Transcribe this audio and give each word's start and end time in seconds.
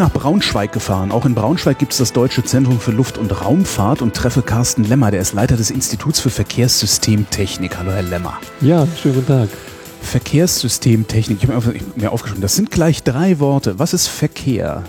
Nach 0.00 0.12
Braunschweig 0.12 0.72
gefahren. 0.72 1.12
Auch 1.12 1.26
in 1.26 1.34
Braunschweig 1.34 1.78
gibt 1.78 1.92
es 1.92 1.98
das 1.98 2.14
Deutsche 2.14 2.42
Zentrum 2.42 2.80
für 2.80 2.90
Luft- 2.90 3.18
und 3.18 3.44
Raumfahrt 3.44 4.00
und 4.00 4.16
treffe 4.16 4.40
Carsten 4.40 4.84
Lemmer, 4.84 5.10
der 5.10 5.20
ist 5.20 5.34
Leiter 5.34 5.58
des 5.58 5.70
Instituts 5.70 6.20
für 6.20 6.30
Verkehrssystemtechnik. 6.30 7.76
Hallo, 7.76 7.92
Herr 7.92 8.02
Lemmer. 8.02 8.38
Ja, 8.62 8.86
schönen 9.00 9.16
guten 9.16 9.26
Tag. 9.26 9.48
Verkehrssystemtechnik, 10.00 11.42
ich 11.42 11.48
habe 11.50 11.74
mir 11.96 12.12
aufgeschrieben, 12.12 12.40
das 12.40 12.56
sind 12.56 12.70
gleich 12.70 13.02
drei 13.02 13.40
Worte. 13.40 13.78
Was 13.78 13.92
ist 13.92 14.06
Verkehr? 14.06 14.84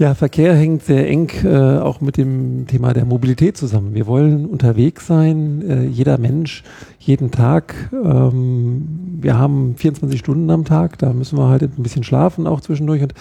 Ja, 0.00 0.14
Verkehr 0.14 0.54
hängt 0.54 0.82
sehr 0.82 1.06
eng 1.10 1.30
äh, 1.44 1.76
auch 1.76 2.00
mit 2.00 2.16
dem 2.16 2.66
Thema 2.66 2.94
der 2.94 3.04
Mobilität 3.04 3.58
zusammen. 3.58 3.92
Wir 3.92 4.06
wollen 4.06 4.46
unterwegs 4.46 5.06
sein, 5.06 5.62
äh, 5.68 5.84
jeder 5.84 6.16
Mensch, 6.16 6.64
jeden 6.98 7.30
Tag. 7.30 7.74
Ähm, 7.92 9.18
wir 9.20 9.38
haben 9.38 9.74
24 9.76 10.18
Stunden 10.18 10.48
am 10.48 10.64
Tag, 10.64 10.96
da 10.96 11.12
müssen 11.12 11.36
wir 11.36 11.48
halt 11.48 11.64
ein 11.64 11.82
bisschen 11.82 12.02
schlafen 12.02 12.46
auch 12.46 12.62
zwischendurch. 12.62 13.02
Und 13.02 13.12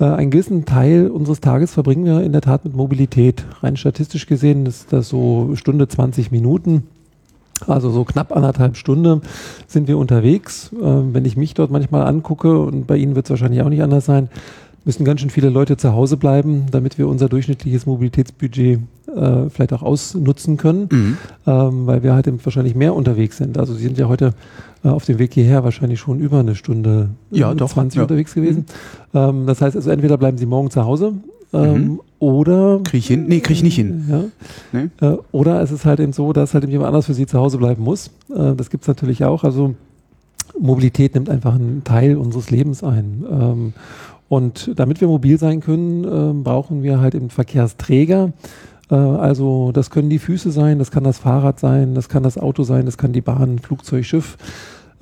äh, 0.00 0.04
einen 0.04 0.30
gewissen 0.30 0.64
Teil 0.64 1.10
unseres 1.10 1.40
Tages 1.40 1.74
verbringen 1.74 2.06
wir 2.06 2.22
in 2.22 2.32
der 2.32 2.40
Tat 2.40 2.64
mit 2.64 2.74
Mobilität. 2.74 3.44
Rein 3.60 3.76
statistisch 3.76 4.24
gesehen 4.24 4.64
ist 4.64 4.90
das 4.90 5.10
so 5.10 5.50
Stunde 5.54 5.86
20 5.86 6.30
Minuten. 6.30 6.84
Also 7.66 7.90
so 7.90 8.04
knapp 8.04 8.34
anderthalb 8.34 8.78
Stunden 8.78 9.20
sind 9.66 9.86
wir 9.86 9.98
unterwegs. 9.98 10.70
Ähm, 10.82 11.12
wenn 11.12 11.26
ich 11.26 11.36
mich 11.36 11.52
dort 11.52 11.70
manchmal 11.70 12.06
angucke, 12.06 12.58
und 12.58 12.86
bei 12.86 12.96
Ihnen 12.96 13.16
wird 13.16 13.26
es 13.26 13.30
wahrscheinlich 13.30 13.60
auch 13.60 13.68
nicht 13.68 13.82
anders 13.82 14.06
sein, 14.06 14.30
müssen 14.84 15.04
ganz 15.04 15.20
schön 15.20 15.30
viele 15.30 15.48
Leute 15.48 15.76
zu 15.76 15.92
Hause 15.92 16.16
bleiben, 16.16 16.66
damit 16.70 16.98
wir 16.98 17.06
unser 17.08 17.28
durchschnittliches 17.28 17.86
Mobilitätsbudget 17.86 18.80
äh, 19.14 19.48
vielleicht 19.50 19.72
auch 19.72 19.82
ausnutzen 19.82 20.56
können, 20.56 20.88
Mhm. 20.90 21.16
ähm, 21.46 21.86
weil 21.86 22.02
wir 22.02 22.14
halt 22.14 22.26
eben 22.26 22.38
wahrscheinlich 22.44 22.74
mehr 22.74 22.94
unterwegs 22.94 23.36
sind. 23.36 23.58
Also 23.58 23.74
Sie 23.74 23.84
sind 23.84 23.98
ja 23.98 24.08
heute 24.08 24.34
äh, 24.84 24.88
auf 24.88 25.04
dem 25.04 25.18
Weg 25.18 25.34
hierher 25.34 25.62
wahrscheinlich 25.64 26.00
schon 26.00 26.18
über 26.20 26.40
eine 26.40 26.54
Stunde 26.54 27.10
Ja, 27.30 27.54
doch, 27.54 27.70
20 27.72 27.96
ja. 27.98 28.02
unterwegs 28.02 28.34
gewesen. 28.34 28.66
Ähm, 29.14 29.46
das 29.46 29.60
heißt 29.60 29.76
also 29.76 29.90
entweder 29.90 30.16
bleiben 30.16 30.38
Sie 30.38 30.46
morgen 30.46 30.70
zu 30.70 30.84
Hause 30.84 31.12
ähm, 31.52 31.74
Mhm. 31.84 32.00
oder 32.18 32.80
Krieg 32.82 33.00
ich 33.00 33.06
hin? 33.08 33.26
Nee, 33.28 33.40
krieg 33.40 33.56
ich 33.58 33.62
nicht 33.62 33.76
hin. 33.76 34.04
ja. 34.10 34.24
Nee? 34.72 34.88
Äh, 35.06 35.16
oder 35.32 35.60
es 35.62 35.70
ist 35.70 35.84
halt 35.84 36.00
eben 36.00 36.12
so, 36.12 36.32
dass 36.32 36.54
halt 36.54 36.64
eben 36.64 36.72
jemand 36.72 36.88
anders 36.88 37.06
für 37.06 37.14
sie 37.14 37.26
zu 37.26 37.38
Hause 37.38 37.58
bleiben 37.58 37.82
muss. 37.84 38.08
Äh, 38.34 38.54
das 38.56 38.70
gibt 38.70 38.82
es 38.84 38.88
natürlich 38.88 39.24
auch. 39.24 39.44
Also 39.44 39.74
Mobilität 40.58 41.14
nimmt 41.14 41.28
einfach 41.30 41.54
einen 41.54 41.82
Teil 41.84 42.16
unseres 42.16 42.50
Lebens 42.50 42.82
ein. 42.84 43.24
Ähm, 43.30 43.72
und 44.32 44.70
damit 44.76 45.02
wir 45.02 45.08
mobil 45.08 45.38
sein 45.38 45.60
können, 45.60 46.04
ähm, 46.04 46.42
brauchen 46.42 46.82
wir 46.82 47.00
halt 47.00 47.14
eben 47.14 47.28
Verkehrsträger. 47.28 48.32
Äh, 48.90 48.94
also 48.94 49.72
das 49.72 49.90
können 49.90 50.08
die 50.08 50.18
Füße 50.18 50.50
sein, 50.50 50.78
das 50.78 50.90
kann 50.90 51.04
das 51.04 51.18
Fahrrad 51.18 51.60
sein, 51.60 51.94
das 51.94 52.08
kann 52.08 52.22
das 52.22 52.38
Auto 52.38 52.62
sein, 52.62 52.86
das 52.86 52.96
kann 52.96 53.12
die 53.12 53.20
Bahn, 53.20 53.58
Flugzeug, 53.58 54.06
Schiff 54.06 54.38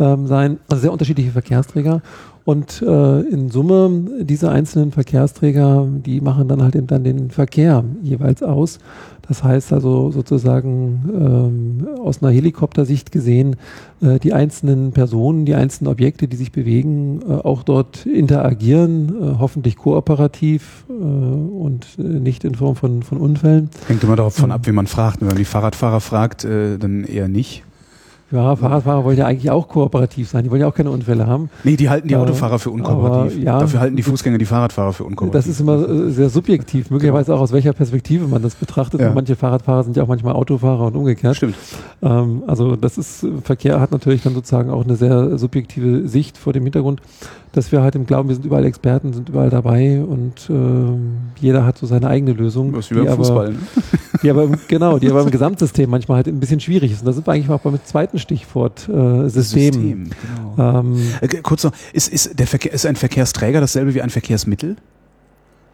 ähm, 0.01 0.27
sein. 0.27 0.59
Also 0.69 0.81
sehr 0.81 0.91
unterschiedliche 0.91 1.31
Verkehrsträger. 1.31 2.03
Und 2.51 2.83
äh, 2.83 3.21
in 3.21 3.49
Summe, 3.49 4.03
diese 4.23 4.51
einzelnen 4.51 4.91
Verkehrsträger, 4.91 5.87
die 6.05 6.21
machen 6.21 6.49
dann 6.49 6.65
halt 6.65 6.75
eben 6.75 6.89
dann 6.89 7.05
den 7.05 7.31
Verkehr 7.31 7.85
jeweils 8.03 8.43
aus. 8.43 8.81
Das 9.29 9.45
heißt 9.45 9.73
also 9.73 10.11
sozusagen 10.11 11.05
ähm, 11.15 11.89
aus 12.03 12.21
einer 12.21 12.33
Helikoptersicht 12.33 13.13
gesehen, 13.13 13.55
äh, 14.03 14.19
die 14.19 14.33
einzelnen 14.33 14.91
Personen, 14.91 15.45
die 15.45 15.55
einzelnen 15.55 15.93
Objekte, 15.93 16.27
die 16.27 16.35
sich 16.35 16.51
bewegen, 16.51 17.21
äh, 17.23 17.35
auch 17.35 17.63
dort 17.63 18.05
interagieren, 18.05 19.11
äh, 19.11 19.39
hoffentlich 19.39 19.77
kooperativ 19.77 20.87
äh, 20.89 20.93
und 20.93 21.87
äh, 22.01 22.03
nicht 22.03 22.43
in 22.43 22.57
Form 22.57 22.75
von, 22.75 23.05
von 23.05 23.19
Unfällen. 23.19 23.71
Hängt 23.87 24.03
immer 24.03 24.17
davon 24.17 24.51
ab, 24.51 24.67
wie 24.67 24.73
man 24.73 24.89
fragt. 24.89 25.21
Wenn 25.21 25.29
man 25.29 25.37
die 25.37 25.45
Fahrradfahrer 25.45 26.01
fragt, 26.01 26.45
äh, 26.45 26.79
dann 26.79 27.05
eher 27.05 27.29
nicht. 27.29 27.63
Ja, 28.33 28.55
Fahrradfahrer 28.55 29.05
wollen 29.05 29.19
ja 29.19 29.27
eigentlich 29.27 29.51
auch 29.51 29.67
kooperativ 29.69 30.29
sein, 30.29 30.45
die 30.45 30.51
wollen 30.51 30.61
ja 30.61 30.69
auch 30.69 30.75
keine 30.75 30.91
Unfälle 30.91 31.27
haben. 31.27 31.51
Nee, 31.65 31.77
die 31.77 31.89
halten 31.91 32.07
die 32.07 32.15
Äh, 32.15 32.19
Autofahrer 32.19 32.59
für 32.61 32.71
unkooperativ. 32.71 33.33
aber, 33.35 33.43
ja, 33.45 33.59
Dafür 33.59 33.81
halten 33.81 33.97
die 33.97 34.03
Fußgänger 34.05 34.39
die 34.39 34.45
Fahrradfahrer 34.45 34.93
für 34.93 35.05
unkooperativ. 35.05 35.33
Das 35.33 35.47
ist 35.49 35.61
immer 35.61 35.89
äh, 35.89 36.11
sehr 36.11 36.31
subjektiv, 36.31 36.91
möglicherweise 36.91 37.35
auch 37.35 37.41
aus 37.41 37.53
welcher 37.53 37.73
Perspektive 37.73 38.29
man 38.29 38.41
das 38.43 38.55
betrachtet. 38.55 39.01
Ja. 39.01 39.13
Manche 39.13 39.35
Fahrradfahrer 39.35 39.83
sind 39.83 39.97
ja 39.97 40.05
auch 40.05 40.09
manchmal 40.09 40.35
Autofahrer 40.35 40.87
und 40.87 40.97
umgekehrt. 40.97 41.37
Stimmt. 41.37 41.57
Ähm, 42.03 42.43
also 42.47 42.77
das 42.77 42.99
ist, 42.99 43.27
Verkehr 43.43 43.81
hat 43.81 43.91
natürlich 43.91 44.23
dann 44.23 44.35
sozusagen 44.35 44.71
auch 44.71 44.85
eine 44.85 44.95
sehr 44.95 45.37
subjektive 45.37 46.07
Sicht 46.07 46.39
vor 46.39 46.53
dem 46.53 46.63
Hintergrund, 46.63 47.01
dass 47.53 47.73
wir 47.73 47.83
halt 47.83 47.97
im 47.97 48.07
Glauben, 48.07 48.29
wir 48.29 48.37
sind 48.37 48.45
überall 48.47 48.65
Experten, 48.65 49.13
sind 49.13 49.29
überall 49.29 49.51
dabei 49.51 50.01
und 50.05 50.49
ähm, 50.51 51.17
jeder 51.41 51.67
hat 51.67 51.79
so 51.79 51.87
seine 51.87 52.07
eigene 52.07 52.33
Lösung. 52.33 52.73
Das 52.73 52.85
ist 52.85 52.91
wie 52.93 52.95
beim 52.95 53.05
die 53.07 53.09
aber, 53.11 53.17
Fußball. 53.25 53.51
Ne? 53.55 53.59
die 54.23 54.31
aber 54.31 54.45
im, 54.45 54.57
genau, 54.69 54.99
die 55.01 55.11
aber 55.11 55.23
im 55.23 55.31
Gesamtsystem 55.33 55.91
manchmal 55.91 56.19
halt 56.19 56.29
ein 56.29 56.39
bisschen 56.39 56.61
schwierig 56.61 56.93
ist. 56.93 57.01
Und 57.01 57.07
da 57.07 57.13
sind 57.13 57.27
wir 57.27 57.33
eigentlich 57.33 57.51
auch 57.51 57.59
beim 57.59 57.77
zweiten 57.85 58.20
Stichwort 58.21 58.89
äh, 58.89 59.29
System. 59.29 60.11
genau. 60.55 60.81
Ähm, 60.81 61.03
Äh, 61.21 61.29
kurz 61.43 61.65
noch, 61.65 61.73
ist, 61.93 62.09
ist, 62.09 62.39
der 62.39 62.47
Verkehr, 62.47 62.73
ist 62.73 62.87
ein 62.87 62.97
Verkehrsträger 62.97 63.61
dasselbe 63.61 63.95
wie 63.95 64.03
ein 64.03 64.11
Verkehrsmittel? 64.11 64.77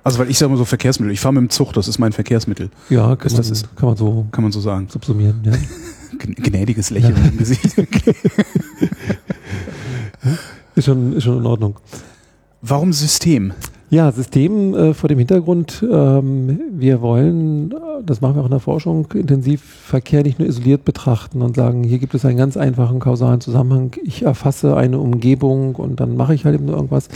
Also 0.05 0.19
weil 0.21 0.31
ich 0.31 0.39
sage 0.39 0.51
mal 0.53 0.57
so 0.57 0.65
Verkehrsmittel, 0.65 1.13
ich 1.13 1.21
fahre 1.21 1.35
mit 1.35 1.43
dem 1.43 1.51
Zug, 1.51 1.73
das 1.73 1.89
ist 1.89 1.99
mein 1.99 2.13
Verkehrsmittel, 2.13 2.71
ja, 2.91 3.17
kann, 3.17 3.33
man, 3.33 3.37
das 3.39 3.51
ist- 3.51 3.77
kann 3.77 3.89
man 3.89 3.97
so 3.97 4.27
kann 4.31 4.43
man 4.45 4.53
so 4.53 4.61
sagen. 4.61 4.87
subsumieren. 4.89 5.41
Ja. 5.45 5.53
Gnädiges 6.19 6.91
Lächeln 6.91 7.17
im 7.33 7.37
Gesicht. 7.37 7.75
Ist, 10.75 10.85
schon, 10.85 11.13
ist 11.15 11.25
schon 11.25 11.39
in 11.39 11.47
Ordnung. 11.47 11.77
Warum 12.63 12.93
System? 12.93 13.53
Ja, 13.89 14.11
System 14.11 14.75
äh, 14.75 14.95
vor 14.95 15.09
dem 15.09 15.19
Hintergrund, 15.19 15.85
ähm, 15.89 16.59
wir 16.73 17.01
wollen, 17.03 17.71
äh, 17.71 17.75
das 18.05 18.21
machen 18.21 18.35
wir 18.35 18.41
auch 18.41 18.47
in 18.47 18.51
der 18.51 18.59
Forschung, 18.59 19.07
intensiv 19.15 19.63
Verkehr 19.63 20.25
nicht 20.25 20.41
nur 20.41 20.49
isoliert 20.49 20.85
betrachten 20.85 21.41
und 21.41 21.55
sagen, 21.55 21.85
hier 21.85 21.99
gibt 21.99 22.13
es 22.13 22.25
einen 22.25 22.37
ganz 22.37 22.57
einfachen 22.57 22.99
kausalen 22.99 23.41
Zusammenhang, 23.41 23.93
ich 24.03 24.23
erfasse 24.23 24.77
eine 24.77 24.99
Umgebung 24.99 25.77
und 25.77 26.01
dann 26.01 26.17
mache 26.17 26.35
ich 26.35 26.45
halt 26.45 26.57
eben 26.57 26.67
irgendwas, 26.67 27.09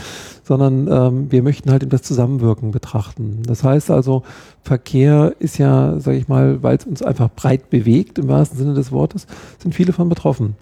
sondern 0.45 0.87
ähm, 0.89 1.29
wir 1.29 1.43
möchten 1.43 1.71
halt 1.71 1.83
eben 1.83 1.91
das 1.91 2.03
Zusammenwirken 2.03 2.71
betrachten. 2.71 3.41
Das 3.45 3.65
heißt 3.65 3.91
also, 3.91 4.23
Verkehr 4.63 5.33
ist 5.39 5.57
ja, 5.57 5.99
sage 5.99 6.17
ich 6.17 6.29
mal, 6.29 6.63
weil 6.63 6.77
es 6.77 6.85
uns 6.85 7.03
einfach 7.03 7.29
breit 7.35 7.69
bewegt, 7.69 8.17
im 8.17 8.29
wahrsten 8.29 8.57
Sinne 8.57 8.75
des 8.75 8.93
Wortes, 8.93 9.27
sind 9.59 9.75
viele 9.75 9.91
von 9.91 10.07
betroffen. 10.07 10.55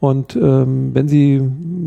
Und 0.00 0.34
ähm, 0.34 0.94
wenn 0.94 1.08
Sie 1.08 1.42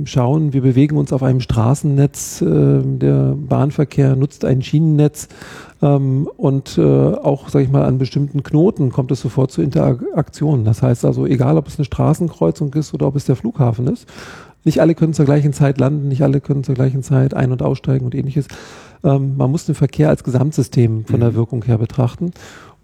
schauen, 0.05 0.53
wir 0.53 0.61
bewegen 0.61 0.97
uns 0.97 1.11
auf 1.11 1.23
einem 1.23 1.39
Straßennetz, 1.39 2.41
äh, 2.43 2.81
der 2.83 3.35
Bahnverkehr 3.35 4.15
nutzt 4.15 4.45
ein 4.45 4.61
Schienennetz 4.61 5.27
ähm, 5.81 6.29
und 6.37 6.77
äh, 6.77 6.81
auch, 6.81 7.49
sage 7.49 7.65
ich 7.65 7.71
mal, 7.71 7.83
an 7.83 7.97
bestimmten 7.97 8.43
Knoten 8.43 8.91
kommt 8.91 9.11
es 9.11 9.19
sofort 9.19 9.51
zu 9.51 9.63
Interaktionen. 9.63 10.63
Das 10.63 10.83
heißt 10.83 11.05
also, 11.05 11.25
egal 11.25 11.57
ob 11.57 11.67
es 11.67 11.79
eine 11.79 11.85
Straßenkreuzung 11.85 12.71
ist 12.75 12.93
oder 12.93 13.07
ob 13.07 13.15
es 13.15 13.25
der 13.25 13.35
Flughafen 13.35 13.87
ist, 13.87 14.07
nicht 14.63 14.79
alle 14.79 14.93
können 14.93 15.13
zur 15.13 15.25
gleichen 15.25 15.51
Zeit 15.51 15.79
landen, 15.79 16.07
nicht 16.07 16.21
alle 16.21 16.39
können 16.39 16.63
zur 16.63 16.75
gleichen 16.75 17.01
Zeit 17.01 17.33
ein- 17.33 17.51
und 17.51 17.63
aussteigen 17.63 18.05
und 18.05 18.13
ähnliches. 18.13 18.47
Ähm, 19.03 19.37
man 19.37 19.49
muss 19.49 19.65
den 19.65 19.75
Verkehr 19.75 20.09
als 20.09 20.23
Gesamtsystem 20.23 21.05
von 21.05 21.19
der 21.19 21.31
Mhm. 21.31 21.35
Wirkung 21.35 21.65
her 21.65 21.79
betrachten. 21.79 22.31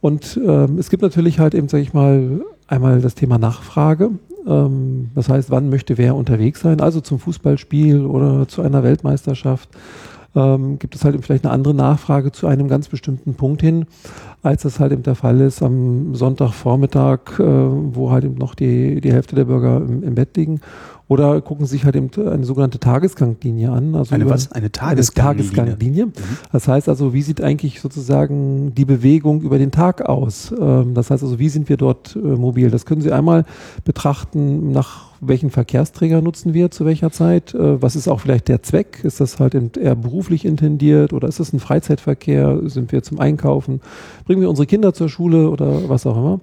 Und 0.01 0.39
ähm, 0.43 0.79
es 0.79 0.89
gibt 0.89 1.03
natürlich 1.03 1.39
halt 1.39 1.53
eben, 1.53 1.67
sage 1.67 1.83
ich 1.83 1.93
mal, 1.93 2.41
einmal 2.69 3.01
das 3.01 3.15
Thema 3.15 3.37
Nachfrage. 3.37 4.11
Ähm, 4.47 5.11
das 5.15 5.29
heißt, 5.29 5.49
wann 5.51 5.69
möchte 5.69 5.97
wer 5.97 6.15
unterwegs 6.15 6.61
sein? 6.61 6.81
Also 6.81 7.01
zum 7.01 7.19
Fußballspiel 7.19 8.05
oder 8.05 8.47
zu 8.47 8.61
einer 8.61 8.83
Weltmeisterschaft. 8.83 9.69
Ähm, 10.35 10.77
gibt 10.77 10.95
es 10.95 11.03
halt 11.03 11.19
vielleicht 11.25 11.43
eine 11.43 11.53
andere 11.53 11.73
Nachfrage 11.73 12.31
zu 12.31 12.45
einem 12.45 12.67
ganz 12.67 12.87
bestimmten 12.87 13.33
Punkt 13.33 13.61
hin, 13.61 13.87
als 14.41 14.63
das 14.63 14.79
halt 14.79 14.91
eben 14.91 15.03
der 15.03 15.15
Fall 15.15 15.41
ist 15.41 15.61
am 15.61 16.15
Sonntagvormittag, 16.15 17.39
äh, 17.39 17.43
wo 17.43 18.11
halt 18.11 18.25
eben 18.25 18.35
noch 18.35 18.55
die, 18.55 19.01
die 19.01 19.11
Hälfte 19.11 19.35
der 19.35 19.45
Bürger 19.45 19.77
im, 19.77 20.03
im 20.03 20.15
Bett 20.15 20.37
liegen. 20.37 20.61
Oder 21.09 21.41
gucken 21.41 21.65
sich 21.65 21.85
halt 21.85 21.95
eben 21.95 22.11
eine 22.23 22.45
sogenannte 22.45 22.79
Tagesganglinie 22.79 23.71
an. 23.71 23.95
Also 23.95 24.13
Eine 24.13 24.29
was? 24.29 24.51
Eine 24.51 24.61
eine 24.61 24.71
Tagesganglinie. 24.71 25.51
Tagesganglinie. 25.51 26.05
Mhm. 26.05 26.11
Das 26.51 26.67
heißt 26.67 26.87
also, 26.87 27.13
wie 27.13 27.23
sieht 27.23 27.41
eigentlich 27.41 27.81
sozusagen 27.81 28.75
die 28.75 28.85
Bewegung 28.85 29.41
über 29.41 29.57
den 29.57 29.71
Tag 29.71 30.03
aus? 30.03 30.53
Ähm, 30.57 30.93
das 30.93 31.09
heißt 31.09 31.23
also, 31.23 31.39
wie 31.39 31.49
sind 31.49 31.67
wir 31.67 31.77
dort 31.77 32.15
äh, 32.15 32.19
mobil? 32.19 32.69
Das 32.69 32.85
können 32.85 33.01
Sie 33.01 33.11
einmal 33.11 33.45
betrachten, 33.85 34.71
nach 34.71 35.09
welchen 35.21 35.49
Verkehrsträger 35.49 36.21
nutzen 36.21 36.53
wir 36.53 36.71
zu 36.71 36.85
welcher 36.85 37.11
Zeit? 37.11 37.53
Äh, 37.55 37.81
was 37.81 37.95
ist 37.95 38.07
auch 38.07 38.19
vielleicht 38.19 38.47
der 38.47 38.61
Zweck? 38.61 39.01
Ist 39.03 39.19
das 39.19 39.39
halt 39.39 39.77
eher 39.77 39.95
beruflich 39.95 40.45
intendiert 40.45 41.11
oder 41.11 41.27
ist 41.27 41.39
das 41.39 41.53
ein 41.53 41.59
Freizeitverkehr? 41.59 42.61
Sind 42.65 42.91
wir 42.91 43.03
zum 43.03 43.19
Einkaufen? 43.19 43.81
Bringen 44.29 44.43
wir 44.43 44.49
unsere 44.51 44.67
Kinder 44.67 44.93
zur 44.93 45.09
Schule 45.09 45.49
oder 45.49 45.89
was 45.89 46.05
auch 46.05 46.15
immer? 46.15 46.39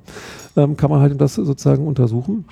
Ähm, 0.57 0.77
kann 0.77 0.91
man 0.91 0.99
halt 0.99 1.21
das 1.21 1.37
sozusagen 1.37 1.87
untersuchen. 1.87 2.45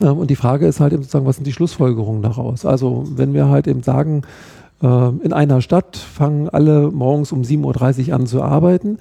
Ähm, 0.00 0.18
und 0.18 0.30
die 0.30 0.36
Frage 0.36 0.68
ist 0.68 0.78
halt 0.78 0.92
eben 0.92 1.02
sozusagen, 1.02 1.26
was 1.26 1.34
sind 1.34 1.48
die 1.48 1.52
Schlussfolgerungen 1.52 2.22
daraus? 2.22 2.64
Also 2.64 3.04
wenn 3.10 3.34
wir 3.34 3.48
halt 3.48 3.66
eben 3.66 3.82
sagen, 3.82 4.22
ähm, 4.80 5.20
in 5.24 5.32
einer 5.32 5.62
Stadt 5.62 5.96
fangen 5.96 6.48
alle 6.48 6.92
morgens 6.92 7.32
um 7.32 7.42
7.30 7.42 8.10
Uhr 8.10 8.14
an 8.14 8.26
zu 8.28 8.40
arbeiten, 8.40 9.00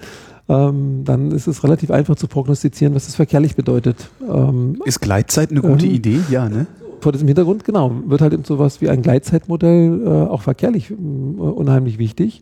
ähm, 0.50 1.04
dann 1.06 1.30
ist 1.30 1.46
es 1.46 1.64
relativ 1.64 1.92
einfach 1.92 2.16
zu 2.16 2.28
prognostizieren, 2.28 2.96
was 2.96 3.06
das 3.06 3.14
verkehrlich 3.14 3.56
bedeutet. 3.56 4.10
Ähm, 4.28 4.82
ist 4.84 5.00
Gleitzeit 5.00 5.52
eine 5.52 5.62
gute 5.62 5.86
ähm, 5.86 5.94
Idee? 5.94 6.20
Ja, 6.32 6.50
ne? 6.50 6.66
Vor 7.00 7.12
diesem 7.12 7.28
Hintergrund, 7.28 7.64
genau, 7.64 7.92
wird 8.08 8.22
halt 8.22 8.34
eben 8.34 8.44
sowas 8.44 8.82
wie 8.82 8.90
ein 8.90 9.02
Gleitzeitmodell 9.02 10.02
äh, 10.06 10.10
auch 10.10 10.42
verkehrlich 10.42 10.92
äh, 10.92 10.94
unheimlich 10.94 11.98
wichtig. 12.00 12.42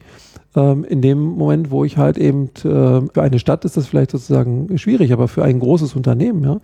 Ähm, 0.55 0.85
in 0.85 1.01
dem 1.01 1.21
Moment, 1.21 1.71
wo 1.71 1.83
ich 1.83 1.97
halt 1.97 2.17
eben 2.17 2.45
äh, 2.45 2.51
für 2.61 3.21
eine 3.21 3.39
Stadt 3.39 3.65
ist 3.65 3.75
das 3.75 3.87
vielleicht 3.87 4.11
sozusagen 4.11 4.77
schwierig, 4.77 5.11
aber 5.11 5.27
für 5.27 5.43
ein 5.43 5.59
großes 5.59 5.95
Unternehmen, 5.95 6.43
ja, 6.43 6.59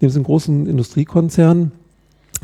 neben 0.00 0.12
einem 0.12 0.24
großen 0.24 0.66
Industriekonzern, 0.66 1.70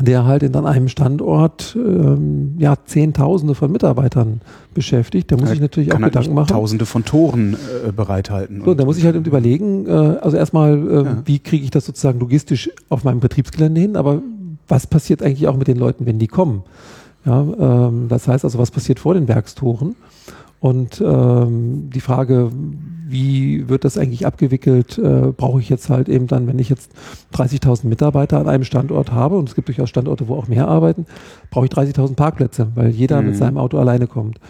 der 0.01 0.25
halt 0.25 0.43
in 0.43 0.55
an 0.55 0.67
einem 0.67 0.89
Standort 0.89 1.77
ähm, 1.77 2.55
ja 2.59 2.77
Zehntausende 2.85 3.55
von 3.55 3.71
Mitarbeitern 3.71 4.41
beschäftigt. 4.75 5.31
Da 5.31 5.37
muss 5.37 5.51
ich 5.51 5.61
natürlich 5.61 5.93
auch 5.93 6.01
halt 6.01 6.13
Gedanken 6.13 6.35
machen. 6.35 6.49
Tausende 6.49 6.87
von 6.87 7.05
Toren 7.05 7.55
äh, 7.87 7.93
bereithalten. 7.93 8.63
So, 8.65 8.75
da 8.75 8.85
muss 8.85 8.97
ich 8.97 9.05
halt 9.05 9.27
überlegen, 9.27 9.87
äh, 9.87 9.91
also 9.91 10.37
erstmal, 10.37 10.89
äh, 10.89 11.05
ja. 11.05 11.23
wie 11.25 11.39
kriege 11.41 11.65
ich 11.65 11.71
das 11.71 11.85
sozusagen 11.85 12.21
logistisch 12.21 12.71
auf 12.89 13.05
meinem 13.05 13.21
Betriebsgelände 13.21 13.81
hin, 13.81 13.97
aber 13.97 14.23
was 14.73 14.87
passiert 14.87 15.23
eigentlich 15.23 15.47
auch 15.49 15.57
mit 15.59 15.69
den 15.69 15.77
Leuten, 15.77 16.07
wenn 16.07 16.19
die 16.19 16.29
kommen? 16.29 16.63
Ja, 17.27 17.43
ähm, 17.43 18.07
das 18.09 18.27
heißt 18.27 18.43
also, 18.43 18.59
was 18.59 18.71
passiert 18.71 18.99
vor 18.99 19.13
den 19.13 19.29
Werkstoren? 19.29 19.97
Und 20.61 20.99
ähm, 21.05 21.91
die 21.93 22.01
Frage, 22.01 22.51
wie 23.07 23.69
wird 23.69 23.85
das 23.85 23.99
eigentlich 23.99 24.25
abgewickelt, 24.25 24.97
äh, 24.97 25.33
brauche 25.37 25.61
ich 25.61 25.69
jetzt 25.69 25.91
halt 25.91 26.09
eben 26.09 26.27
dann, 26.27 26.47
wenn 26.47 26.59
ich 26.59 26.71
jetzt 26.71 26.91
30.000 27.35 27.87
Mitarbeiter 27.87 28.39
an 28.39 28.49
einem 28.49 28.65
Standort 28.65 29.13
habe, 29.13 29.37
und 29.37 29.51
es 29.51 29.55
gibt 29.55 29.69
durchaus 29.69 29.91
Standorte, 29.91 30.27
wo 30.29 30.37
auch 30.37 30.49
mehr 30.49 30.69
arbeiten, 30.69 31.05
brauche 31.51 31.67
ich 31.67 31.73
30.000 31.73 32.15
Parkplätze, 32.15 32.69
weil 32.75 32.89
jeder 32.89 33.21
mhm. 33.21 33.29
mit 33.29 33.37
seinem 33.37 33.59
Auto 33.59 33.79
alleine 33.79 34.07
kommt. 34.07 34.41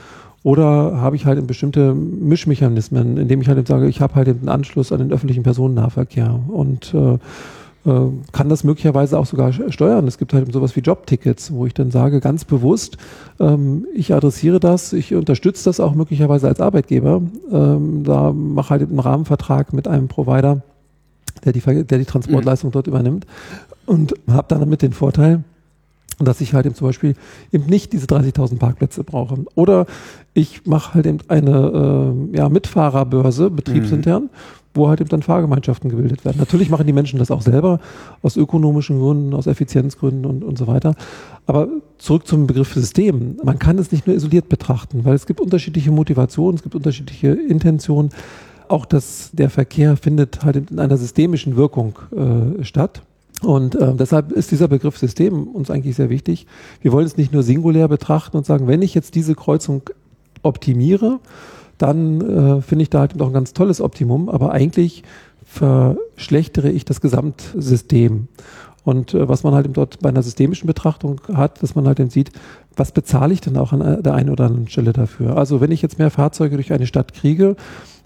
Oder 0.45 1.01
habe 1.01 1.17
ich 1.17 1.27
halt 1.27 1.45
bestimmte 1.49 1.95
Mischmechanismen, 1.95 3.17
indem 3.17 3.41
ich 3.41 3.49
halt 3.49 3.59
eben 3.59 3.67
sage, 3.67 3.89
ich 3.89 4.01
habe 4.01 4.15
halt 4.15 4.29
einen 4.29 4.49
Anschluss 4.49 4.93
an 4.93 5.01
den 5.01 5.13
öffentlichen 5.13 5.43
Personennahverkehr 5.43 6.39
und 6.49 6.95
äh, 6.95 7.19
kann 7.84 8.49
das 8.49 8.62
möglicherweise 8.62 9.19
auch 9.19 9.26
sogar 9.26 9.52
steuern. 9.52 10.06
Es 10.06 10.19
gibt 10.19 10.32
halt 10.32 10.52
sowas 10.52 10.76
wie 10.76 10.81
Jobtickets, 10.81 11.52
wo 11.52 11.67
ich 11.67 11.75
dann 11.75 11.90
sage, 11.90 12.20
ganz 12.20 12.44
bewusst, 12.44 12.96
ähm, 13.40 13.87
ich 13.93 14.14
adressiere 14.14 14.61
das, 14.61 14.93
ich 14.93 15.14
unterstütze 15.14 15.64
das 15.64 15.81
auch 15.81 15.94
möglicherweise 15.94 16.46
als 16.46 16.61
Arbeitgeber. 16.61 17.23
Ähm, 17.50 18.05
da 18.05 18.32
mache 18.32 18.70
halt 18.70 18.82
einen 18.82 19.00
Rahmenvertrag 19.00 19.73
mit 19.73 19.88
einem 19.88 20.06
Provider, 20.06 20.62
der 21.44 21.52
die, 21.52 21.61
der 21.61 21.99
die 21.99 22.05
Transportleistung 22.05 22.70
mhm. 22.70 22.73
dort 22.73 22.87
übernimmt 22.87 23.26
und 23.87 24.14
habe 24.31 24.46
dann 24.49 24.61
damit 24.61 24.82
den 24.82 24.93
Vorteil, 24.93 25.43
dass 26.20 26.40
ich 26.40 26.55
halt 26.55 26.67
eben 26.67 26.76
zum 26.76 26.87
Beispiel 26.87 27.17
eben 27.50 27.67
nicht 27.67 27.93
diese 27.93 28.06
30.000 28.06 28.58
Parkplätze 28.58 29.02
brauche. 29.02 29.44
Oder 29.56 29.87
ich 30.34 30.67
mache 30.67 30.94
halt 30.94 31.06
eben 31.06 31.19
eine 31.26 32.14
äh, 32.32 32.37
ja, 32.37 32.49
Mitfahrerbörse, 32.49 33.50
betriebsintern, 33.50 34.25
mhm 34.25 34.31
wo 34.75 34.89
halt 34.89 35.01
eben 35.01 35.11
dann 35.11 35.23
Fahrgemeinschaften 35.23 35.91
gebildet 35.91 36.25
werden. 36.25 36.39
Natürlich 36.39 36.71
machen 36.71 36.87
die 36.87 36.93
Menschen 36.93 37.19
das 37.19 37.31
auch 37.31 37.43
selber, 37.43 37.81
aus 38.23 38.37
ökonomischen 38.37 38.99
Gründen, 38.99 39.35
aus 39.35 39.47
Effizienzgründen 39.47 40.25
und, 40.25 40.45
und 40.45 40.57
so 40.57 40.67
weiter. 40.67 40.95
Aber 41.47 41.69
zurück 41.99 42.27
zum 42.27 42.47
Begriff 42.47 42.73
System. 42.73 43.37
Man 43.43 43.59
kann 43.59 43.79
es 43.79 43.93
nicht 43.93 44.07
nur 44.07 44.17
isoliert 44.17 44.49
betrachten, 44.49 45.05
weil 45.05 45.15
es 45.15 45.27
gibt 45.27 45.41
unterschiedliche 45.41 45.91
Motivationen, 45.91 46.57
es 46.57 46.63
gibt 46.63 46.75
unterschiedliche 46.75 47.29
Intentionen. 47.29 48.11
Auch 48.69 48.87
das, 48.87 49.31
der 49.33 49.51
Verkehr 49.51 49.97
findet 49.97 50.45
halt 50.45 50.71
in 50.71 50.79
einer 50.79 50.97
systemischen 50.97 51.57
Wirkung 51.57 51.99
äh, 52.11 52.65
statt. 52.65 53.03
Und 53.43 53.75
äh, 53.75 53.95
deshalb 53.95 54.33
ist 54.33 54.53
dieser 54.53 54.69
Begriff 54.69 54.97
System 54.97 55.49
uns 55.49 55.71
eigentlich 55.71 55.97
sehr 55.97 56.11
wichtig. 56.11 56.47
Wir 56.81 56.93
wollen 56.93 57.07
es 57.07 57.17
nicht 57.17 57.33
nur 57.33 57.43
singulär 57.43 57.89
betrachten 57.89 58.37
und 58.37 58.47
sagen, 58.47 58.69
wenn 58.69 58.83
ich 58.83 58.95
jetzt 58.95 59.15
diese 59.17 59.35
Kreuzung 59.35 59.83
optimiere, 60.43 61.19
dann 61.82 62.20
äh, 62.20 62.62
finde 62.62 62.84
ich 62.84 62.90
da 62.90 63.00
halt 63.00 63.17
noch 63.17 63.26
ein 63.26 63.32
ganz 63.32 63.55
tolles 63.55 63.81
Optimum, 63.81 64.29
aber 64.29 64.52
eigentlich 64.52 65.02
verschlechtere 65.44 66.70
ich 66.70 66.84
das 66.84 67.00
Gesamtsystem. 67.00 68.29
Und 68.84 69.14
äh, 69.14 69.29
was 69.29 69.43
man 69.43 69.55
halt 69.55 69.69
dort 69.73 69.99
bei 70.00 70.08
einer 70.08 70.23
systemischen 70.23 70.69
Betrachtung 70.69 71.20
hat, 71.34 71.61
dass 71.62 71.75
man 71.75 71.87
halt 71.87 71.99
eben 71.99 72.11
sieht, 72.11 72.31
was 72.76 72.93
bezahle 72.93 73.34
ich 73.34 73.40
denn 73.40 73.56
auch 73.56 73.73
an 73.73 74.02
der 74.02 74.14
einen 74.14 74.31
oder 74.31 74.46
anderen 74.46 74.69
Stelle 74.69 74.93
dafür? 74.93 75.37
Also 75.37 75.61
wenn 75.61 75.73
ich 75.73 75.82
jetzt 75.82 75.99
mehr 75.99 76.11
Fahrzeuge 76.11 76.55
durch 76.56 76.73
eine 76.73 76.87
Stadt 76.87 77.14
kriege, 77.14 77.56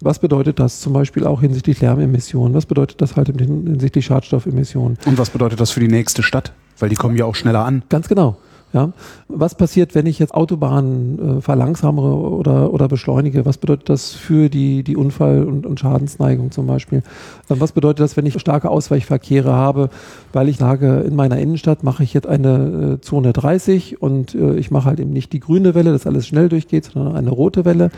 was 0.01 0.19
bedeutet 0.19 0.59
das 0.59 0.81
zum 0.81 0.93
Beispiel 0.93 1.27
auch 1.27 1.41
hinsichtlich 1.41 1.81
Lärmemissionen? 1.81 2.55
Was 2.55 2.67
bedeutet 2.67 3.01
das 3.01 3.17
halt 3.17 3.29
hinsichtlich 3.29 4.07
Schadstoffemissionen? 4.07 4.99
Und 5.05 5.19
was 5.19 5.31
bedeutet 5.31 5.61
das 5.61 5.71
für 5.71 5.81
die 5.81 5.89
nächste 5.89 6.23
Stadt? 6.23 6.53
Weil 6.79 6.89
die 6.89 6.97
kommen 6.97 7.17
ja 7.17 7.27
auch 7.27 7.35
schneller 7.35 7.65
an. 7.65 7.83
Ganz 7.89 8.09
genau. 8.09 8.37
Ja? 8.77 8.93
Was 9.29 9.55
passiert, 9.55 9.95
wenn 9.95 10.05
ich 10.05 10.19
jetzt 10.19 10.35
Autobahnen 10.35 11.39
äh, 11.39 11.41
verlangsamere 11.41 12.15
oder, 12.15 12.73
oder 12.75 12.89
beschleunige? 12.89 13.47
Was 13.47 13.57
bedeutet 13.57 13.89
das 13.89 14.13
für 14.13 14.51
die, 14.51 14.83
die 14.83 14.97
Unfall- 14.97 15.45
und, 15.45 15.65
und 15.65 15.81
Schadensneigung 15.81 16.51
zum 16.51 16.67
Beispiel? 16.67 17.03
Ähm, 17.49 17.59
was 17.59 17.73
bedeutet 17.73 18.01
das, 18.01 18.19
wenn 18.19 18.27
ich 18.27 18.39
starke 18.39 18.69
Ausweichverkehre 18.69 19.53
habe, 19.53 19.89
weil 20.35 20.51
ich 20.51 20.59
sage, 20.59 21.05
in 21.07 21.17
meiner 21.17 21.39
Innenstadt 21.39 21.85
mache 21.85 22.03
ich 22.03 22.13
jetzt 22.13 22.27
eine 22.27 22.99
äh, 22.99 23.01
Zone 23.01 23.33
30 23.33 24.03
und 24.03 24.35
äh, 24.35 24.57
ich 24.57 24.71
mache 24.71 24.85
halt 24.85 25.01
eben 25.01 25.13
nicht 25.13 25.33
die 25.33 25.41
grüne 25.41 25.75
Welle, 25.75 25.93
dass 25.93 26.07
alles 26.07 26.27
schnell 26.27 26.51
durchgeht, 26.51 26.91
sondern 26.93 27.17
eine 27.17 27.31
rote 27.31 27.65
Welle. 27.65 27.91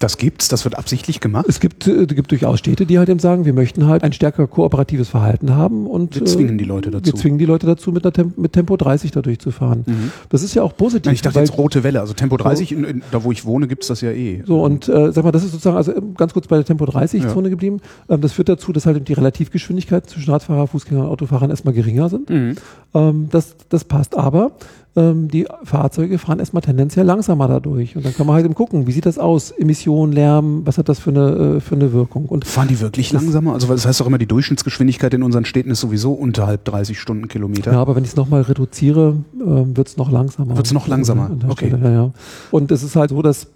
Das 0.00 0.18
gibt's, 0.18 0.48
das 0.48 0.64
wird 0.64 0.76
absichtlich 0.76 1.20
gemacht? 1.20 1.46
Es 1.48 1.60
gibt, 1.60 1.86
äh, 1.86 2.06
gibt 2.06 2.32
durchaus 2.32 2.58
Städte, 2.58 2.84
die 2.84 2.98
halt 2.98 3.08
eben 3.08 3.20
sagen, 3.20 3.44
wir 3.44 3.52
möchten 3.52 3.86
halt 3.86 4.02
ein 4.02 4.12
stärker 4.12 4.48
kooperatives 4.48 5.08
Verhalten 5.08 5.54
haben 5.54 5.86
und 5.86 6.16
wir 6.16 6.24
zwingen 6.24 6.58
die 6.58 6.64
Leute 6.64 6.90
dazu. 6.90 7.12
Wir 7.12 7.14
zwingen 7.14 7.38
die 7.38 7.44
Leute 7.44 7.66
dazu, 7.66 7.92
mit, 7.92 8.02
Temp 8.02 8.36
mit 8.36 8.52
Tempo 8.52 8.76
30 8.76 9.12
da 9.12 9.22
durchzufahren. 9.22 9.84
Mhm. 9.86 10.12
Das 10.28 10.42
ist 10.42 10.54
ja 10.54 10.62
auch 10.62 10.76
positiv. 10.76 11.12
ich 11.12 11.22
dachte 11.22 11.40
jetzt 11.40 11.56
rote 11.56 11.84
Welle, 11.84 12.00
also 12.00 12.14
Tempo 12.14 12.36
30, 12.36 12.68
so, 12.68 12.74
in, 12.74 12.84
in, 12.84 13.02
da 13.10 13.24
wo 13.24 13.32
ich 13.32 13.44
wohne, 13.44 13.68
gibt's 13.68 13.88
das 13.88 14.00
ja 14.00 14.10
eh. 14.10 14.42
So 14.46 14.62
und 14.62 14.88
äh, 14.88 15.12
sag 15.12 15.24
mal, 15.24 15.32
das 15.32 15.44
ist 15.44 15.52
sozusagen, 15.52 15.76
also 15.76 15.94
ähm, 15.94 16.14
ganz 16.14 16.32
kurz 16.32 16.46
bei 16.46 16.56
der 16.56 16.64
Tempo 16.64 16.84
30-Zone 16.84 17.48
ja. 17.48 17.50
geblieben. 17.50 17.80
Ähm, 18.08 18.20
das 18.20 18.32
führt 18.32 18.48
dazu, 18.48 18.72
dass 18.72 18.86
halt 18.86 19.08
die 19.08 19.12
Relativgeschwindigkeit 19.12 20.08
zwischen 20.08 20.30
Radfahrer, 20.30 20.66
Fußgänger 20.66 21.02
und 21.02 21.08
Autofahrern 21.08 21.50
erstmal 21.50 21.74
geringer 21.74 22.08
sind. 22.08 22.30
Mhm. 22.30 22.56
Ähm, 22.94 23.28
das, 23.30 23.56
das 23.68 23.84
passt 23.84 24.16
aber 24.16 24.52
ähm, 24.96 25.28
die 25.28 25.46
Fahrzeuge 25.62 26.18
fahren 26.18 26.38
erstmal 26.38 26.62
tendenziell 26.62 27.04
langsamer 27.04 27.46
dadurch. 27.48 27.96
Und 27.96 28.04
dann 28.04 28.14
kann 28.14 28.26
man 28.26 28.34
halt 28.34 28.46
eben 28.46 28.54
gucken, 28.54 28.86
wie 28.86 28.92
sieht 28.92 29.06
das 29.06 29.18
aus? 29.18 29.50
Emissionen, 29.50 30.12
Lärm, 30.12 30.62
was 30.64 30.78
hat 30.78 30.88
das 30.88 30.98
für 30.98 31.10
eine, 31.10 31.56
äh, 31.56 31.60
für 31.60 31.74
eine 31.74 31.92
Wirkung? 31.92 32.26
Und 32.26 32.46
fahren 32.46 32.68
die 32.68 32.80
wirklich 32.80 33.12
langsamer? 33.12 33.52
Also 33.52 33.68
das 33.68 33.86
heißt 33.86 34.00
doch 34.00 34.06
immer, 34.06 34.18
die 34.18 34.26
Durchschnittsgeschwindigkeit 34.26 35.12
in 35.14 35.22
unseren 35.22 35.44
Städten 35.44 35.70
ist 35.70 35.80
sowieso 35.80 36.12
unterhalb 36.12 36.64
30 36.64 36.98
Stundenkilometer. 36.98 37.72
Ja, 37.72 37.80
aber 37.80 37.94
wenn 37.94 38.04
ich 38.04 38.10
es 38.10 38.16
nochmal 38.16 38.42
reduziere, 38.42 39.16
äh, 39.34 39.44
wird 39.44 39.88
es 39.88 39.96
noch 39.96 40.10
langsamer. 40.10 40.56
Wird 40.56 40.66
es 40.66 40.72
noch 40.72 40.88
langsamer? 40.88 41.30
Okay. 41.48 41.68
Stelle, 41.68 41.84
ja, 41.84 41.90
ja. 41.90 42.10
Und 42.50 42.72
es 42.72 42.82
ist 42.82 42.96
halt 42.96 43.10
so, 43.10 43.20
dass 43.22 43.48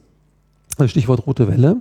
Stichwort 0.87 1.27
rote 1.27 1.49
Welle. 1.49 1.77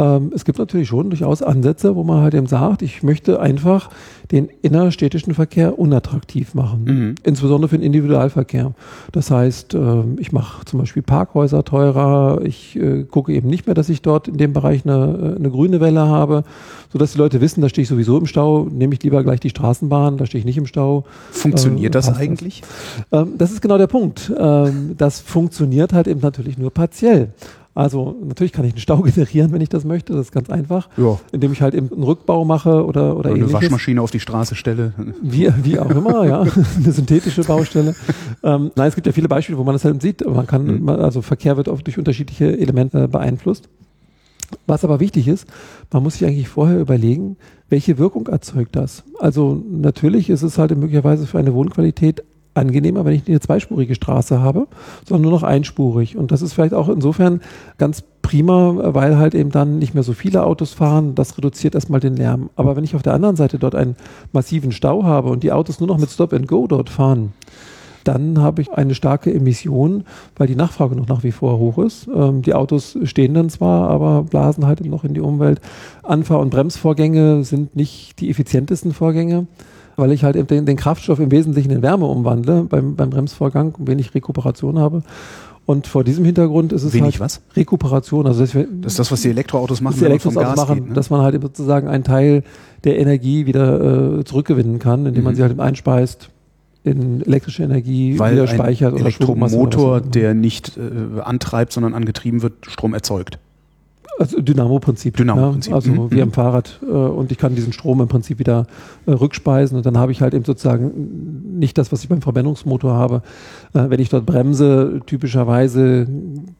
Ähm, 0.00 0.32
es 0.34 0.46
gibt 0.46 0.58
natürlich 0.58 0.88
schon 0.88 1.10
durchaus 1.10 1.42
Ansätze, 1.42 1.94
wo 1.94 2.04
man 2.04 2.22
halt 2.22 2.32
eben 2.32 2.46
sagt, 2.46 2.80
ich 2.80 3.02
möchte 3.02 3.38
einfach 3.38 3.90
den 4.30 4.48
innerstädtischen 4.62 5.34
Verkehr 5.34 5.78
unattraktiv 5.78 6.54
machen, 6.54 6.84
mhm. 6.84 7.14
insbesondere 7.22 7.68
für 7.68 7.76
den 7.76 7.84
Individualverkehr. 7.84 8.72
Das 9.12 9.30
heißt, 9.30 9.74
äh, 9.74 10.02
ich 10.18 10.32
mache 10.32 10.64
zum 10.64 10.80
Beispiel 10.80 11.02
Parkhäuser 11.02 11.64
teurer, 11.64 12.40
ich 12.42 12.76
äh, 12.76 13.04
gucke 13.04 13.32
eben 13.34 13.48
nicht 13.48 13.66
mehr, 13.66 13.74
dass 13.74 13.90
ich 13.90 14.00
dort 14.00 14.28
in 14.28 14.38
dem 14.38 14.54
Bereich 14.54 14.86
eine, 14.86 15.34
äh, 15.34 15.36
eine 15.36 15.50
grüne 15.50 15.80
Welle 15.80 16.06
habe, 16.06 16.44
sodass 16.92 17.12
die 17.12 17.18
Leute 17.18 17.42
wissen, 17.42 17.60
da 17.60 17.68
stehe 17.68 17.82
ich 17.82 17.88
sowieso 17.88 18.16
im 18.16 18.26
Stau, 18.26 18.68
nehme 18.70 18.94
ich 18.94 19.02
lieber 19.02 19.22
gleich 19.22 19.40
die 19.40 19.50
Straßenbahn, 19.50 20.16
da 20.16 20.24
stehe 20.24 20.40
ich 20.40 20.46
nicht 20.46 20.58
im 20.58 20.66
Stau. 20.66 21.04
Funktioniert 21.30 21.94
das 21.94 22.08
eigentlich? 22.16 22.62
Das. 23.10 23.26
Ähm, 23.26 23.34
das 23.36 23.50
ist 23.50 23.60
genau 23.60 23.76
der 23.76 23.86
Punkt. 23.86 24.32
Ähm, 24.38 24.94
das 24.96 25.20
funktioniert 25.20 25.92
halt 25.92 26.08
eben 26.08 26.20
natürlich 26.20 26.56
nur 26.56 26.70
partiell. 26.70 27.30
Also 27.74 28.16
natürlich 28.24 28.52
kann 28.52 28.64
ich 28.64 28.72
einen 28.72 28.80
Stau 28.80 28.96
generieren, 29.02 29.52
wenn 29.52 29.60
ich 29.60 29.68
das 29.68 29.84
möchte. 29.84 30.12
Das 30.12 30.26
ist 30.26 30.32
ganz 30.32 30.50
einfach. 30.50 30.88
Ja. 30.96 31.18
Indem 31.32 31.52
ich 31.52 31.62
halt 31.62 31.74
eben 31.74 31.92
einen 31.92 32.02
Rückbau 32.02 32.44
mache 32.44 32.84
oder, 32.84 33.16
oder, 33.16 33.16
oder 33.16 33.30
ähnliches. 33.30 33.54
eine 33.54 33.62
Waschmaschine 33.62 34.02
auf 34.02 34.10
die 34.10 34.20
Straße 34.20 34.54
stelle. 34.54 34.92
Wie, 35.22 35.48
wie 35.62 35.78
auch 35.78 35.90
immer, 35.90 36.24
ja. 36.26 36.40
eine 36.76 36.92
synthetische 36.92 37.42
Baustelle. 37.44 37.94
Ähm, 38.42 38.70
nein, 38.74 38.88
es 38.88 38.94
gibt 38.94 39.06
ja 39.06 39.12
viele 39.12 39.28
Beispiele, 39.28 39.58
wo 39.58 39.64
man 39.64 39.74
das 39.74 39.84
halt 39.84 40.02
sieht. 40.02 40.26
Man 40.26 40.46
kann, 40.46 40.82
mhm. 40.82 40.88
also 40.88 41.22
Verkehr 41.22 41.56
wird 41.56 41.68
oft 41.68 41.86
durch 41.86 41.98
unterschiedliche 41.98 42.58
Elemente 42.58 43.08
beeinflusst. 43.08 43.68
Was 44.66 44.84
aber 44.84 44.98
wichtig 44.98 45.28
ist, 45.28 45.46
man 45.92 46.02
muss 46.02 46.14
sich 46.14 46.26
eigentlich 46.26 46.48
vorher 46.48 46.80
überlegen, 46.80 47.36
welche 47.68 47.98
Wirkung 47.98 48.26
erzeugt 48.26 48.74
das. 48.74 49.04
Also 49.20 49.62
natürlich 49.70 50.28
ist 50.28 50.42
es 50.42 50.58
halt 50.58 50.76
möglicherweise 50.76 51.26
für 51.26 51.38
eine 51.38 51.54
Wohnqualität 51.54 52.24
angenehmer, 52.54 53.04
wenn 53.04 53.14
ich 53.14 53.28
eine 53.28 53.40
zweispurige 53.40 53.94
Straße 53.94 54.40
habe, 54.40 54.66
sondern 55.08 55.22
nur 55.22 55.32
noch 55.32 55.42
einspurig. 55.42 56.16
Und 56.16 56.32
das 56.32 56.42
ist 56.42 56.52
vielleicht 56.52 56.74
auch 56.74 56.88
insofern 56.88 57.40
ganz 57.78 58.02
prima, 58.22 58.74
weil 58.94 59.16
halt 59.16 59.34
eben 59.34 59.50
dann 59.50 59.78
nicht 59.78 59.94
mehr 59.94 60.02
so 60.02 60.12
viele 60.12 60.44
Autos 60.44 60.72
fahren. 60.72 61.14
Das 61.14 61.36
reduziert 61.38 61.74
erstmal 61.74 62.00
den 62.00 62.16
Lärm. 62.16 62.50
Aber 62.56 62.76
wenn 62.76 62.84
ich 62.84 62.94
auf 62.94 63.02
der 63.02 63.14
anderen 63.14 63.36
Seite 63.36 63.58
dort 63.58 63.74
einen 63.74 63.96
massiven 64.32 64.72
Stau 64.72 65.04
habe 65.04 65.30
und 65.30 65.42
die 65.42 65.52
Autos 65.52 65.80
nur 65.80 65.88
noch 65.88 65.98
mit 65.98 66.10
Stop 66.10 66.32
and 66.32 66.48
Go 66.48 66.66
dort 66.66 66.90
fahren, 66.90 67.32
dann 68.04 68.38
habe 68.38 68.62
ich 68.62 68.72
eine 68.72 68.94
starke 68.94 69.32
Emission, 69.32 70.04
weil 70.36 70.46
die 70.46 70.56
Nachfrage 70.56 70.96
noch 70.96 71.06
nach 71.06 71.22
wie 71.22 71.32
vor 71.32 71.58
hoch 71.58 71.78
ist. 71.78 72.08
Ähm, 72.14 72.42
die 72.42 72.54
Autos 72.54 72.96
stehen 73.04 73.34
dann 73.34 73.50
zwar, 73.50 73.90
aber 73.90 74.22
blasen 74.22 74.66
halt 74.66 74.84
noch 74.84 75.04
in 75.04 75.14
die 75.14 75.20
Umwelt. 75.20 75.60
Anfahr- 76.02 76.40
und 76.40 76.50
Bremsvorgänge 76.50 77.44
sind 77.44 77.76
nicht 77.76 78.20
die 78.20 78.30
effizientesten 78.30 78.92
Vorgänge. 78.92 79.46
Weil 79.96 80.12
ich 80.12 80.24
halt 80.24 80.36
eben 80.36 80.46
den, 80.46 80.66
den 80.66 80.76
Kraftstoff 80.76 81.18
im 81.20 81.30
Wesentlichen 81.30 81.70
in 81.70 81.82
Wärme 81.82 82.06
umwandle 82.06 82.62
beim, 82.62 82.96
beim 82.96 83.10
Bremsvorgang, 83.10 83.74
wenig 83.78 84.14
Rekuperation 84.14 84.78
habe. 84.78 85.02
Und 85.66 85.86
vor 85.86 86.02
diesem 86.02 86.24
Hintergrund 86.24 86.72
ist 86.72 86.82
es 86.82 86.92
Wenig 86.94 87.20
halt 87.20 87.20
was? 87.20 87.42
Rekuperation. 87.54 88.26
Also 88.26 88.40
das, 88.40 88.52
Das 88.52 88.92
ist 88.92 88.98
das, 88.98 89.12
was 89.12 89.22
die 89.22 89.28
Elektroautos 89.28 89.80
machen, 89.80 89.98
die 90.00 90.08
man 90.08 90.34
Gas 90.34 90.56
machen, 90.56 90.74
geht, 90.76 90.88
ne? 90.88 90.94
dass 90.94 91.10
man 91.10 91.20
halt 91.20 91.34
eben 91.34 91.42
sozusagen 91.44 91.86
einen 91.86 92.02
Teil 92.02 92.42
der 92.82 92.98
Energie 92.98 93.46
wieder 93.46 94.18
äh, 94.20 94.24
zurückgewinnen 94.24 94.78
kann, 94.80 95.06
indem 95.06 95.22
man 95.22 95.34
Mhm. 95.34 95.36
sie 95.36 95.42
halt 95.42 95.52
eben 95.52 95.60
einspeist 95.60 96.30
in 96.82 97.20
elektrische 97.24 97.62
Energie, 97.62 98.18
Weil 98.18 98.32
wieder 98.32 98.42
ein 98.44 98.48
speichert 98.48 98.94
oder 98.94 99.10
Strommasse 99.10 99.54
oder 99.56 99.62
Elektromotor, 99.64 99.98
immer. 99.98 100.06
der 100.10 100.34
nicht 100.34 100.76
äh, 100.78 101.20
antreibt, 101.20 101.72
sondern 101.72 101.94
angetrieben 101.94 102.42
wird, 102.42 102.54
Strom 102.66 102.94
erzeugt. 102.94 103.38
Also 104.20 104.38
Dynamo-Prinzip. 104.42 105.16
Dynamo-Prinzip. 105.16 105.70
Ja, 105.70 105.76
also 105.76 105.90
Mhm. 105.92 106.10
wie 106.10 106.20
am 106.20 106.30
Fahrrad. 106.30 106.78
Äh, 106.82 106.92
und 106.92 107.32
ich 107.32 107.38
kann 107.38 107.54
diesen 107.54 107.72
Strom 107.72 108.02
im 108.02 108.08
Prinzip 108.08 108.38
wieder 108.38 108.66
äh, 109.06 109.12
rückspeisen 109.12 109.78
und 109.78 109.86
dann 109.86 109.96
habe 109.96 110.12
ich 110.12 110.20
halt 110.20 110.34
eben 110.34 110.44
sozusagen 110.44 111.58
nicht 111.58 111.78
das, 111.78 111.90
was 111.90 112.02
ich 112.02 112.10
beim 112.10 112.20
Verbrennungsmotor 112.20 112.92
habe. 112.92 113.22
Äh, 113.72 113.88
wenn 113.88 113.98
ich 113.98 114.10
dort 114.10 114.26
bremse, 114.26 115.00
typischerweise 115.06 116.06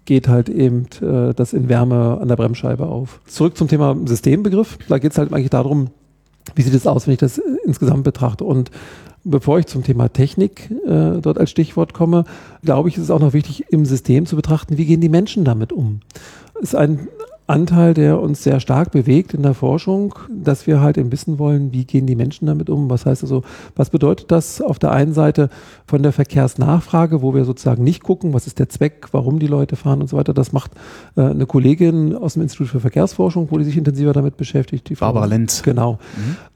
geht 0.07 0.27
halt 0.29 0.49
eben 0.49 0.87
das 1.37 1.53
in 1.53 1.69
Wärme 1.69 2.19
an 2.21 2.29
der 2.29 2.37
Bremsscheibe 2.37 2.87
auf. 2.87 3.21
Zurück 3.27 3.57
zum 3.59 3.69
Thema 3.69 3.95
Systembegriff. 4.07 4.79
Da 4.89 4.99
geht 4.99 5.13
es 5.13 5.19
halt 5.19 5.33
eigentlich 5.33 5.51
darum, 5.51 5.89
wie 6.55 6.63
sieht 6.63 6.73
es 6.75 6.87
aus, 6.87 7.07
wenn 7.07 7.13
ich 7.13 7.21
das 7.21 7.39
insgesamt 7.67 8.05
betrachte. 8.05 8.45
Und 8.45 8.71
bevor 9.23 9.59
ich 9.59 9.67
zum 9.67 9.85
Thema 9.85 10.09
Technik 10.09 10.71
äh, 10.87 11.21
dort 11.21 11.37
als 11.39 11.51
Stichwort 11.51 11.93
komme, 11.93 12.25
glaube 12.65 12.89
ich, 12.89 12.97
ist 12.97 13.05
es 13.05 13.11
auch 13.11 13.21
noch 13.21 13.35
wichtig, 13.35 13.67
im 13.71 13.85
System 13.85 14.25
zu 14.25 14.35
betrachten, 14.35 14.79
wie 14.79 14.87
gehen 14.87 15.03
die 15.03 15.11
Menschen 15.11 15.45
damit 15.45 15.73
um. 15.73 16.01
Ist 16.61 16.75
ein 16.75 17.09
Anteil, 17.51 17.95
der 17.95 18.21
uns 18.21 18.43
sehr 18.43 18.61
stark 18.61 18.93
bewegt 18.93 19.35
in 19.35 19.43
der 19.43 19.55
Forschung, 19.55 20.15
dass 20.31 20.67
wir 20.67 20.81
halt 20.81 20.97
eben 20.97 21.13
wissen 21.13 21.39
wollen, 21.39 21.73
wie 21.73 21.85
gehen 21.85 22.07
die 22.07 22.17
Menschen 22.17 22.47
damit 22.47 22.71
um? 22.71 22.89
Was 22.89 23.05
heißt 23.05 23.23
also, 23.23 23.43
was 23.77 23.91
bedeutet 23.91 24.31
das 24.31 24.63
auf 24.63 24.79
der 24.79 24.93
einen 24.93 25.13
Seite 25.13 25.51
von 25.87 26.03
der 26.03 26.13
Verkehrsnachfrage, 26.13 27.21
wo 27.23 27.35
wir 27.35 27.45
sozusagen 27.45 27.85
nicht 27.85 28.03
gucken, 28.03 28.33
was 28.33 28.47
ist 28.47 28.59
der 28.59 28.69
Zweck, 28.69 29.09
warum 29.13 29.39
die 29.39 29.47
Leute 29.47 29.77
fahren 29.77 30.01
und 30.01 30.09
so 30.09 30.17
weiter. 30.17 30.33
Das 30.33 30.53
macht 30.53 30.73
äh, 31.17 31.23
eine 31.23 31.47
Kollegin 31.47 32.17
aus 32.17 32.35
dem 32.35 32.43
Institut 32.43 32.69
für 32.69 32.81
Verkehrsforschung, 32.81 33.49
wo 33.51 33.59
die 33.59 33.65
sich 33.65 33.77
intensiver 33.77 34.13
damit 34.13 34.37
beschäftigt. 34.37 34.89
Die 34.89 34.97
Frau- 34.97 35.07
Barbara 35.07 35.27
Lenz. 35.27 35.63
Genau. 35.63 35.99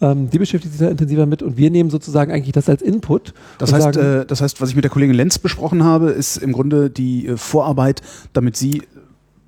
Ähm, 0.01 0.31
die 0.31 0.39
beschäftigt 0.39 0.73
sich 0.75 0.81
da 0.81 0.91
intensiver 0.91 1.27
mit 1.27 1.43
und 1.43 1.57
wir 1.57 1.71
nehmen 1.71 1.91
sozusagen 1.91 2.33
eigentlich 2.33 2.53
das 2.53 2.69
als 2.69 2.83
Input. 2.83 3.35
Das 3.59 3.73
heißt, 3.73 3.95
sagen, 3.95 4.21
äh, 4.21 4.27
das 4.27 4.41
heißt, 4.41 4.61
was 4.61 4.71
ich 4.71 4.77
mit 4.77 4.85
der 4.85 4.91
Kollegin 4.91 5.17
Lenz 5.17 5.39
besprochen 5.39 5.83
habe, 5.83 6.11
ist 6.11 6.37
im 6.37 6.53
Grunde 6.53 6.89
die 6.89 7.27
äh, 7.27 7.37
Vorarbeit, 7.37 8.01
damit 8.33 8.57
sie 8.57 8.83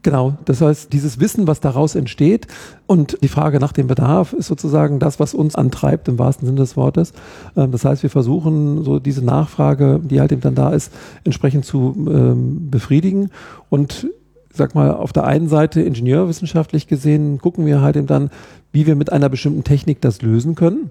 Genau, 0.07 0.35
das 0.45 0.61
heißt, 0.61 0.93
dieses 0.93 1.19
Wissen, 1.19 1.49
was 1.49 1.59
daraus 1.59 1.97
entsteht 1.97 2.47
und 2.87 3.19
die 3.25 3.29
Frage 3.29 3.59
nach 3.59 3.73
dem 3.73 3.89
Bedarf 3.89 4.35
ist 4.35 4.47
sozusagen 4.47 5.01
das, 5.01 5.19
was 5.19 5.35
uns 5.35 5.57
antreibt, 5.57 6.07
im 6.07 6.17
wahrsten 6.17 6.47
Sinne 6.47 6.61
des 6.61 6.77
Wortes. 6.77 7.13
Ähm, 7.57 7.73
Das 7.73 7.85
heißt, 7.85 8.05
wir 8.05 8.11
versuchen 8.11 8.85
so 8.85 9.01
diese 9.01 9.25
Nachfrage, 9.25 9.99
die 10.01 10.21
halt 10.21 10.31
eben 10.31 10.43
dann 10.43 10.55
da 10.55 10.71
ist, 10.71 10.93
entsprechend 11.25 11.65
zu 11.65 11.93
ähm, 12.09 12.71
befriedigen 12.71 13.31
und 13.69 14.07
sag 14.55 14.77
mal, 14.77 14.95
auf 14.95 15.13
der 15.13 15.25
einen 15.25 15.49
Seite 15.49 15.83
ingenieurwissenschaftlich 15.83 16.87
gesehen 16.87 17.39
gucken 17.39 17.67
wir 17.67 17.81
halt 17.81 17.97
eben 17.97 18.07
dann, 18.07 18.31
wie 18.71 18.87
wir 18.87 18.95
mit 18.95 19.11
einer 19.13 19.29
bestimmten 19.29 19.65
Technik 19.65 20.01
das 20.01 20.23
lösen 20.23 20.55
können. 20.55 20.91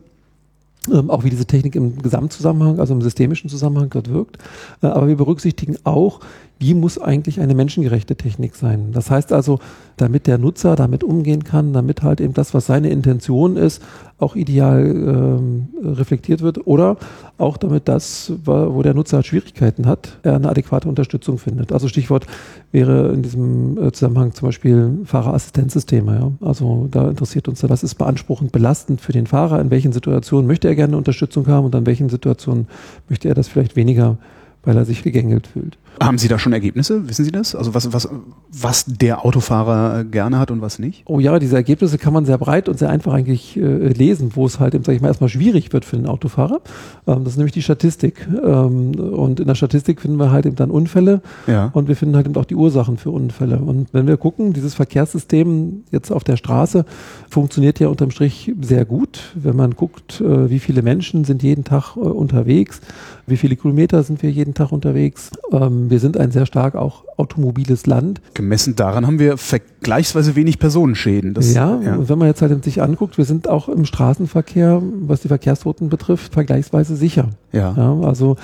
Ähm, 0.91 1.10
auch 1.10 1.24
wie 1.24 1.29
diese 1.29 1.45
Technik 1.45 1.75
im 1.75 2.01
Gesamtzusammenhang, 2.01 2.79
also 2.79 2.93
im 2.93 3.01
systemischen 3.01 3.50
Zusammenhang 3.50 3.89
dort 3.89 4.12
wirkt. 4.12 4.38
Äh, 4.84 4.88
aber 4.88 5.07
wir 5.07 5.15
berücksichtigen 5.15 5.77
auch, 5.86 6.19
wie 6.60 6.74
muss 6.74 6.98
eigentlich 6.98 7.42
eine 7.42 7.54
menschengerechte 7.54 8.16
Technik 8.16 8.56
sein. 8.56 8.92
Das 8.94 9.12
heißt 9.12 9.34
also, 9.34 9.60
damit 9.98 10.28
der 10.28 10.38
Nutzer 10.38 10.76
damit 10.76 11.04
umgehen 11.04 11.44
kann, 11.44 11.74
damit 11.74 12.02
halt 12.02 12.22
eben 12.22 12.34
das, 12.34 12.54
was 12.54 12.66
seine 12.66 12.90
Intention 12.90 13.58
ist, 13.58 13.82
auch 14.18 14.36
ideal 14.36 14.86
ähm, 14.86 15.68
reflektiert 15.84 16.42
wird 16.42 16.66
oder 16.66 16.98
auch 17.38 17.58
damit 17.58 17.88
das, 17.90 18.32
wo 18.46 18.82
der 18.82 18.94
Nutzer 18.94 19.18
halt 19.18 19.26
Schwierigkeiten 19.26 19.86
hat, 19.86 20.18
er 20.24 20.36
eine 20.36 20.50
adäquate 20.50 20.88
Unterstützung 20.88 21.38
findet. 21.38 21.74
Also 21.74 21.90
Stichwort 21.90 22.26
wäre 22.72 23.12
in 23.14 23.24
diesem 23.24 23.78
äh, 23.78 23.92
Zusammenhang 23.92 24.34
zum 24.34 24.48
Beispiel 24.48 25.00
Fahrerassistenzsysteme. 25.04 26.14
Ja? 26.16 26.48
Also 26.48 26.88
da 26.90 27.10
interessiert 27.10 27.50
uns, 27.50 27.64
was 27.68 27.84
ist 27.84 27.96
beanspruchend 27.96 28.54
belastend 28.54 29.02
für 29.02 29.12
den 29.12 29.28
Fahrer, 29.28 29.60
in 29.60 29.72
welchen 29.72 29.92
Situationen 29.92 30.48
möchte 30.48 30.70
er 30.70 30.76
gerne 30.76 30.96
Unterstützung 30.96 31.48
haben 31.48 31.66
und 31.66 31.76
in 31.76 31.86
welchen 31.86 32.08
Situationen 32.08 32.68
möchte 33.10 33.28
er 33.28 33.34
das 33.36 33.50
vielleicht 33.50 33.76
weniger, 33.76 34.18
weil 34.64 34.78
er 34.78 34.86
sich 34.86 35.04
gegängelt 35.04 35.48
fühlt. 35.48 35.78
Haben 36.02 36.18
Sie 36.18 36.28
da 36.28 36.38
schon 36.40 36.54
Ergebnisse? 36.54 37.08
Wissen 37.08 37.25
Sie 37.25 37.32
das? 37.32 37.56
Also 37.56 37.74
was, 37.74 37.94
was, 37.94 38.10
was 38.52 38.86
der 38.86 39.25
Autofahrer 39.25 40.04
gerne 40.04 40.40
hat 40.40 40.52
und 40.52 40.62
was 40.62 40.80
nicht? 40.80 41.04
Oh 41.06 41.20
ja, 41.20 41.40
diese 41.40 41.56
Ergebnisse 41.56 41.98
kann 41.98 42.14
man 42.14 42.25
sehr 42.25 42.38
breit 42.38 42.68
und 42.70 42.78
sehr 42.78 42.90
einfach 42.90 43.14
eigentlich 43.14 43.58
äh, 43.58 43.62
lesen, 43.62 44.32
wo 44.36 44.46
es 44.46 44.60
halt, 44.60 44.75
eben, 44.75 44.84
sag 44.84 44.94
ich 44.94 45.02
mal, 45.02 45.08
erstmal 45.08 45.30
schwierig 45.30 45.72
wird 45.74 45.86
für 45.86 45.96
den 45.96 46.06
Autofahrer. 46.08 46.62
Ähm, 47.08 47.24
das 47.24 47.34
ist 47.34 47.38
nämlich 47.38 47.54
die 47.54 47.62
Statistik. 47.62 48.28
Ähm, 48.44 48.92
und 48.96 49.40
in 49.40 49.48
der 49.48 49.56
Statistik 49.56 50.02
finden 50.02 50.18
wir 50.18 50.32
halt 50.32 50.46
eben 50.46 50.56
dann 50.56 50.72
Unfälle 50.72 51.22
Ja. 51.48 51.70
und 51.74 51.88
wir 51.88 51.96
finden 51.96 52.16
halt 52.16 52.25
eben 52.25 52.36
auch 52.36 52.46
die 52.46 52.56
Ursachen 52.56 52.98
für 52.98 53.12
Unfälle. 53.12 53.60
Und 53.60 53.94
wenn 53.94 54.08
wir 54.08 54.18
gucken, 54.18 54.54
dieses 54.54 54.74
Verkehrssystem 54.74 55.84
jetzt 55.92 56.12
auf 56.12 56.24
der 56.24 56.38
Straße 56.38 56.86
funktioniert 57.30 57.80
ja 57.80 57.88
unterm 57.88 58.12
Strich 58.12 58.52
sehr 58.62 58.86
gut. 58.86 59.34
Wenn 59.36 59.56
man 59.56 59.72
guckt, 59.75 60.22
äh, 60.22 60.50
wie 60.50 60.60
viele 60.60 60.82
Menschen 60.82 61.24
sind 61.25 61.44
jeden 61.44 61.64
Tag 61.64 61.96
äh, 61.96 62.00
unterwegs, 62.00 62.82
wie 63.28 63.38
viele 63.38 63.56
Kilometer 63.56 64.04
sind 64.04 64.22
wir 64.22 64.30
jeden 64.30 64.54
Tag 64.54 64.72
unterwegs. 64.72 65.32
Ähm, 65.52 65.85
wir 65.89 66.00
sind 66.00 66.18
ein 66.18 66.32
sehr 66.32 66.46
stark 66.46 66.75
auch 66.75 67.04
automobiles 67.18 67.86
Land. 67.86 68.22
Gemessen 68.34 68.75
daran 68.75 69.06
haben 69.06 69.20
wir 69.20 69.38
vergleichsweise 69.38 70.36
wenig 70.36 70.60
Personenschäden. 70.60 71.34
Das, 71.34 71.54
ja, 71.54 71.75
und 71.75 72.10
wenn 72.10 72.18
man 72.18 72.27
jetzt 72.27 72.42
halt 72.42 72.63
sich 72.63 72.82
anguckt, 72.82 73.18
wir 73.18 73.25
sind 73.25 73.48
auch 73.48 73.70
im 73.70 73.86
Straßenverkehr, 73.86 74.82
was 75.01 75.22
die 75.22 75.27
Verkehrstoten 75.27 75.89
betrifft, 75.89 76.34
vergleichsweise 76.34 76.96
sicher. 76.96 77.30
ja. 77.51 77.74
Ja, 77.75 78.00
also 78.01 78.38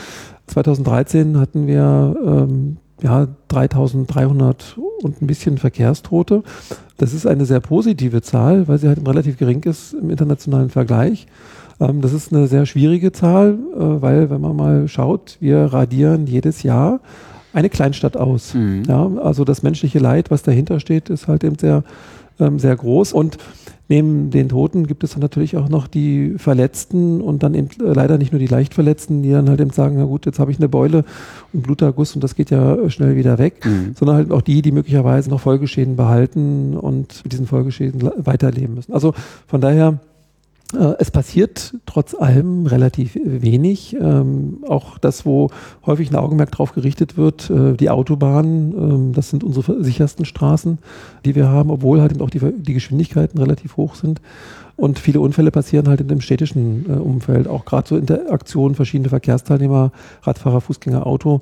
2013 0.47 1.39
hatten 1.39 1.67
wir 1.67 2.15
ähm, 2.25 2.77
ja 3.01 3.27
3300 3.47 4.77
und 5.01 5.21
ein 5.21 5.27
bisschen 5.27 5.57
Verkehrstote. 5.57 6.43
Das 6.97 7.13
ist 7.13 7.25
eine 7.25 7.45
sehr 7.45 7.59
positive 7.59 8.21
Zahl, 8.21 8.67
weil 8.67 8.77
sie 8.77 8.87
halt 8.87 9.07
relativ 9.07 9.37
gering 9.37 9.63
ist 9.63 9.93
im 9.93 10.09
internationalen 10.09 10.69
Vergleich. 10.69 11.27
Ähm, 11.79 12.01
das 12.01 12.13
ist 12.13 12.33
eine 12.33 12.47
sehr 12.47 12.65
schwierige 12.65 13.11
Zahl, 13.11 13.57
äh, 13.73 14.01
weil 14.01 14.29
wenn 14.29 14.41
man 14.41 14.55
mal 14.55 14.87
schaut, 14.87 15.37
wir 15.39 15.65
radieren 15.65 16.27
jedes 16.27 16.63
Jahr 16.63 16.99
eine 17.53 17.69
Kleinstadt 17.69 18.17
aus. 18.17 18.53
Mhm. 18.53 18.83
Ja, 18.87 19.09
also 19.21 19.43
das 19.43 19.63
menschliche 19.63 19.99
Leid, 19.99 20.31
was 20.31 20.43
dahinter 20.43 20.79
steht, 20.79 21.09
ist 21.09 21.27
halt 21.27 21.43
eben 21.43 21.57
sehr, 21.57 21.83
ähm, 22.39 22.59
sehr 22.59 22.75
groß. 22.75 23.13
Und 23.13 23.37
neben 23.89 24.29
den 24.31 24.47
Toten 24.47 24.87
gibt 24.87 25.03
es 25.03 25.11
dann 25.11 25.19
natürlich 25.21 25.57
auch 25.57 25.67
noch 25.67 25.87
die 25.87 26.35
Verletzten 26.37 27.19
und 27.19 27.43
dann 27.43 27.53
eben 27.53 27.67
äh, 27.85 27.91
leider 27.93 28.17
nicht 28.17 28.31
nur 28.31 28.39
die 28.39 28.47
Leichtverletzten, 28.47 29.21
die 29.21 29.31
dann 29.31 29.49
halt 29.49 29.59
eben 29.59 29.71
sagen, 29.71 29.95
na 29.97 30.05
gut, 30.05 30.25
jetzt 30.25 30.39
habe 30.39 30.49
ich 30.49 30.57
eine 30.59 30.69
Beule 30.69 31.03
und 31.51 31.63
Bluterguss 31.63 32.15
und 32.15 32.23
das 32.23 32.35
geht 32.35 32.51
ja 32.51 32.75
äh, 32.75 32.89
schnell 32.89 33.17
wieder 33.17 33.37
weg, 33.37 33.65
Mhm. 33.65 33.93
sondern 33.95 34.15
halt 34.15 34.31
auch 34.31 34.41
die, 34.41 34.61
die 34.61 34.71
möglicherweise 34.71 35.29
noch 35.29 35.41
Folgeschäden 35.41 35.97
behalten 35.97 36.77
und 36.77 37.21
mit 37.25 37.33
diesen 37.33 37.47
Folgeschäden 37.47 37.99
le- 37.99 38.13
weiterleben 38.17 38.75
müssen. 38.75 38.93
Also 38.93 39.13
von 39.45 39.59
daher 39.59 39.99
Es 40.99 41.11
passiert 41.11 41.75
trotz 41.85 42.13
allem 42.15 42.65
relativ 42.65 43.17
wenig. 43.23 43.95
Ähm, 43.99 44.63
auch 44.67 44.97
das, 44.97 45.25
wo 45.25 45.49
häufig 45.85 46.11
ein 46.11 46.15
Augenmerk 46.15 46.51
drauf 46.51 46.73
gerichtet 46.73 47.17
wird, 47.17 47.49
äh, 47.49 47.73
die 47.73 47.89
Autobahnen, 47.89 48.73
ähm, 48.73 49.13
das 49.13 49.29
sind 49.29 49.43
unsere 49.43 49.83
sichersten 49.83 50.23
Straßen, 50.23 50.79
die 51.25 51.35
wir 51.35 51.49
haben, 51.49 51.71
obwohl 51.71 51.99
halt 51.99 52.11
eben 52.13 52.21
auch 52.21 52.29
die, 52.29 52.39
die 52.39 52.73
Geschwindigkeiten 52.73 53.37
relativ 53.39 53.75
hoch 53.75 53.95
sind. 53.95 54.21
Und 54.77 54.97
viele 54.97 55.19
Unfälle 55.19 55.51
passieren 55.51 55.87
halt 55.87 56.01
in 56.01 56.07
dem 56.07 56.21
städtischen 56.21 56.85
äh, 56.89 56.93
Umfeld, 56.93 57.47
auch 57.47 57.65
gerade 57.65 57.87
so 57.87 57.97
Interaktionen 57.97 58.75
verschiedene 58.75 59.09
Verkehrsteilnehmer, 59.09 59.91
Radfahrer, 60.23 60.61
Fußgänger, 60.61 61.05
Auto. 61.05 61.41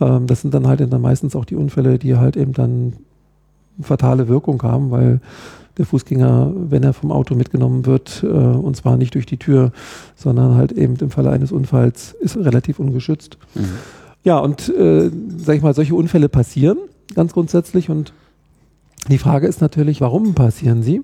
Ähm, 0.00 0.26
das 0.26 0.42
sind 0.42 0.54
dann 0.54 0.66
halt 0.66 0.80
dann 0.80 1.00
meistens 1.00 1.34
auch 1.34 1.44
die 1.44 1.56
Unfälle, 1.56 1.98
die 1.98 2.16
halt 2.16 2.36
eben 2.36 2.52
dann 2.52 2.92
fatale 3.80 4.28
Wirkung 4.28 4.62
haben, 4.62 4.90
weil 4.90 5.20
der 5.78 5.86
Fußgänger, 5.86 6.52
wenn 6.54 6.82
er 6.82 6.92
vom 6.92 7.12
Auto 7.12 7.34
mitgenommen 7.34 7.86
wird, 7.86 8.22
äh, 8.22 8.26
und 8.26 8.76
zwar 8.76 8.96
nicht 8.96 9.14
durch 9.14 9.26
die 9.26 9.36
Tür, 9.36 9.72
sondern 10.14 10.54
halt 10.54 10.72
eben 10.72 10.96
im 10.96 11.10
Falle 11.10 11.30
eines 11.30 11.52
Unfalls, 11.52 12.14
ist 12.20 12.36
relativ 12.36 12.78
ungeschützt. 12.78 13.38
Mhm. 13.54 13.68
Ja, 14.24 14.38
und 14.38 14.68
äh, 14.68 15.10
sag 15.36 15.56
ich 15.56 15.62
mal, 15.62 15.74
solche 15.74 15.94
Unfälle 15.94 16.28
passieren 16.28 16.78
ganz 17.14 17.32
grundsätzlich 17.32 17.90
und 17.90 18.12
die 19.08 19.18
Frage 19.18 19.46
ist 19.46 19.60
natürlich, 19.60 20.00
warum 20.00 20.34
passieren 20.34 20.82
sie? 20.82 21.02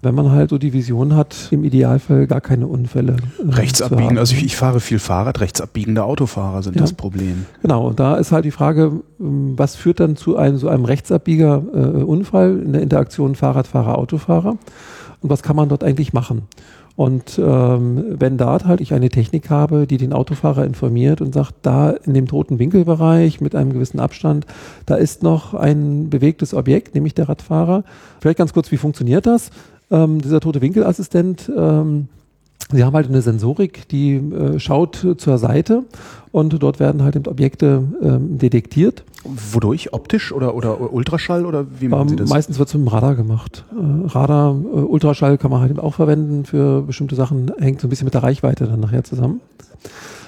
Wenn 0.00 0.14
man 0.14 0.30
halt 0.30 0.50
so 0.50 0.58
die 0.58 0.72
Vision 0.72 1.16
hat, 1.16 1.48
im 1.50 1.64
Idealfall 1.64 2.26
gar 2.28 2.40
keine 2.40 2.66
Unfälle. 2.68 3.16
äh, 3.44 3.50
Rechts 3.50 3.82
abbiegen, 3.82 4.16
also 4.18 4.34
ich, 4.36 4.44
ich 4.44 4.56
fahre 4.56 4.78
viel 4.80 4.98
Fahrrad, 5.00 5.40
rechts 5.40 5.60
abbiegende 5.60 6.04
Autofahrer 6.04 6.62
sind 6.62 6.76
Ja. 6.76 6.82
das 6.82 6.92
Problem. 6.92 7.46
Genau, 7.62 7.88
und 7.88 7.98
da 7.98 8.16
ist 8.16 8.30
halt 8.30 8.44
die 8.44 8.52
Frage, 8.52 8.92
ähm, 9.20 9.54
was 9.56 9.74
führt 9.74 9.98
dann 10.00 10.14
zu 10.16 10.36
einem 10.36 10.56
so 10.56 10.68
einem 10.68 10.84
Rechtsabbieger-Unfall 10.84 12.60
in 12.64 12.72
der 12.72 12.82
Interaktion 12.82 13.34
Fahrradfahrer, 13.34 13.98
Autofahrer? 13.98 14.56
Und 15.20 15.30
was 15.30 15.42
kann 15.42 15.56
man 15.56 15.68
dort 15.68 15.82
eigentlich 15.82 16.12
machen? 16.12 16.42
Und 16.94 17.38
ähm, 17.38 18.16
wenn 18.18 18.38
da 18.38 18.58
halt 18.64 18.80
ich 18.80 18.92
eine 18.92 19.08
Technik 19.08 19.50
habe, 19.50 19.86
die 19.86 19.98
den 19.98 20.12
Autofahrer 20.12 20.64
informiert 20.64 21.20
und 21.20 21.32
sagt, 21.32 21.54
da 21.62 21.90
in 21.90 22.12
dem 22.12 22.26
toten 22.26 22.58
Winkelbereich 22.58 23.40
mit 23.40 23.54
einem 23.54 23.72
gewissen 23.72 24.00
Abstand, 24.00 24.46
da 24.84 24.96
ist 24.96 25.22
noch 25.22 25.54
ein 25.54 26.10
bewegtes 26.10 26.54
Objekt, 26.54 26.96
nämlich 26.96 27.14
der 27.14 27.28
Radfahrer. 27.28 27.84
Vielleicht 28.20 28.38
ganz 28.38 28.52
kurz, 28.52 28.72
wie 28.72 28.76
funktioniert 28.78 29.26
das? 29.26 29.50
Ähm, 29.90 30.20
dieser 30.20 30.40
tote 30.40 30.60
Winkelassistent 30.60 31.50
ähm, 31.54 32.08
Sie 32.70 32.84
haben 32.84 32.94
halt 32.94 33.08
eine 33.08 33.22
Sensorik, 33.22 33.88
die 33.88 34.16
äh, 34.16 34.58
schaut 34.58 35.06
zur 35.16 35.38
Seite 35.38 35.84
und 36.32 36.62
dort 36.62 36.80
werden 36.80 37.02
halt 37.02 37.26
Objekte 37.26 37.82
ähm, 38.02 38.36
detektiert. 38.36 39.04
Wodurch? 39.24 39.94
Optisch 39.94 40.32
oder, 40.32 40.54
oder 40.54 40.92
Ultraschall 40.92 41.46
oder 41.46 41.64
wie 41.80 41.88
machen 41.88 42.02
ähm, 42.02 42.08
Sie 42.10 42.16
das? 42.16 42.28
Meistens 42.28 42.58
wird 42.58 42.68
es 42.68 42.74
mit 42.74 42.84
dem 42.84 42.88
Radar 42.88 43.14
gemacht. 43.14 43.64
Äh, 43.72 44.08
Radar, 44.08 44.50
äh, 44.50 44.80
Ultraschall 44.80 45.38
kann 45.38 45.50
man 45.50 45.62
halt 45.62 45.78
auch 45.78 45.94
verwenden 45.94 46.44
für 46.44 46.82
bestimmte 46.82 47.14
Sachen, 47.14 47.50
hängt 47.58 47.80
so 47.80 47.86
ein 47.86 47.90
bisschen 47.90 48.04
mit 48.04 48.12
der 48.12 48.22
Reichweite 48.22 48.66
dann 48.66 48.80
nachher 48.80 49.02
zusammen. 49.02 49.40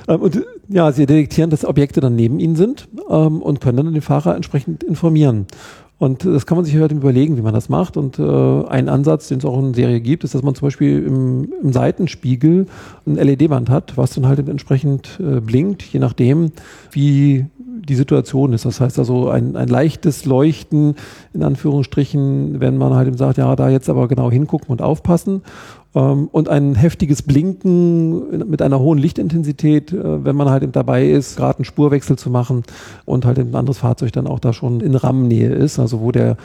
Ähm, 0.08 0.20
und 0.22 0.42
ja, 0.68 0.92
sie 0.92 1.04
detektieren, 1.04 1.50
dass 1.50 1.66
Objekte 1.66 2.00
dann 2.00 2.16
neben 2.16 2.40
ihnen 2.40 2.56
sind 2.56 2.88
ähm, 3.10 3.42
und 3.42 3.60
können 3.60 3.76
dann 3.76 3.92
den 3.92 4.02
Fahrer 4.02 4.34
entsprechend 4.34 4.82
informieren. 4.82 5.46
Und 6.00 6.24
das 6.24 6.46
kann 6.46 6.56
man 6.56 6.64
sich 6.64 6.74
halt 6.76 6.92
überlegen, 6.92 7.36
wie 7.36 7.42
man 7.42 7.52
das 7.52 7.68
macht. 7.68 7.98
Und 7.98 8.18
äh, 8.18 8.22
ein 8.22 8.88
Ansatz, 8.88 9.28
den 9.28 9.36
es 9.36 9.44
auch 9.44 9.58
in 9.58 9.66
der 9.66 9.74
Serie 9.74 10.00
gibt, 10.00 10.24
ist, 10.24 10.34
dass 10.34 10.42
man 10.42 10.54
zum 10.54 10.68
Beispiel 10.68 11.04
im, 11.04 11.52
im 11.62 11.74
Seitenspiegel 11.74 12.66
ein 13.06 13.16
LED-Band 13.16 13.68
hat, 13.68 13.98
was 13.98 14.14
dann 14.14 14.26
halt 14.26 14.48
entsprechend 14.48 15.20
äh, 15.20 15.40
blinkt, 15.40 15.82
je 15.82 16.00
nachdem, 16.00 16.52
wie 16.90 17.44
die 17.86 17.94
Situation 17.96 18.54
ist. 18.54 18.64
Das 18.64 18.80
heißt 18.80 18.98
also 18.98 19.28
ein, 19.28 19.56
ein 19.56 19.68
leichtes 19.68 20.24
Leuchten, 20.24 20.94
in 21.34 21.42
Anführungsstrichen, 21.42 22.60
wenn 22.60 22.78
man 22.78 22.94
halt 22.94 23.08
eben 23.08 23.18
sagt, 23.18 23.36
ja, 23.36 23.54
da 23.54 23.68
jetzt 23.68 23.90
aber 23.90 24.08
genau 24.08 24.30
hingucken 24.30 24.68
und 24.68 24.80
aufpassen. 24.80 25.42
Ähm, 25.94 26.28
und 26.30 26.48
ein 26.48 26.74
heftiges 26.74 27.22
Blinken 27.22 28.48
mit 28.48 28.62
einer 28.62 28.78
hohen 28.78 28.98
Lichtintensität, 28.98 29.92
äh, 29.92 30.24
wenn 30.24 30.36
man 30.36 30.48
halt 30.50 30.62
eben 30.62 30.72
dabei 30.72 31.08
ist, 31.08 31.36
gerade 31.36 31.58
einen 31.58 31.64
Spurwechsel 31.64 32.16
zu 32.16 32.30
machen 32.30 32.62
und 33.04 33.24
halt 33.24 33.38
ein 33.38 33.54
anderes 33.54 33.78
Fahrzeug 33.78 34.12
dann 34.12 34.26
auch 34.26 34.38
da 34.38 34.52
schon 34.52 34.80
in 34.80 34.94
Rammennähe 34.94 35.50
ist, 35.50 35.78
also 35.78 36.00
wo 36.00 36.12
der 36.12 36.36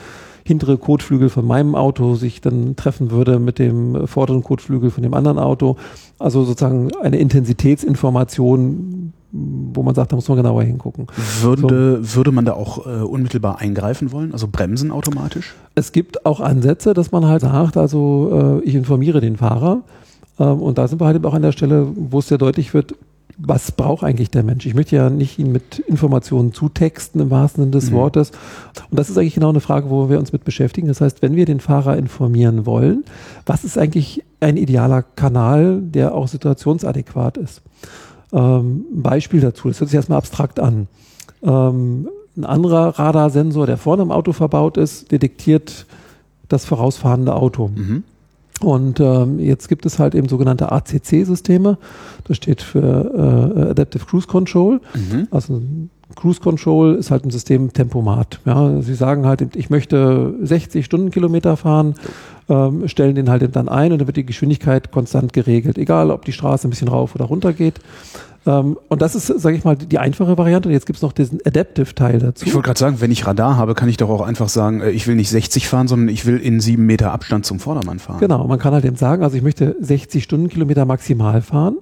hintere 0.44 0.78
Kotflügel 0.78 1.28
von 1.28 1.44
meinem 1.44 1.74
Auto 1.74 2.14
sich 2.14 2.40
dann 2.40 2.76
treffen 2.76 3.10
würde 3.10 3.40
mit 3.40 3.58
dem 3.58 4.06
vorderen 4.06 4.44
Kotflügel 4.44 4.90
von 4.90 5.02
dem 5.02 5.12
anderen 5.12 5.40
Auto. 5.40 5.76
Also 6.20 6.44
sozusagen 6.44 6.94
eine 7.02 7.18
Intensitätsinformation, 7.18 9.12
wo 9.32 9.82
man 9.82 9.94
sagt, 9.94 10.12
da 10.12 10.16
muss 10.16 10.28
man 10.28 10.36
genauer 10.36 10.62
hingucken. 10.62 11.06
Würde, 11.40 12.00
so. 12.02 12.16
würde 12.16 12.32
man 12.32 12.44
da 12.44 12.54
auch 12.54 12.86
äh, 12.86 13.02
unmittelbar 13.02 13.58
eingreifen 13.58 14.12
wollen, 14.12 14.32
also 14.32 14.48
bremsen 14.50 14.90
automatisch? 14.90 15.54
Es 15.74 15.92
gibt 15.92 16.24
auch 16.24 16.40
Ansätze, 16.40 16.94
dass 16.94 17.12
man 17.12 17.26
halt 17.26 17.42
sagt, 17.42 17.76
also 17.76 18.60
äh, 18.62 18.66
ich 18.66 18.74
informiere 18.74 19.20
den 19.20 19.36
Fahrer. 19.36 19.82
Ähm, 20.38 20.60
und 20.60 20.78
da 20.78 20.88
sind 20.88 21.00
wir 21.00 21.06
halt 21.06 21.24
auch 21.24 21.34
an 21.34 21.42
der 21.42 21.52
Stelle, 21.52 21.88
wo 21.94 22.20
es 22.20 22.28
sehr 22.28 22.38
deutlich 22.38 22.72
wird, 22.72 22.94
was 23.38 23.70
braucht 23.72 24.02
eigentlich 24.02 24.30
der 24.30 24.42
Mensch? 24.42 24.64
Ich 24.64 24.74
möchte 24.74 24.96
ja 24.96 25.10
nicht 25.10 25.38
ihn 25.38 25.52
mit 25.52 25.78
Informationen 25.80 26.54
zutexten 26.54 27.20
im 27.20 27.30
wahrsten 27.30 27.64
Sinne 27.64 27.72
des 27.72 27.90
mhm. 27.90 27.96
Wortes. 27.96 28.30
Und 28.90 28.98
das 28.98 29.10
ist 29.10 29.18
eigentlich 29.18 29.34
genau 29.34 29.50
eine 29.50 29.60
Frage, 29.60 29.90
wo 29.90 30.08
wir 30.08 30.18
uns 30.18 30.32
mit 30.32 30.44
beschäftigen. 30.44 30.88
Das 30.88 31.00
heißt, 31.00 31.20
wenn 31.20 31.36
wir 31.36 31.44
den 31.44 31.60
Fahrer 31.60 31.98
informieren 31.98 32.64
wollen, 32.64 33.04
was 33.44 33.64
ist 33.64 33.76
eigentlich 33.76 34.24
ein 34.40 34.56
idealer 34.56 35.02
Kanal, 35.02 35.80
der 35.82 36.14
auch 36.14 36.28
situationsadäquat 36.28 37.36
ist? 37.36 37.62
Ähm, 38.32 38.84
ein 38.92 39.02
Beispiel 39.02 39.40
dazu, 39.40 39.68
das 39.68 39.80
hört 39.80 39.90
sich 39.90 39.96
erstmal 39.96 40.18
abstrakt 40.18 40.60
an. 40.60 40.88
Ähm, 41.42 42.08
ein 42.36 42.44
anderer 42.44 42.98
Radarsensor, 42.98 43.66
der 43.66 43.78
vorne 43.78 44.02
im 44.02 44.10
Auto 44.10 44.32
verbaut 44.32 44.76
ist, 44.76 45.10
detektiert 45.10 45.86
das 46.48 46.64
vorausfahrende 46.64 47.34
Auto. 47.34 47.68
Mhm. 47.68 48.04
Und 48.60 49.00
ähm, 49.00 49.38
jetzt 49.38 49.68
gibt 49.68 49.84
es 49.84 49.98
halt 49.98 50.14
eben 50.14 50.28
sogenannte 50.28 50.72
ACC-Systeme. 50.72 51.76
Das 52.24 52.38
steht 52.38 52.62
für 52.62 53.52
äh, 53.56 53.70
Adaptive 53.70 54.06
Cruise 54.06 54.26
Control. 54.26 54.80
Mhm. 54.94 55.28
Also 55.30 55.60
Cruise 56.16 56.40
Control 56.40 56.94
ist 56.96 57.10
halt 57.10 57.24
ein 57.24 57.30
System 57.30 57.72
Tempomat. 57.72 58.40
Ja, 58.44 58.80
sie 58.82 58.94
sagen 58.94 59.26
halt, 59.26 59.54
ich 59.54 59.70
möchte 59.70 60.34
60 60.42 60.84
Stundenkilometer 60.84 61.56
fahren, 61.56 61.94
ähm, 62.48 62.88
stellen 62.88 63.14
den 63.14 63.30
halt 63.30 63.54
dann 63.54 63.68
ein 63.68 63.92
und 63.92 63.98
dann 63.98 64.08
wird 64.08 64.16
die 64.16 64.26
Geschwindigkeit 64.26 64.90
konstant 64.90 65.32
geregelt, 65.32 65.78
egal 65.78 66.10
ob 66.10 66.24
die 66.24 66.32
Straße 66.32 66.66
ein 66.66 66.70
bisschen 66.70 66.88
rauf 66.88 67.14
oder 67.14 67.26
runter 67.26 67.52
geht. 67.52 67.80
Ähm, 68.46 68.78
und 68.88 69.02
das 69.02 69.14
ist, 69.14 69.26
sage 69.26 69.56
ich 69.56 69.64
mal, 69.64 69.76
die 69.76 69.98
einfache 69.98 70.38
Variante. 70.38 70.68
Und 70.68 70.72
jetzt 70.72 70.86
gibt 70.86 70.96
es 70.98 71.02
noch 71.02 71.12
diesen 71.12 71.40
Adaptive-Teil 71.44 72.20
dazu. 72.20 72.46
Ich 72.46 72.54
wollte 72.54 72.66
gerade 72.66 72.78
sagen, 72.78 73.00
wenn 73.00 73.10
ich 73.10 73.26
Radar 73.26 73.56
habe, 73.56 73.74
kann 73.74 73.88
ich 73.88 73.96
doch 73.96 74.08
auch 74.08 74.20
einfach 74.20 74.48
sagen, 74.48 74.80
äh, 74.80 74.90
ich 74.90 75.06
will 75.06 75.16
nicht 75.16 75.30
60 75.30 75.68
fahren, 75.68 75.88
sondern 75.88 76.08
ich 76.08 76.26
will 76.26 76.38
in 76.38 76.60
sieben 76.60 76.86
Meter 76.86 77.12
Abstand 77.12 77.44
zum 77.44 77.58
Vordermann 77.58 77.98
fahren. 77.98 78.20
Genau, 78.20 78.46
man 78.46 78.58
kann 78.58 78.72
halt 78.72 78.84
eben 78.84 78.96
sagen, 78.96 79.22
also 79.24 79.36
ich 79.36 79.42
möchte 79.42 79.76
60 79.80 80.22
Stundenkilometer 80.22 80.84
maximal 80.84 81.42
fahren. 81.42 81.76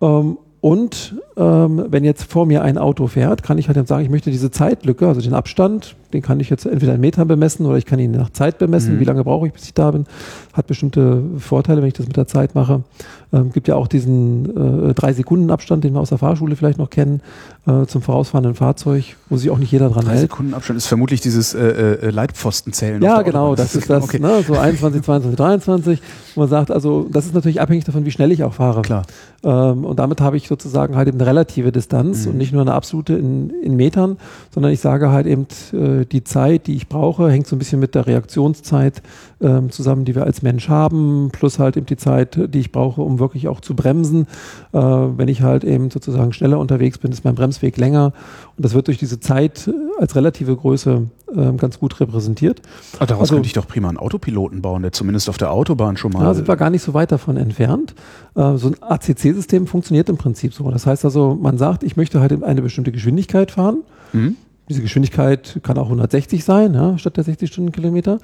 Ähm, 0.00 0.38
und 0.62 1.16
ähm, 1.36 1.86
wenn 1.88 2.04
jetzt 2.04 2.22
vor 2.22 2.46
mir 2.46 2.62
ein 2.62 2.78
Auto 2.78 3.08
fährt, 3.08 3.42
kann 3.42 3.58
ich 3.58 3.66
halt 3.66 3.76
eben 3.76 3.86
sagen, 3.88 4.04
ich 4.04 4.10
möchte 4.10 4.30
diese 4.30 4.52
Zeitlücke, 4.52 5.08
also 5.08 5.20
den 5.20 5.34
Abstand, 5.34 5.96
den 6.12 6.22
kann 6.22 6.38
ich 6.38 6.50
jetzt 6.50 6.66
entweder 6.66 6.94
in 6.94 7.00
Metern 7.00 7.26
bemessen 7.26 7.66
oder 7.66 7.78
ich 7.78 7.84
kann 7.84 7.98
ihn 7.98 8.12
nach 8.12 8.30
Zeit 8.30 8.58
bemessen. 8.58 8.94
Mhm. 8.94 9.00
Wie 9.00 9.04
lange 9.04 9.24
brauche 9.24 9.48
ich, 9.48 9.52
bis 9.52 9.64
ich 9.64 9.74
da 9.74 9.90
bin? 9.90 10.06
Hat 10.52 10.68
bestimmte 10.68 11.24
Vorteile, 11.38 11.80
wenn 11.80 11.88
ich 11.88 11.94
das 11.94 12.06
mit 12.06 12.16
der 12.16 12.28
Zeit 12.28 12.54
mache. 12.54 12.84
Ähm, 13.32 13.50
gibt 13.50 13.66
ja 13.66 13.74
auch 13.74 13.88
diesen 13.88 14.90
äh, 14.90 14.94
drei 14.94 15.12
Sekunden 15.12 15.50
Abstand, 15.50 15.82
den 15.82 15.94
wir 15.94 16.00
aus 16.00 16.10
der 16.10 16.18
Fahrschule 16.18 16.54
vielleicht 16.54 16.78
noch 16.78 16.90
kennen, 16.90 17.22
äh, 17.66 17.86
zum 17.86 18.02
vorausfahrenden 18.02 18.56
Fahrzeug, 18.56 19.16
wo 19.28 19.36
sich 19.36 19.50
auch 19.50 19.58
nicht 19.58 19.70
jeder 19.70 19.88
dran 19.88 20.04
drei 20.04 20.12
hält. 20.12 20.22
Drei 20.22 20.34
Sekunden 20.34 20.54
Abstand 20.54 20.78
ist 20.78 20.86
vermutlich 20.86 21.20
dieses 21.20 21.54
äh, 21.54 21.60
äh, 21.60 22.10
Leitpfostenzählen. 22.10 23.00
Ja, 23.00 23.22
genau, 23.22 23.54
das, 23.54 23.76
ist 23.76 23.88
das, 23.90 24.02
okay. 24.02 24.18
ne, 24.18 24.42
so 24.44 24.54
21, 24.54 25.02
22, 25.02 25.36
23. 25.36 26.02
Man 26.34 26.48
sagt 26.48 26.72
also, 26.72 27.06
das 27.10 27.26
ist 27.26 27.34
natürlich 27.34 27.60
abhängig 27.60 27.84
davon, 27.84 28.04
wie 28.04 28.10
schnell 28.10 28.32
ich 28.32 28.42
auch 28.42 28.54
fahre. 28.54 28.82
Klar. 28.82 29.04
Ähm, 29.44 29.84
und 29.84 29.98
damit 29.98 30.20
habe 30.20 30.36
ich 30.36 30.48
sozusagen 30.48 30.96
halt 30.96 31.08
eben 31.08 31.18
eine 31.18 31.28
relative 31.28 31.72
Distanz 31.72 32.24
mhm. 32.24 32.32
und 32.32 32.38
nicht 32.38 32.52
nur 32.52 32.62
eine 32.62 32.74
absolute 32.74 33.14
in, 33.14 33.50
in 33.50 33.76
Metern, 33.76 34.16
sondern 34.52 34.72
ich 34.72 34.80
sage 34.80 35.10
halt 35.10 35.26
eben, 35.26 35.46
äh, 35.72 36.04
die 36.04 36.24
Zeit, 36.24 36.66
die 36.66 36.74
ich 36.74 36.88
brauche, 36.88 37.30
hängt 37.30 37.46
so 37.46 37.54
ein 37.54 37.58
bisschen 37.58 37.80
mit 37.80 37.94
der 37.94 38.06
Reaktionszeit 38.06 39.02
ähm, 39.40 39.70
zusammen, 39.70 40.04
die 40.04 40.14
wir 40.14 40.24
als 40.24 40.42
Mensch 40.42 40.68
haben, 40.68 41.30
plus 41.32 41.58
halt 41.58 41.76
eben 41.76 41.86
die 41.86 41.96
Zeit, 41.96 42.38
die 42.54 42.60
ich 42.60 42.72
brauche, 42.72 43.02
um 43.02 43.18
wirklich 43.18 43.48
auch 43.48 43.60
zu 43.60 43.74
bremsen. 43.74 44.26
Äh, 44.72 44.78
wenn 44.78 45.28
ich 45.28 45.42
halt 45.42 45.64
eben 45.64 45.90
sozusagen 45.90 46.32
schneller 46.32 46.58
unterwegs 46.58 46.98
bin, 46.98 47.12
ist 47.12 47.24
mein 47.24 47.34
Bremsweg 47.52 47.76
länger 47.76 48.12
und 48.56 48.64
das 48.64 48.74
wird 48.74 48.86
durch 48.88 48.98
diese 48.98 49.20
Zeit 49.20 49.70
als 49.98 50.16
relative 50.16 50.56
Größe 50.56 51.08
äh, 51.34 51.52
ganz 51.52 51.78
gut 51.78 51.98
repräsentiert. 52.00 52.62
Ach, 52.98 53.06
daraus 53.06 53.22
also, 53.22 53.34
könnte 53.34 53.46
ich 53.46 53.52
doch 53.52 53.66
prima 53.66 53.88
einen 53.88 53.98
Autopiloten 53.98 54.62
bauen, 54.62 54.82
der 54.82 54.92
zumindest 54.92 55.28
auf 55.28 55.38
der 55.38 55.52
Autobahn 55.52 55.96
schon 55.96 56.12
mal. 56.12 56.24
Da 56.24 56.34
sind 56.34 56.48
wir 56.48 56.56
gar 56.56 56.70
nicht 56.70 56.82
so 56.82 56.94
weit 56.94 57.12
davon 57.12 57.36
entfernt. 57.36 57.94
Äh, 58.34 58.56
so 58.56 58.68
ein 58.68 58.76
ACC-System 58.80 59.66
funktioniert 59.66 60.08
im 60.08 60.16
Prinzip 60.16 60.54
so. 60.54 60.70
Das 60.70 60.86
heißt 60.86 61.04
also, 61.04 61.38
man 61.40 61.58
sagt, 61.58 61.82
ich 61.82 61.96
möchte 61.96 62.20
halt 62.20 62.42
eine 62.42 62.62
bestimmte 62.62 62.92
Geschwindigkeit 62.92 63.50
fahren. 63.50 63.82
Mhm. 64.12 64.36
Diese 64.68 64.80
Geschwindigkeit 64.80 65.60
kann 65.64 65.76
auch 65.76 65.86
160 65.86 66.44
sein, 66.44 66.72
ja, 66.72 66.96
statt 66.96 67.16
der 67.16 67.24
60 67.24 67.50
Stundenkilometer. 67.50 68.18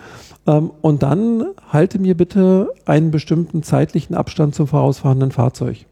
Ähm, 0.46 0.70
und 0.80 1.02
dann 1.02 1.44
halte 1.68 1.98
mir 1.98 2.16
bitte 2.16 2.70
einen 2.86 3.10
bestimmten 3.10 3.62
zeitlichen 3.62 4.14
Abstand 4.14 4.54
zum 4.54 4.66
vorausfahrenden 4.66 5.32
Fahrzeug. 5.32 5.86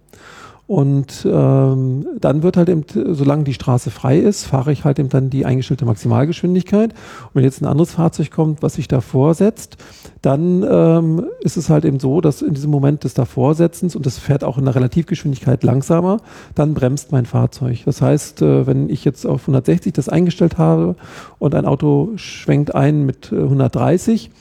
Und 0.66 1.24
ähm, 1.30 2.08
dann 2.20 2.42
wird 2.42 2.56
halt 2.56 2.68
eben, 2.68 2.84
solange 3.14 3.44
die 3.44 3.54
Straße 3.54 3.92
frei 3.92 4.18
ist, 4.18 4.46
fahre 4.46 4.72
ich 4.72 4.84
halt 4.84 4.98
eben 4.98 5.08
dann 5.08 5.30
die 5.30 5.46
eingestellte 5.46 5.84
Maximalgeschwindigkeit. 5.84 6.90
Und 6.90 7.34
wenn 7.34 7.44
jetzt 7.44 7.62
ein 7.62 7.66
anderes 7.66 7.92
Fahrzeug 7.92 8.32
kommt, 8.32 8.62
was 8.62 8.74
sich 8.74 8.88
davor 8.88 9.34
setzt, 9.34 9.76
dann 10.22 10.66
ähm, 10.68 11.26
ist 11.40 11.56
es 11.56 11.70
halt 11.70 11.84
eben 11.84 12.00
so, 12.00 12.20
dass 12.20 12.42
in 12.42 12.54
diesem 12.54 12.72
Moment 12.72 13.04
des 13.04 13.14
Davorsetzens, 13.14 13.94
und 13.94 14.06
das 14.06 14.18
fährt 14.18 14.42
auch 14.42 14.58
in 14.58 14.64
der 14.64 14.74
Relativgeschwindigkeit 14.74 15.62
langsamer, 15.62 16.18
dann 16.56 16.74
bremst 16.74 17.12
mein 17.12 17.26
Fahrzeug. 17.26 17.84
Das 17.84 18.02
heißt, 18.02 18.42
äh, 18.42 18.66
wenn 18.66 18.90
ich 18.90 19.04
jetzt 19.04 19.24
auf 19.24 19.42
160 19.42 19.92
das 19.92 20.08
eingestellt 20.08 20.58
habe 20.58 20.96
und 21.38 21.54
ein 21.54 21.64
Auto 21.64 22.10
schwenkt 22.16 22.74
ein 22.74 23.06
mit 23.06 23.32
130, 23.32 24.32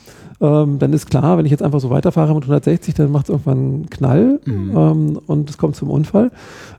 ähm, 0.41 0.79
dann 0.79 0.93
ist 0.93 1.09
klar, 1.09 1.37
wenn 1.37 1.45
ich 1.45 1.51
jetzt 1.51 1.63
einfach 1.63 1.79
so 1.79 1.89
weiterfahre 1.89 2.33
mit 2.33 2.43
160, 2.43 2.93
dann 2.93 3.11
macht 3.11 3.25
es 3.25 3.29
irgendwann 3.29 3.57
einen 3.57 3.89
Knall 3.89 4.39
mhm. 4.45 4.77
ähm, 4.77 5.19
und 5.27 5.49
es 5.49 5.57
kommt 5.57 5.75
zum 5.75 5.89
Unfall. 5.89 6.31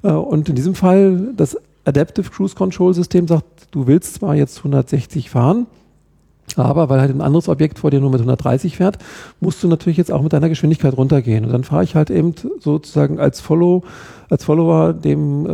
Äh, 0.03 0.13
und 0.13 0.49
in 0.49 0.55
diesem 0.55 0.75
Fall, 0.75 1.33
das 1.37 1.57
Adaptive 1.85 2.31
Cruise 2.31 2.55
Control 2.55 2.93
System 2.93 3.29
sagt, 3.29 3.69
du 3.71 3.87
willst 3.87 4.15
zwar 4.15 4.35
jetzt 4.35 4.59
160 4.59 5.31
fahren, 5.31 5.67
aber 6.55 6.89
weil 6.89 7.01
halt 7.01 7.11
ein 7.11 7.21
anderes 7.21 7.49
Objekt 7.49 7.79
vor 7.79 7.91
dir 7.91 8.01
nur 8.01 8.11
mit 8.11 8.21
130 8.21 8.77
fährt, 8.77 8.99
musst 9.41 9.63
du 9.63 9.69
natürlich 9.69 9.99
jetzt 9.99 10.13
auch 10.13 10.23
mit 10.23 10.33
deiner 10.33 10.49
Geschwindigkeit 10.49 10.97
runtergehen. 10.97 11.45
Und 11.45 11.53
dann 11.53 11.65
fahre 11.65 11.85
ich 11.85 11.95
halt 11.95 12.11
eben 12.11 12.35
sozusagen 12.61 13.19
als 13.19 13.41
Follow, 13.41 13.83
als 14.31 14.45
Follower 14.45 14.93
dem 14.93 15.47
äh, 15.47 15.49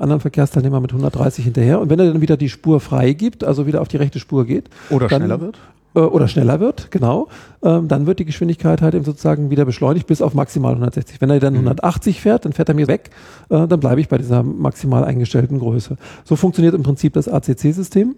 anderen 0.00 0.20
Verkehrsteilnehmer 0.20 0.80
mit 0.80 0.92
130 0.92 1.44
hinterher. 1.44 1.80
Und 1.80 1.90
wenn 1.90 1.98
er 1.98 2.12
dann 2.12 2.20
wieder 2.20 2.36
die 2.36 2.48
Spur 2.48 2.80
frei 2.80 3.12
gibt, 3.12 3.44
also 3.44 3.66
wieder 3.66 3.82
auf 3.82 3.88
die 3.88 3.98
rechte 3.98 4.18
Spur 4.18 4.46
geht. 4.46 4.70
Oder 4.90 5.08
dann, 5.08 5.22
schneller 5.22 5.40
wird? 5.40 5.58
Äh, 5.94 6.00
oder 6.00 6.28
schneller 6.28 6.60
wird, 6.60 6.90
genau, 6.90 7.28
ähm, 7.62 7.88
dann 7.88 8.06
wird 8.06 8.18
die 8.18 8.24
Geschwindigkeit 8.24 8.80
halt 8.80 8.94
eben 8.94 9.04
sozusagen 9.04 9.50
wieder 9.50 9.64
beschleunigt 9.64 10.06
bis 10.06 10.22
auf 10.22 10.34
maximal 10.34 10.72
160. 10.72 11.20
Wenn 11.20 11.30
er 11.30 11.40
dann 11.40 11.54
mhm. 11.54 11.68
180 11.68 12.20
fährt, 12.20 12.44
dann 12.44 12.52
fährt 12.52 12.68
er 12.68 12.74
mir 12.74 12.88
weg, 12.88 13.10
äh, 13.50 13.66
dann 13.66 13.80
bleibe 13.80 14.00
ich 14.00 14.08
bei 14.08 14.18
dieser 14.18 14.42
maximal 14.42 15.04
eingestellten 15.04 15.58
Größe. 15.58 15.96
So 16.24 16.36
funktioniert 16.36 16.74
im 16.74 16.82
Prinzip 16.82 17.12
das 17.12 17.28
ACC-System. 17.28 18.14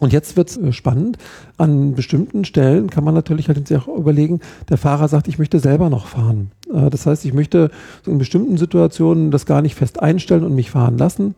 Und 0.00 0.12
jetzt 0.12 0.36
wird 0.36 0.50
es 0.50 0.56
äh, 0.56 0.72
spannend. 0.72 1.18
An 1.58 1.94
bestimmten 1.94 2.44
Stellen 2.44 2.90
kann 2.90 3.04
man 3.04 3.14
natürlich 3.14 3.48
halt 3.48 3.68
sich 3.68 3.76
auch 3.76 3.86
überlegen, 3.86 4.40
der 4.68 4.78
Fahrer 4.78 5.06
sagt, 5.06 5.28
ich 5.28 5.38
möchte 5.38 5.60
selber 5.60 5.90
noch 5.90 6.06
fahren. 6.06 6.50
Äh, 6.72 6.90
das 6.90 7.06
heißt, 7.06 7.24
ich 7.24 7.34
möchte 7.34 7.70
in 8.06 8.18
bestimmten 8.18 8.56
Situationen 8.56 9.30
das 9.30 9.46
gar 9.46 9.62
nicht 9.62 9.76
fest 9.76 10.00
einstellen 10.00 10.44
und 10.44 10.54
mich 10.54 10.70
fahren 10.70 10.98
lassen 10.98 11.34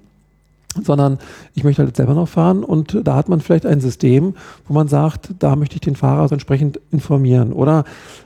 sondern 0.82 1.18
ich 1.54 1.64
möchte 1.64 1.82
halt 1.82 1.96
selber 1.96 2.14
noch 2.14 2.28
fahren 2.28 2.64
und 2.64 2.98
da 3.04 3.16
hat 3.16 3.28
man 3.28 3.40
vielleicht 3.40 3.66
ein 3.66 3.80
System, 3.80 4.34
wo 4.66 4.74
man 4.74 4.88
sagt, 4.88 5.30
da 5.38 5.56
möchte 5.56 5.74
ich 5.76 5.80
den 5.80 5.96
Fahrer 5.96 6.28
so 6.28 6.34
entsprechend 6.34 6.80
informieren. 6.90 7.52
Oder 7.52 7.84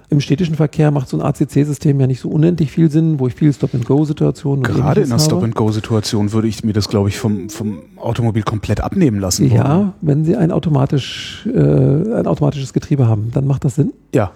im 0.08 0.20
städtischen 0.20 0.54
Verkehr 0.54 0.90
macht 0.90 1.08
so 1.08 1.18
ein 1.18 1.22
ACC-System 1.22 1.98
ja 2.00 2.06
nicht 2.06 2.20
so 2.20 2.28
unendlich 2.28 2.70
viel 2.70 2.90
Sinn, 2.90 3.18
wo 3.18 3.26
ich 3.26 3.34
viel 3.34 3.52
Stop-and-Go-Situationen 3.52 4.62
Gerade 4.62 5.00
in 5.00 5.10
einer 5.10 5.18
Stop-and-Go-Situation 5.18 6.32
würde 6.32 6.48
ich 6.48 6.62
mir 6.62 6.72
das, 6.72 6.88
glaube 6.88 7.08
ich, 7.08 7.18
vom, 7.18 7.50
vom 7.50 7.78
Automobil 7.96 8.42
komplett 8.42 8.80
abnehmen 8.80 9.18
lassen. 9.18 9.50
Ja, 9.50 9.78
wollen. 9.78 9.92
wenn 10.02 10.24
Sie 10.24 10.36
ein, 10.36 10.52
automatisch, 10.52 11.46
äh, 11.46 11.58
ein 11.58 12.26
automatisches 12.26 12.72
Getriebe 12.72 13.08
haben, 13.08 13.30
dann 13.32 13.46
macht 13.46 13.64
das 13.64 13.74
Sinn. 13.74 13.92
Ja. 14.14 14.30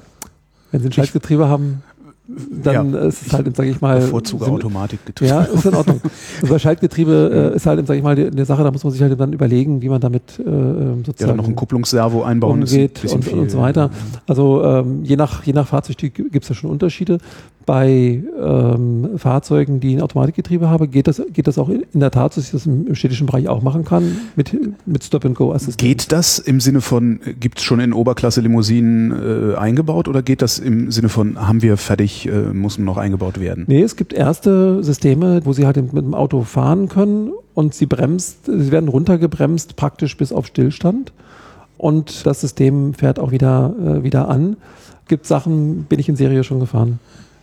Wenn 0.73 0.81
Sie 0.81 0.89
ein 0.89 0.93
Schaltgetriebe 0.93 1.49
haben, 1.49 1.83
dann 2.63 2.95
ja. 2.95 3.01
ist 3.01 3.27
es 3.27 3.33
halt, 3.33 3.55
sage 3.57 3.71
ich 3.71 3.81
mal. 3.81 4.01
Bevorzuge 4.01 4.47
Automatikgetriebe. 4.47 5.31
Ja, 5.31 5.43
ist 5.43 5.65
in 5.65 5.75
Ordnung. 5.75 6.01
Also 6.43 6.59
Schaltgetriebe 6.59 7.53
äh, 7.53 7.57
ist 7.57 7.67
halt, 7.67 7.87
sage 7.87 7.99
ich 7.99 8.05
mal, 8.05 8.15
die, 8.15 8.27
eine 8.27 8.45
Sache, 8.45 8.63
da 8.63 8.71
muss 8.71 8.85
man 8.85 8.93
sich 8.93 9.03
halt 9.03 9.19
dann 9.19 9.33
überlegen, 9.33 9.83
wie 9.83 9.89
man 9.89 10.01
damit 10.01 10.39
äh, 10.39 10.43
sozusagen. 10.43 11.15
Ja, 11.19 11.27
dann 11.27 11.37
noch 11.37 11.49
ein 11.49 11.57
Kupplungsservo 11.57 12.23
einbauen 12.23 12.61
umgeht 12.61 13.05
und, 13.13 13.25
viel, 13.25 13.39
und 13.39 13.51
so 13.51 13.59
weiter. 13.59 13.91
Also 14.27 14.63
ähm, 14.65 15.05
je 15.05 15.17
nach 15.17 15.45
je 15.45 15.53
nach 15.53 15.67
Fahrzeugtyp 15.67 16.15
gibt 16.15 16.43
es 16.43 16.49
da 16.49 16.55
schon 16.55 16.71
Unterschiede 16.71 17.19
bei 17.71 18.21
ähm, 18.43 19.11
Fahrzeugen, 19.17 19.79
die 19.79 19.95
ein 19.95 20.01
Automatikgetriebe 20.01 20.69
haben, 20.69 20.91
geht 20.91 21.07
das, 21.07 21.23
geht 21.33 21.47
das 21.47 21.57
auch 21.57 21.69
in 21.69 22.01
der 22.01 22.11
Tat, 22.11 22.37
dass 22.37 22.47
ich 22.47 22.51
das 22.51 22.67
im, 22.67 22.97
städtischen 22.97 23.29
Bereich 23.29 23.49
auch 23.49 23.63
machen 23.63 23.85
kann 23.85 24.17
mit, 24.35 24.59
mit 24.87 25.05
Stop-and-Go-Assistent? 25.05 25.79
Geht 25.79 26.11
das 26.11 26.41
im 26.41 26.59
Sinne 26.59 26.81
von, 26.81 27.21
gibt 27.39 27.59
es 27.59 27.65
schon 27.65 27.79
in 27.79 27.93
Oberklasse-Limousinen 27.93 29.53
äh, 29.53 29.55
eingebaut 29.55 30.09
oder 30.09 30.21
geht 30.21 30.43
das 30.43 30.59
im 30.59 30.91
Sinne 30.91 31.09
von, 31.09 31.47
haben 31.47 31.63
wir 31.63 31.77
fertig, 31.77 32.27
äh, 32.27 32.53
muss 32.53 32.77
noch 32.77 32.97
eingebaut 32.97 33.39
werden? 33.39 33.67
Nee, 33.69 33.83
es 33.83 33.95
gibt 33.95 34.15
erste 34.15 34.83
Systeme, 34.83 35.43
wo 35.45 35.53
sie 35.53 35.65
halt 35.65 35.77
mit 35.77 36.05
dem 36.05 36.15
Auto 36.15 36.43
fahren 36.43 36.89
können 36.89 37.31
und 37.55 37.73
sie 37.75 37.87
bremst, 37.87 38.47
sie 38.47 38.73
werden 38.73 38.89
runtergebremst 38.89 39.77
praktisch 39.77 40.17
bis 40.17 40.33
auf 40.33 40.49
Stillstand 40.49 41.13
und 41.79 42.27
das 42.27 42.41
System 42.41 42.95
fährt 42.95 43.21
auch 43.21 43.31
wieder, 43.31 43.73
äh, 43.81 44.03
wieder 44.03 44.29
an. 44.29 44.57
Gibt 45.07 45.25
Sachen, 45.25 45.85
bin 45.85 46.01
ich 46.01 46.09
in 46.09 46.17
Serie 46.17 46.43
schon 46.43 46.59
gefahren. 46.59 46.99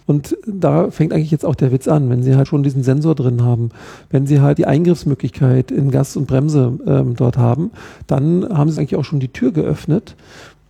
Und 0.07 0.37
da 0.47 0.89
fängt 0.89 1.11
eigentlich 1.11 1.31
jetzt 1.31 1.45
auch 1.45 1.53
der 1.53 1.73
Witz 1.73 1.87
an, 1.87 2.09
wenn 2.09 2.23
Sie 2.23 2.35
halt 2.35 2.47
schon 2.47 2.63
diesen 2.63 2.81
Sensor 2.81 3.13
drin 3.13 3.43
haben, 3.43 3.69
wenn 4.09 4.25
Sie 4.25 4.39
halt 4.39 4.57
die 4.57 4.65
Eingriffsmöglichkeit 4.65 5.69
in 5.69 5.91
Gas 5.91 6.15
und 6.15 6.27
Bremse 6.27 6.79
ähm, 6.87 7.15
dort 7.17 7.37
haben, 7.37 7.71
dann 8.07 8.47
haben 8.49 8.71
Sie 8.71 8.79
eigentlich 8.79 8.95
auch 8.95 9.03
schon 9.03 9.19
die 9.19 9.27
Tür 9.27 9.51
geöffnet, 9.51 10.15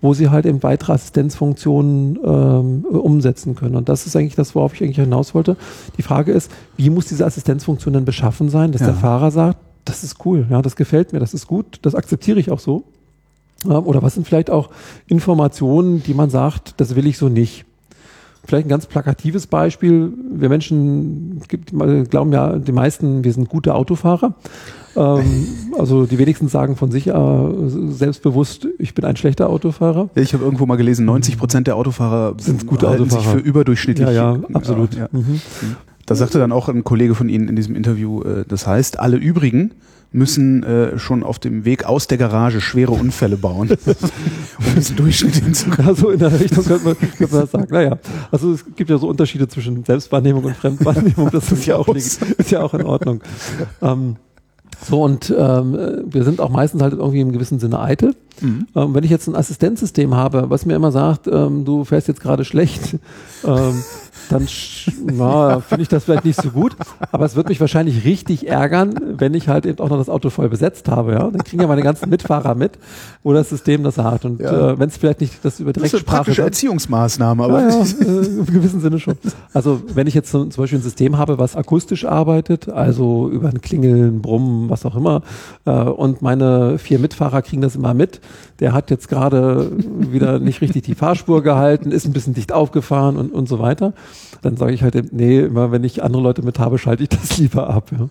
wo 0.01 0.15
Sie 0.15 0.29
halt 0.29 0.47
eben 0.47 0.63
weitere 0.63 0.93
Assistenzfunktionen 0.93 2.17
ähm, 2.25 2.85
umsetzen 2.85 3.53
können. 3.53 3.75
Und 3.75 3.89
das 3.89 4.07
ist 4.07 4.15
eigentlich 4.15 4.35
das, 4.35 4.55
worauf 4.55 4.73
ich 4.73 4.81
eigentlich 4.81 4.97
hinaus 4.97 5.35
wollte. 5.35 5.55
Die 5.97 6.03
Frage 6.03 6.31
ist, 6.31 6.51
wie 6.75 6.89
muss 6.89 7.05
diese 7.05 7.25
Assistenzfunktion 7.25 7.93
denn 7.93 8.05
beschaffen 8.05 8.49
sein, 8.49 8.71
dass 8.71 8.81
ja. 8.81 8.87
der 8.87 8.95
Fahrer 8.95 9.29
sagt, 9.29 9.59
das 9.85 10.03
ist 10.03 10.25
cool, 10.25 10.47
ja, 10.49 10.63
das 10.63 10.75
gefällt 10.75 11.13
mir, 11.13 11.19
das 11.19 11.35
ist 11.35 11.47
gut, 11.47 11.77
das 11.83 11.93
akzeptiere 11.93 12.39
ich 12.39 12.49
auch 12.49 12.59
so. 12.59 12.85
Ähm, 13.65 13.85
oder 13.85 14.01
was 14.01 14.15
sind 14.15 14.25
vielleicht 14.25 14.49
auch 14.49 14.71
Informationen, 15.05 16.01
die 16.01 16.15
man 16.15 16.31
sagt, 16.31 16.73
das 16.77 16.95
will 16.95 17.05
ich 17.05 17.19
so 17.19 17.29
nicht 17.29 17.65
vielleicht 18.47 18.67
ein 18.67 18.69
ganz 18.69 18.85
plakatives 18.85 19.45
Beispiel. 19.45 20.11
Wir 20.31 20.49
Menschen 20.49 21.41
glauben 22.09 22.31
ja, 22.31 22.57
die 22.57 22.71
meisten, 22.71 23.23
wir 23.23 23.33
sind 23.33 23.49
gute 23.49 23.75
Autofahrer. 23.75 24.35
Ähm, 24.95 25.47
also 25.77 26.05
die 26.05 26.17
wenigsten 26.17 26.47
sagen 26.47 26.75
von 26.75 26.89
sich 26.89 27.07
äh, 27.07 27.13
selbstbewusst, 27.89 28.67
ich 28.79 28.95
bin 28.95 29.05
ein 29.05 29.17
schlechter 29.17 29.49
Autofahrer. 29.49 30.09
Ich 30.15 30.33
habe 30.33 30.43
irgendwo 30.43 30.65
mal 30.65 30.77
gelesen, 30.77 31.05
90 31.05 31.37
Prozent 31.37 31.67
der 31.67 31.75
Autofahrer 31.75 32.35
sind 32.39 32.65
gute 32.65 32.87
Autofahrer. 32.87 33.21
sich 33.21 33.31
für 33.31 33.37
überdurchschnittlich. 33.37 34.07
Ja, 34.07 34.35
ja, 34.35 34.39
absolut. 34.53 34.95
Ja. 34.95 35.09
Mhm. 35.11 35.41
Da 36.05 36.15
sagte 36.15 36.39
dann 36.39 36.53
auch 36.53 36.69
ein 36.69 36.85
Kollege 36.85 37.15
von 37.15 37.27
Ihnen 37.27 37.49
in 37.49 37.57
diesem 37.57 37.75
Interview, 37.75 38.21
äh, 38.23 38.45
das 38.47 38.65
heißt, 38.65 38.99
alle 38.99 39.17
übrigen 39.17 39.73
müssen 40.11 40.63
äh, 40.63 40.97
schon 40.97 41.23
auf 41.23 41.39
dem 41.39 41.65
Weg 41.65 41.85
aus 41.85 42.07
der 42.07 42.17
Garage 42.17 42.61
schwere 42.61 42.91
Unfälle 42.91 43.37
bauen, 43.37 43.69
um 44.57 44.75
diesen 44.75 44.95
Durchschnitt 44.95 45.35
hinzukriegen. 45.35 45.87
Also 45.87 46.09
in 46.09 46.19
der 46.19 46.39
Richtung 46.39 46.63
könnte 46.63 46.85
man, 46.85 46.97
könnte 46.97 47.33
man 47.33 47.41
das 47.41 47.51
sagen. 47.51 47.67
Naja, 47.69 47.97
also 48.31 48.53
es 48.53 48.65
gibt 48.75 48.89
ja 48.89 48.97
so 48.97 49.07
Unterschiede 49.07 49.47
zwischen 49.47 49.83
Selbstwahrnehmung 49.83 50.45
und 50.45 50.55
Fremdwahrnehmung. 50.55 51.29
Das 51.31 51.51
ist 51.51 51.65
ja 51.65 51.75
auch, 51.75 51.87
ist 51.93 52.21
ja 52.49 52.61
auch 52.61 52.73
in 52.73 52.83
Ordnung. 52.83 53.21
Ähm, 53.81 54.15
so, 54.85 55.01
und 55.03 55.33
ähm, 55.35 56.05
wir 56.05 56.23
sind 56.23 56.39
auch 56.39 56.49
meistens 56.49 56.81
halt 56.81 56.93
irgendwie 56.93 57.21
im 57.21 57.31
gewissen 57.31 57.59
Sinne 57.59 57.79
eitel. 57.79 58.15
Mhm. 58.41 58.67
Ähm, 58.75 58.93
wenn 58.93 59.03
ich 59.03 59.09
jetzt 59.09 59.27
ein 59.27 59.35
Assistenzsystem 59.35 60.15
habe, 60.15 60.49
was 60.49 60.65
mir 60.65 60.75
immer 60.75 60.91
sagt, 60.91 61.27
ähm, 61.27 61.65
du 61.65 61.83
fährst 61.83 62.07
jetzt 62.07 62.21
gerade 62.21 62.45
schlecht, 62.45 62.97
ähm, 63.43 63.83
dann 64.29 64.47
finde 64.47 65.81
ich 65.81 65.87
das 65.87 66.03
vielleicht 66.03 66.25
nicht 66.25 66.41
so 66.41 66.49
gut. 66.51 66.75
Aber 67.11 67.25
es 67.25 67.35
wird 67.35 67.49
mich 67.49 67.59
wahrscheinlich 67.59 68.05
richtig 68.05 68.47
ärgern, 68.47 68.95
wenn 69.17 69.33
ich 69.33 69.47
halt 69.47 69.65
eben 69.65 69.79
auch 69.79 69.89
noch 69.89 69.97
das 69.97 70.09
Auto 70.09 70.29
voll 70.29 70.49
besetzt 70.49 70.89
habe. 70.89 71.13
Ja? 71.13 71.29
Dann 71.29 71.43
kriegen 71.43 71.61
ja 71.61 71.67
meine 71.67 71.81
ganzen 71.81 72.09
Mitfahrer 72.09 72.55
mit, 72.55 72.73
wo 73.23 73.33
das 73.33 73.49
System 73.49 73.83
das 73.83 73.95
sagt. 73.95 74.25
Und 74.25 74.41
ja. 74.41 74.71
äh, 74.71 74.79
wenn 74.79 74.89
es 74.89 74.97
vielleicht 74.97 75.21
nicht 75.21 75.33
das 75.43 75.59
über 75.59 75.73
Direktsprache... 75.73 75.91
Das 75.91 76.01
ist 76.01 76.07
eine 76.09 76.17
praktische 76.17 76.41
Erziehungsmaßnahme, 76.41 77.43
aber... 77.43 77.61
Ja, 77.61 77.69
ja, 77.69 77.81
äh, 78.01 78.25
Im 78.25 78.45
gewissen 78.45 78.81
Sinne 78.81 78.99
schon. 78.99 79.17
Also 79.53 79.81
wenn 79.93 80.07
ich 80.07 80.13
jetzt 80.13 80.31
zum, 80.31 80.51
zum 80.51 80.63
Beispiel 80.63 80.79
ein 80.79 80.83
System 80.83 81.17
habe, 81.17 81.37
was 81.37 81.55
akustisch 81.55 82.05
arbeitet, 82.05 82.69
also 82.69 83.29
über 83.29 83.49
ein 83.49 83.61
Klingeln, 83.61 84.21
Brummen, 84.21 84.69
was 84.69 84.85
auch 84.85 84.95
immer, 84.95 85.21
äh, 85.65 85.71
und 85.71 86.21
meine 86.21 86.77
vier 86.77 86.99
Mitfahrer 86.99 87.41
kriegen 87.41 87.61
das 87.61 87.75
immer 87.75 87.93
mit, 87.93 88.21
der 88.59 88.73
hat 88.73 88.89
jetzt 88.89 89.07
gerade 89.09 89.71
wieder 89.77 90.39
nicht 90.39 90.61
richtig 90.61 90.83
die 90.83 90.95
Fahrspur 90.95 91.43
gehalten, 91.43 91.91
ist 91.91 92.05
ein 92.05 92.13
bisschen 92.13 92.33
dicht 92.33 92.51
aufgefahren 92.51 93.17
und, 93.17 93.31
und 93.31 93.47
so 93.47 93.59
weiter 93.59 93.93
dann 94.41 94.57
sage 94.57 94.73
ich 94.73 94.83
halt, 94.83 95.13
nee, 95.13 95.39
immer 95.39 95.71
wenn 95.71 95.83
ich 95.83 96.03
andere 96.03 96.21
Leute 96.21 96.41
mit 96.41 96.59
habe, 96.59 96.77
schalte 96.77 97.03
ich 97.03 97.09
das 97.09 97.37
lieber 97.37 97.69
ab. 97.69 97.91
Ja. 97.91 98.09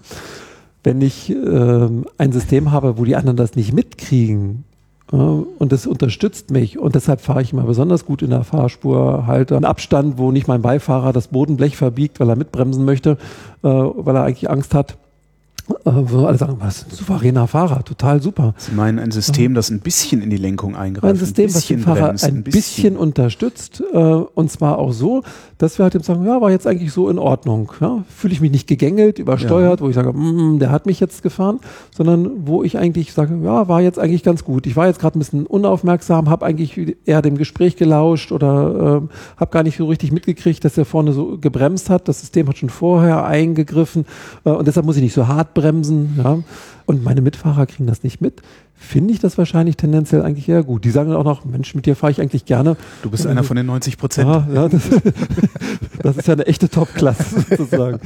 Wenn 0.83 1.01
ich 1.01 1.31
ähm, 1.31 2.07
ein 2.19 2.33
System 2.33 2.71
habe, 2.71 2.99
wo 2.99 3.05
die 3.05 3.17
anderen 3.17 3.37
das 3.37 3.57
nicht 3.57 3.73
mitkriegen, 3.73 4.65
und 5.09 5.71
das 5.71 5.87
unterstützt 5.87 6.51
mich 6.51 6.81
und 6.81 6.97
deshalb 6.97 7.21
fahre 7.21 7.41
ich 7.41 7.53
immer 7.53 7.63
besonders 7.63 8.07
gut 8.07 8.23
in 8.23 8.31
der 8.31 8.43
Fahrspur, 8.43 9.29
halte 9.29 9.55
einen 9.55 9.65
Abstand, 9.65 10.19
wo 10.19 10.33
nicht 10.33 10.49
mein 10.49 10.63
Beifahrer 10.63 11.13
das 11.13 11.29
Bodenblech 11.29 11.77
verbiegt, 11.77 12.19
weil 12.19 12.29
er 12.29 12.35
mitbremsen 12.35 12.85
möchte, 12.85 13.11
äh, 13.63 13.69
weil 13.69 14.17
er 14.17 14.25
eigentlich 14.25 14.51
Angst 14.51 14.75
hat, 14.75 14.97
wo 15.85 16.27
alle 16.27 16.39
sagen, 16.39 16.57
was 16.61 16.85
ein 16.85 16.91
souveräner 16.91 17.47
Fahrer, 17.49 17.85
total 17.85 18.23
super. 18.23 18.55
Sie 18.57 18.73
meinen 18.73 18.99
ein 18.99 19.11
System, 19.11 19.55
das 19.55 19.71
ein 19.71 19.81
bisschen 19.81 20.23
in 20.23 20.31
die 20.31 20.37
Lenkung 20.37 20.77
eingreift. 20.77 21.15
Ein 21.15 21.17
System, 21.17 21.47
ein 21.47 21.55
was 21.55 21.67
den 21.67 21.81
Fahrer 21.81 22.07
bremst, 22.07 22.25
ein, 22.25 22.43
bisschen, 22.45 22.63
bisschen 22.63 22.97
unterstützt 22.97 23.83
äh, 23.93 23.99
und 23.99 24.51
zwar 24.51 24.79
auch 24.79 24.93
so, 24.93 25.23
dass 25.59 25.79
wir 25.79 25.85
halt 25.85 25.95
eben 25.95 26.05
sagen, 26.05 26.25
ja, 26.25 26.41
war 26.41 26.51
jetzt 26.51 26.67
eigentlich 26.67 26.93
so 26.93 27.09
in 27.09 27.19
Ordnung. 27.19 27.73
Ja? 27.81 28.05
Fühle 28.09 28.33
ich 28.33 28.41
mich 28.41 28.51
nicht 28.51 28.69
gegängelt, 28.69 29.19
übersteuert, 29.19 29.81
ja. 29.81 29.85
wo 29.85 29.89
ich 29.89 29.95
sage, 29.95 30.13
mm, 30.13 30.59
der 30.61 30.71
hat 30.71 30.87
mich 30.87 31.01
jetzt 31.01 31.23
gefahren, 31.23 31.61
sondern 31.95 32.47
wo 32.47 32.63
ich 32.63 32.79
eigentlich 32.79 33.13
sage, 33.13 33.39
ja, 33.43 33.67
war 33.67 33.81
jetzt 33.81 33.99
eigentlich 33.99 34.23
ganz 34.23 34.45
gut. 34.45 34.67
Ich 34.67 34.77
war 34.77 34.87
jetzt 34.87 35.01
gerade 35.01 35.19
ein 35.19 35.21
bisschen 35.21 35.47
unaufmerksam, 35.47 36.31
habe 36.31 36.47
eigentlich 36.47 36.97
eher 37.07 37.23
dem 37.23 37.37
Gespräch 37.37 37.77
gelauscht 37.77 38.31
oder 38.31 39.03
äh, 39.03 39.41
habe 39.41 39.51
gar 39.51 39.63
nicht 39.65 39.79
so 39.79 39.87
richtig 39.87 40.13
mitgekriegt, 40.13 40.65
dass 40.65 40.79
er 40.79 40.85
vorne 40.85 41.13
so 41.13 41.39
gebremst 41.39 41.91
hat. 41.91 42.07
Das 42.07 42.21
System 42.21 42.49
hat 42.49 42.59
schon 42.59 42.69
vorher 42.69 43.25
eingegriffen 43.25 44.05
äh, 44.45 44.51
und 44.51 44.69
deshalb 44.69 44.87
muss 44.87 44.97
ich 44.97 45.03
nicht 45.03 45.15
so 45.15 45.27
hart 45.27 45.56
bremsen. 45.57 46.21
Ja? 46.23 46.39
Und 46.85 47.03
meine 47.03 47.21
Mitfahrer 47.21 47.67
kriegen 47.67 47.89
das 47.89 48.05
nicht 48.05 48.21
mit. 48.21 48.43
Finde 48.79 49.13
ich 49.13 49.19
das 49.19 49.39
wahrscheinlich 49.39 49.77
tendenziell 49.77 50.23
eigentlich 50.23 50.49
eher 50.49 50.63
gut. 50.63 50.85
Die 50.85 50.91
sagen 50.91 51.11
dann 51.11 51.19
auch 51.19 51.25
noch, 51.25 51.45
Mensch, 51.45 51.75
mit 51.75 51.87
dir 51.87 51.97
fahre 51.97 52.13
ich 52.13 52.21
eigentlich 52.21 52.45
gerne. 52.45 52.77
Du 53.03 53.11
bist 53.11 53.27
einer 53.27 53.43
von 53.43 53.57
den 53.57 53.67
90 53.67 53.97
Prozent. 53.97 54.29
Ja, 54.29 54.47
ja 54.53 54.69
das, 54.69 54.83
das, 56.03 56.17
ist 56.19 56.29
ja 56.29 56.35
eine 56.35 56.47
echte 56.47 56.69
Top-Klasse 56.69 57.41
sozusagen. 57.57 57.99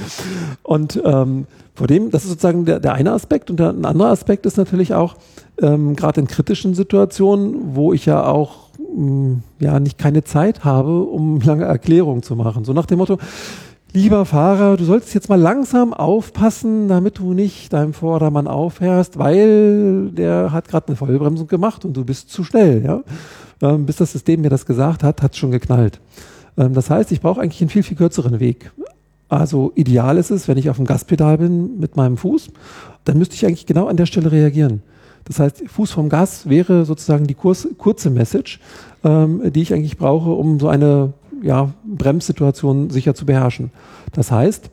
Und 0.63 1.01
ähm, 1.05 1.47
vor 1.75 1.89
dem, 1.89 2.11
das 2.11 2.23
ist 2.23 2.31
sozusagen 2.31 2.65
der, 2.65 2.81
der 2.81 2.95
eine 2.95 3.13
Aspekt. 3.13 3.51
Und 3.51 3.61
ein 3.61 3.85
anderer 3.85 4.11
Aspekt 4.11 4.47
ist 4.47 4.57
natürlich 4.57 4.95
auch, 4.95 5.17
ähm, 5.61 5.97
gerade 5.97 6.21
in 6.21 6.29
kritischen 6.29 6.75
Situationen, 6.75 7.75
wo 7.75 7.93
ich 7.93 8.07
ja 8.07 8.25
auch 8.25 8.69
mm, 8.97 9.35
ja 9.59 9.81
nicht 9.81 9.99
keine 9.99 10.25
Zeit 10.25 10.65
habe, 10.65 11.03
um 11.03 11.41
lange 11.45 11.65
Erklärungen 11.65 12.23
zu 12.23 12.37
machen. 12.37 12.65
So 12.65 12.73
nach 12.73 12.87
dem 12.87 12.99
Motto, 12.99 13.19
lieber 13.93 14.25
Fahrer, 14.25 14.77
du 14.77 14.85
solltest 14.85 15.15
jetzt 15.15 15.29
mal 15.29 15.41
langsam 15.41 15.93
aufpassen, 15.93 16.89
damit 16.89 17.19
du 17.19 17.33
nicht 17.33 17.73
deinem 17.73 17.93
Vordermann 17.93 18.47
aufhörst, 18.47 19.19
weil 19.19 20.11
der 20.11 20.53
hat 20.53 20.69
gerade 20.69 20.89
eine 20.89 20.97
Vollbremsung 20.97 21.47
gemacht 21.47 21.85
und 21.85 21.97
du 21.97 22.05
bist 22.05 22.31
zu 22.31 22.45
schnell. 22.45 22.85
Ja? 22.85 23.03
Ähm, 23.63 23.87
bis 23.87 23.97
das 23.97 24.13
System 24.13 24.43
mir 24.43 24.51
das 24.51 24.67
gesagt 24.67 25.03
hat, 25.03 25.23
hat 25.23 25.33
es 25.33 25.39
schon 25.39 25.51
geknallt. 25.51 26.01
Ähm, 26.57 26.75
das 26.75 26.91
heißt, 26.91 27.13
ich 27.13 27.21
brauche 27.21 27.41
eigentlich 27.41 27.61
einen 27.61 27.71
viel, 27.71 27.83
viel 27.83 27.97
kürzeren 27.97 28.41
Weg. 28.41 28.71
Also 29.29 29.73
ideal 29.75 30.19
ist 30.19 30.31
es, 30.31 30.49
wenn 30.49 30.59
ich 30.59 30.71
auf 30.71 30.77
dem 30.77 30.87
Gaspedal 30.87 31.39
bin 31.39 31.79
mit 31.79 31.97
meinem 31.97 32.17
Fuß, 32.17 32.49
dann 33.05 33.19
müsste 33.19 33.35
ich 33.35 33.47
eigentlich 33.47 33.67
genau 33.67 33.87
an 33.87 33.97
der 33.97 34.07
Stelle 34.07 34.33
reagieren. 34.33 34.83
Das 35.25 35.39
heißt, 35.39 35.63
Fuß 35.69 35.93
vom 35.93 36.09
Gas 36.09 36.49
wäre 36.49 36.85
sozusagen 36.85 37.27
die 37.27 37.35
kurze 37.35 38.11
Message, 38.11 38.61
ähm, 39.05 39.53
die 39.53 39.63
ich 39.63 39.73
eigentlich 39.73 39.99
brauche, 39.99 40.31
um 40.31 40.59
so 40.59 40.69
eine 40.69 41.13
ja, 41.43 41.73
Bremssituation 41.85 42.91
sicher 42.91 43.15
zu 43.15 43.27
beherrschen. 43.27 43.71
Das 44.13 44.31
heißt, 44.31 44.71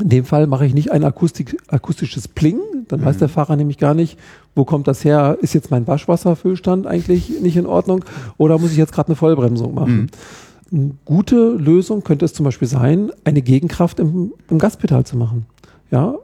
in 0.00 0.08
dem 0.08 0.24
Fall 0.24 0.46
mache 0.46 0.64
ich 0.66 0.74
nicht 0.74 0.90
ein 0.90 1.04
Akustik, 1.04 1.56
akustisches 1.68 2.28
Pling, 2.28 2.58
dann 2.88 3.00
mhm. 3.00 3.04
weiß 3.04 3.18
der 3.18 3.28
Fahrer 3.28 3.56
nämlich 3.56 3.78
gar 3.78 3.94
nicht, 3.94 4.18
wo 4.54 4.64
kommt 4.64 4.88
das 4.88 5.04
her, 5.04 5.38
ist 5.40 5.54
jetzt 5.54 5.70
mein 5.70 5.86
Waschwasserfüllstand 5.86 6.86
eigentlich 6.86 7.40
nicht 7.40 7.56
in 7.56 7.66
Ordnung 7.66 8.04
oder 8.38 8.58
muss 8.58 8.72
ich 8.72 8.78
jetzt 8.78 8.92
gerade 8.92 9.08
eine 9.08 9.16
Vollbremsung 9.16 9.74
machen. 9.74 9.94
Mhm. 9.94 10.08
Eine 10.72 10.90
gute 11.04 11.50
Lösung 11.52 12.02
könnte 12.02 12.24
es 12.24 12.32
zum 12.32 12.44
Beispiel 12.44 12.68
sein, 12.68 13.12
eine 13.24 13.42
Gegenkraft 13.42 14.00
im, 14.00 14.32
im 14.48 14.58
Gaspedal 14.58 15.04
zu 15.04 15.16
machen. 15.16 15.46
Ja, 15.90 16.14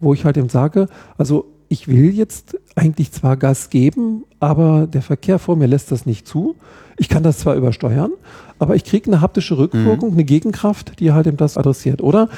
wo 0.00 0.12
ich 0.12 0.26
halt 0.26 0.36
eben 0.36 0.50
sage, 0.50 0.88
also 1.16 1.46
ich 1.68 1.88
will 1.88 2.10
jetzt 2.14 2.58
eigentlich 2.74 3.12
zwar 3.12 3.36
Gas 3.36 3.70
geben, 3.70 4.24
aber 4.40 4.86
der 4.86 5.02
Verkehr 5.02 5.38
vor 5.38 5.56
mir 5.56 5.66
lässt 5.66 5.92
das 5.92 6.06
nicht 6.06 6.26
zu. 6.26 6.56
Ich 6.96 7.08
kann 7.08 7.22
das 7.22 7.38
zwar 7.38 7.56
übersteuern, 7.56 8.12
aber 8.58 8.76
ich 8.76 8.84
kriege 8.84 9.10
eine 9.10 9.20
haptische 9.20 9.58
Rückwirkung, 9.58 10.10
mhm. 10.10 10.16
eine 10.16 10.24
Gegenkraft, 10.24 11.00
die 11.00 11.12
halt 11.12 11.26
eben 11.26 11.36
das 11.36 11.56
adressiert. 11.56 12.02
Oder 12.02 12.28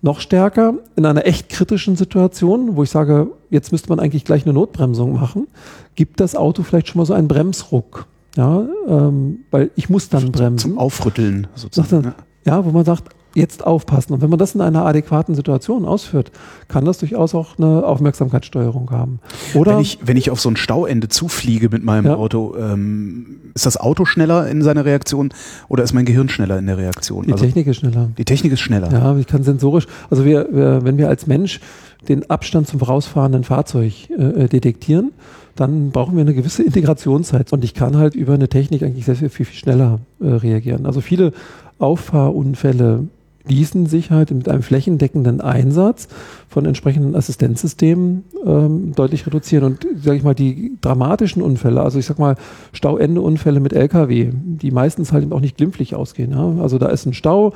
noch 0.00 0.20
stärker 0.20 0.74
in 0.96 1.04
einer 1.04 1.26
echt 1.26 1.48
kritischen 1.48 1.96
Situation, 1.96 2.76
wo 2.76 2.82
ich 2.82 2.90
sage, 2.90 3.28
jetzt 3.50 3.72
müsste 3.72 3.88
man 3.88 4.00
eigentlich 4.00 4.24
gleich 4.24 4.44
eine 4.44 4.54
Notbremsung 4.54 5.12
machen, 5.12 5.48
gibt 5.94 6.20
das 6.20 6.36
Auto 6.36 6.62
vielleicht 6.62 6.88
schon 6.88 6.98
mal 6.98 7.06
so 7.06 7.14
einen 7.14 7.28
Bremsruck. 7.28 8.06
Ja, 8.36 8.68
ähm, 8.86 9.40
weil 9.50 9.70
ich 9.74 9.88
muss 9.88 10.10
dann 10.10 10.30
bremsen. 10.30 10.70
Zum 10.70 10.78
Aufrütteln 10.78 11.48
sozusagen. 11.54 12.02
Dann, 12.04 12.14
ja, 12.44 12.64
wo 12.64 12.70
man 12.70 12.84
sagt, 12.84 13.08
jetzt 13.34 13.66
aufpassen. 13.66 14.12
Und 14.12 14.22
wenn 14.22 14.30
man 14.30 14.38
das 14.38 14.54
in 14.54 14.60
einer 14.60 14.84
adäquaten 14.84 15.34
Situation 15.34 15.84
ausführt, 15.84 16.30
kann 16.66 16.84
das 16.84 16.98
durchaus 16.98 17.34
auch 17.34 17.58
eine 17.58 17.84
Aufmerksamkeitssteuerung 17.84 18.90
haben. 18.90 19.20
Oder 19.54 19.74
wenn 19.74 19.80
ich, 19.80 19.98
wenn 20.02 20.16
ich 20.16 20.30
auf 20.30 20.40
so 20.40 20.48
ein 20.48 20.56
Stauende 20.56 21.08
zufliege 21.08 21.68
mit 21.68 21.84
meinem 21.84 22.06
ja. 22.06 22.16
Auto, 22.16 22.56
ähm, 22.58 23.40
ist 23.54 23.66
das 23.66 23.76
Auto 23.76 24.04
schneller 24.04 24.48
in 24.48 24.62
seiner 24.62 24.84
Reaktion 24.84 25.32
oder 25.68 25.82
ist 25.82 25.92
mein 25.92 26.04
Gehirn 26.04 26.28
schneller 26.28 26.58
in 26.58 26.66
der 26.66 26.78
Reaktion? 26.78 27.24
Die 27.26 27.32
also, 27.32 27.44
Technik 27.44 27.66
ist 27.66 27.78
schneller. 27.78 28.10
Die 28.16 28.24
Technik 28.24 28.52
ist 28.52 28.60
schneller. 28.60 28.90
Ja, 28.92 29.16
ich 29.16 29.26
kann 29.26 29.42
sensorisch, 29.42 29.86
also 30.10 30.24
wir, 30.24 30.48
wir 30.50 30.84
wenn 30.84 30.98
wir 30.98 31.08
als 31.08 31.26
Mensch 31.26 31.60
den 32.08 32.28
Abstand 32.30 32.68
zum 32.68 32.78
vorausfahrenden 32.78 33.44
Fahrzeug 33.44 33.92
äh, 34.10 34.48
detektieren, 34.48 35.12
dann 35.56 35.90
brauchen 35.90 36.14
wir 36.14 36.20
eine 36.20 36.34
gewisse 36.34 36.62
Integrationszeit. 36.62 37.52
Und 37.52 37.64
ich 37.64 37.74
kann 37.74 37.96
halt 37.96 38.14
über 38.14 38.34
eine 38.34 38.48
Technik 38.48 38.82
eigentlich 38.82 39.04
sehr 39.04 39.16
viel, 39.16 39.28
viel, 39.28 39.46
viel 39.46 39.58
schneller 39.58 39.98
äh, 40.20 40.28
reagieren. 40.28 40.86
Also 40.86 41.00
viele 41.00 41.32
Auffahrunfälle 41.78 43.08
ließen 43.48 43.86
sich 43.86 44.10
halt 44.10 44.30
mit 44.30 44.48
einem 44.48 44.62
flächendeckenden 44.62 45.40
Einsatz 45.40 46.08
von 46.48 46.66
entsprechenden 46.66 47.14
Assistenzsystemen 47.14 48.24
ähm, 48.44 48.92
deutlich 48.94 49.26
reduzieren. 49.26 49.64
Und 49.64 49.86
sage 49.96 50.16
ich 50.16 50.22
mal, 50.22 50.34
die 50.34 50.76
dramatischen 50.80 51.42
Unfälle, 51.42 51.82
also 51.82 51.98
ich 51.98 52.06
sag 52.06 52.18
mal 52.18 52.36
Stauendeunfälle 52.72 53.60
mit 53.60 53.72
LKW, 53.72 54.30
die 54.32 54.70
meistens 54.70 55.12
halt 55.12 55.24
eben 55.24 55.32
auch 55.32 55.40
nicht 55.40 55.56
glimpflich 55.56 55.94
ausgehen. 55.94 56.32
Ja? 56.32 56.62
Also 56.62 56.78
da 56.78 56.88
ist 56.88 57.06
ein 57.06 57.14
Stau, 57.14 57.52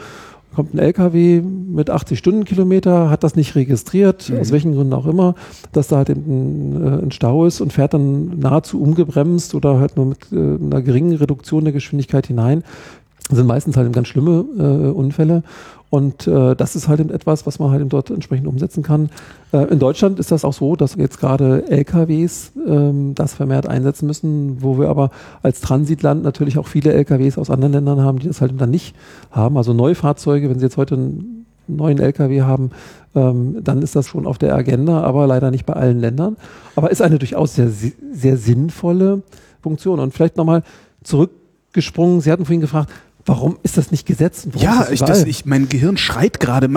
kommt 0.54 0.74
ein 0.74 0.78
LKW 0.78 1.40
mit 1.40 1.90
80 1.90 2.18
Stundenkilometer, 2.18 3.10
hat 3.10 3.24
das 3.24 3.36
nicht 3.36 3.54
registriert, 3.54 4.28
mhm. 4.28 4.38
aus 4.38 4.52
welchen 4.52 4.74
Gründen 4.74 4.92
auch 4.92 5.06
immer, 5.06 5.34
dass 5.72 5.88
da 5.88 5.96
halt 5.96 6.10
ein, 6.10 6.82
äh, 6.84 7.04
ein, 7.04 7.10
Stau 7.10 7.46
ist 7.46 7.60
und 7.60 7.72
fährt 7.72 7.94
dann 7.94 8.38
nahezu 8.38 8.80
umgebremst 8.80 9.54
oder 9.54 9.78
halt 9.80 9.96
nur 9.96 10.06
mit 10.06 10.32
äh, 10.32 10.36
einer 10.36 10.82
geringen 10.82 11.16
Reduktion 11.16 11.64
der 11.64 11.72
Geschwindigkeit 11.72 12.26
hinein. 12.26 12.64
Das 13.28 13.38
sind 13.38 13.46
meistens 13.46 13.76
halt 13.76 13.92
ganz 13.92 14.08
schlimme 14.08 14.44
äh, 14.58 14.90
Unfälle. 14.90 15.42
Und 15.92 16.26
äh, 16.26 16.56
das 16.56 16.74
ist 16.74 16.88
halt 16.88 17.00
etwas, 17.10 17.44
was 17.46 17.58
man 17.58 17.70
halt 17.70 17.92
dort 17.92 18.08
entsprechend 18.08 18.46
umsetzen 18.46 18.82
kann. 18.82 19.10
Äh, 19.52 19.64
in 19.64 19.78
Deutschland 19.78 20.18
ist 20.18 20.32
das 20.32 20.42
auch 20.42 20.54
so, 20.54 20.74
dass 20.74 20.94
jetzt 20.94 21.20
gerade 21.20 21.68
LKWs 21.68 22.52
ähm, 22.66 23.14
das 23.14 23.34
vermehrt 23.34 23.68
einsetzen 23.68 24.06
müssen, 24.06 24.62
wo 24.62 24.78
wir 24.78 24.88
aber 24.88 25.10
als 25.42 25.60
Transitland 25.60 26.22
natürlich 26.22 26.56
auch 26.56 26.66
viele 26.66 26.94
LKWs 26.94 27.36
aus 27.36 27.50
anderen 27.50 27.74
Ländern 27.74 28.00
haben, 28.00 28.20
die 28.20 28.26
das 28.26 28.40
halt 28.40 28.58
dann 28.58 28.70
nicht 28.70 28.96
haben. 29.32 29.58
Also 29.58 29.74
Neufahrzeuge, 29.74 30.48
wenn 30.48 30.58
Sie 30.58 30.64
jetzt 30.64 30.78
heute 30.78 30.94
einen 30.94 31.44
neuen 31.68 31.98
LKW 31.98 32.40
haben, 32.40 32.70
ähm, 33.14 33.62
dann 33.62 33.82
ist 33.82 33.94
das 33.94 34.08
schon 34.08 34.26
auf 34.26 34.38
der 34.38 34.54
Agenda, 34.54 35.02
aber 35.02 35.26
leider 35.26 35.50
nicht 35.50 35.66
bei 35.66 35.74
allen 35.74 36.00
Ländern. 36.00 36.38
Aber 36.74 36.90
ist 36.90 37.02
eine 37.02 37.18
durchaus 37.18 37.54
sehr, 37.54 37.68
sehr 37.68 38.38
sinnvolle 38.38 39.24
Funktion. 39.60 40.00
Und 40.00 40.14
vielleicht 40.14 40.38
nochmal 40.38 40.62
zurückgesprungen, 41.04 42.22
Sie 42.22 42.32
hatten 42.32 42.46
vorhin 42.46 42.62
gefragt, 42.62 42.88
Warum 43.24 43.58
ist 43.62 43.76
das 43.76 43.90
nicht 43.92 44.06
Gesetz? 44.06 44.48
Ja, 44.56 44.88
ich, 44.90 45.00
das, 45.00 45.24
ich, 45.24 45.46
mein 45.46 45.68
Gehirn 45.68 45.96
schreit 45.96 46.40
gerade, 46.40 46.68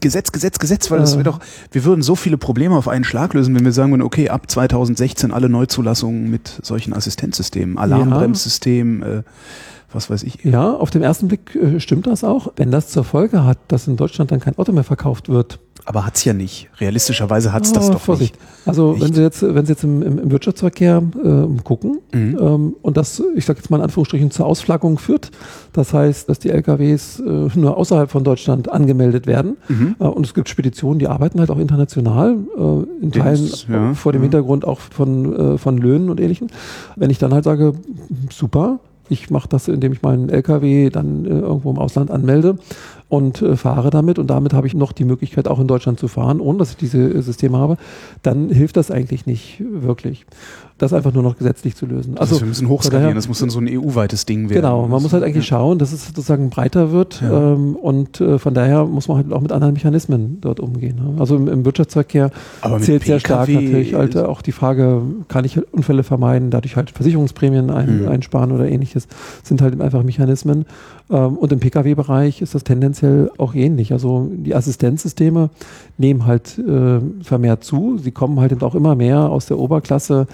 Gesetz, 0.00 0.30
Gesetz, 0.30 0.58
Gesetz, 0.58 0.90
weil 0.90 0.98
das 0.98 1.14
wäre 1.14 1.24
doch, 1.24 1.40
wir 1.72 1.84
würden 1.84 2.02
so 2.02 2.16
viele 2.16 2.36
Probleme 2.36 2.76
auf 2.76 2.86
einen 2.86 3.04
Schlag 3.04 3.32
lösen, 3.32 3.54
wenn 3.54 3.64
wir 3.64 3.72
sagen 3.72 3.92
würden, 3.92 4.02
okay, 4.02 4.28
ab 4.28 4.50
2016 4.50 5.32
alle 5.32 5.48
Neuzulassungen 5.48 6.30
mit 6.30 6.60
solchen 6.62 6.92
Assistenzsystemen, 6.92 7.78
Alarmbremssystem, 7.78 9.00
ja. 9.00 9.08
äh, 9.18 9.22
was 9.92 10.10
weiß 10.10 10.22
ich. 10.24 10.44
Ja, 10.44 10.74
auf 10.74 10.90
den 10.90 11.02
ersten 11.02 11.28
Blick 11.28 11.54
äh, 11.56 11.80
stimmt 11.80 12.06
das 12.06 12.24
auch. 12.24 12.52
Wenn 12.56 12.70
das 12.70 12.88
zur 12.88 13.04
Folge 13.04 13.44
hat, 13.44 13.58
dass 13.68 13.88
in 13.88 13.96
Deutschland 13.96 14.30
dann 14.30 14.40
kein 14.40 14.56
Auto 14.58 14.72
mehr 14.72 14.84
verkauft 14.84 15.28
wird, 15.28 15.58
aber 15.84 16.06
hat's 16.06 16.24
ja 16.24 16.32
nicht. 16.32 16.68
Realistischerweise 16.78 17.52
hat's 17.52 17.70
oh, 17.70 17.74
das 17.74 17.90
doch 17.90 18.00
Vorsicht. 18.00 18.34
nicht. 18.34 18.68
Also 18.68 18.92
nicht. 18.92 19.02
wenn 19.02 19.14
Sie 19.14 19.22
jetzt, 19.22 19.42
wenn 19.42 19.66
Sie 19.66 19.72
jetzt 19.72 19.84
im, 19.84 20.02
im, 20.02 20.30
Wirtschaftsverkehr 20.30 21.02
äh, 21.22 21.62
gucken 21.62 22.00
mhm. 22.12 22.38
ähm, 22.40 22.76
und 22.82 22.96
das, 22.96 23.22
ich 23.34 23.44
sage 23.44 23.58
jetzt 23.58 23.70
mal 23.70 23.78
in 23.78 23.84
Anführungsstrichen, 23.84 24.30
zur 24.30 24.46
Ausflaggung 24.46 24.98
führt, 24.98 25.30
das 25.72 25.92
heißt, 25.92 26.28
dass 26.28 26.38
die 26.38 26.50
LKWs 26.50 27.20
äh, 27.20 27.48
nur 27.54 27.76
außerhalb 27.76 28.10
von 28.10 28.24
Deutschland 28.24 28.70
angemeldet 28.70 29.26
werden 29.26 29.56
mhm. 29.68 29.96
äh, 29.98 30.04
und 30.04 30.26
es 30.26 30.34
gibt 30.34 30.48
Speditionen, 30.48 30.98
die 30.98 31.08
arbeiten 31.08 31.40
halt 31.40 31.50
auch 31.50 31.58
international, 31.58 32.36
äh, 32.56 33.04
in 33.04 33.12
Teilen 33.12 33.48
das, 33.50 33.66
ja. 33.68 33.94
vor 33.94 34.12
dem 34.12 34.22
Hintergrund 34.22 34.64
auch 34.64 34.80
von, 34.80 35.54
äh, 35.54 35.58
von 35.58 35.78
Löhnen 35.78 36.10
und 36.10 36.20
ähnlichem. 36.20 36.48
Wenn 36.96 37.10
ich 37.10 37.18
dann 37.18 37.32
halt 37.32 37.44
sage, 37.44 37.74
super, 38.30 38.80
ich 39.10 39.28
mache 39.30 39.48
das, 39.48 39.68
indem 39.68 39.92
ich 39.92 40.02
meinen 40.02 40.28
LKW 40.28 40.88
dann 40.90 41.24
äh, 41.24 41.28
irgendwo 41.28 41.70
im 41.70 41.78
Ausland 41.78 42.10
anmelde 42.10 42.56
und 43.10 43.42
äh, 43.42 43.56
fahre 43.56 43.90
damit 43.90 44.18
und 44.18 44.28
damit 44.28 44.54
habe 44.54 44.66
ich 44.66 44.74
noch 44.74 44.92
die 44.92 45.04
Möglichkeit, 45.04 45.48
auch 45.48 45.58
in 45.58 45.66
Deutschland 45.66 45.98
zu 45.98 46.08
fahren, 46.08 46.40
ohne 46.40 46.58
dass 46.58 46.70
ich 46.70 46.76
diese 46.76 47.20
Systeme 47.20 47.58
habe. 47.58 47.76
Dann 48.22 48.48
hilft 48.48 48.76
das 48.76 48.90
eigentlich 48.90 49.26
nicht 49.26 49.62
wirklich 49.68 50.24
das 50.80 50.92
einfach 50.94 51.12
nur 51.12 51.22
noch 51.22 51.36
gesetzlich 51.36 51.76
zu 51.76 51.86
lösen. 51.86 52.16
Also, 52.16 52.36
also 52.36 52.40
wir 52.40 52.48
müssen 52.48 52.68
hochskalieren, 52.68 53.14
das 53.14 53.28
muss 53.28 53.38
dann 53.38 53.50
so 53.50 53.60
ein 53.60 53.68
EU-weites 53.68 54.24
Ding 54.24 54.48
werden. 54.48 54.62
Genau, 54.62 54.88
man 54.88 55.02
muss 55.02 55.12
halt 55.12 55.22
eigentlich 55.22 55.44
ja. 55.44 55.58
schauen, 55.58 55.78
dass 55.78 55.92
es 55.92 56.06
sozusagen 56.06 56.48
breiter 56.48 56.90
wird 56.90 57.20
ja. 57.20 57.52
ähm, 57.52 57.76
und 57.76 58.20
äh, 58.20 58.38
von 58.38 58.54
daher 58.54 58.86
muss 58.86 59.06
man 59.08 59.18
halt 59.18 59.32
auch 59.32 59.42
mit 59.42 59.52
anderen 59.52 59.74
Mechanismen 59.74 60.38
dort 60.40 60.58
umgehen. 60.58 60.96
Ne? 60.96 61.20
Also 61.20 61.36
im, 61.36 61.48
im 61.48 61.64
Wirtschaftsverkehr 61.64 62.30
zählt 62.80 63.04
sehr 63.04 63.20
stark 63.20 63.48
natürlich 63.48 63.94
halt 63.94 64.16
auch 64.16 64.40
die 64.42 64.52
Frage, 64.52 65.02
kann 65.28 65.44
ich 65.44 65.60
Unfälle 65.72 66.02
vermeiden, 66.02 66.50
dadurch 66.50 66.76
halt 66.76 66.90
Versicherungsprämien 66.90 67.70
ein, 67.70 68.02
mhm. 68.02 68.08
einsparen 68.08 68.52
oder 68.52 68.66
ähnliches, 68.66 69.06
sind 69.42 69.60
halt 69.60 69.78
einfach 69.80 70.02
Mechanismen. 70.02 70.64
Ähm, 71.10 71.36
und 71.36 71.52
im 71.52 71.60
Pkw-Bereich 71.60 72.40
ist 72.40 72.54
das 72.54 72.64
tendenziell 73.00 73.30
auch 73.38 73.54
ähnlich. 73.54 73.92
Also 73.92 74.28
die 74.30 74.54
Assistenzsysteme 74.54 75.50
nehmen 75.98 76.26
halt 76.26 76.58
äh, 76.58 77.00
vermehrt 77.22 77.64
zu, 77.64 77.98
sie 77.98 78.10
kommen 78.10 78.40
halt 78.40 78.52
eben 78.52 78.62
auch 78.62 78.74
immer 78.74 78.94
mehr 78.94 79.18
aus 79.30 79.46
der 79.46 79.58
Oberklasse 79.58 80.26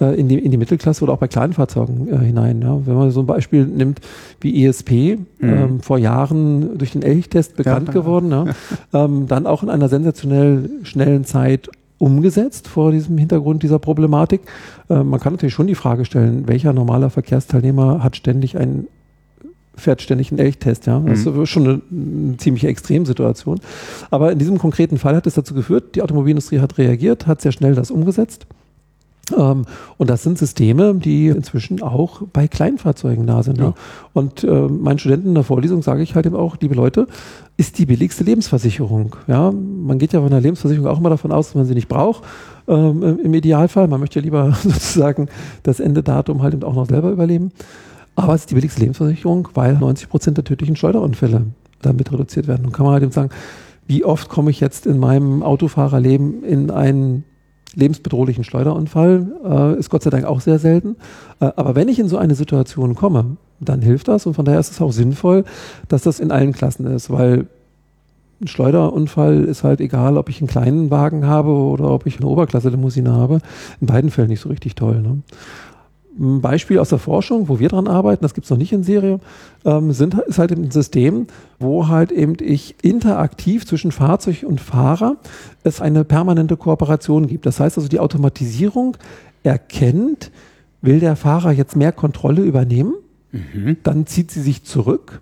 äh, 0.00 0.18
in, 0.18 0.28
die, 0.28 0.38
in 0.38 0.50
die 0.50 0.56
Mittelklasse 0.56 1.02
oder 1.04 1.12
auch 1.12 1.18
bei 1.18 1.28
kleinen 1.28 1.52
Fahrzeugen 1.52 2.08
äh, 2.08 2.18
hinein. 2.18 2.62
Ja. 2.62 2.80
Wenn 2.84 2.94
man 2.94 3.10
so 3.10 3.20
ein 3.20 3.26
Beispiel 3.26 3.66
nimmt 3.66 4.00
wie 4.40 4.64
ESP, 4.64 4.90
mhm. 4.90 5.18
ähm, 5.40 5.80
vor 5.80 5.98
Jahren 5.98 6.78
durch 6.78 6.92
den 6.92 7.02
Elchtest 7.02 7.56
bekannt 7.56 7.88
ja. 7.88 7.94
geworden, 7.94 8.30
ja. 8.30 8.46
ähm, 9.04 9.26
dann 9.26 9.46
auch 9.46 9.62
in 9.62 9.70
einer 9.70 9.88
sensationell 9.88 10.70
schnellen 10.82 11.24
Zeit 11.24 11.70
umgesetzt 11.98 12.66
vor 12.66 12.92
diesem 12.92 13.18
Hintergrund 13.18 13.62
dieser 13.62 13.78
Problematik. 13.78 14.40
Äh, 14.88 15.02
man 15.02 15.20
kann 15.20 15.34
natürlich 15.34 15.54
schon 15.54 15.66
die 15.66 15.74
Frage 15.74 16.06
stellen, 16.06 16.48
welcher 16.48 16.72
normaler 16.72 17.10
Verkehrsteilnehmer 17.10 18.02
hat 18.02 18.16
ständig 18.16 18.56
einen 18.56 18.88
fährt 19.76 20.02
ständig 20.02 20.30
einen 20.30 20.40
Elchtest, 20.40 20.86
ja. 20.86 21.00
Das 21.00 21.24
mhm. 21.24 21.42
ist 21.42 21.48
schon 21.48 21.64
eine, 21.64 21.80
eine 21.90 22.36
ziemliche 22.36 22.68
Extremsituation. 22.68 23.60
Aber 24.10 24.32
in 24.32 24.38
diesem 24.38 24.58
konkreten 24.58 24.98
Fall 24.98 25.16
hat 25.16 25.26
es 25.26 25.34
dazu 25.34 25.54
geführt, 25.54 25.94
die 25.94 26.02
Automobilindustrie 26.02 26.60
hat 26.60 26.78
reagiert, 26.78 27.26
hat 27.26 27.40
sehr 27.40 27.52
schnell 27.52 27.74
das 27.74 27.90
umgesetzt 27.90 28.46
ähm, 29.36 29.64
und 29.98 30.10
das 30.10 30.22
sind 30.22 30.38
Systeme, 30.38 30.94
die 30.94 31.28
inzwischen 31.28 31.82
auch 31.82 32.22
bei 32.32 32.48
Kleinfahrzeugen 32.48 33.26
da 33.26 33.42
sind. 33.42 33.58
Ja. 33.58 33.68
Ne? 33.68 33.74
Und 34.12 34.44
äh, 34.44 34.68
meinen 34.68 34.98
Studenten 34.98 35.28
in 35.28 35.34
der 35.34 35.44
Vorlesung 35.44 35.82
sage 35.82 36.02
ich 36.02 36.14
halt 36.14 36.26
eben 36.26 36.36
auch, 36.36 36.56
liebe 36.60 36.74
Leute, 36.74 37.06
ist 37.56 37.78
die 37.78 37.86
billigste 37.86 38.24
Lebensversicherung. 38.24 39.16
Ja, 39.26 39.52
man 39.52 39.98
geht 39.98 40.12
ja 40.12 40.20
von 40.20 40.30
der 40.30 40.40
Lebensversicherung 40.40 40.88
auch 40.88 40.98
immer 40.98 41.10
davon 41.10 41.32
aus, 41.32 41.48
dass 41.48 41.54
man 41.54 41.66
sie 41.66 41.74
nicht 41.74 41.88
braucht. 41.88 42.24
Ähm, 42.68 43.20
Im 43.22 43.34
Idealfall, 43.34 43.88
man 43.88 44.00
möchte 44.00 44.18
ja 44.18 44.24
lieber 44.24 44.52
sozusagen 44.62 45.28
das 45.62 45.80
Endedatum 45.80 46.42
halt 46.42 46.54
eben 46.54 46.64
auch 46.64 46.74
noch 46.74 46.86
selber 46.86 47.10
überleben. 47.10 47.52
Aber 48.22 48.34
es 48.34 48.42
ist 48.42 48.50
die 48.50 48.54
billigste 48.54 48.80
Lebensversicherung, 48.80 49.48
weil 49.54 49.76
90 49.76 50.08
Prozent 50.08 50.36
der 50.36 50.44
tödlichen 50.44 50.76
Schleuderunfälle 50.76 51.46
damit 51.82 52.12
reduziert 52.12 52.46
werden. 52.46 52.66
Und 52.66 52.72
kann 52.72 52.84
man 52.84 52.94
halt 52.94 53.02
eben 53.02 53.12
sagen, 53.12 53.30
wie 53.86 54.04
oft 54.04 54.28
komme 54.28 54.50
ich 54.50 54.60
jetzt 54.60 54.86
in 54.86 54.98
meinem 54.98 55.42
Autofahrerleben 55.42 56.44
in 56.44 56.70
einen 56.70 57.24
lebensbedrohlichen 57.74 58.44
Schleuderunfall 58.44 59.32
äh, 59.44 59.78
ist 59.78 59.90
Gott 59.90 60.02
sei 60.02 60.10
Dank 60.10 60.24
auch 60.24 60.40
sehr 60.40 60.58
selten. 60.58 60.96
Äh, 61.40 61.50
aber 61.56 61.74
wenn 61.74 61.88
ich 61.88 61.98
in 61.98 62.08
so 62.08 62.18
eine 62.18 62.34
Situation 62.34 62.94
komme, 62.94 63.36
dann 63.60 63.82
hilft 63.82 64.08
das 64.08 64.26
und 64.26 64.34
von 64.34 64.44
daher 64.44 64.60
ist 64.60 64.72
es 64.72 64.80
auch 64.80 64.92
sinnvoll, 64.92 65.44
dass 65.88 66.02
das 66.02 66.20
in 66.20 66.32
allen 66.32 66.52
Klassen 66.52 66.86
ist, 66.86 67.10
weil 67.10 67.46
ein 68.40 68.48
Schleuderunfall 68.48 69.44
ist 69.44 69.64
halt 69.64 69.80
egal, 69.80 70.16
ob 70.16 70.30
ich 70.30 70.40
einen 70.40 70.48
kleinen 70.48 70.90
Wagen 70.90 71.26
habe 71.26 71.50
oder 71.50 71.90
ob 71.90 72.06
ich 72.06 72.16
eine 72.16 72.26
Oberklasse-Limousine 72.26 73.12
habe. 73.12 73.40
In 73.82 73.86
beiden 73.86 74.10
Fällen 74.10 74.30
nicht 74.30 74.40
so 74.40 74.48
richtig 74.48 74.74
toll. 74.74 75.02
Ne? 75.02 75.18
Ein 76.20 76.42
Beispiel 76.42 76.78
aus 76.78 76.90
der 76.90 76.98
Forschung, 76.98 77.48
wo 77.48 77.58
wir 77.58 77.70
dran 77.70 77.88
arbeiten, 77.88 78.22
das 78.22 78.34
gibt 78.34 78.44
es 78.44 78.50
noch 78.50 78.58
nicht 78.58 78.72
in 78.72 78.82
Serie, 78.82 79.20
ähm, 79.64 79.92
sind, 79.92 80.14
ist 80.14 80.38
halt 80.38 80.52
ein 80.52 80.70
System, 80.70 81.28
wo 81.58 81.88
halt 81.88 82.12
eben 82.12 82.36
ich 82.38 82.74
interaktiv 82.82 83.66
zwischen 83.66 83.90
Fahrzeug 83.90 84.44
und 84.46 84.60
Fahrer 84.60 85.16
es 85.64 85.80
eine 85.80 86.04
permanente 86.04 86.58
Kooperation 86.58 87.26
gibt. 87.26 87.46
Das 87.46 87.58
heißt 87.58 87.78
also, 87.78 87.88
die 87.88 88.00
Automatisierung 88.00 88.98
erkennt, 89.42 90.30
will 90.82 91.00
der 91.00 91.16
Fahrer 91.16 91.52
jetzt 91.52 91.74
mehr 91.74 91.92
Kontrolle 91.92 92.42
übernehmen, 92.42 92.94
mhm. 93.32 93.78
dann 93.82 94.06
zieht 94.06 94.30
sie 94.30 94.42
sich 94.42 94.64
zurück 94.64 95.20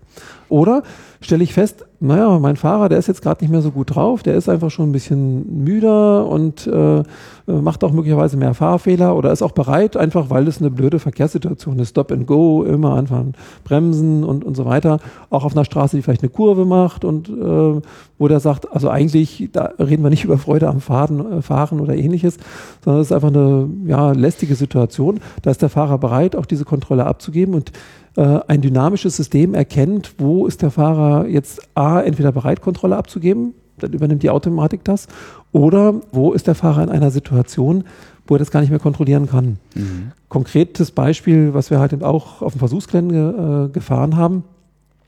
Oder 0.49 0.83
stelle 1.21 1.43
ich 1.43 1.53
fest, 1.53 1.85
naja, 2.01 2.39
mein 2.39 2.57
Fahrer, 2.57 2.89
der 2.89 2.99
ist 2.99 3.09
jetzt 3.09 3.23
gerade 3.23 3.43
nicht 3.43 3.51
mehr 3.51 3.61
so 3.61 3.73
gut 3.73 3.95
drauf, 3.95 4.23
der 4.23 4.37
ist 4.37 4.49
einfach 4.49 4.71
schon 4.71 4.89
ein 4.89 4.93
bisschen 4.93 5.65
müder 5.65 6.27
und 6.27 6.67
äh, 6.69 7.03
macht 7.47 7.83
auch 7.83 7.91
möglicherweise 7.91 8.37
mehr 8.37 8.55
Fahrfehler 8.55 9.17
oder 9.17 9.33
ist 9.33 9.43
auch 9.43 9.51
bereit, 9.51 9.97
einfach 9.97 10.31
weil 10.31 10.47
es 10.47 10.61
eine 10.61 10.71
blöde 10.71 11.01
Verkehrssituation 11.01 11.79
ist. 11.81 11.91
Stop 11.91 12.13
and 12.13 12.27
go, 12.27 12.63
immer 12.63 12.95
anfangen, 12.95 13.33
bremsen 13.65 14.23
und, 14.23 14.45
und 14.45 14.57
so 14.57 14.65
weiter. 14.65 15.01
Auch 15.31 15.45
auf 15.45 15.57
einer 15.57 15.65
Straße, 15.65 15.97
die 15.97 16.03
vielleicht 16.03 16.23
eine 16.23 16.31
Kurve 16.31 16.65
macht 16.65 17.05
und 17.05 17.29
äh, 17.29 17.81
wo 18.19 18.29
der 18.29 18.39
sagt, 18.39 18.73
also 18.73 18.89
eigentlich, 18.89 19.49
da 19.53 19.73
reden 19.81 20.05
wir 20.05 20.11
nicht 20.11 20.25
über 20.25 20.39
Freude 20.39 20.69
am 20.69 20.81
Fahren, 20.81 21.39
äh, 21.39 21.43
Fahren 21.43 21.81
oder 21.81 21.97
ähnliches, 21.97 22.37
sondern 22.85 23.03
es 23.03 23.09
ist 23.09 23.13
einfach 23.13 23.29
eine 23.29 23.69
ja, 23.87 24.13
lästige 24.13 24.55
Situation. 24.55 25.19
Da 25.43 25.51
ist 25.51 25.63
der 25.63 25.69
Fahrer 25.69 25.99
bereit, 25.99 26.37
auch 26.37 26.47
diese 26.47 26.65
Kontrolle 26.65 27.07
abzugeben 27.07 27.55
und 27.55 27.71
äh, 27.71 27.73
ein 28.21 28.61
dynamisches 28.63 29.17
System 29.17 29.55
erkennt, 29.55 30.15
wo 30.19 30.47
ist 30.47 30.63
der 30.63 30.71
Fahrer 30.71 31.29
jetzt 31.29 31.61
A, 31.77 32.01
entweder 32.01 32.33
bereit, 32.33 32.61
Kontrolle 32.61 32.97
abzugeben, 32.97 33.55
dann 33.79 33.93
übernimmt 33.93 34.23
die 34.23 34.31
Automatik 34.31 34.85
das, 34.85 35.07
oder 35.53 35.95
wo 36.13 36.33
ist 36.33 36.47
der 36.47 36.55
Fahrer 36.55 36.83
in 36.83 36.89
einer 36.89 37.11
Situation, 37.11 37.85
wo 38.27 38.35
er 38.35 38.39
das 38.39 38.51
gar 38.51 38.61
nicht 38.61 38.71
mehr 38.71 38.79
kontrollieren 38.79 39.29
kann. 39.29 39.59
Mhm. 39.75 40.13
Konkretes 40.29 40.91
Beispiel, 40.91 41.55
was 41.55 41.71
wir 41.71 41.81
halt 41.81 41.93
eben 41.93 42.03
auch 42.03 42.43
auf 42.43 42.53
dem 42.53 42.59
Versuchsgelände 42.59 43.69
äh, 43.69 43.73
gefahren 43.73 44.17
haben. 44.17 44.45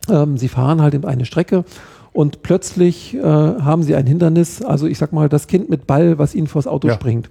Ähm, 0.08 0.38
sie 0.38 0.48
fahren 0.48 0.80
halt 0.80 0.94
eben 0.94 1.04
eine 1.04 1.26
Strecke 1.26 1.64
und 2.12 2.42
plötzlich 2.42 3.14
äh, 3.14 3.22
haben 3.22 3.82
sie 3.82 3.94
ein 3.94 4.06
Hindernis, 4.06 4.62
also 4.62 4.86
ich 4.86 4.98
sag 4.98 5.12
mal, 5.12 5.28
das 5.28 5.46
Kind 5.46 5.68
mit 5.68 5.86
Ball, 5.86 6.18
was 6.18 6.34
ihnen 6.34 6.46
vors 6.46 6.66
Auto 6.66 6.88
ja. 6.88 6.94
springt. 6.94 7.28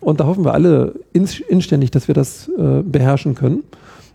Und 0.00 0.18
da 0.18 0.26
hoffen 0.26 0.44
wir 0.44 0.54
alle 0.54 0.94
inständig, 1.12 1.90
dass 1.90 2.08
wir 2.08 2.14
das 2.14 2.48
äh, 2.48 2.82
beherrschen 2.82 3.34
können 3.34 3.62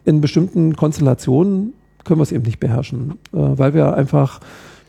in 0.06 0.22
bestimmten 0.22 0.76
Konstellationen 0.76 1.74
können 2.04 2.20
wir 2.20 2.24
es 2.24 2.32
eben 2.32 2.44
nicht 2.44 2.60
beherrschen, 2.60 3.12
äh, 3.34 3.38
weil 3.38 3.74
wir 3.74 3.96
einfach 3.96 4.40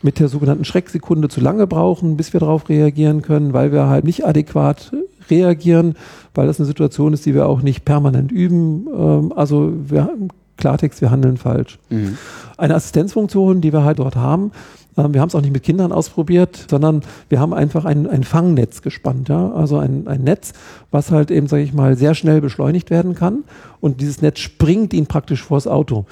mit 0.01 0.19
der 0.19 0.27
sogenannten 0.27 0.63
Schrecksekunde 0.63 1.27
zu 1.27 1.41
lange 1.41 1.65
brauchen, 1.65 2.17
bis 2.17 2.31
wir 2.33 2.39
darauf 2.39 2.69
reagieren 2.69 3.23
können, 3.23 3.53
weil 3.53 3.71
wir 3.71 3.87
halt 3.87 4.05
nicht 4.05 4.25
adäquat 4.25 4.91
reagieren, 5.29 5.95
weil 6.35 6.47
das 6.47 6.59
eine 6.59 6.67
Situation 6.67 7.13
ist, 7.13 7.25
die 7.25 7.33
wir 7.33 7.47
auch 7.47 7.61
nicht 7.61 7.83
permanent 7.83 8.31
üben. 8.31 8.87
Ähm, 8.95 9.33
also 9.35 9.73
wir, 9.87 10.09
Klartext, 10.57 11.01
wir 11.01 11.11
handeln 11.11 11.37
falsch. 11.37 11.79
Mhm. 11.89 12.17
Eine 12.57 12.75
Assistenzfunktion, 12.75 13.61
die 13.61 13.71
wir 13.71 13.83
halt 13.83 13.99
dort 13.99 14.15
haben, 14.15 14.51
ähm, 14.97 15.13
wir 15.13 15.21
haben 15.21 15.29
es 15.29 15.35
auch 15.35 15.41
nicht 15.41 15.53
mit 15.53 15.63
Kindern 15.63 15.91
ausprobiert, 15.91 16.65
sondern 16.69 17.01
wir 17.29 17.39
haben 17.39 17.53
einfach 17.53 17.85
ein, 17.85 18.07
ein 18.07 18.23
Fangnetz 18.23 18.81
gespannt. 18.81 19.29
Ja? 19.29 19.51
Also 19.51 19.77
ein, 19.77 20.07
ein 20.07 20.23
Netz, 20.23 20.53
was 20.91 21.11
halt 21.11 21.31
eben, 21.31 21.47
sage 21.47 21.63
ich 21.63 21.73
mal, 21.73 21.95
sehr 21.95 22.15
schnell 22.15 22.41
beschleunigt 22.41 22.89
werden 22.89 23.15
kann. 23.15 23.43
Und 23.79 24.01
dieses 24.01 24.21
Netz 24.21 24.39
springt 24.39 24.93
ihnen 24.93 25.07
praktisch 25.07 25.43
vors 25.43 25.67
Auto. 25.67 26.05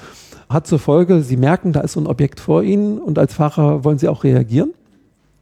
Hat 0.48 0.66
zur 0.66 0.78
Folge, 0.78 1.22
sie 1.22 1.36
merken, 1.36 1.72
da 1.72 1.80
ist 1.80 1.92
so 1.92 2.00
ein 2.00 2.06
Objekt 2.06 2.38
vor 2.38 2.62
ihnen 2.62 2.98
und 2.98 3.18
als 3.18 3.34
Fahrer 3.34 3.84
wollen 3.84 3.98
sie 3.98 4.08
auch 4.08 4.22
reagieren. 4.22 4.72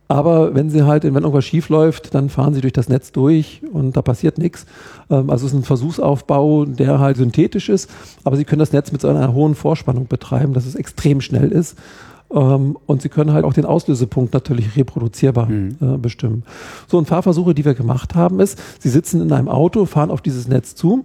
Aber 0.06 0.54
wenn 0.54 0.68
sie 0.68 0.84
halt, 0.84 1.04
wenn 1.04 1.14
irgendwas 1.14 1.44
schief 1.44 1.70
läuft, 1.70 2.14
dann 2.14 2.28
fahren 2.28 2.52
sie 2.52 2.60
durch 2.60 2.74
das 2.74 2.88
Netz 2.88 3.10
durch 3.12 3.62
und 3.72 3.96
da 3.96 4.02
passiert 4.02 4.38
nichts. 4.38 4.66
Ähm, 5.10 5.30
also 5.30 5.46
es 5.46 5.52
ist 5.52 5.58
ein 5.58 5.64
Versuchsaufbau, 5.64 6.66
der 6.66 6.98
halt 6.98 7.16
synthetisch 7.16 7.68
ist, 7.68 7.90
aber 8.22 8.36
sie 8.36 8.44
können 8.44 8.60
das 8.60 8.72
Netz 8.72 8.92
mit 8.92 9.00
so 9.00 9.08
einer 9.08 9.32
hohen 9.32 9.54
Vorspannung 9.54 10.06
betreiben, 10.06 10.52
dass 10.52 10.66
es 10.66 10.74
extrem 10.74 11.20
schnell 11.20 11.50
ist. 11.50 11.76
Ähm, 12.32 12.76
und 12.86 13.02
Sie 13.02 13.08
können 13.08 13.32
halt 13.32 13.44
auch 13.44 13.52
den 13.52 13.64
Auslösepunkt 13.64 14.34
natürlich 14.34 14.76
reproduzierbar 14.76 15.46
mhm. 15.46 15.76
äh, 15.80 15.96
bestimmen. 15.98 16.42
So, 16.88 16.98
und 16.98 17.06
Fahrversuche, 17.06 17.54
die 17.54 17.64
wir 17.64 17.74
gemacht 17.74 18.14
haben, 18.14 18.40
ist, 18.40 18.58
Sie 18.80 18.88
sitzen 18.88 19.22
in 19.22 19.32
einem 19.32 19.48
Auto, 19.48 19.84
fahren 19.86 20.10
auf 20.10 20.20
dieses 20.20 20.48
Netz 20.48 20.74
zu. 20.74 21.04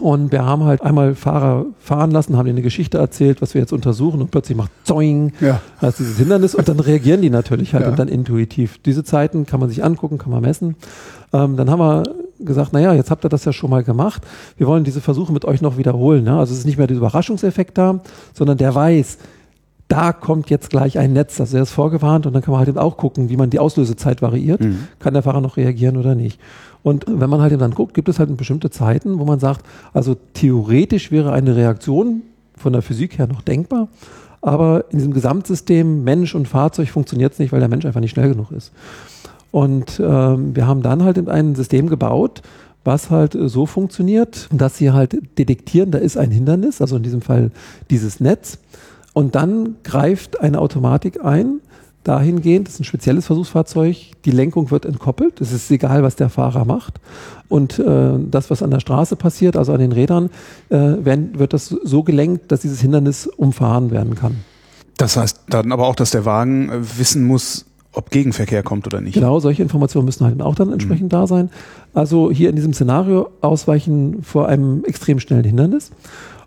Und 0.00 0.32
wir 0.32 0.44
haben 0.44 0.64
halt 0.64 0.82
einmal 0.82 1.14
Fahrer 1.14 1.66
fahren 1.78 2.10
lassen, 2.10 2.36
haben 2.36 2.46
ihnen 2.46 2.56
eine 2.56 2.62
Geschichte 2.62 2.98
erzählt, 2.98 3.42
was 3.42 3.54
wir 3.54 3.60
jetzt 3.60 3.72
untersuchen 3.72 4.20
und 4.20 4.30
plötzlich 4.30 4.56
macht 4.56 4.70
Zoing, 4.84 5.32
ja. 5.40 5.60
das 5.80 5.90
ist 5.90 5.98
dieses 6.00 6.18
Hindernis 6.18 6.54
und 6.54 6.68
dann 6.68 6.80
reagieren 6.80 7.22
die 7.22 7.30
natürlich 7.30 7.74
halt 7.74 7.84
ja. 7.84 7.90
und 7.90 7.98
dann 7.98 8.08
intuitiv. 8.08 8.78
Diese 8.78 9.04
Zeiten 9.04 9.46
kann 9.46 9.60
man 9.60 9.68
sich 9.68 9.84
angucken, 9.84 10.18
kann 10.18 10.30
man 10.30 10.42
messen. 10.42 10.76
Ähm, 11.32 11.56
dann 11.56 11.70
haben 11.70 11.80
wir 11.80 12.02
gesagt, 12.40 12.72
naja, 12.72 12.92
jetzt 12.94 13.10
habt 13.10 13.24
ihr 13.24 13.28
das 13.28 13.44
ja 13.44 13.52
schon 13.52 13.70
mal 13.70 13.82
gemacht. 13.82 14.22
Wir 14.56 14.66
wollen 14.66 14.84
diese 14.84 15.00
Versuche 15.00 15.32
mit 15.32 15.44
euch 15.44 15.60
noch 15.60 15.76
wiederholen. 15.76 16.24
Ne? 16.24 16.38
Also 16.38 16.52
es 16.52 16.60
ist 16.60 16.66
nicht 16.66 16.78
mehr 16.78 16.86
der 16.86 16.96
Überraschungseffekt 16.96 17.76
da, 17.76 18.00
sondern 18.32 18.58
der 18.58 18.74
weiß, 18.74 19.18
da 19.88 20.12
kommt 20.12 20.50
jetzt 20.50 20.70
gleich 20.70 20.98
ein 20.98 21.14
Netz, 21.14 21.40
also 21.40 21.56
er 21.56 21.62
ist 21.62 21.70
vorgewarnt 21.70 22.26
und 22.26 22.34
dann 22.34 22.42
kann 22.42 22.52
man 22.52 22.58
halt 22.58 22.68
eben 22.68 22.78
auch 22.78 22.96
gucken, 22.98 23.30
wie 23.30 23.36
man 23.36 23.50
die 23.50 23.58
Auslösezeit 23.58 24.20
variiert. 24.20 24.60
Mhm. 24.60 24.88
Kann 24.98 25.14
der 25.14 25.22
Fahrer 25.22 25.40
noch 25.40 25.56
reagieren 25.56 25.96
oder 25.96 26.14
nicht? 26.14 26.38
Und 26.82 27.06
wenn 27.08 27.30
man 27.30 27.40
halt 27.40 27.52
eben 27.52 27.60
dann 27.60 27.74
guckt, 27.74 27.94
gibt 27.94 28.08
es 28.08 28.18
halt 28.18 28.34
bestimmte 28.36 28.70
Zeiten, 28.70 29.18
wo 29.18 29.24
man 29.24 29.40
sagt, 29.40 29.64
also 29.92 30.16
theoretisch 30.34 31.10
wäre 31.10 31.32
eine 31.32 31.56
Reaktion 31.56 32.22
von 32.56 32.72
der 32.72 32.82
Physik 32.82 33.18
her 33.18 33.26
noch 33.26 33.42
denkbar, 33.42 33.88
aber 34.40 34.84
in 34.90 34.98
diesem 34.98 35.14
Gesamtsystem 35.14 36.04
Mensch 36.04 36.34
und 36.34 36.46
Fahrzeug 36.48 36.88
funktioniert 36.88 37.32
es 37.32 37.38
nicht, 37.38 37.52
weil 37.52 37.60
der 37.60 37.68
Mensch 37.68 37.84
einfach 37.84 38.00
nicht 38.00 38.12
schnell 38.12 38.28
genug 38.28 38.52
ist. 38.52 38.72
Und 39.50 40.00
ähm, 40.04 40.54
wir 40.54 40.66
haben 40.66 40.82
dann 40.82 41.02
halt 41.02 41.16
in 41.16 41.28
ein 41.28 41.54
System 41.54 41.88
gebaut, 41.88 42.42
was 42.84 43.10
halt 43.10 43.36
so 43.38 43.66
funktioniert, 43.66 44.48
dass 44.52 44.76
sie 44.76 44.92
halt 44.92 45.16
detektieren, 45.38 45.90
da 45.90 45.98
ist 45.98 46.16
ein 46.16 46.30
Hindernis, 46.30 46.80
also 46.80 46.96
in 46.96 47.02
diesem 47.02 47.22
Fall 47.22 47.50
dieses 47.90 48.20
Netz. 48.20 48.58
Und 49.18 49.34
dann 49.34 49.74
greift 49.82 50.38
eine 50.38 50.60
Automatik 50.60 51.24
ein, 51.24 51.58
dahingehend, 52.04 52.68
das 52.68 52.74
ist 52.74 52.80
ein 52.82 52.84
spezielles 52.84 53.26
Versuchsfahrzeug, 53.26 53.96
die 54.24 54.30
Lenkung 54.30 54.70
wird 54.70 54.84
entkoppelt, 54.84 55.40
es 55.40 55.50
ist 55.50 55.68
egal, 55.72 56.04
was 56.04 56.14
der 56.14 56.28
Fahrer 56.28 56.64
macht. 56.64 57.00
Und 57.48 57.80
äh, 57.80 58.12
das, 58.30 58.48
was 58.48 58.62
an 58.62 58.70
der 58.70 58.78
Straße 58.78 59.16
passiert, 59.16 59.56
also 59.56 59.72
an 59.72 59.80
den 59.80 59.90
Rädern, 59.90 60.30
äh, 60.68 60.76
werden, 60.76 61.36
wird 61.36 61.52
das 61.52 61.66
so 61.66 62.04
gelenkt, 62.04 62.52
dass 62.52 62.60
dieses 62.60 62.80
Hindernis 62.80 63.26
umfahren 63.26 63.90
werden 63.90 64.14
kann. 64.14 64.36
Das 64.98 65.16
heißt 65.16 65.40
dann 65.48 65.72
aber 65.72 65.88
auch, 65.88 65.96
dass 65.96 66.12
der 66.12 66.24
Wagen 66.24 66.70
äh, 66.70 66.98
wissen 66.98 67.24
muss, 67.24 67.66
ob 67.90 68.10
Gegenverkehr 68.10 68.62
kommt 68.62 68.86
oder 68.86 69.00
nicht. 69.00 69.14
Genau, 69.14 69.40
solche 69.40 69.64
Informationen 69.64 70.04
müssen 70.04 70.24
halt 70.24 70.40
auch 70.42 70.54
dann 70.54 70.72
entsprechend 70.72 71.06
mhm. 71.06 71.16
da 71.16 71.26
sein. 71.26 71.50
Also 71.92 72.30
hier 72.30 72.50
in 72.50 72.54
diesem 72.54 72.72
Szenario 72.72 73.30
ausweichen 73.40 74.22
vor 74.22 74.46
einem 74.46 74.84
extrem 74.84 75.18
schnellen 75.18 75.42
Hindernis. 75.42 75.90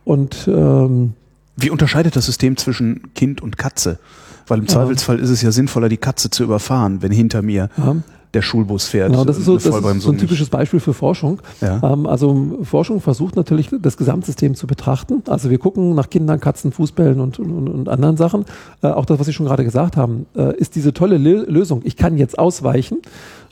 Und 0.06 0.48
ähm, 0.48 1.16
wie 1.62 1.70
unterscheidet 1.70 2.16
das 2.16 2.26
System 2.26 2.58
zwischen 2.58 3.14
Kind 3.14 3.42
und 3.42 3.58
Katze? 3.58 4.00
Weil 4.48 4.60
im. 4.60 4.68
Zweifelsfall 4.68 5.20
ist 5.20 5.30
es 5.30 5.42
ja 5.42 5.52
sinnvoller, 5.52 5.90
die 5.90 5.98
Katze 5.98 6.30
zu 6.30 6.44
überfahren, 6.44 7.02
wenn 7.02 7.12
hinter 7.12 7.42
mir 7.42 7.70
ja. 7.78 7.96
der 8.34 8.42
Schulbus 8.42 8.86
fährt. 8.86 9.12
Genau, 9.12 9.24
das 9.24 9.38
ist 9.38 9.46
so, 9.46 9.56
das 9.56 9.66
ist 9.66 10.02
so 10.02 10.12
ein 10.12 10.18
typisches 10.18 10.50
Beispiel 10.50 10.80
für 10.80 10.94
Forschung. 10.94 11.42
Ja. 11.62 11.80
Ähm, 11.84 12.06
also 12.06 12.58
Forschung 12.64 13.02
versucht 13.02 13.36
natürlich, 13.36 13.70
das 13.82 13.98
Gesamtsystem 13.98 14.56
zu 14.56 14.68
betrachten. 14.68 15.24
Also 15.28 15.50
wir 15.50 15.58
gucken 15.58 15.96
nach 15.96 16.10
Kindern, 16.10 16.40
Katzen, 16.40 16.72
Fußbällen 16.72 17.20
und, 17.20 17.40
und, 17.40 17.70
und 17.70 17.90
anderen 17.90 18.18
Sachen. 18.18 18.46
Äh, 18.82 18.88
auch 18.88 19.06
das, 19.06 19.20
was 19.20 19.28
Sie 19.28 19.34
schon 19.34 19.46
gerade 19.46 19.64
gesagt 19.64 19.96
haben, 19.96 20.26
äh, 20.36 20.56
ist 20.58 20.76
diese 20.76 20.94
tolle 20.94 21.18
Le 21.18 21.44
Lösung. 21.44 21.82
Ich 21.86 21.96
kann 21.96 22.18
jetzt 22.18 22.38
ausweichen. 22.38 22.98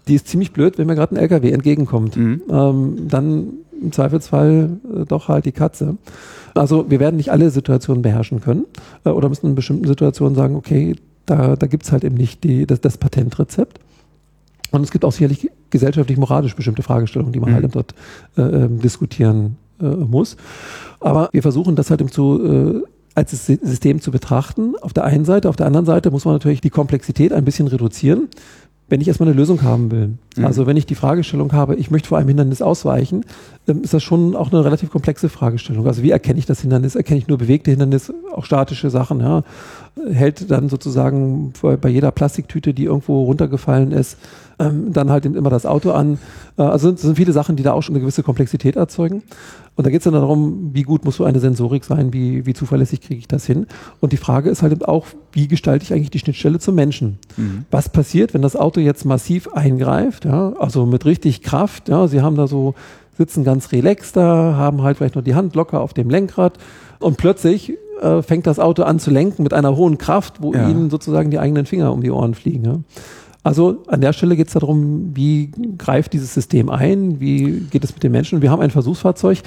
Die 0.07 0.15
ist 0.15 0.27
ziemlich 0.27 0.53
blöd, 0.53 0.77
wenn 0.77 0.87
mir 0.87 0.95
gerade 0.95 1.15
ein 1.15 1.17
LKW 1.17 1.51
entgegenkommt. 1.51 2.17
Mhm. 2.17 2.41
Ähm, 2.49 3.07
dann 3.07 3.53
im 3.81 3.91
Zweifelsfall 3.91 4.79
äh, 4.83 5.05
doch 5.05 5.27
halt 5.27 5.45
die 5.45 5.51
Katze. 5.51 5.97
Also 6.53 6.89
wir 6.89 6.99
werden 6.99 7.17
nicht 7.17 7.31
alle 7.31 7.49
Situationen 7.49 8.01
beherrschen 8.01 8.41
können 8.41 8.65
äh, 9.05 9.09
oder 9.09 9.29
müssen 9.29 9.47
in 9.47 9.55
bestimmten 9.55 9.87
Situationen 9.87 10.35
sagen, 10.35 10.55
okay, 10.55 10.95
da, 11.25 11.55
da 11.55 11.67
gibt 11.67 11.83
es 11.83 11.91
halt 11.91 12.03
eben 12.03 12.15
nicht 12.15 12.43
die, 12.43 12.65
das, 12.65 12.81
das 12.81 12.97
Patentrezept. 12.97 13.79
Und 14.71 14.83
es 14.83 14.91
gibt 14.91 15.05
auch 15.05 15.11
sicherlich 15.11 15.49
gesellschaftlich-moralisch 15.69 16.55
bestimmte 16.55 16.83
Fragestellungen, 16.83 17.33
die 17.33 17.39
man 17.39 17.51
mhm. 17.51 17.55
halt 17.55 17.75
dort 17.75 17.95
äh, 18.37 18.41
ähm, 18.41 18.79
diskutieren 18.79 19.57
äh, 19.81 19.85
muss. 19.85 20.37
Aber 20.99 21.29
wir 21.31 21.41
versuchen 21.41 21.75
das 21.75 21.89
halt 21.89 22.01
eben 22.01 22.11
zu 22.11 22.83
als 23.15 23.31
System 23.45 23.99
zu 23.99 24.11
betrachten. 24.11 24.75
Auf 24.81 24.93
der 24.93 25.03
einen 25.03 25.25
Seite, 25.25 25.49
auf 25.49 25.55
der 25.55 25.65
anderen 25.65 25.85
Seite 25.85 26.09
muss 26.09 26.25
man 26.25 26.35
natürlich 26.35 26.61
die 26.61 26.69
Komplexität 26.69 27.33
ein 27.33 27.43
bisschen 27.43 27.67
reduzieren 27.67 28.29
wenn 28.89 29.01
ich 29.01 29.07
erstmal 29.07 29.29
eine 29.29 29.37
Lösung 29.37 29.61
haben 29.61 29.91
will. 29.91 30.17
Mhm. 30.35 30.45
Also 30.45 30.65
wenn 30.67 30.75
ich 30.75 30.85
die 30.85 30.95
Fragestellung 30.95 31.53
habe, 31.53 31.75
ich 31.75 31.91
möchte 31.91 32.09
vor 32.09 32.17
einem 32.17 32.27
Hindernis 32.27 32.61
ausweichen, 32.61 33.23
ähm, 33.67 33.83
ist 33.83 33.93
das 33.93 34.03
schon 34.03 34.35
auch 34.35 34.51
eine 34.51 34.65
relativ 34.65 34.89
komplexe 34.89 35.29
Fragestellung. 35.29 35.87
Also 35.87 36.03
wie 36.03 36.11
erkenne 36.11 36.39
ich 36.39 36.45
das 36.45 36.61
Hindernis? 36.61 36.95
Erkenne 36.95 37.19
ich 37.19 37.27
nur 37.27 37.37
bewegte 37.37 37.71
Hindernisse, 37.71 38.13
auch 38.33 38.45
statische 38.45 38.89
Sachen? 38.89 39.19
Ja? 39.19 39.43
Hält 40.11 40.49
dann 40.49 40.69
sozusagen 40.69 41.53
bei 41.61 41.89
jeder 41.89 42.11
Plastiktüte, 42.11 42.73
die 42.73 42.85
irgendwo 42.85 43.23
runtergefallen 43.23 43.91
ist, 43.91 44.17
ähm, 44.59 44.93
dann 44.93 45.09
halt 45.09 45.25
immer 45.25 45.49
das 45.49 45.65
Auto 45.65 45.91
an. 45.91 46.19
Äh, 46.57 46.63
also 46.63 46.91
es 46.91 47.01
sind 47.01 47.15
viele 47.15 47.31
Sachen, 47.31 47.55
die 47.55 47.63
da 47.63 47.73
auch 47.73 47.81
schon 47.81 47.95
eine 47.95 48.01
gewisse 48.01 48.23
Komplexität 48.23 48.75
erzeugen. 48.75 49.23
Und 49.75 49.85
da 49.85 49.89
geht 49.89 50.01
es 50.01 50.03
dann 50.03 50.13
darum, 50.13 50.71
wie 50.73 50.83
gut 50.83 51.05
muss 51.05 51.15
so 51.15 51.23
eine 51.23 51.39
Sensorik 51.39 51.85
sein, 51.85 52.11
wie, 52.11 52.45
wie 52.45 52.53
zuverlässig 52.53 52.99
kriege 52.99 53.19
ich 53.19 53.27
das 53.27 53.45
hin. 53.45 53.65
Und 54.01 54.11
die 54.11 54.17
Frage 54.17 54.49
ist 54.49 54.61
halt 54.61 54.85
auch, 54.87 55.07
wie 55.31 55.47
gestalte 55.47 55.83
ich 55.83 55.93
eigentlich 55.93 56.09
die 56.09 56.19
Schnittstelle 56.19 56.59
zum 56.59 56.75
Menschen? 56.75 57.17
Mhm. 57.37 57.65
Was 57.71 57.87
passiert, 57.87 58.33
wenn 58.33 58.41
das 58.41 58.57
Auto 58.57 58.81
jetzt 58.81 59.05
massiv 59.05 59.47
eingreift, 59.47 60.25
ja, 60.25 60.53
also 60.59 60.85
mit 60.85 61.05
richtig 61.05 61.41
Kraft, 61.41 61.87
ja, 61.87 62.07
Sie 62.07 62.21
haben 62.21 62.35
da 62.35 62.47
so, 62.47 62.75
sitzen 63.17 63.43
ganz 63.43 63.71
relaxed 63.71 64.17
da, 64.17 64.55
haben 64.57 64.81
halt 64.81 64.97
vielleicht 64.97 65.15
noch 65.15 65.23
die 65.23 65.35
Hand 65.35 65.55
locker 65.55 65.81
auf 65.81 65.93
dem 65.93 66.09
Lenkrad 66.09 66.57
und 66.99 67.17
plötzlich 67.17 67.77
äh, 68.01 68.21
fängt 68.21 68.47
das 68.47 68.59
Auto 68.59 68.83
an 68.83 68.99
zu 68.99 69.11
lenken 69.11 69.43
mit 69.43 69.53
einer 69.53 69.75
hohen 69.75 69.97
Kraft, 69.97 70.41
wo 70.41 70.53
ja. 70.53 70.67
ihnen 70.67 70.89
sozusagen 70.89 71.31
die 71.31 71.39
eigenen 71.39 71.65
Finger 71.65 71.91
um 71.91 72.01
die 72.01 72.11
Ohren 72.11 72.33
fliegen. 72.33 72.65
Ja. 72.65 72.79
Also 73.41 73.83
an 73.87 74.01
der 74.01 74.11
Stelle 74.11 74.35
geht 74.35 74.47
es 74.47 74.53
darum, 74.53 75.15
wie 75.15 75.51
greift 75.77 76.11
dieses 76.11 76.33
System 76.33 76.69
ein, 76.69 77.21
wie 77.21 77.61
geht 77.71 77.85
es 77.85 77.93
mit 77.93 78.03
den 78.03 78.11
Menschen. 78.11 78.41
Wir 78.41 78.51
haben 78.51 78.61
ein 78.61 78.69
Versuchsfahrzeug, 78.69 79.39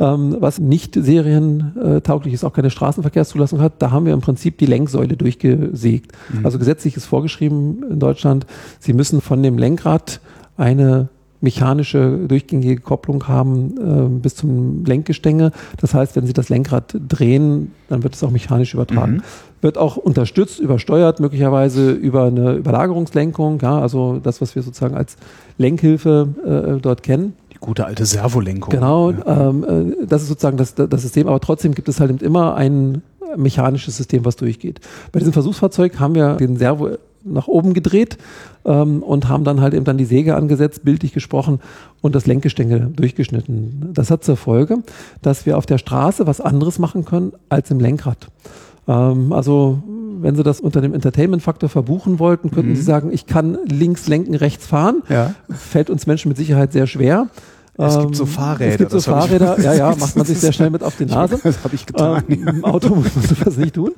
ähm, 0.00 0.36
was 0.40 0.58
nicht 0.58 0.94
serientauglich 0.94 2.32
ist, 2.32 2.42
auch 2.42 2.54
keine 2.54 2.70
Straßenverkehrszulassung 2.70 3.60
hat. 3.60 3.74
Da 3.80 3.90
haben 3.90 4.06
wir 4.06 4.14
im 4.14 4.22
Prinzip 4.22 4.56
die 4.56 4.66
Lenksäule 4.66 5.18
durchgesägt. 5.18 6.12
Mhm. 6.32 6.46
Also 6.46 6.58
gesetzlich 6.58 6.96
ist 6.96 7.04
vorgeschrieben 7.04 7.84
in 7.90 8.00
Deutschland, 8.00 8.46
Sie 8.80 8.94
müssen 8.94 9.20
von 9.20 9.42
dem 9.42 9.58
Lenkrad 9.58 10.20
eine 10.56 11.10
mechanische 11.44 12.18
durchgängige 12.26 12.80
Kopplung 12.80 13.28
haben 13.28 13.76
äh, 13.76 14.08
bis 14.20 14.34
zum 14.34 14.84
Lenkgestänge. 14.84 15.52
Das 15.80 15.94
heißt, 15.94 16.16
wenn 16.16 16.26
Sie 16.26 16.32
das 16.32 16.48
Lenkrad 16.48 16.96
drehen, 17.08 17.70
dann 17.88 18.02
wird 18.02 18.14
es 18.14 18.24
auch 18.24 18.30
mechanisch 18.30 18.74
übertragen. 18.74 19.12
Mhm. 19.12 19.22
Wird 19.60 19.78
auch 19.78 19.96
unterstützt, 19.96 20.58
übersteuert, 20.58 21.20
möglicherweise 21.20 21.92
über 21.92 22.24
eine 22.24 22.54
Überlagerungslenkung, 22.54 23.60
ja, 23.60 23.78
also 23.78 24.18
das, 24.22 24.40
was 24.40 24.56
wir 24.56 24.62
sozusagen 24.62 24.96
als 24.96 25.16
Lenkhilfe 25.56 26.28
äh, 26.76 26.80
dort 26.80 27.02
kennen. 27.02 27.34
Die 27.52 27.58
gute 27.58 27.86
alte 27.86 28.04
Servolenkung. 28.04 28.70
Genau, 28.70 29.12
ja. 29.12 29.48
ähm, 29.48 29.94
äh, 30.00 30.06
das 30.06 30.22
ist 30.22 30.28
sozusagen 30.28 30.56
das, 30.56 30.74
das 30.74 31.02
System, 31.02 31.28
aber 31.28 31.40
trotzdem 31.40 31.74
gibt 31.74 31.88
es 31.88 32.00
halt 32.00 32.22
immer 32.22 32.56
ein 32.56 33.02
mechanisches 33.36 33.96
System, 33.96 34.24
was 34.24 34.36
durchgeht. 34.36 34.80
Bei 35.12 35.18
diesem 35.18 35.32
Versuchsfahrzeug 35.32 35.98
haben 35.98 36.14
wir 36.14 36.34
den 36.34 36.56
Servo 36.56 36.90
nach 37.24 37.48
oben 37.48 37.74
gedreht 37.74 38.18
ähm, 38.64 39.02
und 39.02 39.28
haben 39.28 39.44
dann 39.44 39.60
halt 39.60 39.74
eben 39.74 39.84
dann 39.84 39.98
die 39.98 40.04
Säge 40.04 40.36
angesetzt, 40.36 40.84
bildlich 40.84 41.12
gesprochen, 41.12 41.60
und 42.00 42.14
das 42.14 42.26
Lenkgestänge 42.26 42.90
durchgeschnitten. 42.94 43.90
Das 43.94 44.10
hat 44.10 44.24
zur 44.24 44.36
Folge, 44.36 44.78
dass 45.22 45.46
wir 45.46 45.56
auf 45.56 45.66
der 45.66 45.78
Straße 45.78 46.26
was 46.26 46.40
anderes 46.40 46.78
machen 46.78 47.04
können 47.04 47.32
als 47.48 47.70
im 47.70 47.80
Lenkrad. 47.80 48.28
Ähm, 48.86 49.32
also 49.32 49.82
wenn 50.20 50.36
Sie 50.36 50.42
das 50.42 50.60
unter 50.60 50.80
dem 50.80 50.94
Entertainment-Faktor 50.94 51.68
verbuchen 51.68 52.18
wollten, 52.18 52.50
könnten 52.50 52.70
mhm. 52.70 52.76
Sie 52.76 52.82
sagen, 52.82 53.10
ich 53.12 53.26
kann 53.26 53.58
links 53.66 54.08
lenken, 54.08 54.34
rechts 54.34 54.66
fahren. 54.66 55.02
Ja. 55.08 55.34
Fällt 55.50 55.90
uns 55.90 56.06
Menschen 56.06 56.28
mit 56.28 56.36
Sicherheit 56.36 56.72
sehr 56.72 56.86
schwer. 56.86 57.28
Es 57.76 57.98
gibt 57.98 58.16
so 58.16 58.26
Fahrräder. 58.26 58.72
Es 58.72 58.78
gibt 58.78 58.90
so 58.92 59.00
Fahrräder, 59.00 59.60
ja, 59.60 59.74
ja, 59.74 59.96
macht 59.96 60.16
man 60.16 60.24
sich 60.24 60.38
sehr 60.38 60.52
schnell 60.52 60.70
mit 60.70 60.82
auf 60.82 60.96
die 60.96 61.06
Nase. 61.06 61.40
Das 61.42 61.64
habe 61.64 61.74
ich 61.74 61.86
getan. 61.86 62.22
Ähm, 62.28 62.48
Im 62.48 62.64
Auto 62.64 62.94
muss 62.94 63.14
man 63.16 63.24
sowas 63.24 63.56
nicht 63.56 63.74
tun. 63.74 63.90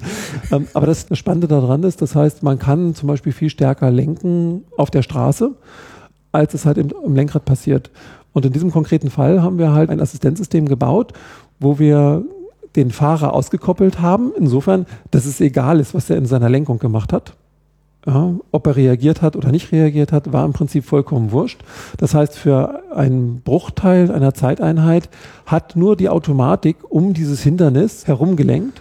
Ähm, 0.50 0.66
aber 0.72 0.86
das 0.86 1.06
Spannende 1.12 1.46
daran 1.46 1.82
ist, 1.82 2.00
das 2.00 2.14
heißt, 2.14 2.42
man 2.42 2.58
kann 2.58 2.94
zum 2.94 3.08
Beispiel 3.08 3.32
viel 3.32 3.50
stärker 3.50 3.90
lenken 3.90 4.64
auf 4.78 4.90
der 4.90 5.02
Straße, 5.02 5.50
als 6.32 6.54
es 6.54 6.64
halt 6.64 6.78
im, 6.78 6.90
im 7.04 7.14
Lenkrad 7.14 7.44
passiert. 7.44 7.90
Und 8.32 8.46
in 8.46 8.52
diesem 8.52 8.70
konkreten 8.70 9.10
Fall 9.10 9.42
haben 9.42 9.58
wir 9.58 9.72
halt 9.72 9.90
ein 9.90 10.00
Assistenzsystem 10.00 10.66
gebaut, 10.66 11.12
wo 11.58 11.78
wir 11.78 12.24
den 12.76 12.90
Fahrer 12.90 13.32
ausgekoppelt 13.32 14.00
haben, 14.00 14.32
insofern, 14.38 14.86
dass 15.10 15.24
es 15.26 15.40
egal 15.40 15.80
ist, 15.80 15.94
was 15.94 16.08
er 16.10 16.16
in 16.16 16.26
seiner 16.26 16.48
Lenkung 16.48 16.78
gemacht 16.78 17.12
hat. 17.12 17.34
Ja, 18.06 18.34
ob 18.52 18.66
er 18.68 18.76
reagiert 18.76 19.20
hat 19.20 19.34
oder 19.34 19.50
nicht 19.50 19.72
reagiert 19.72 20.12
hat, 20.12 20.32
war 20.32 20.44
im 20.44 20.52
Prinzip 20.52 20.84
vollkommen 20.84 21.32
wurscht. 21.32 21.58
Das 21.98 22.14
heißt, 22.14 22.38
für 22.38 22.82
einen 22.94 23.40
Bruchteil 23.40 24.12
einer 24.12 24.32
Zeiteinheit 24.32 25.08
hat 25.44 25.74
nur 25.74 25.96
die 25.96 26.08
Automatik 26.08 26.76
um 26.88 27.14
dieses 27.14 27.42
Hindernis 27.42 28.06
herumgelenkt. 28.06 28.80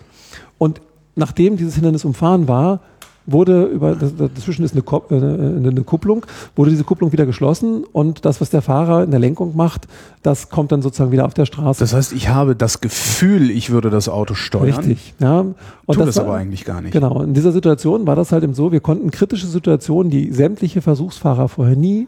Und 0.60 0.80
nachdem 1.16 1.58
dieses 1.58 1.74
Hindernis 1.74 2.06
umfahren 2.06 2.48
war, 2.48 2.82
wurde 3.28 3.66
über, 3.66 3.96
dazwischen 3.96 4.64
ist 4.64 4.76
eine, 4.76 4.84
äh, 4.84 5.68
eine, 5.68 5.84
Kupplung, 5.84 6.26
wurde 6.56 6.70
diese 6.70 6.84
Kupplung 6.84 7.12
wieder 7.12 7.26
geschlossen 7.26 7.84
und 7.84 8.26
das, 8.26 8.42
was 8.42 8.50
der 8.50 8.62
Fahrer 8.62 9.04
in 9.04 9.12
der 9.12 9.20
Lenkung 9.20 9.56
macht, 9.56 9.88
das 10.22 10.50
kommt 10.50 10.72
dann 10.72 10.82
sozusagen 10.82 11.12
wieder 11.12 11.26
auf 11.26 11.34
der 11.34 11.46
Straße. 11.46 11.80
Das 11.80 11.94
heißt, 11.94 12.14
ich 12.14 12.30
habe 12.30 12.56
das 12.56 12.82
Gefühl, 12.82 13.50
ich 13.50 13.72
würde 13.72 13.90
das 13.90 14.10
Auto 14.10 14.34
steuern. 14.34 14.76
Richtig, 14.76 15.14
ja. 15.20 15.40
Und 15.40 15.56
Tut 15.88 16.00
das, 16.00 16.16
das 16.16 16.20
aber 16.20 16.36
eigentlich 16.36 16.66
gar 16.66 16.82
nicht. 16.82 16.94
Genau. 16.94 17.22
In 17.22 17.34
dieser 17.34 17.52
Situation 17.52 18.08
war 18.08 18.16
das 18.16 18.32
halt 18.32 18.44
eben 18.44 18.54
so, 18.54 18.72
wir 18.72 18.80
konnten 18.80 19.12
kritische 19.12 19.48
Situationen, 19.48 20.10
die 20.12 20.32
sämtliche 20.32 20.82
Versuchsfahrer 20.82 21.50
vorher 21.50 21.76
nie 21.76 22.08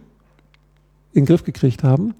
in 1.13 1.23
den 1.23 1.25
Griff 1.25 1.43
gekriegt 1.43 1.83
haben, 1.83 2.13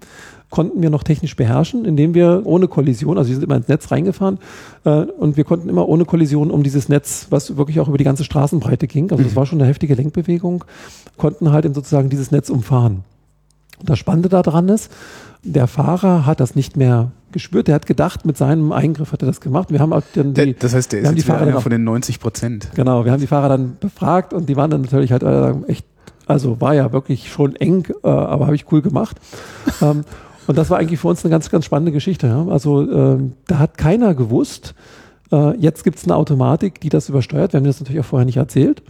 konnten 0.50 0.80
wir 0.80 0.90
noch 0.90 1.02
technisch 1.02 1.36
beherrschen, 1.36 1.84
indem 1.84 2.14
wir 2.14 2.42
ohne 2.44 2.68
Kollision, 2.68 3.18
also 3.18 3.28
wir 3.28 3.36
sind 3.36 3.44
immer 3.44 3.56
ins 3.56 3.68
Netz 3.68 3.90
reingefahren 3.90 4.38
äh, 4.84 4.90
und 4.90 5.36
wir 5.36 5.44
konnten 5.44 5.68
immer 5.68 5.88
ohne 5.88 6.04
Kollision 6.04 6.50
um 6.50 6.62
dieses 6.62 6.88
Netz, 6.88 7.26
was 7.30 7.56
wirklich 7.56 7.80
auch 7.80 7.88
über 7.88 7.98
die 7.98 8.04
ganze 8.04 8.24
Straßenbreite 8.24 8.86
ging, 8.86 9.10
also 9.10 9.22
das 9.22 9.32
mhm. 9.32 9.36
war 9.36 9.46
schon 9.46 9.60
eine 9.60 9.68
heftige 9.68 9.94
Lenkbewegung, 9.94 10.64
konnten 11.16 11.52
halt 11.52 11.64
sozusagen 11.74 12.08
dieses 12.08 12.30
Netz 12.30 12.48
umfahren. 12.48 13.04
Das 13.82 13.98
Spannende 13.98 14.28
daran 14.28 14.68
ist, 14.68 14.90
der 15.42 15.66
Fahrer 15.66 16.26
hat 16.26 16.40
das 16.40 16.56
nicht 16.56 16.76
mehr 16.76 17.12
gespürt. 17.32 17.68
Der 17.68 17.74
hat 17.74 17.86
gedacht, 17.86 18.24
mit 18.24 18.36
seinem 18.36 18.72
Eingriff 18.72 19.12
hat 19.12 19.22
er 19.22 19.26
das 19.26 19.40
gemacht. 19.40 19.70
Wir 19.70 19.78
haben 19.78 19.92
auch 19.92 20.02
dann 20.14 20.34
die, 20.34 20.54
das 20.54 20.74
heißt, 20.74 20.92
der 20.92 21.02
ist 21.02 21.14
die 21.14 21.22
Fahrer 21.22 21.42
einer 21.42 21.60
von 21.60 21.70
den 21.70 21.84
90 21.84 22.20
Prozent. 22.20 22.70
Genau, 22.74 23.04
wir 23.04 23.12
haben 23.12 23.20
die 23.20 23.26
Fahrer 23.26 23.48
dann 23.48 23.76
befragt 23.78 24.32
und 24.32 24.48
die 24.48 24.56
waren 24.56 24.70
dann 24.70 24.82
natürlich 24.82 25.12
halt 25.12 25.22
äh, 25.22 25.52
echt, 25.68 25.86
also 26.26 26.60
war 26.60 26.74
ja 26.74 26.92
wirklich 26.92 27.30
schon 27.30 27.54
eng, 27.56 27.86
äh, 28.02 28.08
aber 28.08 28.46
habe 28.46 28.56
ich 28.56 28.70
cool 28.72 28.82
gemacht. 28.82 29.16
Ähm, 30.48 30.50
und 30.50 30.58
das 30.58 30.70
war 30.70 30.78
eigentlich 30.78 31.00
für 31.00 31.08
uns 31.08 31.24
eine 31.24 31.30
ganz, 31.30 31.50
ganz 31.50 31.64
spannende 31.64 31.92
Geschichte. 31.92 32.26
Ja? 32.26 32.46
Also 32.48 32.82
äh, 32.82 33.18
da 33.46 33.58
hat 33.58 33.78
keiner 33.78 34.14
gewusst, 34.14 34.74
äh, 35.30 35.56
jetzt 35.58 35.84
gibt 35.84 35.98
es 35.98 36.04
eine 36.04 36.16
Automatik, 36.16 36.80
die 36.80 36.88
das 36.88 37.08
übersteuert. 37.08 37.52
Wir 37.52 37.58
haben 37.58 37.66
das 37.66 37.80
natürlich 37.80 38.00
auch 38.00 38.06
vorher 38.06 38.26
nicht 38.26 38.38
erzählt. 38.38 38.82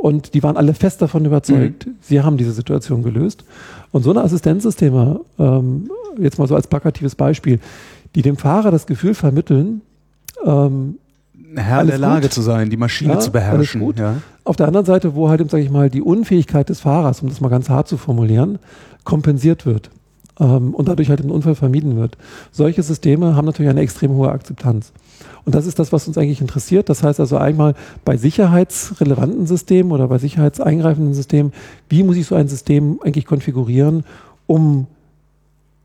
Und 0.00 0.34
die 0.34 0.42
waren 0.42 0.56
alle 0.56 0.74
fest 0.74 1.00
davon 1.00 1.24
überzeugt, 1.24 1.86
mhm. 1.86 1.94
sie 2.00 2.20
haben 2.20 2.36
diese 2.36 2.52
Situation 2.52 3.02
gelöst. 3.02 3.44
Und 3.90 4.02
so 4.02 4.10
eine 4.10 4.22
Assistenzsysteme, 4.22 5.20
ähm, 5.38 5.88
jetzt 6.18 6.38
mal 6.38 6.46
so 6.46 6.54
als 6.54 6.66
plakatives 6.66 7.14
Beispiel, 7.14 7.58
die 8.14 8.20
dem 8.20 8.36
Fahrer 8.36 8.70
das 8.70 8.86
Gefühl 8.86 9.14
vermitteln, 9.14 9.80
ähm, 10.44 10.98
Herr 11.54 11.84
der 11.84 11.98
Lage 11.98 12.22
gut. 12.22 12.32
zu 12.32 12.42
sein, 12.42 12.68
die 12.68 12.76
Maschine 12.76 13.14
ja, 13.14 13.20
zu 13.20 13.30
beherrschen. 13.30 13.94
Ja. 13.96 14.16
Auf 14.42 14.56
der 14.56 14.66
anderen 14.66 14.84
Seite, 14.84 15.14
wo 15.14 15.28
halt, 15.28 15.48
sage 15.50 15.62
ich 15.62 15.70
mal, 15.70 15.88
die 15.88 16.02
Unfähigkeit 16.02 16.68
des 16.68 16.80
Fahrers, 16.80 17.22
um 17.22 17.28
das 17.28 17.40
mal 17.40 17.48
ganz 17.48 17.68
hart 17.70 17.88
zu 17.88 17.96
formulieren, 17.96 18.58
kompensiert 19.04 19.64
wird 19.64 19.90
ähm, 20.40 20.74
und 20.74 20.88
dadurch 20.88 21.10
halt 21.10 21.20
ein 21.20 21.30
Unfall 21.30 21.54
vermieden 21.54 21.96
wird. 21.96 22.16
Solche 22.52 22.82
Systeme 22.82 23.36
haben 23.36 23.46
natürlich 23.46 23.70
eine 23.70 23.80
extrem 23.80 24.12
hohe 24.12 24.30
Akzeptanz. 24.30 24.92
Und 25.44 25.54
das 25.54 25.66
ist 25.66 25.78
das, 25.78 25.92
was 25.92 26.08
uns 26.08 26.18
eigentlich 26.18 26.40
interessiert. 26.40 26.88
Das 26.88 27.02
heißt 27.02 27.20
also 27.20 27.36
einmal 27.36 27.74
bei 28.04 28.16
sicherheitsrelevanten 28.16 29.46
Systemen 29.46 29.92
oder 29.92 30.08
bei 30.08 30.18
sicherheitseingreifenden 30.18 31.14
Systemen, 31.14 31.52
wie 31.88 32.02
muss 32.02 32.16
ich 32.16 32.26
so 32.26 32.34
ein 32.34 32.48
System 32.48 33.00
eigentlich 33.04 33.26
konfigurieren, 33.26 34.04
um 34.46 34.86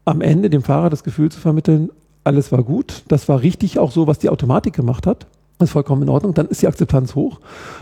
am 0.06 0.22
Ende 0.22 0.50
dem 0.50 0.64
Fahrer 0.64 0.90
das 0.90 1.04
Gefühl 1.04 1.30
zu 1.30 1.40
vermitteln, 1.40 1.90
alles 2.24 2.52
war 2.52 2.64
gut, 2.64 3.04
das 3.08 3.28
war 3.30 3.42
richtig 3.42 3.80
auch 3.80 3.92
so, 3.92 4.08
was 4.08 4.20
die 4.20 4.30
Automatik 4.30 4.74
gemacht 4.74 5.08
hat. 5.08 5.28
Ist 5.62 5.72
vollkommen 5.72 6.04
in 6.04 6.10
Ordnung, 6.10 6.34
dann 6.34 6.48
ist 6.48 6.62
die 6.62 6.68
Akzeptanz 6.68 7.16
hoch. 7.16 7.42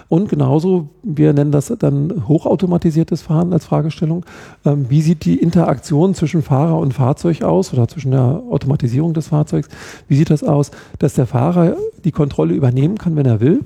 Und 0.09 0.29
genauso, 0.29 0.89
wir 1.03 1.31
nennen 1.33 1.51
das 1.51 1.71
dann 1.77 2.27
hochautomatisiertes 2.27 3.21
Fahren 3.21 3.53
als 3.53 3.65
Fragestellung. 3.65 4.25
Ähm, 4.65 4.87
wie 4.89 5.01
sieht 5.01 5.25
die 5.25 5.37
Interaktion 5.37 6.15
zwischen 6.15 6.41
Fahrer 6.41 6.79
und 6.79 6.95
Fahrzeug 6.95 7.43
aus 7.43 7.71
oder 7.73 7.87
zwischen 7.87 8.09
der 8.09 8.41
Automatisierung 8.49 9.13
des 9.13 9.27
Fahrzeugs? 9.27 9.69
Wie 10.07 10.15
sieht 10.15 10.31
das 10.31 10.43
aus, 10.43 10.71
dass 10.97 11.13
der 11.13 11.27
Fahrer 11.27 11.75
die 12.03 12.11
Kontrolle 12.11 12.55
übernehmen 12.55 12.97
kann, 12.97 13.15
wenn 13.15 13.27
er 13.27 13.41
will? 13.41 13.59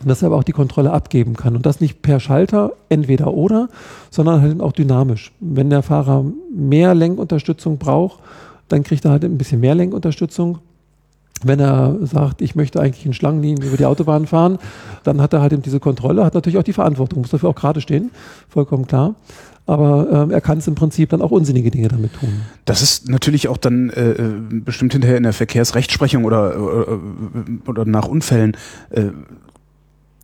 Und 0.00 0.08
dass 0.08 0.22
er 0.22 0.26
aber 0.26 0.36
auch 0.38 0.44
die 0.44 0.50
Kontrolle 0.50 0.92
abgeben 0.92 1.34
kann. 1.34 1.54
Und 1.54 1.64
das 1.64 1.80
nicht 1.80 2.02
per 2.02 2.18
Schalter, 2.18 2.72
entweder 2.88 3.34
oder, 3.34 3.68
sondern 4.10 4.42
halt 4.42 4.60
auch 4.60 4.72
dynamisch. 4.72 5.30
Wenn 5.38 5.70
der 5.70 5.84
Fahrer 5.84 6.24
mehr 6.52 6.92
Lenkunterstützung 6.96 7.78
braucht, 7.78 8.18
dann 8.66 8.82
kriegt 8.82 9.04
er 9.04 9.12
halt 9.12 9.24
ein 9.24 9.38
bisschen 9.38 9.60
mehr 9.60 9.76
Lenkunterstützung 9.76 10.58
wenn 11.44 11.60
er 11.60 11.96
sagt, 12.02 12.42
ich 12.42 12.54
möchte 12.54 12.80
eigentlich 12.80 13.06
in 13.06 13.12
Schlangenlinien 13.12 13.66
über 13.66 13.76
die 13.76 13.86
Autobahn 13.86 14.26
fahren, 14.26 14.58
dann 15.04 15.20
hat 15.20 15.32
er 15.32 15.40
halt 15.40 15.52
eben 15.52 15.62
diese 15.62 15.80
Kontrolle, 15.80 16.24
hat 16.24 16.34
natürlich 16.34 16.58
auch 16.58 16.62
die 16.62 16.72
Verantwortung, 16.72 17.20
muss 17.20 17.30
dafür 17.30 17.48
auch 17.48 17.54
gerade 17.54 17.80
stehen, 17.80 18.10
vollkommen 18.48 18.86
klar. 18.86 19.14
Aber 19.64 20.28
äh, 20.28 20.32
er 20.32 20.40
kann 20.40 20.58
es 20.58 20.66
im 20.66 20.74
Prinzip 20.74 21.10
dann 21.10 21.22
auch 21.22 21.30
unsinnige 21.30 21.70
Dinge 21.70 21.86
damit 21.86 22.14
tun. 22.14 22.42
Das 22.64 22.82
ist 22.82 23.08
natürlich 23.08 23.46
auch 23.46 23.56
dann 23.56 23.90
äh, 23.90 24.10
äh 24.10 24.32
bestimmt 24.50 24.92
hinterher 24.92 25.16
in 25.16 25.22
der 25.22 25.32
Verkehrsrechtsprechung 25.32 26.24
oder, 26.24 26.60
oder, 26.60 26.88
äh, 26.88 27.68
oder 27.68 27.84
nach 27.84 28.08
Unfällen 28.08 28.56
äh, 28.90 29.04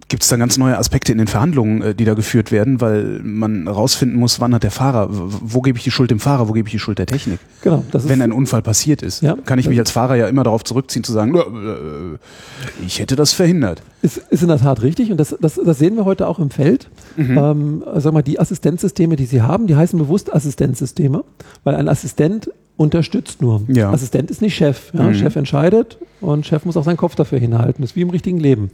gibt 0.08 0.22
es 0.22 0.28
da 0.28 0.36
ganz 0.36 0.56
neue 0.56 0.78
Aspekte 0.78 1.12
in 1.12 1.18
den 1.18 1.26
Verhandlungen, 1.26 1.82
äh, 1.82 1.94
die 1.94 2.04
da 2.04 2.14
geführt 2.14 2.50
werden, 2.50 2.80
weil 2.80 3.20
man 3.22 3.68
rausfinden 3.68 4.18
muss, 4.18 4.40
wann 4.40 4.54
hat 4.54 4.62
der 4.62 4.70
Fahrer, 4.70 5.08
wo 5.10 5.60
gebe 5.60 5.78
ich 5.78 5.84
die 5.84 5.90
Schuld 5.90 6.10
dem 6.10 6.20
Fahrer, 6.20 6.48
wo 6.48 6.52
gebe 6.52 6.68
ich 6.68 6.72
die 6.72 6.78
Schuld 6.78 6.98
der 6.98 7.06
Technik? 7.06 7.38
Genau. 7.62 7.84
Das 7.90 8.08
Wenn 8.08 8.22
ein 8.22 8.32
Unfall 8.32 8.62
passiert 8.62 9.02
ist, 9.02 9.22
ja, 9.22 9.36
kann 9.44 9.58
ich 9.58 9.68
mich 9.68 9.78
als 9.78 9.90
Fahrer 9.90 10.16
ja 10.16 10.26
immer 10.28 10.44
darauf 10.44 10.64
zurückziehen 10.64 11.04
zu 11.04 11.12
sagen, 11.12 11.34
äh, 11.34 12.84
ich 12.84 12.98
hätte 12.98 13.16
das 13.16 13.32
verhindert. 13.32 13.82
Ist, 14.00 14.18
ist 14.30 14.42
in 14.42 14.48
der 14.48 14.58
Tat 14.58 14.82
richtig 14.82 15.10
und 15.10 15.18
das, 15.18 15.36
das, 15.40 15.60
das 15.62 15.78
sehen 15.78 15.96
wir 15.96 16.04
heute 16.04 16.26
auch 16.26 16.38
im 16.38 16.50
Feld. 16.50 16.88
Mhm. 17.16 17.38
Ähm, 17.38 17.84
sag 17.96 18.12
mal, 18.12 18.22
die 18.22 18.40
Assistenzsysteme, 18.40 19.16
die 19.16 19.26
Sie 19.26 19.42
haben, 19.42 19.66
die 19.66 19.76
heißen 19.76 19.98
bewusst 19.98 20.32
Assistenzsysteme, 20.32 21.24
weil 21.64 21.74
ein 21.74 21.88
Assistent 21.88 22.50
unterstützt 22.78 23.42
nur. 23.42 23.60
Ja. 23.68 23.90
Assistent 23.90 24.30
ist 24.30 24.40
nicht 24.40 24.54
Chef. 24.54 24.94
Ja? 24.94 25.02
Mhm. 25.02 25.14
Chef 25.14 25.36
entscheidet 25.36 25.98
und 26.22 26.46
Chef 26.46 26.64
muss 26.64 26.76
auch 26.78 26.84
seinen 26.84 26.96
Kopf 26.96 27.16
dafür 27.16 27.38
hinhalten. 27.38 27.82
Das 27.82 27.90
ist 27.90 27.96
wie 27.96 28.02
im 28.02 28.10
richtigen 28.10 28.38
Leben. 28.38 28.70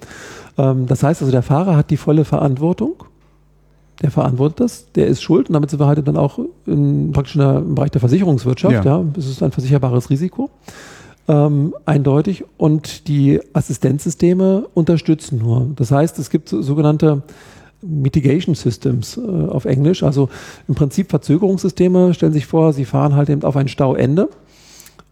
Ähm, 0.57 0.87
das 0.87 1.03
heißt 1.03 1.23
also, 1.23 1.33
der 1.33 1.43
Fahrer 1.43 1.77
hat 1.77 1.91
die 1.91 1.97
volle 1.97 2.25
Verantwortung. 2.25 3.05
Der 4.03 4.11
verantwortet 4.11 4.61
das, 4.61 4.93
der 4.93 5.07
ist 5.07 5.23
schuld 5.23 5.49
und 5.49 5.55
damit 5.55 5.71
sind 5.71 5.81
wir 5.81 5.87
halt 5.87 6.07
dann 6.07 6.17
auch 6.17 6.39
in, 6.67 7.13
praktisch 7.13 7.37
im 7.37 7.75
Bereich 7.75 7.93
der 7.93 8.01
Versicherungswirtschaft. 8.01 8.85
Ja. 8.85 8.99
ja. 8.99 9.05
Es 9.17 9.27
ist 9.27 9.43
ein 9.43 9.53
versicherbares 9.53 10.11
Risiko. 10.11 10.51
Ähm, 11.27 11.75
eindeutig. 11.87 12.45
Und 12.59 13.09
die 13.09 13.41
Assistenzsysteme 13.55 14.67
unterstützen 14.75 15.39
nur. 15.39 15.69
Das 15.77 15.91
heißt, 15.91 16.19
es 16.19 16.29
gibt 16.29 16.51
sogenannte 16.51 17.23
Mitigation 17.87 18.55
Systems 18.55 19.17
äh, 19.17 19.21
auf 19.21 19.65
Englisch. 19.65 20.03
Also 20.03 20.29
im 20.69 20.75
Prinzip 20.75 21.11
Verzögerungssysteme 21.11 22.15
stellen 22.15 22.33
sich 22.33 22.47
vor, 22.47 22.73
sie 22.73 22.85
fahren 22.85 23.15
halt 23.15 23.29
eben 23.29 23.43
auf 23.43 23.57
ein 23.57 23.69
Stauende. 23.69 24.29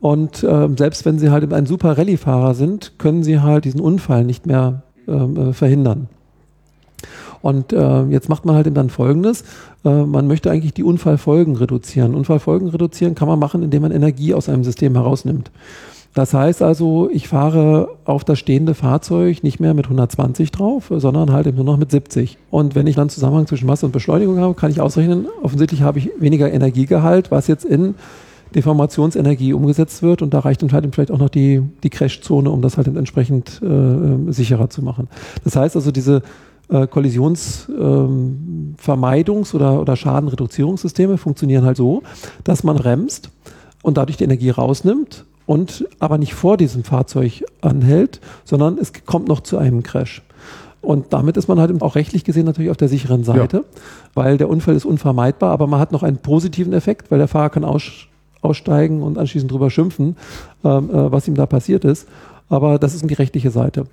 Und 0.01 0.43
äh, 0.43 0.69
selbst 0.77 1.05
wenn 1.05 1.19
sie 1.19 1.31
halt 1.31 1.45
eben 1.45 1.53
ein 1.53 1.67
super 1.67 1.97
Rallye-Fahrer 1.97 2.55
sind, 2.55 2.99
können 2.99 3.23
sie 3.23 3.41
halt 3.41 3.65
diesen 3.65 3.81
Unfall 3.81 4.25
nicht 4.25 4.47
mehr 4.47 4.83
ähm, 5.07 5.37
äh, 5.37 5.53
verhindern. 5.53 6.09
Und 7.41 7.73
äh, 7.73 8.05
jetzt 8.05 8.29
macht 8.29 8.45
man 8.45 8.55
halt 8.55 8.67
eben 8.67 8.75
dann 8.75 8.89
Folgendes. 8.89 9.43
Äh, 9.85 10.05
man 10.05 10.27
möchte 10.29 10.51
eigentlich 10.51 10.75
die 10.75 10.85
Unfallfolgen 10.85 11.57
reduzieren. 11.57 12.15
Unfallfolgen 12.15 12.69
reduzieren 12.69 13.15
kann 13.15 13.29
man 13.29 13.39
machen, 13.39 13.63
indem 13.63 13.83
man 13.83 13.93
Energie 13.93 14.33
aus 14.33 14.49
einem 14.49 14.65
System 14.65 14.95
herausnimmt. 14.95 15.51
Das 16.15 16.35
heißt 16.35 16.61
also, 16.61 17.09
ich 17.11 17.29
fahre 17.29 17.89
auf 18.05 18.25
das 18.25 18.39
stehende 18.39 18.75
Fahrzeug 18.75 19.43
nicht 19.43 19.61
mehr 19.61 19.73
mit 19.73 19.87
120 19.87 20.51
drauf, 20.51 20.93
sondern 20.95 21.33
halt 21.33 21.47
eben 21.47 21.57
nur 21.57 21.65
noch 21.65 21.79
mit 21.79 21.91
70. 21.91 22.37
Und 22.51 22.75
wenn 22.75 22.87
ich 22.87 22.97
dann 22.97 23.09
Zusammenhang 23.09 23.47
zwischen 23.47 23.67
Masse 23.67 23.87
und 23.87 23.93
Beschleunigung 23.93 24.39
habe, 24.39 24.53
kann 24.55 24.71
ich 24.71 24.83
ausrechnen, 24.83 25.27
offensichtlich 25.43 25.81
habe 25.81 25.99
ich 25.99 26.11
weniger 26.19 26.53
Energiegehalt, 26.53 27.31
was 27.31 27.47
jetzt 27.47 27.65
in 27.65 27.95
Deformationsenergie 28.55 29.55
umgesetzt 29.55 30.03
wird 30.03 30.21
und 30.21 30.35
da 30.35 30.41
reicht 30.41 30.63
dann 30.63 30.73
halt 30.73 30.87
vielleicht 30.95 31.11
auch 31.11 31.19
noch 31.19 31.31
die, 31.31 31.63
die 31.83 31.89
Crashzone, 31.89 32.51
um 32.51 32.61
das 32.61 32.77
halt 32.77 32.89
entsprechend 32.89 33.63
äh, 33.63 34.31
sicherer 34.31 34.69
zu 34.69 34.83
machen. 34.83 35.09
Das 35.45 35.57
heißt 35.57 35.77
also, 35.77 35.91
diese 35.91 36.21
äh, 36.69 36.87
Kollisionsvermeidungs- 36.87 39.55
ähm, 39.55 39.57
oder, 39.57 39.81
oder 39.81 39.97
Schadenreduzierungssysteme 39.97 41.17
funktionieren 41.17 41.65
halt 41.65 41.79
so, 41.79 42.03
dass 42.45 42.65
man 42.65 42.77
bremst 42.77 43.31
und 43.83 43.97
dadurch 43.97 44.19
die 44.19 44.25
Energie 44.25 44.51
rausnimmt 44.51 45.25
und 45.47 45.87
aber 45.99 46.19
nicht 46.19 46.35
vor 46.35 46.57
diesem 46.57 46.85
Fahrzeug 46.85 47.45
anhält, 47.61 48.21
sondern 48.45 48.79
es 48.79 48.93
kommt 49.07 49.29
noch 49.29 49.41
zu 49.41 49.59
einem 49.59 49.83
Crash. 49.83 50.23
Und 50.81 51.13
damit 51.13 51.37
ist 51.37 51.47
man 51.47 51.61
halt 51.61 51.81
auch 51.81 51.95
rechtlich 51.95 52.25
gesehen 52.25 52.45
natürlich 52.45 52.71
auf 52.71 52.77
der 52.77 52.89
sicheren 52.89 53.23
Seite, 53.23 53.59
ja. 53.59 53.81
weil 54.15 54.37
der 54.37 54.49
Unfall 54.49 54.75
ist 54.75 54.85
unvermeidbar, 54.85 55.53
aber 55.53 55.69
man 55.69 55.79
hat 55.79 55.93
noch 55.93 56.03
einen 56.03 56.19
positiven 56.19 56.73
Effekt, 56.73 57.11
weil 57.11 57.19
der 57.19 57.29
Fahrer 57.29 57.51
kann 57.51 57.65
aus, 57.65 57.85
aussteigen 58.41 59.01
und 59.03 59.17
anschließend 59.17 59.51
drüber 59.51 59.71
schimpfen, 59.71 60.17
ähm, 60.65 60.91
äh, 60.91 61.13
was 61.13 61.29
ihm 61.29 61.37
da 61.37 61.47
passiert 61.47 61.85
ist. 61.85 62.09
Aber 62.49 62.79
das 62.81 62.95
ist 62.95 63.09
die 63.09 63.15
rechtliche 63.15 63.53
Seite. 63.53 63.87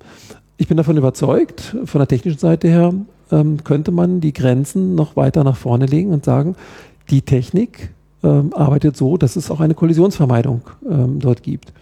Ich 0.56 0.66
bin 0.66 0.76
davon 0.76 0.96
überzeugt, 0.96 1.76
von 1.84 2.00
der 2.00 2.08
technischen 2.08 2.38
Seite 2.38 2.68
her 2.68 2.92
ähm, 3.30 3.62
könnte 3.62 3.92
man 3.92 4.20
die 4.20 4.32
Grenzen 4.32 4.96
noch 4.96 5.16
weiter 5.16 5.44
nach 5.44 5.56
vorne 5.56 5.86
legen 5.86 6.12
und 6.12 6.24
sagen, 6.24 6.56
die 7.08 7.22
Technik 7.22 7.90
ähm, 8.22 8.52
arbeitet 8.54 8.96
so, 8.96 9.16
dass 9.16 9.36
es 9.36 9.50
auch 9.50 9.60
eine 9.60 9.74
Kollisionsvermeidung 9.74 10.62
ähm, 10.88 11.20
dort 11.20 11.42
gibt. 11.42 11.72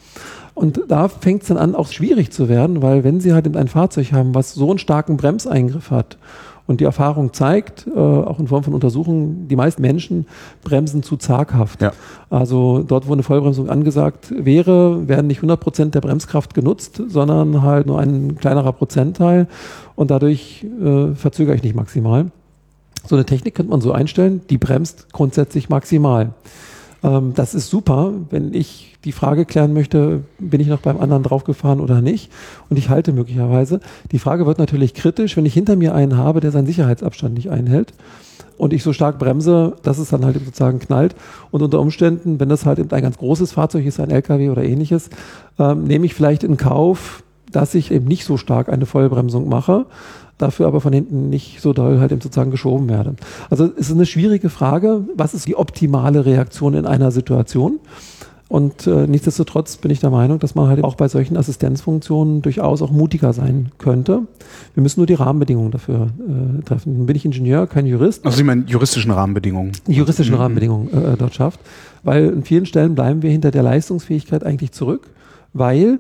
Und 0.55 0.81
da 0.89 1.09
fängt 1.09 1.43
es 1.43 1.49
dann 1.49 1.57
an, 1.57 1.75
auch 1.77 1.89
schwierig 1.89 2.33
zu 2.33 2.49
werden, 2.49 2.83
weil 2.83 3.05
wenn 3.05 3.21
Sie 3.21 3.33
halt 3.33 3.57
ein 3.57 3.69
Fahrzeug 3.69 4.13
haben, 4.13 4.35
was 4.35 4.55
so 4.55 4.71
einen 4.71 4.81
starken 4.81 5.17
Bremseingriff 5.17 5.93
hat 5.93 6.19
und 6.67 6.81
die 6.81 6.85
Erfahrung 6.85 7.33
zeigt, 7.33 7.87
äh, 7.87 7.99
auch 7.99 8.39
in 8.41 8.49
Form 8.49 8.65
von 8.65 8.75
Untersuchungen, 8.75 9.49
die 9.49 9.57
meisten 9.57 9.83
Menschen 9.83 10.27
bremsen 10.63 11.03
zu 11.03 11.17
zaghaft. 11.17 11.81
Ja. 11.81 11.93
Also 12.29 12.83
dort, 12.83 13.09
wo 13.09 13.13
eine 13.13 13.23
Vollbremsung 13.23 13.71
angesagt 13.71 14.35
wäre, 14.37 15.09
werden 15.09 15.29
nicht 15.29 15.39
100 15.39 15.61
Prozent 15.61 15.95
der 15.95 16.01
Bremskraft 16.01 16.55
genutzt, 16.55 17.03
sondern 17.09 17.63
halt 17.63 17.87
nur 17.87 17.99
ein 17.99 18.37
kleinerer 18.37 18.73
Prozentteil 18.73 19.47
und 19.95 20.11
dadurch 20.11 20.67
äh, 20.83 21.15
verzögere 21.15 21.55
ich 21.55 21.63
nicht 21.63 21.75
maximal. 21.75 22.27
So 23.07 23.17
eine 23.17 23.25
Technik 23.25 23.55
könnte 23.55 23.71
man 23.71 23.81
so 23.81 23.93
einstellen, 23.93 24.43
die 24.51 24.59
bremst 24.59 25.13
grundsätzlich 25.13 25.69
maximal. 25.69 26.35
Ähm, 27.03 27.33
das 27.35 27.55
ist 27.55 27.71
super, 27.71 28.13
wenn 28.31 28.55
ich 28.55 28.97
die 29.05 29.13
Frage 29.13 29.45
klären 29.45 29.73
möchte, 29.73 30.23
bin 30.39 30.61
ich 30.61 30.67
noch 30.67 30.81
beim 30.81 30.99
anderen 30.99 31.23
draufgefahren 31.23 31.81
oder 31.81 32.01
nicht 32.01 32.31
und 32.69 32.79
ich 32.79 32.89
halte 32.89 33.13
möglicherweise. 33.13 33.81
Die 34.11 34.19
Frage 34.19 34.47
wird 34.47 34.59
natürlich 34.59 34.95
kritisch, 34.95 35.37
wenn 35.37 35.47
ich 35.47 35.55
hinter 35.55 35.77
mir 35.77 35.95
einen 35.95 36.17
habe, 36.17 36.41
der 36.41 36.51
seinen 36.51 36.67
Sicherheitsabstand 36.67 37.35
nicht 37.35 37.51
einhält 37.51 37.93
und 38.59 38.73
ich 38.73 38.83
so 38.83 38.93
stark 38.93 39.19
bremse, 39.19 39.77
dass 39.83 39.99
es 39.99 40.11
dann 40.11 40.25
halt 40.25 40.37
sozusagen 40.45 40.81
knallt. 40.81 41.15
Und 41.51 41.63
unter 41.63 41.81
Umständen, 41.81 42.41
wenn 42.41 42.49
das 42.49 42.67
halt 42.67 42.79
eben 42.79 42.91
ein 42.91 43.03
ganz 43.03 43.17
großes 43.17 43.53
Fahrzeug 43.53 43.87
ist, 43.87 44.01
ein 44.01 44.11
LKW 44.11 44.51
oder 44.51 44.65
ähnliches, 44.65 45.11
ähm, 45.59 45.85
nehme 45.85 46.05
ich 46.07 46.15
vielleicht 46.15 46.43
in 46.43 46.57
Kauf, 46.57 47.23
dass 47.51 47.75
ich 47.75 47.91
eben 47.93 48.07
nicht 48.07 48.25
so 48.25 48.37
stark 48.37 48.69
eine 48.69 48.85
Vollbremsung 48.85 49.49
mache, 49.49 49.87
dafür 50.39 50.67
aber 50.67 50.81
von 50.81 50.93
hinten 50.93 51.29
nicht 51.29 51.61
so 51.61 51.73
doll 51.73 52.01
halt 52.01 52.13
eben 52.13 52.21
sozusagen 52.21 52.51
geschoben 52.51 52.89
werde. 52.89 53.15
Also 53.51 53.65
es 53.65 53.89
ist 53.89 53.93
eine 53.93 54.07
schwierige 54.07 54.49
Frage, 54.49 55.05
was 55.17 55.35
ist 55.35 55.47
die 55.47 55.57
optimale 55.57 56.25
Reaktion 56.25 56.75
in 56.75 56.87
einer 56.87 57.11
Situation? 57.11 57.81
Und 58.49 58.87
äh, 58.87 59.07
nichtsdestotrotz 59.07 59.77
bin 59.77 59.91
ich 59.91 60.01
der 60.01 60.09
Meinung, 60.09 60.39
dass 60.39 60.55
man 60.55 60.69
halt 60.69 60.83
auch 60.83 60.95
bei 60.95 61.09
solchen 61.09 61.37
Assistenzfunktionen 61.37 62.41
durchaus 62.41 62.81
auch 62.81 62.91
mutiger 62.91 63.35
sein 63.35 63.73
könnte. 63.77 64.23
Wir 64.73 64.83
müssen 64.83 65.01
nur 65.01 65.07
die 65.07 65.15
Rahmenbedingungen 65.15 65.71
dafür 65.71 66.09
äh, 66.19 66.63
treffen. 66.63 66.97
Nun 66.97 67.07
bin 67.07 67.15
ich 67.15 67.27
Ingenieur, 67.27 67.67
kein 67.67 67.85
Jurist. 67.85 68.25
Also 68.25 68.39
Sie 68.39 68.45
meinen 68.45 68.67
juristischen 68.67 69.11
Rahmenbedingungen? 69.11 69.73
Juristischen 69.87 70.35
mhm. 70.35 70.41
Rahmenbedingungen 70.41 70.89
äh, 70.89 71.17
dort 71.19 71.35
schafft. 71.35 71.61
Weil 72.03 72.31
in 72.31 72.43
vielen 72.43 72.65
Stellen 72.65 72.95
bleiben 72.95 73.21
wir 73.21 73.31
hinter 73.31 73.51
der 73.51 73.63
Leistungsfähigkeit 73.63 74.45
eigentlich 74.45 74.73
zurück, 74.73 75.11
weil 75.53 75.99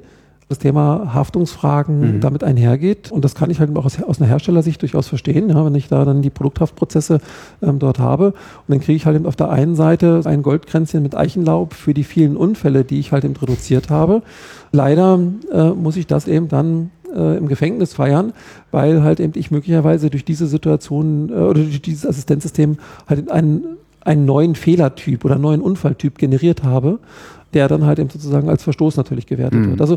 das 0.49 0.59
Thema 0.59 1.13
Haftungsfragen 1.13 2.17
mhm. 2.17 2.21
damit 2.21 2.43
einhergeht. 2.43 3.13
Und 3.13 3.25
das 3.25 3.35
kann 3.35 3.51
ich 3.51 3.61
halt 3.61 3.77
auch 3.77 3.85
aus, 3.85 4.03
aus 4.03 4.21
einer 4.21 4.29
Herstellersicht 4.29 4.81
durchaus 4.81 5.07
verstehen, 5.07 5.51
ja, 5.51 5.65
wenn 5.65 5.75
ich 5.75 5.89
da 5.89 6.05
dann 6.05 6.23
die 6.23 6.31
Produkthaftprozesse 6.31 7.21
ähm, 7.63 7.79
dort 7.79 7.99
habe. 7.99 8.29
Und 8.29 8.35
dann 8.69 8.81
kriege 8.81 8.97
ich 8.97 9.05
halt 9.05 9.17
eben 9.17 9.27
auf 9.27 9.37
der 9.37 9.51
einen 9.51 9.75
Seite 9.75 10.23
ein 10.25 10.43
Goldkränzchen 10.43 11.03
mit 11.03 11.15
Eichenlaub 11.15 11.75
für 11.75 11.93
die 11.93 12.05
vielen 12.05 12.37
Unfälle, 12.37 12.85
die 12.85 12.99
ich 12.99 13.13
halt 13.13 13.25
eben 13.25 13.37
reduziert 13.37 13.91
habe. 13.91 14.23
Leider 14.73 15.19
äh, 15.53 15.71
muss 15.71 15.97
ich 15.97 16.07
das 16.07 16.27
eben 16.27 16.49
dann 16.49 16.91
äh, 17.15 17.37
im 17.37 17.49
Gefängnis 17.49 17.93
feiern, 17.95 18.33
weil 18.71 19.03
halt 19.03 19.21
eben 19.21 19.33
ich 19.37 19.51
möglicherweise 19.51 20.09
durch 20.09 20.25
diese 20.25 20.47
Situation 20.47 21.29
äh, 21.29 21.33
oder 21.35 21.63
durch 21.63 21.83
dieses 21.83 22.07
Assistenzsystem 22.07 22.79
halt 23.07 23.31
einen, 23.31 23.77
einen 24.01 24.25
neuen 24.25 24.55
Fehlertyp 24.55 25.27
oder 25.27 25.37
neuen 25.37 25.61
Unfalltyp 25.61 26.17
generiert 26.17 26.63
habe 26.63 27.01
der 27.55 27.69
dann 27.69 27.87
halt 27.87 27.99
eben 27.99 28.11
sozusagen 28.11 28.49
als 28.49 28.63
Verstoß 28.63 28.97
natürlich 28.97 29.27
gewertet 29.27 29.61
mhm. 29.61 29.71
wird. 29.71 29.81
Also 29.81 29.97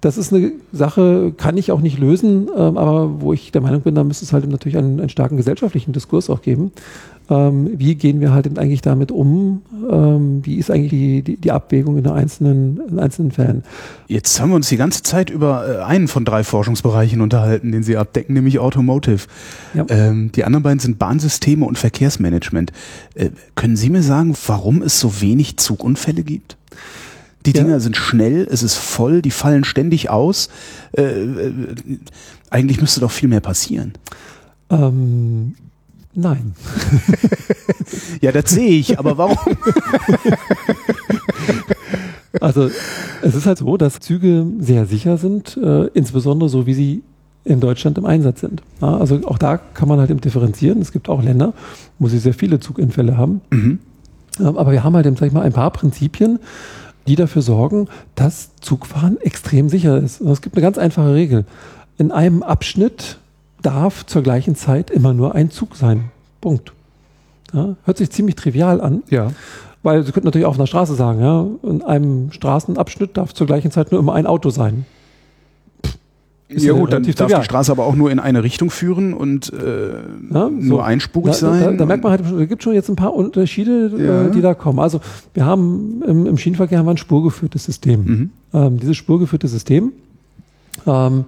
das 0.00 0.18
ist 0.18 0.32
eine 0.32 0.52
Sache, 0.72 1.32
kann 1.36 1.56
ich 1.56 1.72
auch 1.72 1.80
nicht 1.80 1.98
lösen, 1.98 2.48
ähm, 2.56 2.76
aber 2.76 3.20
wo 3.20 3.32
ich 3.32 3.52
der 3.52 3.60
Meinung 3.60 3.82
bin, 3.82 3.94
da 3.94 4.04
müsste 4.04 4.24
es 4.24 4.32
halt 4.32 4.48
natürlich 4.48 4.78
einen, 4.78 5.00
einen 5.00 5.08
starken 5.08 5.36
gesellschaftlichen 5.36 5.92
Diskurs 5.92 6.30
auch 6.30 6.42
geben. 6.42 6.72
Ähm, 7.30 7.70
wie 7.76 7.94
gehen 7.94 8.20
wir 8.20 8.32
halt 8.32 8.46
eben 8.46 8.58
eigentlich 8.58 8.82
damit 8.82 9.12
um? 9.12 9.62
Ähm, 9.90 10.44
wie 10.44 10.56
ist 10.56 10.70
eigentlich 10.70 10.90
die, 10.90 11.22
die, 11.22 11.36
die 11.36 11.52
Abwägung 11.52 11.96
in, 11.96 12.06
einzelnen, 12.06 12.80
in 12.88 12.98
einzelnen 12.98 13.30
Fällen? 13.30 13.62
Jetzt 14.08 14.40
haben 14.40 14.50
wir 14.50 14.56
uns 14.56 14.68
die 14.68 14.76
ganze 14.76 15.02
Zeit 15.02 15.30
über 15.30 15.68
äh, 15.68 15.82
einen 15.82 16.08
von 16.08 16.24
drei 16.24 16.42
Forschungsbereichen 16.42 17.20
unterhalten, 17.20 17.70
den 17.70 17.84
Sie 17.84 17.96
abdecken, 17.96 18.34
nämlich 18.34 18.58
Automotive. 18.58 19.26
Ja. 19.72 19.86
Ähm, 19.88 20.32
die 20.32 20.44
anderen 20.44 20.62
beiden 20.64 20.80
sind 20.80 20.98
Bahnsysteme 20.98 21.64
und 21.64 21.78
Verkehrsmanagement. 21.78 22.72
Äh, 23.14 23.30
können 23.54 23.76
Sie 23.76 23.88
mir 23.88 24.02
sagen, 24.02 24.34
warum 24.46 24.82
es 24.82 24.98
so 24.98 25.20
wenig 25.20 25.58
Zugunfälle 25.58 26.24
gibt? 26.24 26.56
Die 27.46 27.52
Dinger 27.52 27.70
ja. 27.70 27.80
sind 27.80 27.96
schnell, 27.96 28.46
es 28.50 28.62
ist 28.62 28.74
voll, 28.74 29.22
die 29.22 29.30
fallen 29.30 29.64
ständig 29.64 30.10
aus. 30.10 30.48
Äh, 30.96 31.02
äh, 31.02 31.52
eigentlich 32.50 32.80
müsste 32.80 33.00
doch 33.00 33.10
viel 33.10 33.28
mehr 33.28 33.40
passieren. 33.40 33.92
Ähm, 34.70 35.54
nein. 36.14 36.54
ja, 38.20 38.32
das 38.32 38.50
sehe 38.50 38.70
ich, 38.70 38.98
aber 38.98 39.18
warum? 39.18 39.38
also 42.40 42.70
es 43.22 43.34
ist 43.34 43.46
halt 43.46 43.58
so, 43.58 43.76
dass 43.76 44.00
Züge 44.00 44.46
sehr 44.58 44.86
sicher 44.86 45.18
sind, 45.18 45.56
äh, 45.56 45.86
insbesondere 45.94 46.48
so 46.48 46.66
wie 46.66 46.74
sie 46.74 47.02
in 47.44 47.60
Deutschland 47.60 47.98
im 47.98 48.06
Einsatz 48.06 48.40
sind. 48.40 48.62
Ja, 48.80 48.98
also 48.98 49.20
auch 49.26 49.38
da 49.38 49.56
kann 49.56 49.88
man 49.88 49.98
halt 49.98 50.10
eben 50.10 50.20
differenzieren. 50.20 50.80
Es 50.80 50.92
gibt 50.92 51.08
auch 51.08 51.22
Länder, 51.22 51.54
wo 51.98 52.08
sie 52.08 52.18
sehr 52.18 52.34
viele 52.34 52.60
Zugunfälle 52.60 53.16
haben. 53.16 53.40
Mhm. 53.50 53.78
Aber 54.38 54.72
wir 54.72 54.84
haben 54.84 54.94
halt 54.94 55.06
eben, 55.06 55.16
sag 55.16 55.26
ich 55.26 55.32
mal, 55.32 55.42
ein 55.42 55.52
paar 55.52 55.70
Prinzipien, 55.72 56.38
die 57.06 57.16
dafür 57.16 57.42
sorgen, 57.42 57.88
dass 58.14 58.50
Zugfahren 58.60 59.20
extrem 59.20 59.68
sicher 59.68 59.98
ist. 59.98 60.20
Und 60.20 60.30
es 60.30 60.42
gibt 60.42 60.56
eine 60.56 60.62
ganz 60.62 60.78
einfache 60.78 61.14
Regel. 61.14 61.44
In 61.98 62.12
einem 62.12 62.42
Abschnitt 62.42 63.18
darf 63.62 64.06
zur 64.06 64.22
gleichen 64.22 64.56
Zeit 64.56 64.90
immer 64.90 65.12
nur 65.14 65.34
ein 65.34 65.50
Zug 65.50 65.76
sein. 65.76 66.10
Punkt. 66.40 66.72
Ja, 67.52 67.76
hört 67.84 67.96
sich 67.98 68.10
ziemlich 68.10 68.36
trivial 68.36 68.80
an. 68.80 69.02
Ja. 69.08 69.32
Weil 69.82 70.04
Sie 70.04 70.12
könnten 70.12 70.26
natürlich 70.26 70.46
auch 70.46 70.50
auf 70.50 70.58
einer 70.58 70.66
Straße 70.66 70.94
sagen, 70.94 71.20
ja, 71.20 71.46
in 71.68 71.82
einem 71.82 72.32
Straßenabschnitt 72.32 73.16
darf 73.16 73.34
zur 73.34 73.46
gleichen 73.46 73.70
Zeit 73.70 73.90
nur 73.90 74.00
immer 74.00 74.14
ein 74.14 74.26
Auto 74.26 74.50
sein. 74.50 74.86
Ja 76.56 76.72
gut, 76.72 76.92
dann 76.92 77.02
darf 77.02 77.14
trivial. 77.14 77.40
die 77.40 77.44
Straße 77.44 77.72
aber 77.72 77.86
auch 77.86 77.94
nur 77.94 78.10
in 78.10 78.18
eine 78.18 78.42
Richtung 78.42 78.70
führen 78.70 79.14
und 79.14 79.52
äh, 79.52 79.90
ja, 80.32 80.48
nur 80.50 80.62
so. 80.62 80.80
einspurig 80.80 81.34
da, 81.34 81.38
sein. 81.38 81.62
Da, 81.62 81.72
da, 81.72 81.86
merkt 81.86 82.02
man 82.02 82.12
halt, 82.12 82.22
es 82.24 82.48
gibt 82.48 82.62
schon 82.62 82.74
jetzt 82.74 82.88
ein 82.88 82.96
paar 82.96 83.14
Unterschiede, 83.14 83.92
äh, 83.96 84.04
ja. 84.04 84.26
äh, 84.26 84.30
die 84.30 84.40
da 84.40 84.54
kommen. 84.54 84.78
Also 84.78 85.00
wir 85.34 85.44
haben 85.44 86.02
im, 86.06 86.26
im 86.26 86.38
Schienenverkehr 86.38 86.78
haben 86.78 86.86
wir 86.86 86.92
ein 86.92 86.98
spurgeführtes 86.98 87.64
System. 87.64 88.04
Mhm. 88.04 88.30
Ähm, 88.54 88.78
dieses 88.78 88.96
spurgeführte 88.96 89.48
System, 89.48 89.92
ähm, 90.86 91.24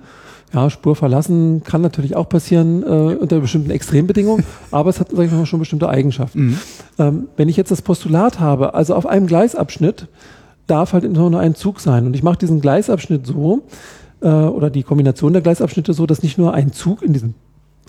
ja, 0.53 0.70
Spur 0.70 0.95
verlassen 0.95 1.62
kann 1.64 1.83
natürlich 1.83 2.14
auch 2.14 2.29
passieren 2.29 2.83
äh, 2.85 3.16
unter 3.16 3.41
bestimmten 3.41 3.70
Extrembedingungen, 3.70 4.45
aber 4.70 4.91
es 4.91 5.01
hat, 5.01 5.09
sag 5.11 5.27
ich 5.27 5.33
mal, 5.33 5.47
schon 5.47 5.59
bestimmte 5.59 5.89
Eigenschaften. 5.89 6.47
Mhm. 6.47 6.59
Ähm, 6.99 7.29
wenn 7.37 7.49
ich 7.49 7.57
jetzt 7.57 7.70
das 7.70 7.83
Postulat 7.83 8.39
habe, 8.39 8.75
also 8.75 8.95
auf 8.95 9.07
einem 9.07 9.27
Gleisabschnitt 9.27 10.07
darf 10.66 10.93
halt 10.93 11.11
nur 11.11 11.39
ein 11.39 11.55
Zug 11.55 11.81
sein 11.81 12.07
und 12.07 12.14
ich 12.14 12.22
mache 12.22 12.39
diesen 12.39 12.61
Gleisabschnitt 12.61 13.27
so, 13.27 13.64
äh, 14.25 14.29
oder 14.29 14.70
die 14.70 14.83
Kombination 14.83 15.33
der 15.33 15.43
Gleisabschnitte 15.43 15.93
so, 15.93 16.07
dass 16.07 16.22
nicht 16.22 16.39
nur 16.39 16.55
ein 16.55 16.72
Zug 16.72 17.03
in 17.03 17.12
diesem 17.12 17.35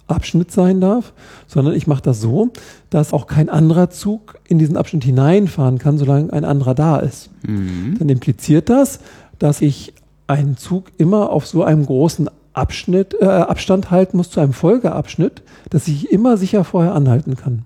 Abschnitt 0.07 0.51
sein 0.51 0.81
darf, 0.81 1.13
sondern 1.47 1.73
ich 1.73 1.87
mache 1.87 2.03
das 2.03 2.21
so, 2.21 2.51
dass 2.91 3.13
auch 3.13 3.25
kein 3.25 3.49
anderer 3.49 3.89
Zug 3.89 4.35
in 4.47 4.59
diesen 4.59 4.77
Abschnitt 4.77 5.03
hineinfahren 5.03 5.79
kann, 5.79 5.97
solange 5.97 6.31
ein 6.31 6.45
anderer 6.45 6.75
da 6.75 6.97
ist. 6.97 7.31
Mhm. 7.47 7.95
Dann 7.97 8.09
impliziert 8.09 8.69
das, 8.69 8.99
dass 9.39 9.61
ich 9.61 9.93
einen 10.27 10.57
Zug 10.57 10.91
immer 10.97 11.31
auf 11.31 11.47
so 11.47 11.63
einem 11.63 11.85
großen 11.85 12.29
Abschnitt, 12.53 13.15
äh, 13.19 13.25
Abstand 13.25 13.89
halten 13.91 14.17
muss 14.17 14.29
zu 14.29 14.39
einem 14.39 14.53
Folgeabschnitt, 14.53 15.41
dass 15.69 15.87
ich 15.87 16.11
immer 16.11 16.37
sicher 16.37 16.63
vorher 16.63 16.93
anhalten 16.93 17.35
kann. 17.35 17.63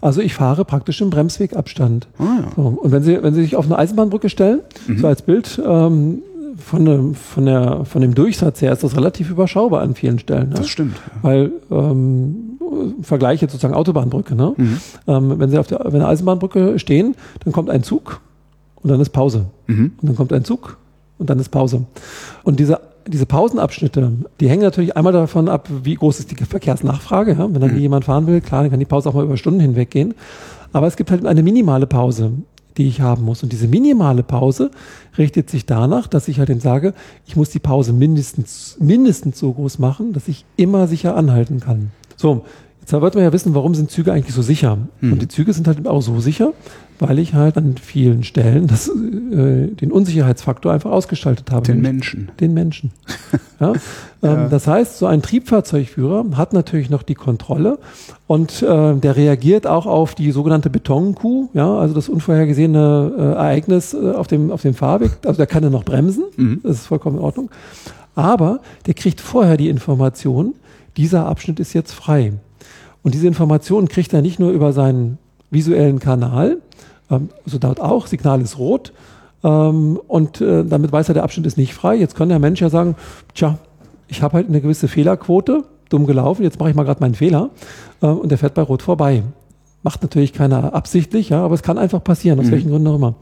Also 0.00 0.22
ich 0.22 0.34
fahre 0.34 0.64
praktisch 0.64 1.00
im 1.00 1.10
Bremswegabstand. 1.10 2.08
Ah, 2.18 2.22
ja. 2.22 2.52
so, 2.56 2.62
und 2.82 2.90
wenn 2.90 3.02
Sie, 3.02 3.22
wenn 3.22 3.34
Sie 3.34 3.42
sich 3.42 3.56
auf 3.56 3.66
eine 3.66 3.78
Eisenbahnbrücke 3.78 4.28
stellen, 4.28 4.60
mhm. 4.86 4.98
so 4.98 5.06
als 5.06 5.22
Bild, 5.22 5.60
ähm, 5.64 6.22
von, 6.60 6.84
dem, 6.84 7.14
von, 7.14 7.46
der, 7.46 7.84
von 7.84 8.02
dem 8.02 8.14
Durchsatz 8.14 8.62
her 8.62 8.72
ist 8.72 8.84
das 8.84 8.96
relativ 8.96 9.30
überschaubar 9.30 9.82
an 9.82 9.94
vielen 9.94 10.18
Stellen. 10.18 10.50
Ne? 10.50 10.54
Das 10.56 10.68
stimmt. 10.68 10.96
Ja. 10.96 11.22
Weil 11.22 11.52
ähm, 11.70 12.58
Vergleiche 13.02 13.46
sozusagen 13.46 13.74
Autobahnbrücke. 13.74 14.34
Ne? 14.34 14.54
Mhm. 14.56 14.80
Ähm, 15.06 15.38
wenn 15.38 15.50
Sie 15.50 15.58
auf 15.58 15.66
der, 15.66 15.80
wenn 15.86 16.02
Eisenbahnbrücke 16.02 16.78
stehen, 16.78 17.14
dann 17.44 17.52
kommt 17.52 17.70
ein 17.70 17.82
Zug 17.82 18.20
und 18.76 18.90
dann 18.90 19.00
ist 19.00 19.10
Pause. 19.10 19.46
Mhm. 19.66 19.92
Und 20.00 20.08
dann 20.08 20.16
kommt 20.16 20.32
ein 20.32 20.44
Zug 20.44 20.76
und 21.18 21.28
dann 21.30 21.38
ist 21.38 21.48
Pause. 21.48 21.84
Und 22.44 22.60
diese 22.60 22.80
diese 23.06 23.26
Pausenabschnitte, 23.26 24.12
die 24.40 24.48
hängen 24.48 24.62
natürlich 24.62 24.96
einmal 24.96 25.12
davon 25.12 25.48
ab, 25.48 25.68
wie 25.82 25.94
groß 25.94 26.20
ist 26.20 26.30
die 26.30 26.44
Verkehrsnachfrage. 26.44 27.32
Ja? 27.32 27.52
Wenn 27.52 27.60
dann 27.60 27.72
mhm. 27.72 27.78
jemand 27.78 28.04
fahren 28.04 28.26
will, 28.26 28.40
klar, 28.40 28.62
dann 28.62 28.70
kann 28.70 28.78
die 28.78 28.86
Pause 28.86 29.08
auch 29.08 29.14
mal 29.14 29.24
über 29.24 29.36
Stunden 29.36 29.60
hinweg 29.60 29.90
gehen. 29.90 30.14
Aber 30.72 30.86
es 30.86 30.96
gibt 30.96 31.10
halt 31.10 31.26
eine 31.26 31.42
minimale 31.42 31.86
Pause 31.86 32.32
die 32.76 32.88
ich 32.88 33.00
haben 33.00 33.24
muss. 33.24 33.42
Und 33.42 33.52
diese 33.52 33.68
minimale 33.68 34.22
Pause 34.22 34.70
richtet 35.18 35.50
sich 35.50 35.66
danach, 35.66 36.06
dass 36.06 36.28
ich 36.28 36.38
halt 36.38 36.50
eben 36.50 36.60
sage, 36.60 36.94
ich 37.26 37.36
muss 37.36 37.50
die 37.50 37.58
Pause 37.58 37.92
mindestens, 37.92 38.76
mindestens 38.80 39.38
so 39.38 39.52
groß 39.52 39.78
machen, 39.78 40.12
dass 40.12 40.28
ich 40.28 40.44
immer 40.56 40.86
sicher 40.86 41.16
anhalten 41.16 41.60
kann. 41.60 41.90
So, 42.16 42.44
jetzt 42.80 42.92
wird 42.92 43.14
man 43.14 43.24
ja 43.24 43.32
wissen, 43.32 43.54
warum 43.54 43.74
sind 43.74 43.90
Züge 43.90 44.12
eigentlich 44.12 44.34
so 44.34 44.42
sicher? 44.42 44.78
Mhm. 45.00 45.12
Und 45.12 45.22
die 45.22 45.28
Züge 45.28 45.52
sind 45.52 45.66
halt 45.66 45.86
auch 45.86 46.00
so 46.00 46.20
sicher, 46.20 46.52
weil 46.98 47.18
ich 47.18 47.34
halt 47.34 47.56
an 47.56 47.76
vielen 47.80 48.24
Stellen 48.24 48.66
das, 48.66 48.88
äh, 48.88 49.68
den 49.68 49.90
Unsicherheitsfaktor 49.90 50.72
einfach 50.72 50.90
ausgestaltet 50.90 51.50
habe. 51.50 51.66
Den 51.66 51.80
Menschen. 51.80 52.30
Den 52.40 52.52
Menschen. 52.52 52.92
ja? 53.60 53.72
ja. 54.22 54.44
Ähm, 54.44 54.50
das 54.50 54.66
heißt, 54.66 54.98
so 54.98 55.06
ein 55.06 55.22
Triebfahrzeugführer 55.22 56.24
hat 56.36 56.52
natürlich 56.52 56.90
noch 56.90 57.02
die 57.02 57.14
Kontrolle 57.14 57.78
und 58.26 58.62
äh, 58.62 58.94
der 58.94 59.16
reagiert 59.16 59.66
auch 59.66 59.86
auf 59.86 60.14
die 60.14 60.30
sogenannte 60.30 60.68
Betonkuh, 60.68 61.48
ja, 61.54 61.78
also 61.78 61.94
das 61.94 62.08
unvorhergesehene 62.08 63.12
äh, 63.16 63.22
Ereignis 63.22 63.94
äh, 63.94 64.12
auf, 64.12 64.26
dem, 64.26 64.50
auf 64.50 64.62
dem 64.62 64.74
Fahrweg. 64.74 65.12
Also 65.24 65.38
der 65.38 65.46
kann 65.46 65.62
ja 65.62 65.70
noch 65.70 65.84
bremsen, 65.84 66.24
mhm. 66.36 66.60
das 66.62 66.76
ist 66.76 66.86
vollkommen 66.86 67.16
in 67.16 67.22
Ordnung. 67.22 67.50
Aber 68.14 68.60
der 68.86 68.94
kriegt 68.94 69.20
vorher 69.20 69.56
die 69.56 69.68
Information, 69.68 70.54
dieser 70.96 71.26
Abschnitt 71.26 71.60
ist 71.60 71.72
jetzt 71.72 71.92
frei. 71.92 72.34
Und 73.02 73.14
diese 73.14 73.26
Information 73.26 73.88
kriegt 73.88 74.12
er 74.12 74.22
nicht 74.22 74.38
nur 74.38 74.50
über 74.50 74.72
seinen 74.72 75.18
visuellen 75.50 75.98
Kanal, 75.98 76.58
ähm, 77.10 77.28
so 77.44 77.58
dort 77.58 77.80
auch, 77.80 78.06
Signal 78.06 78.40
ist 78.40 78.58
rot. 78.58 78.92
Ähm, 79.42 79.98
und 80.06 80.40
äh, 80.40 80.64
damit 80.64 80.92
weiß 80.92 81.08
er, 81.08 81.14
der 81.14 81.24
Abschnitt 81.24 81.46
ist 81.46 81.56
nicht 81.56 81.74
frei. 81.74 81.96
Jetzt 81.96 82.14
kann 82.14 82.28
der 82.28 82.38
Mensch 82.38 82.60
ja 82.60 82.70
sagen, 82.70 82.94
tja, 83.34 83.58
ich 84.08 84.22
habe 84.22 84.34
halt 84.34 84.48
eine 84.48 84.60
gewisse 84.60 84.88
Fehlerquote, 84.88 85.64
dumm 85.88 86.06
gelaufen, 86.06 86.42
jetzt 86.42 86.58
mache 86.58 86.70
ich 86.70 86.76
mal 86.76 86.84
gerade 86.84 87.00
meinen 87.00 87.14
Fehler. 87.14 87.50
Äh, 88.02 88.06
und 88.06 88.30
der 88.30 88.38
fährt 88.38 88.54
bei 88.54 88.62
Rot 88.62 88.82
vorbei. 88.82 89.22
Macht 89.82 90.02
natürlich 90.02 90.32
keiner 90.32 90.74
absichtlich, 90.74 91.30
ja, 91.30 91.42
aber 91.42 91.54
es 91.54 91.62
kann 91.62 91.78
einfach 91.78 92.04
passieren, 92.04 92.38
aus 92.38 92.46
mhm. 92.46 92.50
welchen 92.52 92.70
Gründen 92.70 92.88
auch 92.88 92.96
immer. 92.96 93.14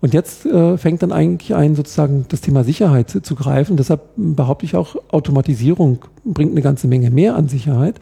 Und 0.00 0.12
jetzt 0.12 0.44
äh, 0.44 0.76
fängt 0.76 1.02
dann 1.02 1.12
eigentlich 1.12 1.54
ein, 1.54 1.76
sozusagen 1.76 2.26
das 2.28 2.42
Thema 2.42 2.62
Sicherheit 2.62 3.08
zu, 3.08 3.22
zu, 3.22 3.34
greifen. 3.34 3.78
Deshalb 3.78 4.02
behaupte 4.16 4.66
ich 4.66 4.76
auch, 4.76 4.96
Automatisierung 5.10 6.00
bringt 6.24 6.50
eine 6.50 6.60
ganze 6.60 6.88
Menge 6.88 7.10
mehr 7.10 7.36
an 7.36 7.48
Sicherheit. 7.48 8.00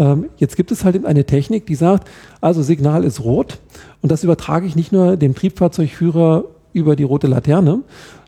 Ähm, 0.00 0.30
jetzt 0.38 0.56
gibt 0.56 0.72
es 0.72 0.82
halt 0.82 1.04
eine 1.04 1.26
Technik, 1.26 1.66
die 1.66 1.74
sagt, 1.74 2.08
also 2.40 2.62
Signal 2.62 3.04
ist 3.04 3.22
rot 3.22 3.58
und 4.00 4.10
das 4.10 4.24
übertrage 4.24 4.66
ich 4.66 4.74
nicht 4.74 4.92
nur 4.92 5.18
dem 5.18 5.34
Triebfahrzeugführer 5.34 6.44
über 6.72 6.96
die 6.96 7.02
rote 7.02 7.26
Laterne, 7.26 7.80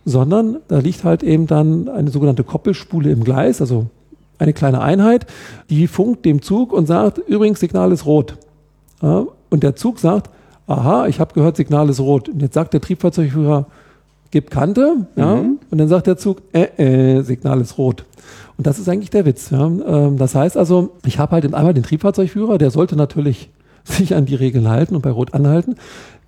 sondern 0.05 0.59
da 0.69 0.81
liegt 0.81 1.03
halt 1.03 1.23
eben 1.23 1.47
dann 1.47 1.89
eine 1.89 2.11
sogenannte 2.11 2.45
Koppelspule 2.45 3.11
im 3.11 3.25
Gleis, 3.25 3.63
also 3.63 3.87
eine 4.39 4.53
kleine 4.53 4.83
Einheit, 4.83 5.27
die 5.71 5.87
funkt 5.87 6.27
dem 6.27 6.43
Zug 6.43 6.75
und 6.75 6.87
sagt, 6.87 7.19
übrigens, 7.19 7.61
Signal 7.61 7.91
ist 7.91 8.05
rot. 8.05 8.37
Ja, 9.01 9.25
und 9.49 9.63
der 9.63 9.75
Zug 9.75 9.99
sagt, 9.99 10.29
aha, 10.67 11.07
ich 11.07 11.21
habe 11.21 11.33
gehört, 11.33 11.57
Signal 11.57 11.89
ist 11.89 12.01
rot. 12.01 12.29
Und 12.29 12.43
jetzt 12.43 12.55
sagt 12.55 12.75
der 12.75 12.81
Triebfahrzeugführer, 12.83 13.67
gib 14.33 14.51
Kante, 14.51 15.07
ja, 15.15 15.37
mhm. 15.37 15.61
und 15.71 15.79
dann 15.79 15.87
sagt 15.87 16.09
der 16.09 16.17
Zug, 16.17 16.43
äh, 16.53 17.19
äh, 17.19 17.23
Signal 17.23 17.61
ist 17.61 17.79
rot. 17.79 18.05
Und 18.57 18.67
das 18.67 18.79
ist 18.79 18.89
eigentlich 18.89 19.11
der 19.11 19.25
Witz. 19.25 19.51
Ja. 19.51 19.67
Ähm, 19.67 20.19
das 20.19 20.35
heißt 20.35 20.57
also, 20.57 20.97
ich 21.07 21.21
habe 21.21 21.33
halt 21.33 21.45
einmal 21.55 21.75
den 21.75 21.85
Triebfahrzeugführer, 21.85 22.59
der 22.59 22.71
sollte 22.71 22.97
natürlich 22.97 23.51
sich 23.85 24.17
an 24.17 24.27
die 24.27 24.35
Regeln 24.35 24.69
halten 24.69 24.97
und 24.97 25.03
bei 25.03 25.11
Rot 25.11 25.35
anhalten. 25.35 25.77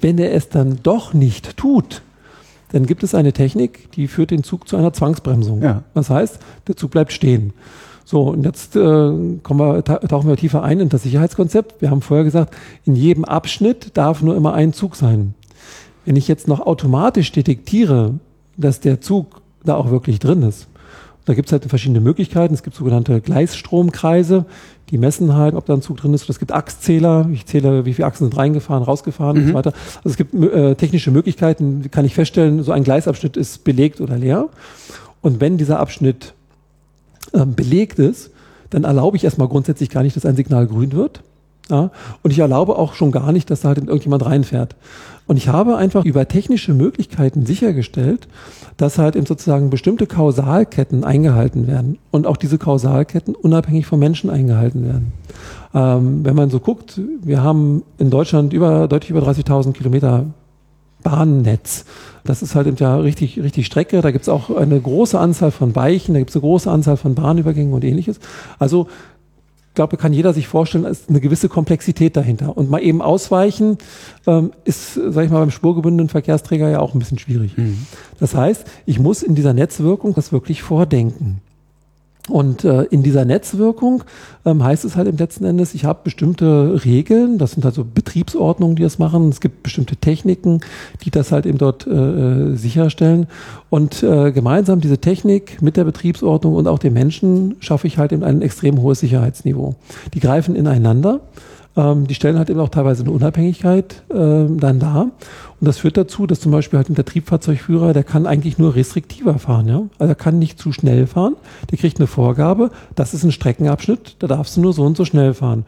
Wenn 0.00 0.18
er 0.18 0.32
es 0.32 0.48
dann 0.48 0.78
doch 0.82 1.14
nicht 1.14 1.57
tut, 1.57 2.02
dann 2.72 2.86
gibt 2.86 3.02
es 3.02 3.14
eine 3.14 3.32
Technik, 3.32 3.90
die 3.92 4.09
führt 4.09 4.30
den 4.30 4.42
Zug 4.42 4.68
zu 4.68 4.76
einer 4.76 4.92
Zwangsbremsung. 4.92 5.62
Ja. 5.62 5.82
Das 5.94 6.11
heißt, 6.11 6.38
der 6.66 6.76
Zug 6.76 6.90
bleibt 6.90 7.12
stehen. 7.12 7.52
So, 8.05 8.30
und 8.30 8.44
jetzt 8.44 8.76
äh, 8.76 8.80
kommen 8.80 9.61
wir, 9.61 9.82
tauchen 9.82 10.28
wir 10.28 10.36
tiefer 10.36 10.62
ein 10.62 10.80
in 10.80 10.88
das 10.90 11.05
Sicherheitskonzept. 11.05 11.80
Wir 11.80 11.90
haben 11.90 12.02
vorher 12.02 12.24
gesagt, 12.24 12.55
in 12.84 12.96
jedem 12.96 13.24
Abschnitt 13.24 13.96
darf 13.96 14.20
nur 14.20 14.36
immer 14.36 14.52
ein 14.52 14.72
Zug 14.74 14.96
sein. 14.96 15.34
Wenn 16.05 16.16
ich 16.16 16.28
jetzt 16.28 16.48
noch 16.48 16.61
automatisch 16.61 17.32
detektiere, 17.32 18.14
dass 18.57 18.80
der 18.80 19.00
Zug 19.00 19.40
da 19.64 19.76
auch 19.76 19.90
wirklich 19.90 20.18
drin 20.18 20.42
ist, 20.42 20.68
da 21.24 21.32
gibt 21.32 21.48
es 21.48 21.52
halt 21.52 21.64
verschiedene 21.64 22.00
Möglichkeiten. 22.00 22.52
Es 22.52 22.62
gibt 22.62 22.76
sogenannte 22.76 23.20
Gleisstromkreise, 23.20 24.44
die 24.90 24.98
messen 24.98 25.34
halt, 25.34 25.55
ob 25.55 25.64
da 25.64 25.72
ein 25.72 25.80
Zug 25.80 25.96
drin 25.96 26.12
ist. 26.12 26.28
Es 26.28 26.38
gibt 26.38 26.52
Achszähler, 26.52 27.28
ich 27.32 27.46
zähle, 27.46 27.86
wie 27.86 27.94
viele 27.94 28.07
Achsen 28.07 28.24
sind 28.28 28.36
reingefahren, 28.36 28.82
rausgefahren 28.82 29.36
mhm. 29.36 29.42
und 29.42 29.48
so 29.48 29.55
weiter. 29.55 29.72
Also 29.98 30.11
es 30.11 30.16
gibt 30.16 30.34
äh, 30.34 30.74
technische 30.74 31.11
Möglichkeiten, 31.11 31.90
kann 31.90 32.05
ich 32.05 32.14
feststellen, 32.14 32.62
so 32.62 32.72
ein 32.72 32.84
Gleisabschnitt 32.84 33.36
ist 33.36 33.64
belegt 33.64 34.00
oder 34.02 34.18
leer. 34.18 34.48
Und 35.22 35.40
wenn 35.40 35.57
dieser 35.57 35.80
Abschnitt 35.80 36.34
ähm, 37.32 37.55
belegt 37.55 37.98
ist, 37.98 38.30
dann 38.68 38.84
erlaube 38.84 39.16
ich 39.16 39.24
erstmal 39.24 39.48
grundsätzlich 39.48 39.88
gar 39.88 40.02
nicht, 40.02 40.16
dass 40.16 40.26
ein 40.26 40.36
Signal 40.36 40.66
grün 40.66 40.92
wird. 40.92 41.22
Ja? 41.70 41.90
Und 42.22 42.30
ich 42.30 42.38
erlaube 42.38 42.76
auch 42.76 42.94
schon 42.94 43.12
gar 43.12 43.32
nicht, 43.32 43.50
dass 43.50 43.62
da 43.62 43.68
halt 43.68 43.78
irgendjemand 43.78 44.26
reinfährt. 44.26 44.76
Und 45.26 45.36
ich 45.36 45.48
habe 45.48 45.76
einfach 45.76 46.04
über 46.04 46.28
technische 46.28 46.74
Möglichkeiten 46.74 47.46
sichergestellt, 47.46 48.28
dass 48.76 48.98
halt 48.98 49.16
eben 49.16 49.26
sozusagen 49.26 49.70
bestimmte 49.70 50.06
Kausalketten 50.06 51.04
eingehalten 51.04 51.66
werden 51.66 51.98
und 52.10 52.26
auch 52.26 52.36
diese 52.36 52.58
Kausalketten 52.58 53.34
unabhängig 53.34 53.86
vom 53.86 54.00
Menschen 54.00 54.28
eingehalten 54.28 54.84
werden. 54.84 55.12
Ähm, 55.72 56.24
wenn 56.24 56.36
man 56.36 56.50
so 56.50 56.60
guckt, 56.60 57.00
wir 57.22 57.42
haben 57.42 57.82
in 57.98 58.10
Deutschland 58.10 58.52
über, 58.52 58.86
deutlich 58.86 59.10
über 59.10 59.20
30.000 59.20 59.72
Kilometer 59.72 60.26
Bahnnetz. 61.02 61.84
Das 62.24 62.42
ist 62.42 62.54
halt 62.54 62.66
eben 62.66 62.76
ja 62.78 62.96
richtig, 62.96 63.40
richtig 63.40 63.66
Strecke. 63.66 64.00
Da 64.00 64.10
gibt 64.10 64.22
es 64.22 64.28
auch 64.28 64.50
eine 64.50 64.80
große 64.80 65.18
Anzahl 65.18 65.50
von 65.50 65.76
Weichen, 65.76 66.14
da 66.14 66.20
gibt 66.20 66.30
es 66.30 66.36
eine 66.36 66.40
große 66.40 66.70
Anzahl 66.70 66.96
von 66.96 67.14
Bahnübergängen 67.14 67.72
und 67.72 67.84
ähnliches. 67.84 68.18
Also 68.58 68.88
glaube, 69.74 69.96
kann 69.96 70.12
jeder 70.12 70.32
sich 70.32 70.48
vorstellen, 70.48 70.84
ist 70.84 71.08
eine 71.08 71.20
gewisse 71.20 71.48
Komplexität 71.48 72.16
dahinter. 72.16 72.56
Und 72.56 72.70
mal 72.70 72.82
eben 72.82 73.02
ausweichen 73.02 73.78
ähm, 74.26 74.52
ist, 74.64 74.94
sage 74.94 75.26
ich 75.26 75.32
mal, 75.32 75.40
beim 75.40 75.50
spurgebundenen 75.50 76.08
Verkehrsträger 76.08 76.68
ja 76.70 76.80
auch 76.80 76.94
ein 76.94 76.98
bisschen 76.98 77.18
schwierig. 77.18 77.56
Mhm. 77.56 77.86
Das 78.18 78.34
heißt, 78.34 78.64
ich 78.86 78.98
muss 78.98 79.22
in 79.22 79.34
dieser 79.34 79.52
Netzwirkung 79.52 80.14
das 80.14 80.32
wirklich 80.32 80.62
vordenken. 80.62 81.40
Und 82.28 82.64
äh, 82.64 82.84
in 82.84 83.02
dieser 83.02 83.26
Netzwirkung 83.26 84.02
ähm, 84.46 84.64
heißt 84.64 84.86
es 84.86 84.96
halt 84.96 85.08
im 85.08 85.16
letzten 85.18 85.44
Endes, 85.44 85.74
ich 85.74 85.84
habe 85.84 86.00
bestimmte 86.04 86.80
Regeln, 86.82 87.36
das 87.36 87.52
sind 87.52 87.66
also 87.66 87.84
Betriebsordnungen, 87.84 88.76
die 88.76 88.82
das 88.82 88.98
machen. 88.98 89.28
Es 89.28 89.40
gibt 89.40 89.62
bestimmte 89.62 89.96
Techniken, 89.96 90.60
die 91.02 91.10
das 91.10 91.32
halt 91.32 91.44
eben 91.44 91.58
dort 91.58 91.86
äh, 91.86 91.90
äh, 91.90 92.56
sicherstellen. 92.56 93.26
Und 93.68 94.02
äh, 94.02 94.32
gemeinsam 94.32 94.80
diese 94.80 94.98
Technik 94.98 95.60
mit 95.60 95.76
der 95.76 95.84
Betriebsordnung 95.84 96.54
und 96.54 96.66
auch 96.66 96.78
dem 96.78 96.94
Menschen 96.94 97.56
schaffe 97.60 97.86
ich 97.86 97.98
halt 97.98 98.12
eben 98.12 98.24
ein 98.24 98.40
extrem 98.40 98.80
hohes 98.80 99.00
Sicherheitsniveau. 99.00 99.74
Die 100.14 100.20
greifen 100.20 100.56
ineinander. 100.56 101.20
Ähm, 101.76 102.06
die 102.06 102.14
stellen 102.14 102.38
halt 102.38 102.50
eben 102.50 102.60
auch 102.60 102.68
teilweise 102.68 103.02
eine 103.02 103.10
Unabhängigkeit 103.10 104.02
äh, 104.10 104.46
dann 104.48 104.78
dar. 104.78 105.02
Und 105.02 105.68
das 105.68 105.78
führt 105.78 105.96
dazu, 105.96 106.26
dass 106.26 106.40
zum 106.40 106.52
Beispiel 106.52 106.78
halt 106.78 106.96
der 106.96 107.04
Triebfahrzeugführer, 107.04 107.92
der 107.92 108.04
kann 108.04 108.26
eigentlich 108.26 108.58
nur 108.58 108.74
restriktiver 108.74 109.38
fahren. 109.38 109.66
Ja? 109.68 109.82
Also 109.98 110.12
er 110.12 110.14
kann 110.14 110.38
nicht 110.38 110.58
zu 110.58 110.72
schnell 110.72 111.06
fahren. 111.06 111.36
Der 111.70 111.78
kriegt 111.78 111.98
eine 111.98 112.06
Vorgabe, 112.06 112.70
das 112.94 113.14
ist 113.14 113.24
ein 113.24 113.32
Streckenabschnitt, 113.32 114.16
da 114.20 114.26
darfst 114.26 114.56
du 114.56 114.60
nur 114.60 114.72
so 114.72 114.84
und 114.84 114.96
so 114.96 115.04
schnell 115.04 115.34
fahren. 115.34 115.64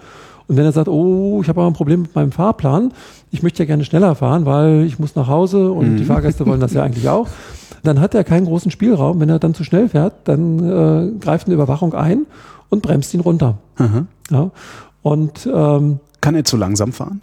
Und 0.49 0.57
wenn 0.57 0.65
er 0.65 0.73
sagt, 0.73 0.89
oh, 0.89 1.41
ich 1.43 1.49
habe 1.49 1.61
aber 1.61 1.71
ein 1.71 1.75
Problem 1.75 2.03
mit 2.03 2.15
meinem 2.15 2.31
Fahrplan, 2.31 2.93
ich 3.31 3.43
möchte 3.43 3.63
ja 3.63 3.67
gerne 3.67 3.85
schneller 3.85 4.15
fahren, 4.15 4.47
weil 4.47 4.85
ich 4.85 4.99
muss 4.99 5.17
nach 5.17 5.27
Hause 5.27 5.73
und 5.73 5.95
mhm. 5.95 5.97
die 5.97 6.05
Fahrgäste 6.05 6.47
wollen 6.47 6.61
das 6.61 6.73
ja 6.73 6.83
eigentlich 6.85 7.09
auch, 7.09 7.29
dann 7.83 8.01
hat 8.01 8.15
er 8.15 8.23
keinen 8.23 8.47
großen 8.47 8.71
Spielraum. 8.71 9.21
Wenn 9.21 9.29
er 9.29 9.39
dann 9.39 9.55
zu 9.55 9.65
schnell 9.65 9.89
fährt, 9.89 10.15
dann 10.25 10.59
äh, 10.59 11.19
greift 11.19 11.47
eine 11.47 11.55
Überwachung 11.55 11.95
ein 11.95 12.27
und 12.69 12.83
bremst 12.83 13.13
ihn 13.15 13.21
runter. 13.21 13.59
Mhm. 13.79 14.07
Ja? 14.31 14.51
Und 15.07 15.49
ähm, 15.55 16.01
kann 16.21 16.35
er 16.35 16.43
zu 16.43 16.57
langsam 16.57 16.93
fahren? 16.93 17.21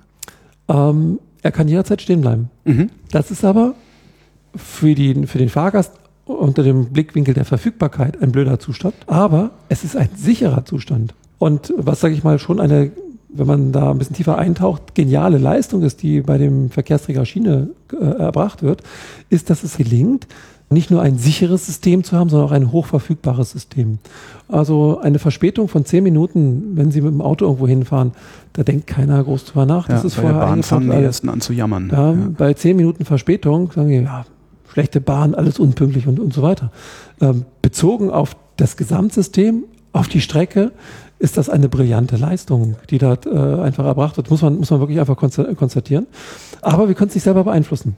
Ähm, 0.70 1.20
er 1.42 1.52
kann 1.52 1.68
jederzeit 1.68 2.02
stehen 2.02 2.22
bleiben. 2.22 2.50
Mhm. 2.64 2.90
Das 3.12 3.30
ist 3.30 3.44
aber 3.44 3.76
für, 4.56 4.96
die, 4.96 5.28
für 5.28 5.38
den 5.38 5.50
Fahrgast 5.50 5.92
unter 6.24 6.64
dem 6.64 6.94
Blickwinkel 6.94 7.34
der 7.34 7.44
Verfügbarkeit 7.44 8.22
ein 8.22 8.32
blöder 8.32 8.58
Zustand, 8.58 8.96
aber 9.08 9.52
es 9.68 9.84
ist 9.84 9.98
ein 9.98 10.08
sicherer 10.16 10.64
Zustand. 10.64 11.14
Und 11.40 11.74
was, 11.76 12.00
sage 12.00 12.14
ich 12.14 12.24
mal, 12.24 12.40
schon 12.40 12.62
eine, 12.62 12.92
wenn 13.28 13.48
man 13.48 13.74
da 13.74 13.92
ein 13.92 13.98
bisschen 13.98 14.16
tiefer 14.16 14.38
eintaucht, 14.38 14.96
geniale 14.96 15.38
Leistung 15.38 15.84
ist, 15.84 16.04
die 16.04 16.22
bei 16.22 16.38
dem 16.38 16.70
Verkehrsträger 16.70 17.26
Schiene 17.26 17.72
äh, 17.92 17.98
erbracht 18.02 18.64
wird, 18.64 18.82
ist, 19.30 19.50
dass 19.50 19.62
es 19.62 19.76
gelingt, 19.76 20.26
nicht 20.70 20.92
nur 20.92 21.02
ein 21.02 21.18
sicheres 21.18 21.66
System 21.66 22.04
zu 22.04 22.18
haben, 22.18 22.30
sondern 22.30 22.48
auch 22.48 22.52
ein 22.52 22.72
hochverfügbares 22.72 23.52
System. 23.52 24.00
Also 24.48 25.00
eine 25.00 25.20
Verspätung 25.20 25.68
von 25.68 25.86
zehn 25.86 26.04
Minuten, 26.04 26.76
wenn 26.76 26.92
Sie 26.92 27.02
mit 27.02 27.12
dem 27.12 27.22
Auto 27.22 27.46
irgendwo 27.46 27.68
hinfahren, 27.68 28.14
da 28.54 28.64
denkt 28.64 28.88
keiner 28.88 29.24
groß 29.24 29.46
drüber 29.46 29.66
nach. 29.66 29.88
Das 29.88 30.02
ja, 30.02 30.08
ist 30.08 30.16
bei 30.16 30.22
vorher 30.24 30.40
der 30.40 30.46
Bahn 30.48 30.64
fangen 30.64 30.90
die 30.90 31.04
ersten 31.04 31.30
an 31.30 31.42
zu 31.42 31.54
jammern. 31.54 31.90
Ja, 31.92 32.12
ja. 32.12 32.18
Bei 32.38 32.54
zehn 32.54 32.76
Minuten 32.76 33.06
Verspätung 33.06 33.72
sagen 33.72 33.90
die, 33.90 33.96
ja, 33.98 34.26
schlechte 34.72 35.02
Bahn, 35.02 35.36
alles 35.36 35.60
unpünktlich 35.60 36.08
und, 36.08 36.20
und 36.20 36.34
so 36.34 36.42
weiter. 36.42 36.72
Ähm, 37.22 37.46
bezogen 37.62 38.10
auf 38.10 38.36
das 38.58 38.78
Gesamtsystem, 38.78 39.66
auf 39.92 40.08
die 40.08 40.22
Strecke, 40.22 40.72
ist 41.20 41.38
das 41.38 41.50
eine 41.50 41.70
brillante 41.70 42.18
Leistung, 42.18 42.76
die 42.90 42.98
da 42.98 43.14
äh, 43.26 43.62
einfach 43.62 43.86
erbracht 43.86 44.18
wird. 44.18 44.30
Muss 44.30 44.42
man, 44.42 44.58
muss 44.58 44.72
man 44.72 44.80
wirklich 44.82 45.00
einfach 45.00 45.16
konstatieren. 45.16 46.08
Aber 46.62 46.88
wir 46.88 46.96
können 46.96 47.10
es 47.10 47.16
nicht 47.16 47.24
selber 47.24 47.46
beeinflussen. 47.46 47.96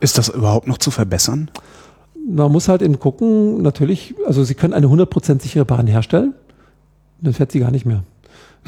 Ist 0.00 0.18
das 0.18 0.28
überhaupt 0.28 0.68
noch 0.68 0.78
zu 0.78 0.90
verbessern? 0.90 1.50
Man 2.28 2.52
muss 2.52 2.68
halt 2.68 2.82
eben 2.82 2.98
gucken, 2.98 3.62
natürlich, 3.62 4.14
also 4.26 4.44
Sie 4.44 4.54
können 4.54 4.72
eine 4.72 4.86
100% 4.86 5.40
sichere 5.40 5.64
Bahn 5.64 5.86
herstellen, 5.86 6.34
dann 7.20 7.32
fährt 7.32 7.52
sie 7.52 7.60
gar 7.60 7.70
nicht 7.70 7.86
mehr. 7.86 8.04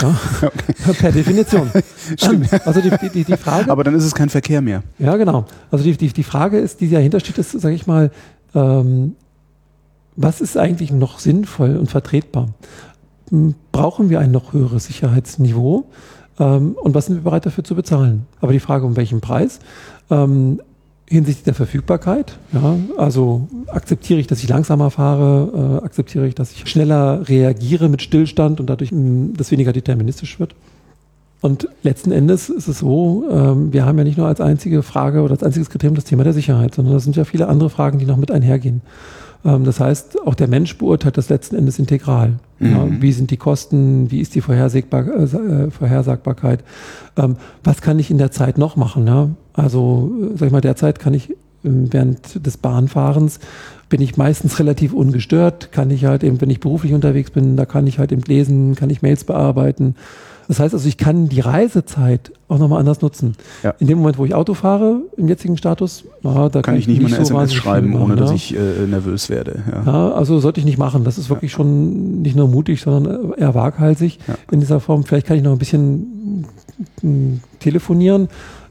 Ja? 0.00 0.14
Okay. 0.42 0.92
Per 0.98 1.12
Definition. 1.12 1.70
Stimmt. 2.16 2.52
Also 2.66 2.80
die, 2.80 2.90
die, 3.08 3.24
die 3.24 3.36
Frage. 3.36 3.70
Aber 3.70 3.84
dann 3.84 3.94
ist 3.94 4.04
es 4.04 4.14
kein 4.14 4.28
Verkehr 4.28 4.60
mehr. 4.60 4.82
Ja, 4.98 5.16
genau. 5.16 5.46
Also 5.70 5.84
die, 5.84 5.96
die, 5.96 6.12
die 6.12 6.24
Frage 6.24 6.58
ist, 6.58 6.80
die 6.80 6.90
dahinter 6.90 7.20
steht, 7.20 7.38
ist, 7.38 7.52
sage 7.52 7.74
ich 7.74 7.86
mal, 7.86 8.10
ähm, 8.54 9.14
was 10.16 10.40
ist 10.40 10.56
eigentlich 10.56 10.92
noch 10.92 11.18
sinnvoll 11.18 11.76
und 11.76 11.90
vertretbar? 11.90 12.48
Brauchen 13.72 14.10
wir 14.10 14.20
ein 14.20 14.30
noch 14.30 14.52
höheres 14.52 14.86
Sicherheitsniveau? 14.86 15.86
Ähm, 16.38 16.76
und 16.80 16.94
was 16.94 17.06
sind 17.06 17.16
wir 17.16 17.22
bereit 17.22 17.46
dafür 17.46 17.64
zu 17.64 17.74
bezahlen? 17.74 18.26
Aber 18.40 18.52
die 18.52 18.60
Frage, 18.60 18.86
um 18.86 18.96
welchen 18.96 19.20
Preis? 19.20 19.60
Ähm, 20.10 20.60
hinsichtlich 21.08 21.44
der 21.44 21.54
Verfügbarkeit. 21.54 22.38
Ja, 22.52 22.76
also 22.96 23.48
akzeptiere 23.68 24.20
ich, 24.20 24.26
dass 24.26 24.42
ich 24.42 24.48
langsamer 24.48 24.90
fahre, 24.90 25.80
äh, 25.82 25.84
akzeptiere 25.84 26.26
ich, 26.26 26.34
dass 26.34 26.52
ich 26.52 26.68
schneller 26.68 27.28
reagiere 27.28 27.88
mit 27.88 28.02
Stillstand 28.02 28.60
und 28.60 28.68
dadurch 28.68 28.92
mh, 28.92 29.34
das 29.36 29.50
weniger 29.50 29.72
deterministisch 29.72 30.40
wird. 30.40 30.54
Und 31.40 31.68
letzten 31.82 32.10
Endes 32.10 32.48
ist 32.48 32.68
es 32.68 32.78
so, 32.78 33.24
ähm, 33.30 33.70
wir 33.70 33.84
haben 33.84 33.98
ja 33.98 34.04
nicht 34.04 34.16
nur 34.16 34.26
als 34.26 34.40
einzige 34.40 34.82
Frage 34.82 35.20
oder 35.20 35.32
als 35.32 35.42
einziges 35.42 35.68
Kriterium 35.68 35.94
das 35.94 36.04
Thema 36.04 36.24
der 36.24 36.32
Sicherheit, 36.32 36.74
sondern 36.74 36.94
das 36.94 37.04
sind 37.04 37.16
ja 37.16 37.24
viele 37.24 37.48
andere 37.48 37.68
Fragen, 37.68 37.98
die 37.98 38.06
noch 38.06 38.16
mit 38.16 38.30
einhergehen. 38.30 38.80
Ähm, 39.44 39.64
das 39.64 39.80
heißt, 39.80 40.26
auch 40.26 40.34
der 40.34 40.48
Mensch 40.48 40.76
beurteilt 40.78 41.16
das 41.16 41.28
letzten 41.28 41.56
Endes 41.56 41.78
integral. 41.78 42.34
Mhm. 42.58 42.70
Ja, 42.70 42.86
wie 43.00 43.12
sind 43.12 43.30
die 43.30 43.36
Kosten? 43.36 44.10
Wie 44.10 44.20
ist 44.20 44.34
die 44.34 44.40
Vorhersagbar 44.40 45.06
äh, 45.06 45.24
äh, 45.24 45.70
Vorhersagbarkeit? 45.70 46.64
Ähm, 47.16 47.36
was 47.62 47.82
kann 47.82 47.98
ich 47.98 48.10
in 48.10 48.18
der 48.18 48.30
Zeit 48.30 48.58
noch 48.58 48.76
machen? 48.76 49.06
Ja? 49.06 49.30
Also, 49.52 50.10
äh, 50.20 50.36
sag 50.36 50.46
ich 50.46 50.52
mal, 50.52 50.60
derzeit 50.60 50.98
kann 50.98 51.14
ich 51.14 51.34
ähm, 51.64 51.92
während 51.92 52.44
des 52.44 52.56
Bahnfahrens 52.56 53.40
bin 53.88 54.00
ich 54.00 54.16
meistens 54.16 54.58
relativ 54.58 54.92
ungestört, 54.92 55.72
kann 55.72 55.90
ich 55.90 56.04
halt 56.04 56.24
eben, 56.24 56.40
wenn 56.40 56.50
ich 56.50 56.60
beruflich 56.60 56.94
unterwegs 56.94 57.30
bin, 57.30 57.56
da 57.56 57.66
kann 57.66 57.86
ich 57.86 57.98
halt 57.98 58.12
eben 58.12 58.22
lesen, 58.22 58.74
kann 58.74 58.90
ich 58.90 59.02
Mails 59.02 59.24
bearbeiten, 59.24 59.94
das 60.48 60.60
heißt 60.60 60.74
also, 60.74 60.88
ich 60.88 60.96
kann 60.96 61.28
die 61.28 61.40
Reisezeit 61.40 62.32
auch 62.48 62.58
nochmal 62.58 62.80
anders 62.80 63.00
nutzen. 63.00 63.34
Ja. 63.62 63.74
In 63.78 63.86
dem 63.86 63.98
Moment, 63.98 64.18
wo 64.18 64.24
ich 64.24 64.34
Auto 64.34 64.54
fahre, 64.54 65.00
im 65.16 65.28
jetzigen 65.28 65.56
Status, 65.56 66.04
na, 66.22 66.48
da 66.48 66.60
kann, 66.60 66.62
kann 66.62 66.76
ich 66.76 66.86
nicht, 66.86 67.00
nicht 67.00 67.10
mal 67.10 67.16
eine 67.16 67.24
so 67.24 67.34
SMS 67.34 67.54
schreiben, 67.54 67.92
machen, 67.92 68.02
ohne 68.02 68.16
dass 68.16 68.30
ja. 68.30 68.36
ich 68.36 68.56
äh, 68.56 68.86
nervös 68.86 69.30
werde. 69.30 69.62
Ja. 69.70 69.82
ja. 69.84 70.12
also 70.12 70.38
sollte 70.38 70.60
ich 70.60 70.66
nicht 70.66 70.78
machen. 70.78 71.04
Das 71.04 71.18
ist 71.18 71.30
wirklich 71.30 71.52
schon 71.52 72.22
nicht 72.22 72.36
nur 72.36 72.48
mutig, 72.48 72.80
sondern 72.80 73.32
eher 73.34 73.54
waghalsig 73.54 74.18
in 74.50 74.60
dieser 74.60 74.80
Form. 74.80 75.04
Vielleicht 75.04 75.26
kann 75.26 75.36
ich 75.36 75.42
noch 75.42 75.52
ein 75.52 75.58
bisschen 75.58 76.46
hm, 77.00 77.40
telefonieren. 77.60 78.28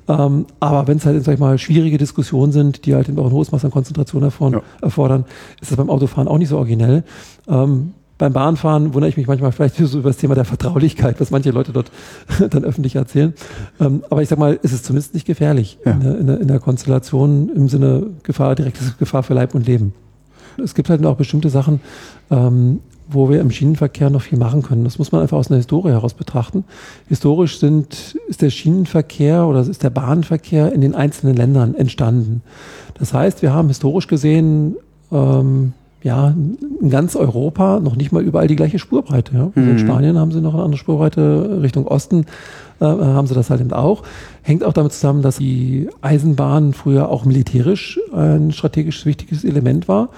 Ähm, 0.08 0.46
aber 0.60 0.88
wenn 0.88 0.98
es 0.98 1.06
halt, 1.06 1.24
sag 1.24 1.36
ich 1.36 1.40
mal, 1.40 1.58
schwierige 1.58 1.98
Diskussionen 1.98 2.52
sind, 2.52 2.86
die 2.86 2.94
halt 2.94 3.10
auch 3.18 3.26
ein 3.26 3.32
hohes 3.32 3.52
Maß 3.52 3.64
an 3.66 3.72
Konzentration 3.72 4.24
erfordern, 4.24 4.62
erfordern 4.82 5.26
ist 5.62 5.72
das 5.72 5.78
beim 5.78 5.90
Autofahren 5.90 6.28
auch 6.28 6.38
nicht 6.38 6.50
so 6.50 6.58
originell. 6.58 7.04
Ähm, 7.48 7.94
beim 8.18 8.34
Bahnfahren 8.34 8.94
wundere 8.94 9.10
ich 9.10 9.18
mich 9.18 9.28
manchmal 9.28 9.52
vielleicht 9.52 9.76
so 9.76 9.98
über 9.98 10.10
das 10.10 10.18
Thema 10.18 10.36
der 10.36 10.46
Vertraulichkeit, 10.46 11.20
was 11.20 11.32
manche 11.32 11.52
Leute 11.52 11.72
dort 11.72 11.92
dann 12.50 12.64
öffentlich 12.64 12.96
erzählen. 12.96 13.34
Ähm, 13.80 14.04
aber 14.10 14.22
ich 14.22 14.30
sag 14.30 14.40
mal, 14.40 14.60
ist 14.62 14.72
es 14.72 14.84
zumindest 14.84 15.14
nicht 15.14 15.26
gefährlich 15.26 15.80
ja. 15.86 15.92
in, 15.92 16.00
der, 16.00 16.18
in, 16.20 16.28
der, 16.28 16.42
in, 16.42 16.48
der, 16.48 16.60
Konstellation 16.60 17.50
im 17.50 17.70
Sinne 17.70 18.08
Gefahr, 18.24 18.56
direkte 18.56 18.84
Gefahr 19.00 19.24
für 19.24 19.34
Leib 19.34 19.56
und 19.56 19.66
Leben. 19.66 19.94
Es 20.64 20.76
gibt 20.76 20.90
halt 20.90 21.04
auch 21.06 21.18
bestimmte 21.18 21.50
Sachen, 21.50 21.82
ähm, 22.30 22.82
wo 23.10 23.30
wir 23.30 23.42
im 23.42 23.52
Schienenverkehr 23.52 24.10
noch 24.10 24.22
viel 24.22 24.38
machen 24.38 24.62
können. 24.62 24.84
Das 24.84 25.00
muss 25.00 25.12
man 25.12 25.22
einfach 25.22 25.38
aus 25.38 25.50
einer 25.50 25.58
Historie 25.58 25.90
heraus 25.90 26.14
betrachten. 26.14 26.64
Historisch 27.10 27.60
sind, 27.60 28.16
ist 28.28 28.42
der 28.42 28.52
Schienenverkehr 28.52 29.46
oder 29.46 29.62
ist 29.62 29.84
der 29.84 29.90
Bahnverkehr 29.90 30.72
in 30.72 30.82
den 30.82 30.96
einzelnen 30.96 31.36
Ländern 31.36 31.76
entstanden. 31.76 32.42
Das 32.98 33.14
heißt, 33.14 33.42
wir 33.42 33.54
haben 33.54 33.68
historisch 33.68 34.08
gesehen 34.08 34.76
ähm, 35.12 35.74
ja, 36.04 36.36
in 36.82 36.90
ganz 36.90 37.16
Europa 37.16 37.80
noch 37.80 37.96
nicht 37.96 38.12
mal 38.12 38.22
überall 38.22 38.48
die 38.48 38.58
gleiche 38.58 38.78
Spurbreite. 38.78 39.34
Ja. 39.36 39.52
Also 39.56 39.60
mhm. 39.60 39.72
In 39.72 39.80
Spanien 39.80 40.18
haben 40.18 40.32
sie 40.32 40.42
noch 40.42 40.54
eine 40.54 40.64
andere 40.64 40.78
Spurbreite, 40.78 41.60
Richtung 41.62 41.88
Osten 41.88 42.26
äh, 42.82 42.86
haben 42.86 43.28
sie 43.28 43.36
das 43.36 43.50
halt 43.50 43.62
eben 43.62 43.72
auch. 43.72 44.04
Hängt 44.42 44.64
auch 44.64 44.74
damit 44.74 44.92
zusammen, 44.92 45.22
dass 45.22 45.38
die 45.38 45.90
Eisenbahn 46.02 46.74
früher 46.74 47.10
auch 47.10 47.24
militärisch 47.24 48.00
ein 48.14 48.52
strategisch 48.52 49.06
wichtiges 49.06 49.46
Element 49.46 49.88
war 49.88 50.10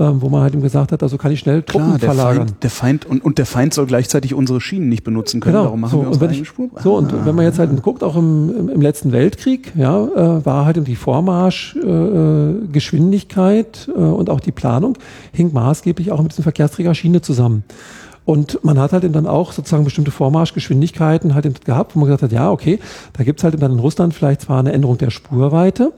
ähm, 0.00 0.20
wo 0.22 0.30
man 0.30 0.40
halt 0.40 0.54
ihm 0.54 0.62
gesagt 0.62 0.92
hat, 0.92 1.02
also 1.02 1.18
kann 1.18 1.30
ich 1.30 1.40
schnell 1.40 1.62
Truppen 1.62 1.88
Klar, 1.88 1.98
der 1.98 2.14
verlagern. 2.14 2.48
Feind, 2.48 2.62
der 2.62 2.70
Feind 2.70 3.04
und, 3.04 3.22
und 3.22 3.36
der 3.36 3.44
Feind 3.44 3.74
soll 3.74 3.84
gleichzeitig 3.84 4.32
unsere 4.32 4.62
Schienen 4.62 4.88
nicht 4.88 5.04
benutzen 5.04 5.40
können. 5.40 5.56
Genau. 5.56 5.64
Darum 5.64 5.80
machen 5.80 5.90
so, 5.90 6.00
wir 6.00 6.08
unsere 6.08 6.30
eigene 6.30 6.46
Spur. 6.46 6.70
So, 6.82 6.96
und 6.96 7.12
ah. 7.12 7.26
wenn 7.26 7.34
man 7.34 7.44
jetzt 7.44 7.58
halt 7.58 7.82
guckt, 7.82 8.02
auch 8.02 8.16
im, 8.16 8.56
im, 8.56 8.70
im 8.70 8.80
letzten 8.80 9.12
Weltkrieg, 9.12 9.74
ja, 9.76 10.04
äh, 10.04 10.46
war 10.46 10.64
halt 10.64 10.86
die 10.86 10.96
Vormarschgeschwindigkeit 10.96 13.88
äh, 13.88 13.90
äh, 14.00 14.04
und 14.04 14.30
auch 14.30 14.40
die 14.40 14.52
Planung 14.52 14.96
hing 15.32 15.52
maßgeblich 15.52 16.12
auch 16.12 16.22
mit 16.22 16.32
diesem 16.32 16.44
Verkehrsträger 16.44 16.94
Schiene 16.94 17.20
zusammen. 17.20 17.64
Und 18.24 18.64
man 18.64 18.78
hat 18.78 18.94
halt 18.94 19.04
eben 19.04 19.12
dann 19.12 19.26
auch 19.26 19.52
sozusagen 19.52 19.84
bestimmte 19.84 20.12
Vormarschgeschwindigkeiten 20.12 21.34
halt 21.34 21.44
eben 21.44 21.56
gehabt, 21.62 21.94
wo 21.94 21.98
man 21.98 22.06
gesagt 22.06 22.22
hat, 22.22 22.32
ja, 22.32 22.50
okay, 22.50 22.78
da 23.12 23.22
gibt's 23.24 23.44
halt 23.44 23.52
eben 23.52 23.60
dann 23.60 23.72
in 23.72 23.80
Russland 23.80 24.14
vielleicht 24.14 24.40
zwar 24.42 24.60
eine 24.60 24.72
Änderung 24.72 24.96
der 24.96 25.10
Spurweite, 25.10 25.92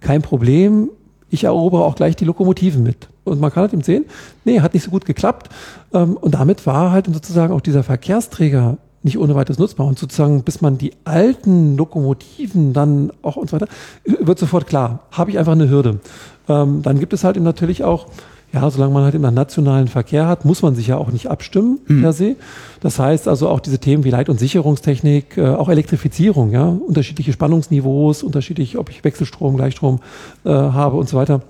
kein 0.00 0.20
Problem, 0.20 0.90
ich 1.30 1.44
erobere 1.44 1.84
auch 1.84 1.94
gleich 1.94 2.16
die 2.16 2.26
Lokomotiven 2.26 2.82
mit. 2.82 3.08
Und 3.26 3.40
man 3.40 3.52
kann 3.52 3.62
halt 3.62 3.72
eben 3.72 3.82
sehen, 3.82 4.04
nee, 4.44 4.60
hat 4.60 4.74
nicht 4.74 4.84
so 4.84 4.90
gut 4.90 5.04
geklappt. 5.04 5.50
Ähm, 5.92 6.16
und 6.16 6.34
damit 6.34 6.66
war 6.66 6.92
halt 6.92 7.06
sozusagen 7.06 7.52
auch 7.52 7.60
dieser 7.60 7.82
Verkehrsträger 7.82 8.78
nicht 9.06 9.18
ohne 9.18 9.34
weiteres 9.34 9.58
nutzbar. 9.58 9.86
Und 9.86 9.98
sozusagen, 9.98 10.42
bis 10.42 10.60
man 10.60 10.78
die 10.78 10.92
alten 11.04 11.76
Lokomotiven 11.76 12.72
dann 12.72 13.12
auch 13.22 13.36
und 13.36 13.48
so 13.48 13.56
weiter, 13.56 13.68
wird 14.04 14.38
sofort 14.38 14.66
klar, 14.66 15.00
habe 15.10 15.30
ich 15.30 15.38
einfach 15.38 15.52
eine 15.52 15.70
Hürde. 15.70 16.00
Ähm, 16.48 16.82
dann 16.82 17.00
gibt 17.00 17.12
es 17.12 17.24
halt 17.24 17.36
eben 17.36 17.44
natürlich 17.44 17.84
auch, 17.84 18.06
ja, 18.52 18.68
solange 18.70 18.92
man 18.92 19.04
halt 19.04 19.14
immer 19.14 19.30
nationalen 19.30 19.88
Verkehr 19.88 20.26
hat, 20.28 20.44
muss 20.44 20.62
man 20.62 20.74
sich 20.74 20.86
ja 20.88 20.96
auch 20.96 21.10
nicht 21.10 21.28
abstimmen 21.28 21.80
mhm. 21.86 22.02
per 22.02 22.12
se. 22.12 22.36
Das 22.80 22.98
heißt 22.98 23.28
also 23.28 23.48
auch 23.48 23.60
diese 23.60 23.78
Themen 23.78 24.04
wie 24.04 24.10
Leit- 24.10 24.28
und 24.28 24.38
Sicherungstechnik, 24.38 25.36
äh, 25.36 25.48
auch 25.48 25.68
Elektrifizierung, 25.68 26.50
ja, 26.50 26.64
unterschiedliche 26.68 27.32
Spannungsniveaus, 27.32 28.22
unterschiedlich, 28.22 28.78
ob 28.78 28.90
ich 28.90 29.02
Wechselstrom, 29.04 29.56
Gleichstrom 29.56 30.00
äh, 30.44 30.50
habe 30.50 30.96
und 30.96 31.08
so 31.08 31.16
weiter 31.16 31.42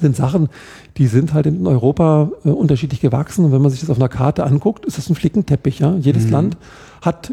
sind 0.00 0.16
Sachen, 0.16 0.48
die 0.96 1.06
sind 1.06 1.34
halt 1.34 1.46
in 1.46 1.66
Europa 1.66 2.30
äh, 2.44 2.48
unterschiedlich 2.48 3.00
gewachsen. 3.00 3.44
Und 3.44 3.52
wenn 3.52 3.62
man 3.62 3.70
sich 3.70 3.80
das 3.80 3.90
auf 3.90 3.96
einer 3.96 4.08
Karte 4.08 4.44
anguckt, 4.44 4.84
ist 4.84 4.98
das 4.98 5.08
ein 5.08 5.14
Flickenteppich. 5.14 5.78
Ja? 5.78 5.94
Jedes 5.96 6.26
mhm. 6.26 6.30
Land 6.30 6.56
hat 7.02 7.32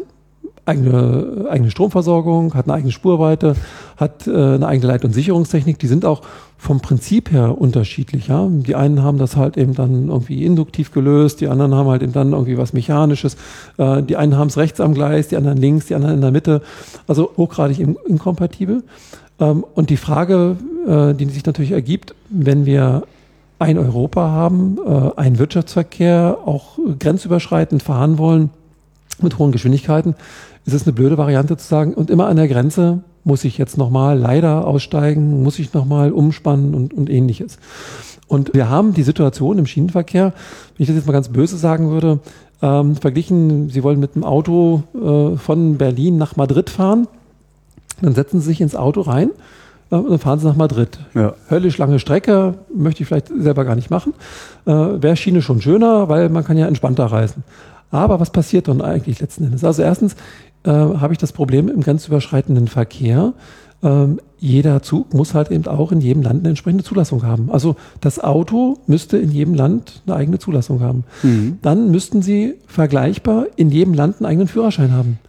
eigene, 0.65 1.47
eigene 1.49 1.71
Stromversorgung, 1.71 2.53
hat 2.53 2.65
eine 2.65 2.75
eigene 2.75 2.91
Spurweite, 2.91 3.55
hat 3.97 4.27
äh, 4.27 4.31
eine 4.31 4.67
eigene 4.67 4.91
Leit- 4.91 5.05
und 5.05 5.13
Sicherungstechnik. 5.13 5.79
Die 5.79 5.87
sind 5.87 6.05
auch 6.05 6.21
vom 6.57 6.81
Prinzip 6.81 7.31
her 7.31 7.59
unterschiedlich. 7.59 8.27
Ja? 8.27 8.47
Die 8.49 8.75
einen 8.75 9.01
haben 9.01 9.17
das 9.17 9.35
halt 9.35 9.57
eben 9.57 9.73
dann 9.73 10.09
irgendwie 10.09 10.45
induktiv 10.45 10.91
gelöst, 10.91 11.41
die 11.41 11.47
anderen 11.47 11.73
haben 11.73 11.89
halt 11.89 12.03
eben 12.03 12.13
dann 12.13 12.33
irgendwie 12.33 12.57
was 12.57 12.73
Mechanisches. 12.73 13.35
Äh, 13.77 14.03
die 14.03 14.17
einen 14.17 14.37
haben 14.37 14.47
es 14.47 14.57
rechts 14.57 14.79
am 14.79 14.93
Gleis, 14.93 15.27
die 15.27 15.37
anderen 15.37 15.57
links, 15.57 15.87
die 15.87 15.95
anderen 15.95 16.15
in 16.15 16.21
der 16.21 16.31
Mitte. 16.31 16.61
Also 17.07 17.31
hochgradig 17.37 17.79
inkompatibel. 17.79 18.83
Ähm, 19.39 19.65
und 19.73 19.89
die 19.89 19.97
Frage, 19.97 20.57
äh, 20.87 21.13
die 21.15 21.25
sich 21.25 21.45
natürlich 21.45 21.71
ergibt, 21.71 22.13
wenn 22.31 22.65
wir 22.65 23.03
ein 23.59 23.77
Europa 23.77 24.29
haben, 24.29 24.79
äh, 24.85 25.19
einen 25.19 25.37
Wirtschaftsverkehr 25.37 26.39
auch 26.45 26.79
grenzüberschreitend 26.99 27.83
fahren 27.83 28.17
wollen 28.17 28.49
mit 29.21 29.37
hohen 29.37 29.51
Geschwindigkeiten, 29.51 30.15
ist 30.65 30.73
es 30.73 30.83
eine 30.83 30.93
blöde 30.93 31.17
Variante 31.17 31.57
zu 31.57 31.67
sagen, 31.67 31.93
und 31.93 32.09
immer 32.09 32.27
an 32.27 32.37
der 32.37 32.47
Grenze 32.47 33.03
muss 33.23 33.43
ich 33.43 33.57
jetzt 33.57 33.77
nochmal 33.77 34.17
leider 34.17 34.65
aussteigen, 34.65 35.43
muss 35.43 35.59
ich 35.59 35.73
nochmal 35.73 36.11
umspannen 36.11 36.73
und, 36.73 36.93
und 36.93 37.09
ähnliches. 37.09 37.59
Und 38.27 38.53
wir 38.53 38.69
haben 38.69 38.93
die 38.93 39.03
Situation 39.03 39.59
im 39.59 39.67
Schienenverkehr, 39.67 40.33
wenn 40.77 40.83
ich 40.83 40.87
das 40.87 40.95
jetzt 40.95 41.05
mal 41.05 41.13
ganz 41.13 41.29
böse 41.29 41.57
sagen 41.57 41.89
würde, 41.91 42.19
ähm, 42.63 42.95
verglichen, 42.95 43.69
Sie 43.69 43.83
wollen 43.83 43.99
mit 43.99 44.15
dem 44.15 44.23
Auto 44.23 44.83
äh, 44.95 45.37
von 45.37 45.77
Berlin 45.77 46.17
nach 46.17 46.35
Madrid 46.35 46.69
fahren, 46.69 47.07
dann 48.01 48.15
setzen 48.15 48.39
Sie 48.39 48.47
sich 48.47 48.61
ins 48.61 48.75
Auto 48.75 49.01
rein 49.01 49.29
dann 49.91 50.19
fahren 50.19 50.39
Sie 50.39 50.47
nach 50.47 50.55
Madrid. 50.55 50.99
Ja. 51.13 51.33
Höllisch 51.49 51.77
lange 51.77 51.99
Strecke, 51.99 52.55
möchte 52.73 53.03
ich 53.03 53.07
vielleicht 53.07 53.27
selber 53.27 53.65
gar 53.65 53.75
nicht 53.75 53.89
machen. 53.89 54.13
Äh, 54.65 54.71
Wäre 54.71 55.15
Schiene 55.17 55.41
schon 55.41 55.61
schöner, 55.61 56.07
weil 56.09 56.29
man 56.29 56.43
kann 56.43 56.57
ja 56.57 56.67
entspannter 56.67 57.05
reisen. 57.05 57.43
Aber 57.91 58.19
was 58.19 58.29
passiert 58.29 58.69
dann 58.69 58.81
eigentlich 58.81 59.19
letzten 59.19 59.43
Endes? 59.43 59.65
Also 59.65 59.81
erstens 59.81 60.15
äh, 60.63 60.71
habe 60.71 61.11
ich 61.13 61.19
das 61.19 61.33
Problem 61.33 61.67
im 61.67 61.81
grenzüberschreitenden 61.81 62.69
Verkehr. 62.69 63.33
Ähm, 63.83 64.19
jeder 64.39 64.81
Zug 64.81 65.13
muss 65.13 65.33
halt 65.33 65.51
eben 65.51 65.67
auch 65.67 65.91
in 65.91 66.01
jedem 66.01 66.23
Land 66.23 66.39
eine 66.39 66.49
entsprechende 66.49 66.83
Zulassung 66.83 67.23
haben. 67.23 67.51
Also 67.51 67.75
das 67.99 68.19
Auto 68.19 68.79
müsste 68.87 69.17
in 69.17 69.31
jedem 69.31 69.53
Land 69.53 70.01
eine 70.05 70.15
eigene 70.15 70.39
Zulassung 70.39 70.81
haben. 70.81 71.03
Mhm. 71.21 71.59
Dann 71.61 71.91
müssten 71.91 72.21
sie 72.21 72.55
vergleichbar 72.65 73.45
in 73.55 73.69
jedem 73.69 73.93
Land 73.93 74.17
einen 74.17 74.25
eigenen 74.25 74.47
Führerschein 74.47 74.91
haben. 74.91 75.19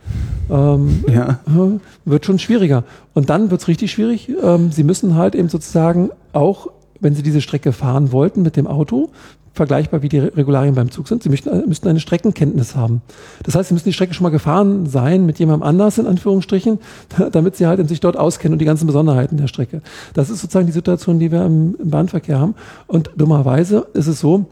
Ähm, 0.50 1.05
ja. 1.12 1.40
Äh, 1.46 1.78
wird 2.05 2.24
schon 2.24 2.38
schwieriger. 2.38 2.84
Und 3.14 3.30
dann 3.30 3.50
wird 3.50 3.61
es 3.61 3.68
richtig 3.68 3.90
schwierig. 3.92 4.30
Ähm, 4.42 4.72
sie 4.72 4.84
müssen 4.84 5.14
halt 5.14 5.34
eben 5.34 5.48
sozusagen 5.48 6.11
auch, 6.32 6.68
wenn 7.00 7.14
sie 7.14 7.22
diese 7.22 7.40
Strecke 7.40 7.72
fahren 7.72 8.12
wollten 8.12 8.42
mit 8.42 8.57
dem 8.57 8.66
Auto, 8.66 9.11
vergleichbar 9.55 10.03
wie 10.03 10.09
die 10.09 10.18
Regularien 10.18 10.74
beim 10.74 10.90
Zug 10.90 11.09
sind. 11.09 11.22
Sie 11.22 11.28
müssten, 11.28 11.50
äh, 11.50 11.66
müssten 11.66 11.88
eine 11.88 12.00
Streckenkenntnis 12.00 12.74
haben. 12.74 13.03
Das 13.42 13.55
heißt, 13.55 13.68
Sie 13.68 13.74
müssen 13.74 13.88
die 13.88 13.92
Strecke 13.92 14.14
schon 14.14 14.24
mal 14.24 14.30
gefahren 14.30 14.86
sein 14.86 15.26
mit 15.26 15.38
jemandem 15.38 15.62
anders, 15.62 15.98
in 15.98 16.07
Anführungsstrichen, 16.07 16.78
damit 17.32 17.57
Sie 17.57 17.66
halt 17.66 17.86
sich 17.88 18.00
dort 18.00 18.16
auskennen 18.16 18.55
und 18.55 18.59
die 18.59 18.64
ganzen 18.64 18.86
Besonderheiten 18.86 19.36
der 19.36 19.48
Strecke. 19.48 19.82
Das 20.14 20.30
ist 20.30 20.40
sozusagen 20.40 20.66
die 20.66 20.72
Situation, 20.72 21.18
die 21.18 21.30
wir 21.30 21.44
im, 21.44 21.76
im 21.78 21.90
Bahnverkehr 21.90 22.38
haben. 22.38 22.55
Und 22.86 23.11
dummerweise 23.16 23.86
ist 23.92 24.07
es 24.07 24.20
so, 24.20 24.46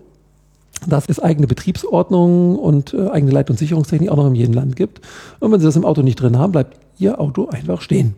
dass 0.87 1.05
es 1.09 1.21
eigene 1.21 1.47
Betriebsordnungen 1.47 2.57
und 2.59 2.95
äh, 2.95 3.09
eigene 3.11 3.33
Leit- 3.33 3.51
und 3.51 3.59
Sicherungstechnik 3.59 4.11
auch 4.11 4.17
noch 4.17 4.27
in 4.27 4.35
jedem 4.35 4.55
Land 4.55 4.77
gibt. 4.77 5.01
Und 5.39 5.53
wenn 5.53 5.61
Sie 5.61 5.67
das 5.67 5.77
im 5.77 5.85
Auto 5.85 6.03
nicht 6.03 6.21
drin 6.21 6.39
haben, 6.39 6.53
bleibt 6.53 6.77
Ihr 6.99 7.21
Auto 7.21 7.49
einfach 7.49 7.81
stehen. 7.81 8.15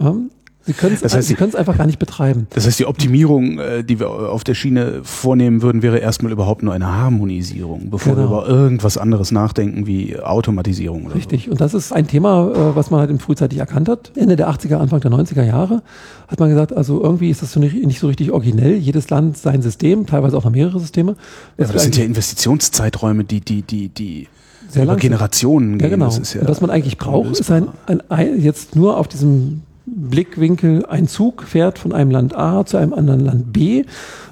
Sie 0.64 0.72
können 0.74 0.94
es 0.94 1.00
das 1.00 1.14
heißt, 1.14 1.28
Sie 1.28 1.36
einfach 1.36 1.76
gar 1.76 1.86
nicht 1.86 1.98
betreiben. 1.98 2.46
Das 2.50 2.66
heißt, 2.66 2.78
die 2.78 2.86
Optimierung, 2.86 3.58
äh, 3.58 3.82
die 3.82 3.98
wir 3.98 4.08
auf 4.10 4.44
der 4.44 4.54
Schiene 4.54 5.00
vornehmen 5.02 5.60
würden, 5.60 5.82
wäre 5.82 5.98
erstmal 5.98 6.30
überhaupt 6.30 6.62
nur 6.62 6.72
eine 6.72 6.86
Harmonisierung, 6.86 7.90
bevor 7.90 8.14
genau. 8.14 8.30
wir 8.30 8.44
über 8.44 8.48
irgendwas 8.48 8.96
anderes 8.96 9.32
nachdenken 9.32 9.86
wie 9.86 10.18
Automatisierung. 10.18 11.06
Oder 11.06 11.16
Richtig. 11.16 11.46
So. 11.46 11.52
Und 11.52 11.60
das 11.60 11.74
ist 11.74 11.92
ein 11.92 12.06
Thema, 12.06 12.50
äh, 12.50 12.76
was 12.76 12.90
man 12.90 13.00
halt 13.00 13.10
im 13.10 13.18
frühzeitig 13.18 13.58
erkannt 13.58 13.88
hat. 13.88 14.12
Ende 14.14 14.36
der 14.36 14.48
80er, 14.50 14.76
Anfang 14.76 15.00
der 15.00 15.10
90er 15.10 15.42
Jahre 15.42 15.82
hat 16.28 16.38
man 16.38 16.48
gesagt, 16.48 16.72
also 16.76 17.02
irgendwie 17.02 17.30
ist 17.30 17.42
das 17.42 17.56
nicht, 17.56 17.98
so 17.98 18.06
richtig 18.06 18.30
originell. 18.30 18.74
Jedes 18.74 19.10
Land 19.10 19.36
sein 19.36 19.62
System, 19.62 20.06
teilweise 20.06 20.36
auch 20.36 20.44
noch 20.44 20.52
mehrere 20.52 20.78
Systeme. 20.78 21.16
Ja, 21.58 21.64
aber 21.64 21.74
das 21.74 21.82
sind 21.82 21.96
ja 21.96 22.04
Investitionszeiträume, 22.04 23.24
die, 23.24 23.40
die, 23.40 23.62
die, 23.62 23.88
die 23.88 24.28
sehr 24.68 24.84
über 24.84 24.96
Generationen 24.96 25.78
gehen. 25.78 25.90
Ja, 25.90 25.96
genau. 25.96 26.06
Das 26.06 26.34
ja 26.34 26.40
und 26.42 26.48
was 26.48 26.60
man 26.60 26.70
eigentlich 26.70 26.98
braucht, 26.98 27.38
ist 27.38 27.50
ein, 27.50 27.68
ein, 27.86 28.00
ein, 28.10 28.40
jetzt 28.40 28.76
nur 28.76 28.96
auf 28.96 29.08
diesem 29.08 29.62
Blickwinkel 29.86 30.86
ein 30.86 31.08
Zug 31.08 31.42
fährt 31.42 31.78
von 31.78 31.92
einem 31.92 32.10
Land 32.10 32.36
A 32.36 32.64
zu 32.64 32.76
einem 32.76 32.92
anderen 32.92 33.20
Land 33.20 33.52
B. 33.52 33.84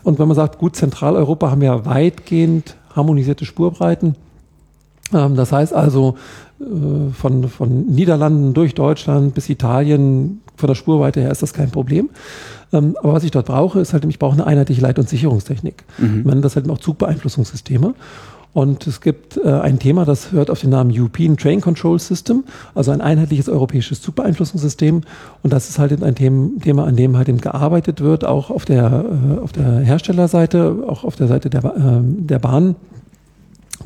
Und 0.03 0.18
wenn 0.18 0.28
man 0.28 0.36
sagt, 0.36 0.59
gut, 0.59 0.76
Zentraleuropa 0.76 1.51
haben 1.51 1.62
ja 1.62 1.84
weitgehend 1.84 2.76
harmonisierte 2.94 3.44
Spurbreiten. 3.44 4.14
Ähm, 5.12 5.36
das 5.36 5.53
heißt 5.53 5.74
also, 5.74 6.16
äh, 6.61 7.12
von, 7.12 7.48
von 7.48 7.86
Niederlanden 7.86 8.55
durch 8.55 8.74
Deutschland 8.74 9.34
bis 9.34 9.48
Italien, 9.48 10.42
von 10.57 10.66
der 10.68 10.74
Spurweite 10.74 11.20
her 11.20 11.30
ist 11.30 11.42
das 11.42 11.53
kein 11.53 11.70
Problem. 11.70 12.11
Ähm, 12.72 12.96
aber 13.03 13.14
was 13.14 13.24
ich 13.24 13.30
dort 13.30 13.46
brauche, 13.46 13.80
ist 13.80 13.92
halt, 13.92 14.05
ich 14.05 14.18
brauche 14.18 14.34
eine 14.34 14.46
einheitliche 14.46 14.80
Leit- 14.80 14.98
und 14.98 15.09
Sicherungstechnik. 15.09 15.84
Mhm. 15.98 16.20
Ich 16.20 16.24
meine, 16.24 16.40
das 16.40 16.57
halt 16.57 16.68
auch 16.70 16.78
Zugbeeinflussungssysteme. 16.78 17.94
Und 18.53 18.86
es 18.86 19.01
gibt 19.01 19.36
äh, 19.36 19.48
ein 19.48 19.78
Thema, 19.78 20.05
das 20.05 20.32
hört 20.32 20.51
auf 20.51 20.61
den 20.61 20.70
Namen 20.70 20.90
European 20.92 21.36
Train 21.36 21.61
Control 21.61 21.98
System, 22.01 22.44
also 22.74 22.90
ein 22.90 23.01
einheitliches 23.01 23.48
europäisches 23.48 24.03
Zugbeeinflussungssystem. 24.03 25.03
Und 25.42 25.53
das 25.53 25.68
ist 25.68 25.78
halt 25.78 26.03
ein 26.03 26.14
Thema, 26.14 26.84
an 26.84 26.96
dem 26.96 27.16
halt 27.16 27.28
eben 27.28 27.40
gearbeitet 27.40 28.01
wird, 28.01 28.24
auch 28.24 28.51
auf 28.51 28.64
der, 28.64 29.05
äh, 29.38 29.40
auf 29.40 29.53
der 29.53 29.78
Herstellerseite, 29.78 30.84
auch 30.88 31.05
auf 31.05 31.14
der 31.14 31.28
Seite 31.28 31.48
der, 31.48 31.64
äh, 31.64 32.01
der 32.03 32.40
Bahn, 32.40 32.74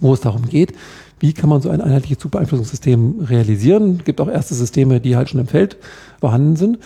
wo 0.00 0.14
es 0.14 0.20
darum 0.20 0.48
geht, 0.48 0.72
wie 1.20 1.34
kann 1.34 1.50
man 1.50 1.60
so 1.60 1.68
ein 1.68 1.80
einheitliches 1.80 2.18
Zugbeeinflussungssystem 2.18 3.26
realisieren. 3.28 3.96
Es 3.98 4.04
gibt 4.04 4.20
auch 4.20 4.28
erste 4.28 4.54
Systeme, 4.54 5.00
die 5.00 5.16
halt 5.16 5.28
schon 5.28 5.40
im 5.40 5.46
Feld 5.46 5.76
vorhanden 6.20 6.56
sind. 6.56 6.78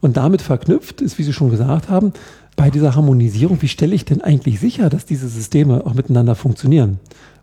Und 0.00 0.16
damit 0.16 0.42
verknüpft 0.42 1.00
ist, 1.00 1.18
wie 1.18 1.22
Sie 1.22 1.32
schon 1.32 1.50
gesagt 1.50 1.88
haben, 1.88 2.12
bei 2.56 2.70
dieser 2.70 2.94
Harmonisierung, 2.94 3.60
wie 3.60 3.68
stelle 3.68 3.94
ich 3.94 4.04
denn 4.04 4.22
eigentlich 4.22 4.58
sicher, 4.58 4.88
dass 4.88 5.04
diese 5.04 5.28
Systeme 5.28 5.84
auch 5.86 5.94
miteinander 5.94 6.34
funktionieren? 6.34 6.98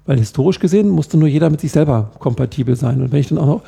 Weil 0.05 0.17
historisch 0.17 0.59
gesehen 0.59 0.89
musste 0.89 1.17
nur 1.17 1.29
jeder 1.29 1.49
mit 1.49 1.61
sich 1.61 1.71
selber 1.71 2.11
kompatibel 2.19 2.75
sein. 2.75 3.01
Und 3.01 3.11
wenn 3.11 3.19
ich 3.19 3.29
dann 3.29 3.37
auch 3.37 3.45
noch 3.45 3.61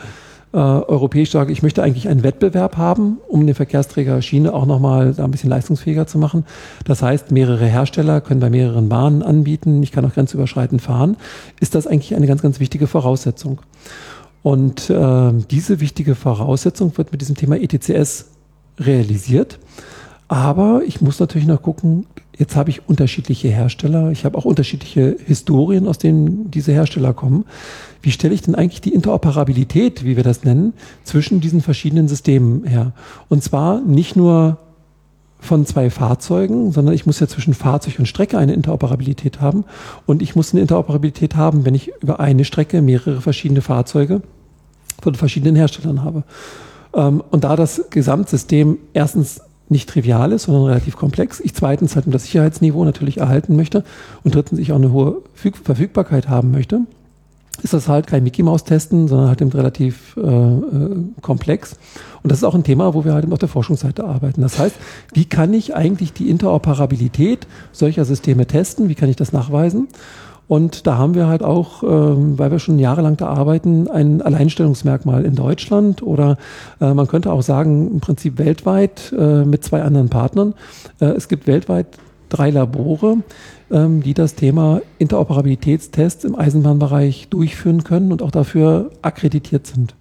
äh, 0.54 0.58
europäisch 0.58 1.32
sage, 1.32 1.52
ich 1.52 1.64
möchte 1.64 1.84
eigentlich 1.84 2.08
einen 2.08 2.24
Wettbewerb 2.24 2.78
haben, 2.78 3.18
um 3.28 3.46
den 3.46 3.56
Verkehrsträger 3.56 4.22
Schiene 4.22 4.54
auch 4.54 4.66
nochmal 4.66 5.14
ein 5.18 5.32
bisschen 5.32 5.50
leistungsfähiger 5.50 6.08
zu 6.08 6.18
machen. 6.18 6.46
Das 6.86 7.02
heißt, 7.02 7.32
mehrere 7.32 7.66
Hersteller 7.66 8.22
können 8.22 8.40
bei 8.40 8.50
mehreren 8.50 8.90
Bahnen 8.90 9.22
anbieten, 9.22 9.84
ich 9.84 9.92
kann 9.92 10.06
auch 10.06 10.14
grenzüberschreitend 10.14 10.82
fahren, 10.82 11.18
ist 11.60 11.76
das 11.76 11.88
eigentlich 11.88 12.16
eine 12.16 12.28
ganz, 12.28 12.42
ganz 12.42 12.60
wichtige 12.60 12.88
Voraussetzung. 12.88 13.62
Und 14.44 14.90
äh, 14.90 15.32
diese 15.52 15.80
wichtige 15.80 16.16
Voraussetzung 16.16 16.98
wird 16.98 17.12
mit 17.12 17.22
diesem 17.22 17.36
Thema 17.36 17.58
ETCS 17.58 18.26
realisiert. 18.80 19.60
Aber 20.28 20.82
ich 20.86 21.02
muss 21.02 21.20
natürlich 21.20 21.48
noch 21.48 21.62
gucken, 21.62 22.08
jetzt 22.36 22.56
habe 22.56 22.72
ich 22.72 22.90
unterschiedliche 22.90 23.50
Hersteller, 23.50 24.12
ich 24.12 24.26
habe 24.26 24.38
auch 24.38 24.46
unterschiedliche 24.46 25.16
Historien, 25.24 25.88
aus 25.88 26.00
denen 26.00 26.50
diese 26.50 26.72
Hersteller 26.72 27.14
kommen. 27.14 27.46
Wie 28.02 28.12
stelle 28.12 28.34
ich 28.34 28.42
denn 28.42 28.56
eigentlich 28.56 28.82
die 28.82 28.94
Interoperabilität, 28.94 30.04
wie 30.04 30.16
wir 30.16 30.24
das 30.24 30.44
nennen, 30.44 30.74
zwischen 31.04 31.42
diesen 31.42 31.62
verschiedenen 31.62 32.08
Systemen 32.08 32.66
her? 32.66 32.94
Und 33.30 33.44
zwar 33.44 33.82
nicht 33.82 34.16
nur 34.16 34.58
von 35.40 35.66
zwei 35.66 35.92
Fahrzeugen, 35.92 36.72
sondern 36.72 36.96
ich 36.96 37.06
muss 37.06 37.20
ja 37.20 37.28
zwischen 37.28 37.54
Fahrzeug 37.54 38.00
und 38.00 38.08
Strecke 38.08 38.38
eine 38.38 38.54
Interoperabilität 38.54 39.42
haben. 39.42 39.64
Und 40.08 40.24
ich 40.24 40.36
muss 40.36 40.54
eine 40.54 40.62
Interoperabilität 40.62 41.36
haben, 41.36 41.66
wenn 41.66 41.76
ich 41.76 41.92
über 42.02 42.20
eine 42.20 42.46
Strecke 42.46 42.82
mehrere 42.82 43.22
verschiedene 43.22 43.62
Fahrzeuge 43.62 44.22
von 45.02 45.14
verschiedenen 45.14 45.56
Herstellern 45.56 46.04
habe. 46.04 46.24
Ähm, 46.96 47.24
und 47.30 47.44
da 47.44 47.56
das 47.56 47.84
Gesamtsystem 47.92 48.80
erstens 48.94 49.42
nicht 49.70 49.90
trivial 49.90 50.32
ist, 50.32 50.44
sondern 50.44 50.66
relativ 50.66 50.96
komplex. 50.96 51.40
Ich 51.40 51.56
zweitens 51.56 51.96
halt 51.96 52.06
das 52.08 52.24
Sicherheitsniveau 52.24 52.84
natürlich 52.84 53.18
erhalten 53.18 53.56
möchte 53.56 53.84
und 54.24 54.36
drittens 54.36 54.60
ich 54.60 54.72
auch 54.72 54.78
eine 54.78 54.92
hohe 54.92 55.22
Verfügbarkeit 55.34 56.30
haben 56.30 56.52
möchte, 56.52 56.82
ist 57.64 57.74
das 57.74 57.88
halt 57.88 58.08
kein 58.08 58.24
Mickey 58.24 58.44
Maus 58.44 58.64
testen, 58.64 59.08
sondern 59.08 59.30
halt 59.30 59.42
eben 59.42 59.52
relativ 59.52 60.18
äh, 60.18 60.22
äh, 60.22 61.04
komplex. 61.22 61.78
Und 62.22 62.32
das 62.32 62.40
ist 62.40 62.44
auch 62.44 62.56
ein 62.56 62.64
Thema, 62.64 62.94
wo 62.94 63.06
wir 63.06 63.14
halt 63.14 63.24
eben 63.24 63.34
auf 63.34 63.40
der 63.40 63.50
Forschungsseite 63.50 64.04
arbeiten. 64.04 64.42
Das 64.42 64.60
heißt, 64.60 64.76
wie 65.14 65.26
kann 65.26 65.54
ich 65.54 65.76
eigentlich 65.76 66.14
die 66.14 66.30
Interoperabilität 66.30 67.48
solcher 67.72 68.04
Systeme 68.04 68.46
testen? 68.46 68.90
Wie 68.90 68.96
kann 68.96 69.10
ich 69.10 69.16
das 69.16 69.32
nachweisen? 69.32 69.88
Und 70.48 70.86
da 70.86 70.98
haben 70.98 71.16
wir 71.16 71.28
halt 71.28 71.44
auch, 71.44 71.82
ähm, 71.84 72.38
weil 72.38 72.52
wir 72.52 72.60
schon 72.60 72.78
jahrelang 72.78 73.18
da 73.18 73.28
arbeiten, 73.28 73.88
ein 73.88 74.22
Alleinstellungsmerkmal 74.22 75.26
in 75.26 75.36
Deutschland 75.36 76.04
oder 76.04 76.38
äh, 76.80 76.94
man 76.94 77.08
könnte 77.08 77.32
auch 77.32 77.42
sagen, 77.42 77.90
im 77.92 78.00
Prinzip 78.00 78.38
weltweit 78.38 79.14
äh, 79.18 79.44
mit 79.44 79.64
zwei 79.64 79.82
anderen 79.82 80.10
Partnern. 80.10 80.54
Äh, 81.00 81.08
es 81.08 81.28
gibt 81.28 81.48
weltweit 81.48 81.88
drei 82.30 82.52
Labore, 82.52 83.18
ähm, 83.72 84.04
die 84.04 84.14
das 84.14 84.36
Thema 84.36 84.82
Interoperabilitätstests 85.00 86.24
im 86.26 86.36
Eisenbahnbereich 86.36 87.28
durchführen 87.30 87.84
können 87.84 88.12
und 88.12 88.22
auch 88.22 88.32
dafür 88.32 88.92
akkreditiert 89.02 89.66
sind. 89.66 89.96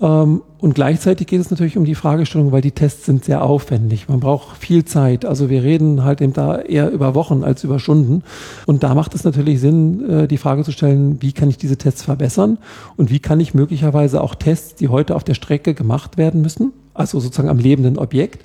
Ähm, 0.00 0.42
und 0.58 0.74
gleichzeitig 0.74 1.26
geht 1.26 1.40
es 1.40 1.50
natürlich 1.50 1.76
um 1.76 1.84
die 1.84 1.94
Fragestellung, 1.94 2.52
weil 2.52 2.60
die 2.60 2.72
Tests 2.72 3.06
sind 3.06 3.24
sehr 3.24 3.42
aufwendig. 3.42 4.08
Man 4.08 4.20
braucht 4.20 4.56
viel 4.58 4.84
Zeit. 4.84 5.24
Also 5.24 5.48
wir 5.48 5.62
reden 5.62 6.04
halt 6.04 6.20
eben 6.20 6.32
da 6.32 6.58
eher 6.58 6.90
über 6.90 7.14
Wochen 7.14 7.44
als 7.44 7.64
über 7.64 7.78
Stunden. 7.78 8.22
Und 8.66 8.82
da 8.82 8.94
macht 8.94 9.14
es 9.14 9.24
natürlich 9.24 9.60
Sinn, 9.60 10.08
äh, 10.08 10.28
die 10.28 10.38
Frage 10.38 10.64
zu 10.64 10.72
stellen, 10.72 11.22
wie 11.22 11.32
kann 11.32 11.48
ich 11.48 11.58
diese 11.58 11.76
Tests 11.76 12.02
verbessern? 12.02 12.58
Und 12.96 13.10
wie 13.10 13.20
kann 13.20 13.40
ich 13.40 13.54
möglicherweise 13.54 14.20
auch 14.20 14.34
Tests, 14.34 14.74
die 14.74 14.88
heute 14.88 15.14
auf 15.14 15.24
der 15.24 15.34
Strecke 15.34 15.74
gemacht 15.74 16.16
werden 16.16 16.42
müssen, 16.42 16.72
also 16.94 17.20
sozusagen 17.20 17.48
am 17.48 17.58
lebenden 17.58 17.98
Objekt, 17.98 18.44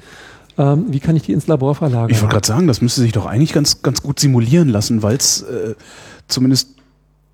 ähm, 0.57 0.85
wie 0.89 0.99
kann 0.99 1.15
ich 1.15 1.23
die 1.23 1.33
ins 1.33 1.47
Labor 1.47 1.75
verlagern? 1.75 2.09
Ich 2.09 2.21
wollte 2.21 2.33
gerade 2.33 2.47
sagen, 2.47 2.67
das 2.67 2.81
müsste 2.81 3.01
sich 3.01 3.13
doch 3.13 3.25
eigentlich 3.25 3.53
ganz, 3.53 3.81
ganz 3.81 4.01
gut 4.03 4.19
simulieren 4.19 4.69
lassen, 4.69 5.01
weil 5.01 5.15
es 5.15 5.41
äh, 5.43 5.75
zumindest 6.27 6.75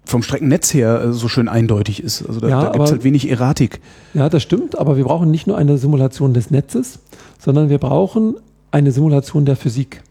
vom 0.07 0.23
Streckennetz 0.23 0.73
her 0.73 1.01
äh, 1.01 1.13
so 1.13 1.27
schön 1.27 1.47
eindeutig 1.47 2.01
ist. 2.01 2.25
Also 2.27 2.39
da, 2.39 2.47
ja, 2.47 2.63
da 2.63 2.71
gibt 2.71 2.85
es 2.85 2.91
halt 2.91 3.03
wenig 3.03 3.29
Erratik. 3.29 3.79
Ja, 4.13 4.29
das 4.29 4.41
stimmt, 4.41 4.77
aber 4.77 4.97
wir 4.97 5.03
brauchen 5.03 5.29
nicht 5.29 5.47
nur 5.47 5.57
eine 5.57 5.77
Simulation 5.77 6.33
des 6.33 6.49
Netzes, 6.49 6.99
sondern 7.39 7.69
wir 7.69 7.77
brauchen 7.77 8.35
eine 8.71 8.91
Simulation 8.91 9.45
der 9.45 9.55
Physik. 9.55 10.01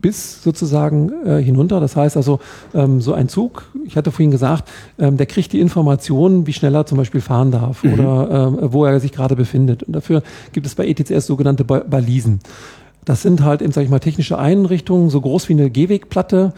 Bis 0.00 0.42
sozusagen 0.42 1.12
äh, 1.24 1.40
hinunter. 1.40 1.78
Das 1.78 1.94
heißt 1.94 2.16
also, 2.16 2.40
ähm, 2.74 3.00
so 3.00 3.14
ein 3.14 3.28
Zug, 3.28 3.70
ich 3.86 3.96
hatte 3.96 4.10
vorhin 4.10 4.32
gesagt, 4.32 4.68
ähm, 4.98 5.16
der 5.16 5.26
kriegt 5.26 5.52
die 5.52 5.60
Informationen, 5.60 6.46
wie 6.48 6.52
schnell 6.52 6.74
er 6.74 6.86
zum 6.86 6.98
Beispiel 6.98 7.20
fahren 7.20 7.52
darf 7.52 7.84
mhm. 7.84 7.92
oder 7.94 8.48
ähm, 8.48 8.72
wo 8.72 8.84
er 8.84 8.98
sich 8.98 9.12
gerade 9.12 9.36
befindet. 9.36 9.84
Und 9.84 9.92
dafür 9.92 10.22
gibt 10.52 10.66
es 10.66 10.74
bei 10.74 10.88
ETCS 10.88 11.26
sogenannte 11.26 11.64
Balisen. 11.64 12.40
Das 13.04 13.22
sind 13.22 13.42
halt 13.42 13.62
eben, 13.62 13.72
sag 13.72 13.82
ich 13.82 13.90
mal, 13.90 14.00
technische 14.00 14.38
Einrichtungen, 14.38 15.08
so 15.08 15.20
groß 15.20 15.48
wie 15.48 15.54
eine 15.54 15.70
Gehwegplatte, 15.70 16.52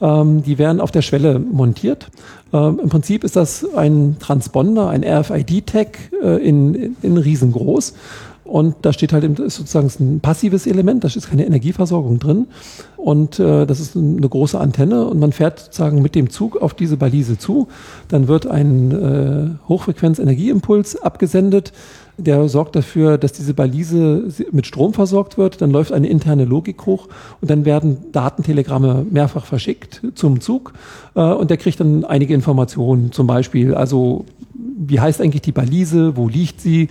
ähm, 0.00 0.42
die 0.42 0.58
werden 0.58 0.80
auf 0.80 0.90
der 0.90 1.02
Schwelle 1.02 1.38
montiert. 1.38 2.08
Ähm, 2.52 2.80
Im 2.82 2.88
Prinzip 2.88 3.24
ist 3.24 3.36
das 3.36 3.66
ein 3.74 4.16
Transponder, 4.18 4.88
ein 4.88 5.04
RFID-Tag 5.04 5.98
äh, 6.22 6.36
in, 6.46 6.96
in 7.02 7.16
riesengroß. 7.16 7.94
Und 8.48 8.76
da 8.80 8.94
steht 8.94 9.12
halt 9.12 9.24
ist 9.24 9.56
sozusagen 9.56 9.90
ein 10.00 10.20
passives 10.20 10.66
Element, 10.66 11.04
da 11.04 11.08
ist 11.08 11.28
keine 11.28 11.44
Energieversorgung 11.44 12.18
drin. 12.18 12.46
Und 12.96 13.38
äh, 13.38 13.66
das 13.66 13.78
ist 13.78 13.94
eine 13.94 14.26
große 14.26 14.58
Antenne 14.58 15.06
und 15.06 15.20
man 15.20 15.32
fährt 15.32 15.58
sozusagen 15.60 16.00
mit 16.00 16.14
dem 16.14 16.30
Zug 16.30 16.56
auf 16.56 16.72
diese 16.72 16.96
Balise 16.96 17.36
zu. 17.36 17.68
Dann 18.08 18.26
wird 18.26 18.46
ein 18.46 18.92
äh, 18.92 19.68
Hochfrequenz-Energieimpuls 19.68 21.02
abgesendet 21.02 21.72
der 22.18 22.48
sorgt 22.48 22.76
dafür, 22.76 23.16
dass 23.16 23.32
diese 23.32 23.54
Balise 23.54 24.28
mit 24.50 24.66
Strom 24.66 24.92
versorgt 24.92 25.38
wird. 25.38 25.62
Dann 25.62 25.70
läuft 25.70 25.92
eine 25.92 26.08
interne 26.08 26.44
Logik 26.44 26.84
hoch 26.84 27.08
und 27.40 27.50
dann 27.50 27.64
werden 27.64 28.12
Datentelegramme 28.12 29.06
mehrfach 29.08 29.46
verschickt 29.46 30.02
zum 30.14 30.40
Zug 30.40 30.74
äh, 31.14 31.20
und 31.20 31.50
der 31.50 31.56
kriegt 31.56 31.80
dann 31.80 32.04
einige 32.04 32.34
Informationen, 32.34 33.12
zum 33.12 33.26
Beispiel, 33.26 33.74
also 33.74 34.26
wie 34.54 35.00
heißt 35.00 35.20
eigentlich 35.20 35.42
die 35.42 35.52
Balise, 35.52 36.16
wo 36.16 36.28
liegt 36.28 36.60
sie, 36.60 36.88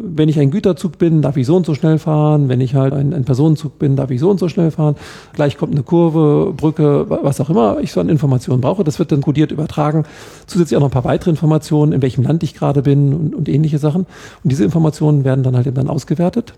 wenn 0.00 0.28
ich 0.28 0.38
ein 0.38 0.50
Güterzug 0.50 0.98
bin, 0.98 1.22
darf 1.22 1.36
ich 1.36 1.46
so 1.46 1.56
und 1.56 1.66
so 1.66 1.74
schnell 1.74 1.98
fahren. 1.98 2.48
Wenn 2.48 2.60
ich 2.60 2.74
halt 2.74 2.92
ein, 2.92 3.12
ein, 3.12 3.24
Personenzug 3.24 3.78
bin, 3.78 3.96
darf 3.96 4.10
ich 4.10 4.20
so 4.20 4.30
und 4.30 4.38
so 4.38 4.48
schnell 4.48 4.70
fahren. 4.70 4.96
Gleich 5.32 5.56
kommt 5.56 5.72
eine 5.72 5.82
Kurve, 5.82 6.52
Brücke, 6.56 7.06
was 7.08 7.40
auch 7.40 7.50
immer 7.50 7.78
ich 7.80 7.92
so 7.92 8.00
an 8.00 8.08
Informationen 8.08 8.60
brauche. 8.60 8.84
Das 8.84 8.98
wird 8.98 9.12
dann 9.12 9.20
kodiert 9.20 9.50
übertragen. 9.50 10.04
Zusätzlich 10.46 10.76
auch 10.76 10.80
noch 10.80 10.88
ein 10.88 10.92
paar 10.92 11.04
weitere 11.04 11.30
Informationen, 11.30 11.92
in 11.92 12.02
welchem 12.02 12.24
Land 12.24 12.42
ich 12.42 12.54
gerade 12.54 12.82
bin 12.82 13.12
und, 13.12 13.34
und 13.34 13.48
ähnliche 13.48 13.78
Sachen. 13.78 14.02
Und 14.42 14.52
diese 14.52 14.64
Informationen 14.64 15.24
werden 15.24 15.42
dann 15.42 15.56
halt 15.56 15.66
eben 15.66 15.76
dann 15.76 15.88
ausgewertet. 15.88 16.54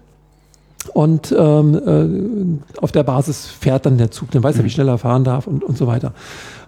Und 0.95 1.35
ähm, 1.37 2.61
äh, 2.75 2.81
auf 2.81 2.93
der 2.93 3.03
Basis 3.03 3.47
fährt 3.47 3.87
dann 3.87 3.99
der 3.99 4.11
Zug, 4.11 4.31
dann 4.31 4.43
weiß 4.43 4.57
er, 4.57 4.61
wie 4.61 4.65
mhm. 4.65 4.71
schnell 4.71 4.89
er 4.89 4.99
fahren 4.99 5.25
darf 5.25 5.47
und, 5.47 5.63
und 5.63 5.77
so 5.77 5.87
weiter. 5.87 6.13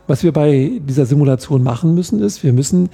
Was 0.06 0.22
wir 0.22 0.32
bei 0.32 0.80
dieser 0.86 1.06
Simulation 1.06 1.62
machen 1.62 1.94
müssen, 1.94 2.20
ist, 2.20 2.42
wir 2.42 2.52
müssen 2.52 2.90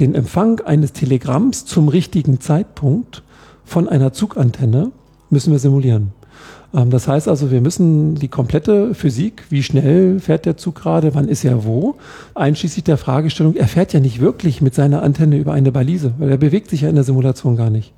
den 0.00 0.14
Empfang 0.14 0.60
eines 0.60 0.92
Telegramms 0.92 1.64
zum 1.64 1.88
richtigen 1.88 2.40
Zeitpunkt 2.40 3.22
von 3.64 3.88
einer 3.88 4.12
Zugantenne 4.12 4.92
müssen 5.30 5.52
wir 5.52 5.58
simulieren. 5.58 6.12
Ähm, 6.74 6.90
das 6.90 7.08
heißt 7.08 7.28
also, 7.28 7.50
wir 7.50 7.60
müssen 7.60 8.14
die 8.14 8.28
komplette 8.28 8.94
Physik, 8.94 9.44
wie 9.50 9.62
schnell 9.62 10.20
fährt 10.20 10.46
der 10.46 10.56
Zug 10.56 10.76
gerade, 10.76 11.14
wann 11.14 11.28
ist 11.28 11.44
er 11.44 11.64
wo, 11.64 11.96
einschließlich 12.34 12.84
der 12.84 12.98
Fragestellung, 12.98 13.54
er 13.56 13.68
fährt 13.68 13.92
ja 13.92 14.00
nicht 14.00 14.20
wirklich 14.20 14.60
mit 14.60 14.74
seiner 14.74 15.02
Antenne 15.02 15.36
über 15.36 15.52
eine 15.52 15.72
Balise, 15.72 16.14
weil 16.18 16.30
er 16.30 16.36
bewegt 16.36 16.70
sich 16.70 16.82
ja 16.82 16.88
in 16.88 16.94
der 16.94 17.04
Simulation 17.04 17.56
gar 17.56 17.70
nicht. 17.70 17.92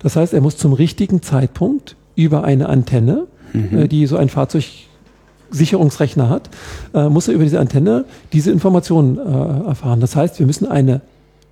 Das 0.00 0.16
heißt, 0.16 0.34
er 0.34 0.40
muss 0.40 0.56
zum 0.56 0.72
richtigen 0.72 1.22
Zeitpunkt 1.22 1.96
über 2.16 2.44
eine 2.44 2.68
Antenne, 2.68 3.26
mhm. 3.52 3.78
Äh, 3.78 3.88
die 3.88 4.06
so 4.06 4.16
ein 4.16 4.28
Fahrzeug 4.28 4.64
Sicherungsrechner 5.50 6.28
hat, 6.28 6.50
äh, 6.94 7.08
muss 7.08 7.28
er 7.28 7.34
über 7.34 7.44
diese 7.44 7.60
Antenne 7.60 8.04
diese 8.32 8.50
Informationen 8.50 9.18
äh, 9.18 9.68
erfahren. 9.68 10.00
Das 10.00 10.16
heißt, 10.16 10.38
wir 10.38 10.46
müssen 10.46 10.66
eine 10.66 11.00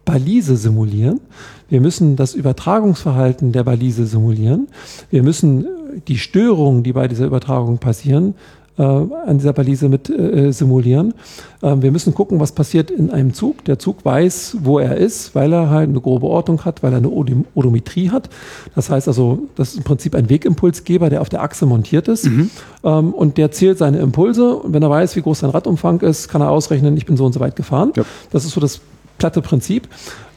Balise 0.05 0.57
simulieren. 0.57 1.21
Wir 1.69 1.81
müssen 1.81 2.17
das 2.17 2.35
Übertragungsverhalten 2.35 3.53
der 3.53 3.65
Balise 3.65 4.07
simulieren. 4.07 4.69
Wir 5.11 5.23
müssen 5.23 5.67
die 6.09 6.19
Störungen, 6.19 6.83
die 6.83 6.93
bei 6.93 7.09
dieser 7.09 7.27
Übertragung 7.27 7.79
passieren, 7.79 8.35
äh, 8.79 8.83
an 8.83 9.39
dieser 9.39 9.53
Balise 9.53 9.89
mit 9.89 10.09
äh, 10.09 10.51
simulieren. 10.53 11.15
Ähm, 11.63 11.83
wir 11.83 11.93
müssen 11.93 12.15
gucken, 12.15 12.41
was 12.41 12.53
passiert 12.53 12.91
in 12.91 13.11
einem 13.11 13.35
Zug. 13.35 13.65
Der 13.65 13.79
Zug 13.79 14.05
weiß, 14.05 14.59
wo 14.63 14.79
er 14.79 14.97
ist, 14.97 15.35
weil 15.35 15.53
er 15.53 15.71
halt 15.71 15.91
eine 15.91 16.01
grobe 16.01 16.27
Ortung 16.27 16.65
hat, 16.65 16.83
weil 16.83 16.93
er 16.93 16.99
eine 16.99 17.11
Odometrie 17.11 18.11
hat. 18.11 18.31
Das 18.75 18.91
heißt 18.91 19.09
also, 19.09 19.47
das 19.57 19.71
ist 19.71 19.79
im 19.79 19.85
Prinzip 19.85 20.15
ein 20.15 20.31
Wegimpulsgeber, 20.31 21.11
der 21.11 21.21
auf 21.21 21.29
der 21.29 21.43
Achse 21.43 21.67
montiert 21.67 22.09
ist. 22.09 22.27
Mhm. 22.27 22.51
Ähm, 22.85 23.13
und 23.13 23.39
der 23.39 23.53
zählt 23.53 23.79
seine 23.79 23.99
Impulse. 23.99 24.57
Und 24.57 24.73
wenn 24.73 24.83
er 24.83 24.91
weiß, 24.91 25.17
wie 25.17 25.23
groß 25.23 25.41
sein 25.41 25.51
Radumfang 25.51 26.01
ist, 26.01 26.29
kann 26.29 26.41
er 26.41 26.51
ausrechnen, 26.51 26.97
ich 26.97 27.07
bin 27.07 27.17
so 27.17 27.27
und 27.27 27.33
so 27.33 27.41
weit 27.41 27.57
gefahren. 27.57 27.93
Ja. 27.97 28.05
Das 28.31 28.45
ist 28.45 28.53
so 28.53 28.61
das 28.61 28.81
platte 29.19 29.43
Prinzip. 29.43 29.89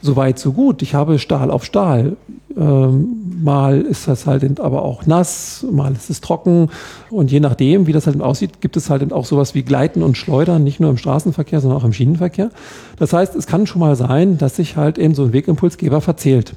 So 0.02 0.14
weit, 0.14 0.38
so 0.38 0.52
gut. 0.52 0.82
Ich 0.82 0.94
habe 0.94 1.18
Stahl 1.18 1.50
auf 1.50 1.64
Stahl. 1.64 2.16
Ähm, 2.56 3.42
mal 3.42 3.82
ist 3.82 4.08
das 4.08 4.26
halt 4.26 4.60
aber 4.60 4.82
auch 4.82 5.04
nass, 5.04 5.64
mal 5.70 5.92
ist 5.92 6.08
es 6.08 6.20
trocken. 6.20 6.70
Und 7.10 7.30
je 7.30 7.40
nachdem, 7.40 7.86
wie 7.86 7.92
das 7.92 8.06
halt 8.06 8.20
aussieht, 8.20 8.60
gibt 8.60 8.76
es 8.76 8.88
halt 8.88 9.12
auch 9.12 9.26
sowas 9.26 9.54
wie 9.54 9.62
Gleiten 9.62 10.02
und 10.02 10.16
Schleudern, 10.16 10.64
nicht 10.64 10.80
nur 10.80 10.90
im 10.90 10.96
Straßenverkehr, 10.96 11.60
sondern 11.60 11.78
auch 11.78 11.84
im 11.84 11.92
Schienenverkehr. 11.92 12.50
Das 12.98 13.12
heißt, 13.12 13.34
es 13.34 13.46
kann 13.46 13.66
schon 13.66 13.80
mal 13.80 13.94
sein, 13.96 14.38
dass 14.38 14.56
sich 14.56 14.76
halt 14.76 14.98
eben 14.98 15.14
so 15.14 15.24
ein 15.24 15.32
Wegimpulsgeber 15.32 16.00
verzählt. 16.00 16.54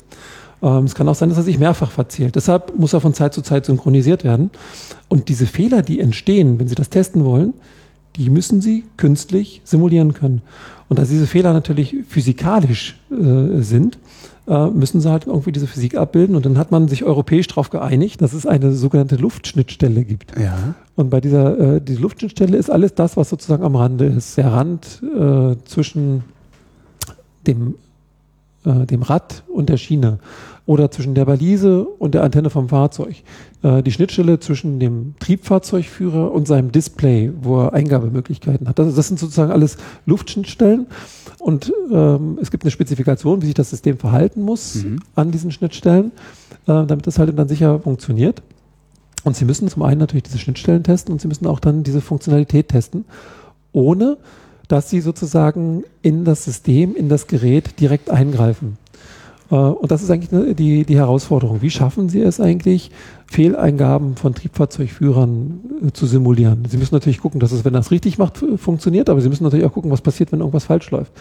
Ähm, 0.62 0.86
es 0.86 0.96
kann 0.96 1.08
auch 1.10 1.16
sein, 1.16 1.30
dass 1.30 1.38
er 1.38 1.44
sich 1.44 1.60
mehrfach 1.60 1.92
verzählt. 1.92 2.36
Deshalb 2.36 2.78
muss 2.78 2.94
er 2.94 3.02
von 3.02 3.14
Zeit 3.14 3.34
zu 3.34 3.42
Zeit 3.42 3.66
synchronisiert 3.66 4.24
werden. 4.24 4.52
Und 5.10 5.28
diese 5.28 5.48
Fehler, 5.48 5.82
die 5.82 6.00
entstehen, 6.00 6.60
wenn 6.60 6.68
Sie 6.68 6.76
das 6.76 6.90
testen 6.90 7.26
wollen, 7.26 7.54
die 8.16 8.30
müssen 8.30 8.62
Sie 8.62 8.86
künstlich 8.98 9.62
simulieren 9.64 10.14
können. 10.14 10.42
Und 10.88 10.98
dass 10.98 11.10
diese 11.10 11.28
Fehler 11.28 11.54
natürlich 11.54 11.96
physikalisch 12.08 13.00
äh, 13.12 13.62
sind, 13.62 13.98
äh, 14.50 14.68
müssen 14.72 15.00
sie 15.00 15.10
halt 15.10 15.28
irgendwie 15.28 15.52
diese 15.52 15.68
Physik 15.68 15.96
abbilden. 15.96 16.36
Und 16.36 16.46
dann 16.46 16.58
hat 16.58 16.72
man 16.72 16.88
sich 16.88 17.04
europäisch 17.04 17.48
darauf 17.48 17.70
geeinigt, 17.70 18.22
dass 18.22 18.34
es 18.34 18.46
eine 18.46 18.74
sogenannte 18.74 19.16
Luftschnittstelle 19.16 20.04
gibt. 20.04 20.38
Ja. 20.40 20.76
Und 20.96 21.10
bei 21.10 21.22
dieser 21.22 21.76
äh, 21.76 21.82
die 21.82 21.96
Luftschnittstelle 21.96 22.58
ist 22.58 22.70
alles 22.70 22.96
das, 22.96 23.16
was 23.16 23.30
sozusagen 23.30 23.64
am 23.64 23.76
Rande 23.76 24.06
ist. 24.06 24.38
Der 24.38 24.52
Rand 24.52 25.02
äh, 25.04 25.56
zwischen 25.66 26.24
dem, 27.46 27.76
äh, 28.66 28.86
dem 28.86 29.04
Rad 29.04 29.44
und 29.48 29.70
der 29.70 29.78
Schiene 29.78 30.20
oder 30.70 30.92
zwischen 30.92 31.16
der 31.16 31.26
Balise 31.26 31.84
und 31.84 32.14
der 32.14 32.22
Antenne 32.22 32.52
vom 32.52 32.70
Fahrzeug. 32.70 33.16
Äh, 33.64 33.82
die 33.82 33.92
Schnittstelle 33.92 34.40
zwischen 34.40 34.80
dem 34.80 35.16
Triebfahrzeugführer 35.20 36.32
und 36.32 36.48
seinem 36.48 36.72
Display, 36.72 37.32
wo 37.42 37.62
er 37.62 37.74
Eingabemöglichkeiten 37.74 38.70
hat. 38.70 38.78
Das, 38.78 38.94
das 38.94 39.08
sind 39.08 39.20
sozusagen 39.20 39.52
alles 39.52 39.78
Luftschnittstellen. 40.06 40.86
Und 41.40 41.74
ähm, 41.92 42.38
es 42.40 42.52
gibt 42.52 42.66
eine 42.66 42.70
Spezifikation, 42.70 43.42
wie 43.42 43.48
sich 43.48 43.56
das 43.56 43.72
System 43.72 43.98
verhalten 43.98 44.44
muss 44.44 44.84
mhm. 44.84 45.00
an 45.16 45.32
diesen 45.32 45.50
Schnittstellen, 45.50 46.12
äh, 46.68 46.86
damit 46.86 47.08
das 47.08 47.18
halt 47.18 47.36
dann 47.36 47.48
sicher 47.48 47.80
funktioniert. 47.80 48.44
Und 49.24 49.36
Sie 49.36 49.46
müssen 49.46 49.70
zum 49.70 49.82
einen 49.82 50.00
natürlich 50.00 50.26
diese 50.26 50.38
Schnittstellen 50.38 50.84
testen 50.84 51.14
und 51.14 51.20
Sie 51.20 51.28
müssen 51.28 51.48
auch 51.48 51.60
dann 51.60 51.82
diese 51.82 52.00
Funktionalität 52.00 52.68
testen, 52.68 53.06
ohne 53.72 54.18
dass 54.68 54.92
Sie 54.92 55.02
sozusagen 55.02 55.84
in 56.04 56.26
das 56.26 56.46
System, 56.46 56.96
in 56.96 57.10
das 57.10 57.26
Gerät 57.26 57.80
direkt 57.80 58.12
eingreifen. 58.12 58.78
Äh, 59.52 59.56
und 59.56 59.92
das 59.92 60.02
ist 60.02 60.10
eigentlich 60.10 60.56
die, 60.56 60.86
die 60.86 60.98
Herausforderung. 60.98 61.62
Wie 61.62 61.70
schaffen 61.70 62.10
Sie 62.10 62.22
es 62.22 62.40
eigentlich, 62.40 62.92
Fehleingaben 63.28 64.16
von 64.16 64.34
Triebfahrzeugführern 64.34 65.60
äh, 65.88 65.92
zu 65.92 66.06
simulieren? 66.06 66.66
Sie 66.70 66.78
müssen 66.78 66.96
natürlich 66.96 67.20
gucken, 67.20 67.40
dass 67.40 67.52
es, 67.52 67.66
wenn 67.66 67.74
das 67.74 67.92
richtig 67.92 68.18
macht, 68.18 68.44
funktioniert, 68.58 69.10
aber 69.10 69.22
Sie 69.22 69.30
müssen 69.30 69.44
natürlich 69.44 69.66
auch 69.66 69.74
gucken, 69.74 69.92
was 69.92 70.02
passiert, 70.02 70.32
wenn 70.32 70.40
irgendwas 70.40 70.66
falsch 70.66 70.92
läuft. 70.92 71.12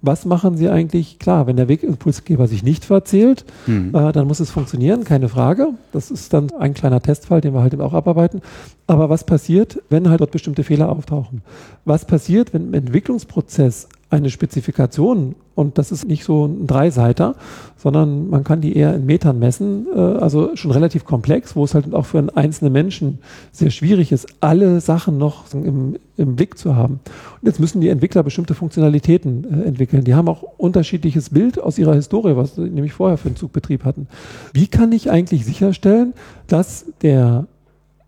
Was 0.00 0.24
machen 0.24 0.56
Sie 0.56 0.68
eigentlich? 0.68 1.18
Klar, 1.18 1.48
wenn 1.48 1.56
der 1.56 1.66
Wegimpulsgeber 1.66 2.46
sich 2.46 2.62
nicht 2.62 2.84
verzählt, 2.84 3.44
mhm. 3.66 3.92
äh, 3.92 4.12
dann 4.12 4.28
muss 4.28 4.38
es 4.38 4.50
funktionieren, 4.50 5.02
keine 5.02 5.28
Frage. 5.28 5.70
Das 5.92 6.12
ist 6.12 6.32
dann 6.32 6.52
ein 6.52 6.72
kleiner 6.72 7.02
Testfall, 7.02 7.40
den 7.40 7.52
wir 7.52 7.62
halt 7.62 7.72
eben 7.72 7.82
auch 7.82 7.94
abarbeiten. 7.94 8.40
Aber 8.86 9.10
was 9.10 9.24
passiert, 9.24 9.82
wenn 9.90 10.08
halt 10.08 10.20
dort 10.20 10.30
bestimmte 10.30 10.62
Fehler 10.62 10.88
auftauchen? 10.88 11.42
Was 11.84 12.04
passiert, 12.04 12.54
wenn 12.54 12.68
im 12.68 12.74
Entwicklungsprozess 12.74 13.88
eine 14.10 14.30
Spezifikation 14.30 15.34
und 15.54 15.76
das 15.76 15.92
ist 15.92 16.06
nicht 16.06 16.24
so 16.24 16.46
ein 16.46 16.66
Dreiseiter, 16.66 17.34
sondern 17.76 18.30
man 18.30 18.42
kann 18.42 18.60
die 18.60 18.76
eher 18.76 18.94
in 18.94 19.04
Metern 19.04 19.38
messen, 19.38 19.86
äh, 19.94 19.98
also 19.98 20.56
schon 20.56 20.70
relativ 20.70 21.04
komplex, 21.04 21.56
wo 21.56 21.64
es 21.64 21.74
halt 21.74 21.92
auch 21.94 22.06
für 22.06 22.18
einen 22.18 22.30
einzelnen 22.30 22.72
Menschen 22.72 23.18
sehr 23.52 23.70
schwierig 23.70 24.12
ist, 24.12 24.28
alle 24.40 24.80
Sachen 24.80 25.18
noch 25.18 25.52
im, 25.52 25.96
im 26.16 26.36
Blick 26.36 26.56
zu 26.56 26.74
haben. 26.74 27.00
Und 27.40 27.46
jetzt 27.46 27.60
müssen 27.60 27.80
die 27.80 27.88
Entwickler 27.88 28.22
bestimmte 28.22 28.54
Funktionalitäten 28.54 29.44
äh, 29.44 29.66
entwickeln. 29.66 30.04
Die 30.04 30.14
haben 30.14 30.28
auch 30.28 30.42
unterschiedliches 30.42 31.30
Bild 31.30 31.60
aus 31.60 31.76
ihrer 31.76 31.94
Historie, 31.94 32.36
was 32.36 32.54
sie 32.54 32.62
nämlich 32.62 32.94
vorher 32.94 33.18
für 33.18 33.28
den 33.28 33.36
Zugbetrieb 33.36 33.84
hatten. 33.84 34.06
Wie 34.54 34.68
kann 34.68 34.92
ich 34.92 35.10
eigentlich 35.10 35.44
sicherstellen, 35.44 36.14
dass 36.46 36.86
der 37.02 37.46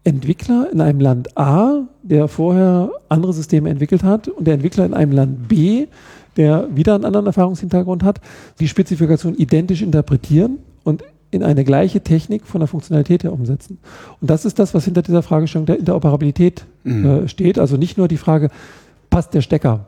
Entwickler 0.04 0.68
in 0.72 0.80
einem 0.80 1.00
Land 1.00 1.36
A, 1.36 1.82
der 2.02 2.28
vorher 2.28 2.90
andere 3.08 3.32
Systeme 3.32 3.68
entwickelt 3.68 4.02
hat, 4.02 4.28
und 4.28 4.46
der 4.46 4.54
Entwickler 4.54 4.86
in 4.86 4.94
einem 4.94 5.12
Land 5.12 5.48
B, 5.48 5.86
der 6.36 6.68
wieder 6.74 6.94
einen 6.94 7.04
anderen 7.04 7.26
Erfahrungshintergrund 7.26 8.02
hat, 8.02 8.20
die 8.60 8.68
Spezifikation 8.68 9.34
identisch 9.34 9.82
interpretieren 9.82 10.58
und 10.84 11.04
in 11.30 11.42
eine 11.42 11.64
gleiche 11.64 12.00
Technik 12.00 12.46
von 12.46 12.60
der 12.60 12.68
Funktionalität 12.68 13.24
her 13.24 13.32
umsetzen. 13.32 13.78
Und 14.20 14.30
das 14.30 14.44
ist 14.44 14.58
das, 14.58 14.74
was 14.74 14.84
hinter 14.84 15.02
dieser 15.02 15.22
Fragestellung 15.22 15.66
der 15.66 15.78
Interoperabilität 15.78 16.64
mhm. 16.82 17.06
äh, 17.06 17.28
steht. 17.28 17.58
Also 17.58 17.76
nicht 17.76 17.98
nur 17.98 18.08
die 18.08 18.16
Frage, 18.16 18.50
passt 19.10 19.34
der 19.34 19.42
Stecker? 19.42 19.86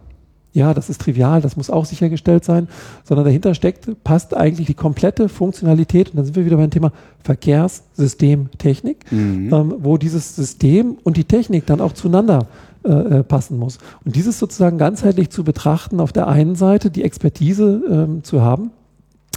Ja, 0.53 0.75
das 0.75 0.91
ist 0.91 1.01
trivial, 1.01 1.41
das 1.41 1.57
muss 1.57 1.71
auch 1.71 1.85
sichergestellt 1.85 2.45
sein, 2.45 2.69
sondern 3.05 3.25
dahinter 3.25 3.55
steckt, 3.55 3.89
passt 4.05 4.37
eigentlich 4.37 4.67
die 4.67 4.75
komplette 4.75 5.29
Funktionalität, 5.29 6.11
und 6.11 6.17
dann 6.17 6.25
sind 6.25 6.37
wir 6.37 6.45
wieder 6.45 6.59
beim 6.59 6.71
Thema 6.71 6.93
Verkehrssystemtechnik, 7.25 9.11
mhm. 9.11 9.51
ähm, 9.53 9.75
wo 9.79 9.97
dieses 9.97 10.37
System 10.37 10.99
und 11.05 11.17
die 11.17 11.25
Technik 11.25 11.67
dann 11.67 11.81
auch 11.81 11.93
zueinander 11.93 12.47
äh, 12.85 12.91
äh, 12.91 13.23
passen 13.23 13.59
muss. 13.59 13.79
Und 14.05 14.17
dieses 14.17 14.39
sozusagen 14.39 14.77
ganzheitlich 14.77 15.31
zu 15.31 15.45
betrachten, 15.45 16.01
auf 16.01 16.13
der 16.13 16.29
einen 16.29 16.57
Seite 16.57 16.91
die 16.91 17.05
Expertise 17.05 17.83
ähm, 17.89 18.25
zu 18.25 18.43
haben, 18.43 18.73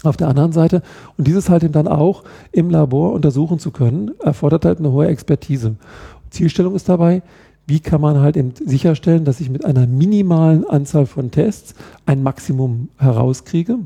auf 0.03 0.17
der 0.17 0.27
anderen 0.27 0.51
Seite 0.51 0.81
und 1.17 1.27
dieses 1.27 1.49
halt 1.49 1.63
eben 1.63 1.73
dann 1.73 1.87
auch 1.87 2.23
im 2.51 2.69
Labor 2.69 3.13
untersuchen 3.13 3.59
zu 3.59 3.71
können, 3.71 4.11
erfordert 4.23 4.65
halt 4.65 4.79
eine 4.79 4.91
hohe 4.91 5.07
Expertise. 5.07 5.75
Zielstellung 6.29 6.75
ist 6.75 6.89
dabei, 6.89 7.21
wie 7.67 7.79
kann 7.79 8.01
man 8.01 8.19
halt 8.19 8.37
eben 8.37 8.53
sicherstellen, 8.63 9.25
dass 9.25 9.39
ich 9.39 9.49
mit 9.49 9.65
einer 9.65 9.87
minimalen 9.87 10.65
Anzahl 10.65 11.05
von 11.05 11.31
Tests 11.31 11.73
ein 12.05 12.23
Maximum 12.23 12.89
herauskriege. 12.97 13.79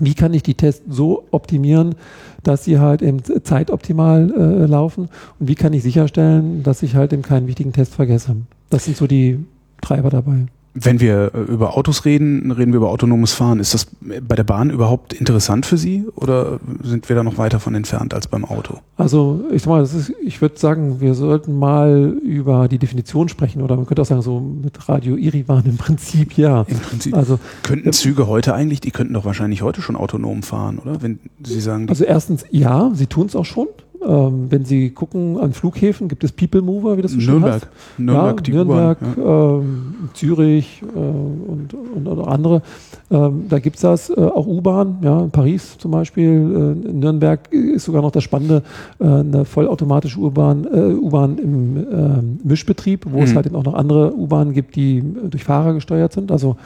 wie 0.00 0.14
kann 0.14 0.32
ich 0.32 0.42
die 0.42 0.54
Tests 0.54 0.82
so 0.88 1.24
optimieren, 1.32 1.94
dass 2.42 2.64
sie 2.64 2.78
halt 2.78 3.02
eben 3.02 3.22
zeitoptimal 3.44 4.32
äh, 4.32 4.66
laufen 4.66 5.08
und 5.38 5.48
wie 5.48 5.54
kann 5.54 5.72
ich 5.74 5.82
sicherstellen, 5.82 6.62
dass 6.62 6.82
ich 6.82 6.94
halt 6.96 7.12
eben 7.12 7.22
keinen 7.22 7.46
wichtigen 7.46 7.72
Test 7.72 7.94
vergesse. 7.94 8.36
Das 8.70 8.84
sind 8.86 8.96
so 8.96 9.06
die 9.06 9.44
Treiber 9.80 10.10
dabei. 10.10 10.46
Wenn 10.74 11.00
wir 11.00 11.32
äh, 11.34 11.52
über 11.52 11.76
Autos 11.76 12.04
reden, 12.04 12.50
reden 12.50 12.72
wir 12.72 12.78
über 12.78 12.90
autonomes 12.90 13.32
Fahren. 13.32 13.60
Ist 13.60 13.74
das 13.74 13.86
bei 14.00 14.36
der 14.36 14.44
Bahn 14.44 14.70
überhaupt 14.70 15.12
interessant 15.12 15.66
für 15.66 15.76
Sie 15.76 16.06
oder 16.14 16.60
sind 16.82 17.08
wir 17.08 17.16
da 17.16 17.22
noch 17.22 17.36
weiter 17.36 17.60
von 17.60 17.74
entfernt 17.74 18.14
als 18.14 18.26
beim 18.26 18.44
Auto? 18.44 18.78
Also 18.96 19.44
ich 19.52 19.62
sag 19.62 19.68
mal, 19.68 19.82
ist, 19.82 20.12
ich 20.24 20.40
würde 20.40 20.58
sagen, 20.58 21.00
wir 21.00 21.14
sollten 21.14 21.58
mal 21.58 22.16
über 22.22 22.68
die 22.68 22.78
Definition 22.78 23.28
sprechen 23.28 23.60
oder 23.60 23.76
man 23.76 23.86
könnte 23.86 24.02
auch 24.02 24.06
sagen, 24.06 24.22
so 24.22 24.40
mit 24.40 24.88
Radio 24.88 25.16
Irivan 25.16 25.64
im 25.66 25.76
Prinzip 25.76 26.38
ja. 26.38 26.62
Im 26.62 26.78
Prinzip. 26.78 27.14
Also 27.14 27.38
könnten 27.62 27.92
Züge 27.92 28.26
heute 28.26 28.54
eigentlich, 28.54 28.80
die 28.80 28.90
könnten 28.90 29.14
doch 29.14 29.24
wahrscheinlich 29.24 29.62
heute 29.62 29.82
schon 29.82 29.96
autonom 29.96 30.42
fahren, 30.42 30.78
oder? 30.78 31.02
Wenn 31.02 31.18
Sie 31.44 31.60
sagen. 31.60 31.88
Also 31.88 32.04
erstens 32.04 32.44
ja, 32.50 32.90
sie 32.94 33.06
tun 33.06 33.26
es 33.26 33.36
auch 33.36 33.44
schon. 33.44 33.68
Ähm, 34.06 34.46
wenn 34.50 34.64
Sie 34.64 34.90
gucken 34.90 35.38
an 35.38 35.52
Flughäfen, 35.52 36.08
gibt 36.08 36.24
es 36.24 36.32
People 36.32 36.62
Mover, 36.62 36.96
wie 36.96 37.02
das 37.02 37.12
so 37.12 37.20
schön 37.20 37.34
Nürnberg. 37.34 37.54
heißt. 37.54 37.68
Nürnberg, 37.98 38.48
ja, 38.48 38.54
Nürnberg, 38.54 38.98
ja. 39.16 39.58
ähm, 39.58 39.94
Zürich 40.14 40.82
äh, 40.82 40.98
und, 40.98 41.74
und, 41.74 42.08
und, 42.08 42.26
andere. 42.26 42.62
Ähm, 43.10 43.46
da 43.48 43.58
gibt 43.58 43.76
es 43.76 43.82
das, 43.82 44.10
äh, 44.10 44.14
auch 44.14 44.46
U-Bahn, 44.46 44.98
ja, 45.02 45.22
in 45.22 45.30
Paris 45.30 45.78
zum 45.78 45.90
Beispiel. 45.90 46.76
Äh, 46.84 46.88
in 46.88 46.98
Nürnberg 46.98 47.52
ist 47.52 47.84
sogar 47.84 48.02
noch 48.02 48.10
das 48.10 48.24
Spannende, 48.24 48.62
äh, 48.98 49.04
eine 49.04 49.44
vollautomatische 49.44 50.18
U-Bahn 50.18 50.64
äh, 50.64 50.94
U-Bahn 50.94 51.38
im 51.38 51.76
ähm, 51.76 52.40
Mischbetrieb, 52.44 53.06
wo 53.08 53.18
mhm. 53.18 53.24
es 53.24 53.34
halt 53.34 53.46
eben 53.46 53.56
auch 53.56 53.64
noch 53.64 53.74
andere 53.74 54.14
U-Bahnen 54.14 54.52
gibt, 54.52 54.76
die 54.76 55.02
durch 55.30 55.44
Fahrer 55.44 55.74
gesteuert 55.74 56.12
sind. 56.12 56.32
Also 56.32 56.56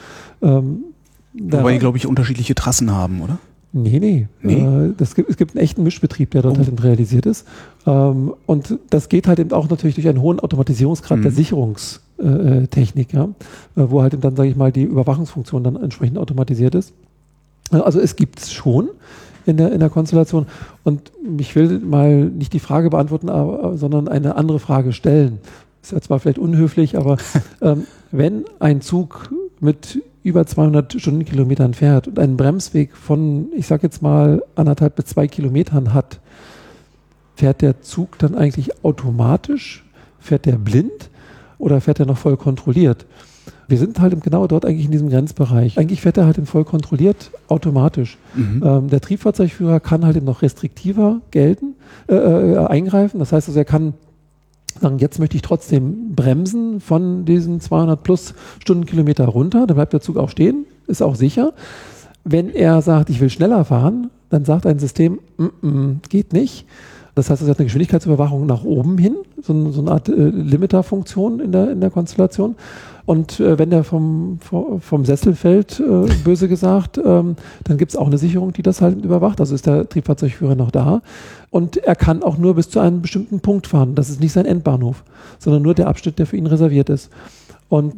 ähm, 0.41 0.83
Wobei 1.39 1.73
die, 1.73 1.79
glaube 1.79 1.97
ich, 1.97 2.07
unterschiedliche 2.07 2.55
Trassen 2.55 2.91
haben, 2.91 3.21
oder? 3.21 3.37
Nee, 3.73 3.99
nee. 3.99 4.27
nee? 4.41 4.61
Äh, 4.61 4.93
das 4.97 5.13
gibt, 5.15 5.29
es 5.29 5.37
gibt 5.37 5.55
einen 5.55 5.63
echten 5.63 5.83
Mischbetrieb, 5.83 6.31
der 6.31 6.41
dort 6.41 6.57
oh. 6.57 6.59
halt 6.59 6.83
realisiert 6.83 7.25
ist. 7.25 7.45
Ähm, 7.85 8.33
und 8.45 8.79
das 8.89 9.09
geht 9.09 9.27
halt 9.27 9.39
eben 9.39 9.51
auch 9.51 9.69
natürlich 9.69 9.95
durch 9.95 10.07
einen 10.07 10.21
hohen 10.21 10.39
Automatisierungsgrad 10.39 11.19
mhm. 11.19 11.23
der 11.23 11.31
Sicherungstechnik, 11.31 13.13
ja, 13.13 13.23
äh, 13.23 13.27
wo 13.75 14.01
halt 14.01 14.13
eben 14.13 14.21
dann, 14.21 14.35
sage 14.35 14.49
ich 14.49 14.55
mal, 14.55 14.71
die 14.71 14.83
Überwachungsfunktion 14.83 15.63
dann 15.63 15.75
entsprechend 15.75 16.17
automatisiert 16.17 16.75
ist. 16.75 16.93
Also 17.71 17.99
es 17.99 18.15
gibt 18.15 18.39
es 18.39 18.53
schon 18.53 18.89
in 19.45 19.57
der, 19.57 19.71
in 19.71 19.79
der 19.79 19.89
Konstellation. 19.89 20.45
Und 20.83 21.11
ich 21.37 21.55
will 21.55 21.79
mal 21.79 22.25
nicht 22.25 22.53
die 22.53 22.59
Frage 22.59 22.89
beantworten, 22.89 23.29
aber, 23.29 23.77
sondern 23.77 24.07
eine 24.07 24.35
andere 24.35 24.59
Frage 24.59 24.93
stellen. 24.93 25.39
Ist 25.81 25.91
ja 25.91 26.01
zwar 26.01 26.19
vielleicht 26.19 26.39
unhöflich, 26.39 26.97
aber 26.97 27.17
ähm, 27.61 27.85
wenn 28.11 28.45
ein 28.59 28.81
Zug 28.81 29.29
mit 29.59 30.01
über 30.27 30.45
200 30.45 30.99
Stundenkilometern 30.99 31.73
fährt 31.73 32.07
und 32.07 32.19
einen 32.19 32.37
Bremsweg 32.37 32.95
von, 32.95 33.47
ich 33.55 33.65
sage 33.65 33.83
jetzt 33.83 34.01
mal, 34.01 34.43
anderthalb 34.55 34.95
bis 34.95 35.05
zwei 35.05 35.27
Kilometern 35.27 35.93
hat, 35.93 36.19
fährt 37.35 37.61
der 37.61 37.81
Zug 37.81 38.19
dann 38.19 38.35
eigentlich 38.35 38.83
automatisch? 38.83 39.85
Fährt 40.19 40.45
der 40.45 40.57
blind 40.57 41.09
oder 41.57 41.79
fährt 41.79 41.99
er 41.99 42.05
noch 42.05 42.17
voll 42.17 42.35
kontrolliert? 42.35 43.05
Wir 43.69 43.77
sind 43.77 43.99
halt 43.99 44.21
genau 44.21 44.47
dort 44.47 44.65
eigentlich 44.65 44.85
in 44.85 44.91
diesem 44.91 45.09
Grenzbereich. 45.09 45.77
Eigentlich 45.77 46.01
fährt 46.01 46.17
er 46.17 46.25
halt 46.25 46.37
voll 46.47 46.65
kontrolliert 46.65 47.31
automatisch. 47.47 48.17
Mhm. 48.35 48.63
Ähm, 48.65 48.87
der 48.89 49.01
Triebfahrzeugführer 49.01 49.79
kann 49.79 50.05
halt 50.05 50.21
noch 50.23 50.41
restriktiver 50.41 51.21
gelten, 51.31 51.75
äh, 52.07 52.15
äh, 52.15 52.57
eingreifen. 52.65 53.19
Das 53.19 53.31
heißt 53.31 53.47
also, 53.49 53.59
er 53.59 53.65
kann 53.65 53.93
sagen, 54.81 54.99
jetzt 54.99 55.19
möchte 55.19 55.35
ich 55.35 55.41
trotzdem 55.41 56.15
bremsen 56.15 56.79
von 56.79 57.25
diesen 57.25 57.59
200 57.59 58.01
plus 58.01 58.33
Stundenkilometer 58.59 59.25
runter, 59.25 59.67
dann 59.67 59.75
bleibt 59.75 59.93
der 59.93 60.01
Zug 60.01 60.17
auch 60.17 60.29
stehen, 60.29 60.65
ist 60.87 61.01
auch 61.01 61.15
sicher. 61.15 61.53
Wenn 62.23 62.49
er 62.49 62.81
sagt, 62.81 63.09
ich 63.09 63.19
will 63.19 63.29
schneller 63.29 63.65
fahren, 63.65 64.09
dann 64.29 64.45
sagt 64.45 64.65
ein 64.65 64.79
System, 64.79 65.19
mm 65.37 65.45
-mm, 65.61 65.95
geht 66.09 66.33
nicht. 66.33 66.65
Das 67.17 67.31
heißt, 67.31 67.41
es 67.41 67.49
hat 67.49 67.57
eine 67.57 67.65
Geschwindigkeitsüberwachung 67.65 68.45
nach 68.45 68.63
oben 68.63 68.99
hin, 68.99 69.15
so, 69.41 69.71
so 69.71 69.81
eine 69.81 69.91
Art 69.91 70.07
äh, 70.07 70.11
Limiter-Funktion 70.11 71.39
in 71.39 71.51
der, 71.51 71.71
in 71.71 71.81
der 71.81 71.89
Konstellation. 71.89 72.55
Und 73.07 73.39
äh, 73.39 73.57
wenn 73.57 73.71
der 73.71 73.83
vom, 73.83 74.37
vom 74.41 75.03
Sessel 75.03 75.33
fällt, 75.33 75.79
äh, 75.79 76.13
böse 76.23 76.47
gesagt, 76.47 76.99
ähm, 77.03 77.35
dann 77.63 77.77
gibt 77.77 77.91
es 77.91 77.97
auch 77.97 78.05
eine 78.05 78.19
Sicherung, 78.19 78.53
die 78.53 78.61
das 78.61 78.81
halt 78.81 79.03
überwacht. 79.03 79.39
Also 79.39 79.55
ist 79.55 79.65
der 79.65 79.89
Triebfahrzeugführer 79.89 80.53
noch 80.53 80.69
da. 80.69 81.01
Und 81.49 81.77
er 81.77 81.95
kann 81.95 82.21
auch 82.21 82.37
nur 82.37 82.53
bis 82.53 82.69
zu 82.69 82.79
einem 82.79 83.01
bestimmten 83.01 83.39
Punkt 83.39 83.65
fahren. 83.65 83.95
Das 83.95 84.09
ist 84.09 84.21
nicht 84.21 84.33
sein 84.33 84.45
Endbahnhof, 84.45 85.03
sondern 85.39 85.63
nur 85.63 85.73
der 85.73 85.87
Abschnitt, 85.87 86.19
der 86.19 86.27
für 86.27 86.37
ihn 86.37 86.45
reserviert 86.45 86.89
ist. 86.89 87.09
Und 87.67 87.95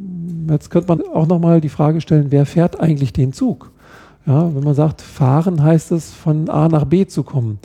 jetzt 0.49 0.71
könnte 0.71 0.87
man 0.87 1.01
auch 1.13 1.27
nochmal 1.27 1.59
die 1.59 1.67
Frage 1.67 1.99
stellen, 1.99 2.27
wer 2.29 2.45
fährt 2.45 2.79
eigentlich 2.79 3.11
den 3.11 3.33
Zug? 3.33 3.71
Ja, 4.25 4.53
wenn 4.53 4.63
man 4.63 4.75
sagt, 4.75 5.01
fahren 5.01 5.63
heißt 5.63 5.91
es, 5.91 6.11
von 6.11 6.49
A 6.49 6.69
nach 6.69 6.85
B 6.85 7.07
zu 7.07 7.23
kommen. 7.23 7.59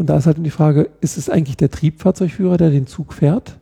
Und 0.00 0.06
da 0.06 0.16
ist 0.16 0.24
halt 0.24 0.38
die 0.40 0.48
Frage, 0.48 0.88
ist 1.02 1.18
es 1.18 1.28
eigentlich 1.28 1.58
der 1.58 1.70
Triebfahrzeugführer, 1.70 2.56
der 2.56 2.70
den 2.70 2.86
Zug 2.86 3.12
fährt? 3.12 3.58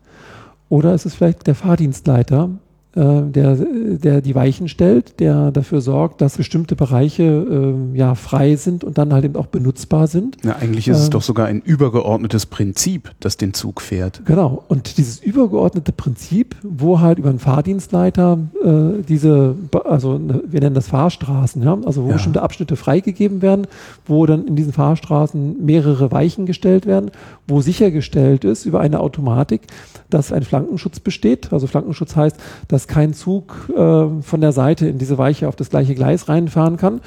Oder 0.69 0.95
ist 0.95 1.05
es 1.05 1.17
vielleicht 1.17 1.49
der 1.49 1.57
Fahrdienstleiter, 1.57 2.51
der, 2.95 3.55
der 3.55 4.21
die 4.23 4.35
Weichen 4.35 4.69
stellt, 4.69 5.21
der 5.21 5.51
dafür 5.51 5.81
sorgt, 5.81 6.21
dass 6.21 6.37
bestimmte 6.39 6.75
Bereiche 6.75 7.23
äh, 7.23 7.97
ja 7.97 8.15
frei 8.15 8.57
sind 8.57 8.83
und 8.83 8.99
dann 8.99 9.13
halt 9.13 9.25
eben 9.25 9.37
auch 9.37 9.47
benutzbar 9.47 10.07
sind. 10.07 10.39
Ja, 10.45 10.57
eigentlich 10.57 10.89
ist 10.89 10.99
äh, 10.99 11.03
es 11.03 11.11
doch 11.11 11.23
sogar 11.23 11.47
ein 11.47 11.61
übergeordnetes 11.61 12.47
Prinzip, 12.47 13.13
das 13.21 13.37
den 13.37 13.55
Zug 13.55 13.83
fährt. 13.83 14.23
Genau. 14.25 14.65
Und 14.69 14.97
dieses 14.97 15.21
übergeordnete 15.21 15.93
Prinzip, 15.93 16.57
wo 16.63 17.01
halt 17.01 17.19
über 17.19 17.29
einen 17.29 17.39
Fahrdienstleiter 17.39 18.39
äh, 18.65 19.03
diese, 19.07 19.55
also 19.85 20.19
ne, 20.19 20.43
wir 20.47 20.61
nennen 20.61 20.75
das 20.75 20.89
Fahrstraßen, 20.89 21.63
ja, 21.63 21.79
also 21.85 22.05
wo 22.05 22.09
ja. 22.09 22.15
bestimmte 22.15 22.43
Abschnitte 22.43 22.77
freigegeben 22.77 23.43
werden, 23.43 23.67
wo 24.07 24.25
dann 24.25 24.47
in 24.47 24.57
diesen 24.57 24.73
Fahrstraßen 24.73 25.65
mehrere 25.65 26.11
Weichen 26.11 26.47
gestellt 26.47 26.87
werden, 26.87 27.11
wo 27.47 27.61
sichergestellt 27.61 28.45
ist 28.45 28.65
über 28.65 28.81
eine 28.81 29.01
Automatik, 29.01 29.63
dass 30.11 30.33
ein 30.33 30.43
Flankenschutz 30.43 31.01
besteht. 31.01 31.53
Also 31.53 31.67
Flankenschutz 31.67 32.17
heißt, 32.17 32.37
dass 32.69 32.78
kein 32.87 33.15
Zug 33.15 33.71
äh, 33.71 33.77
von 34.23 34.41
der 34.41 34.53
Seite 34.53 34.87
in 34.87 34.99
diese 34.99 35.19
Weiche 35.19 35.49
auf 35.49 35.57
das 35.57 35.71
gleiche 35.71 35.95
Gleis 35.95 36.29
reinfahren 36.29 36.77
kann. 36.77 37.01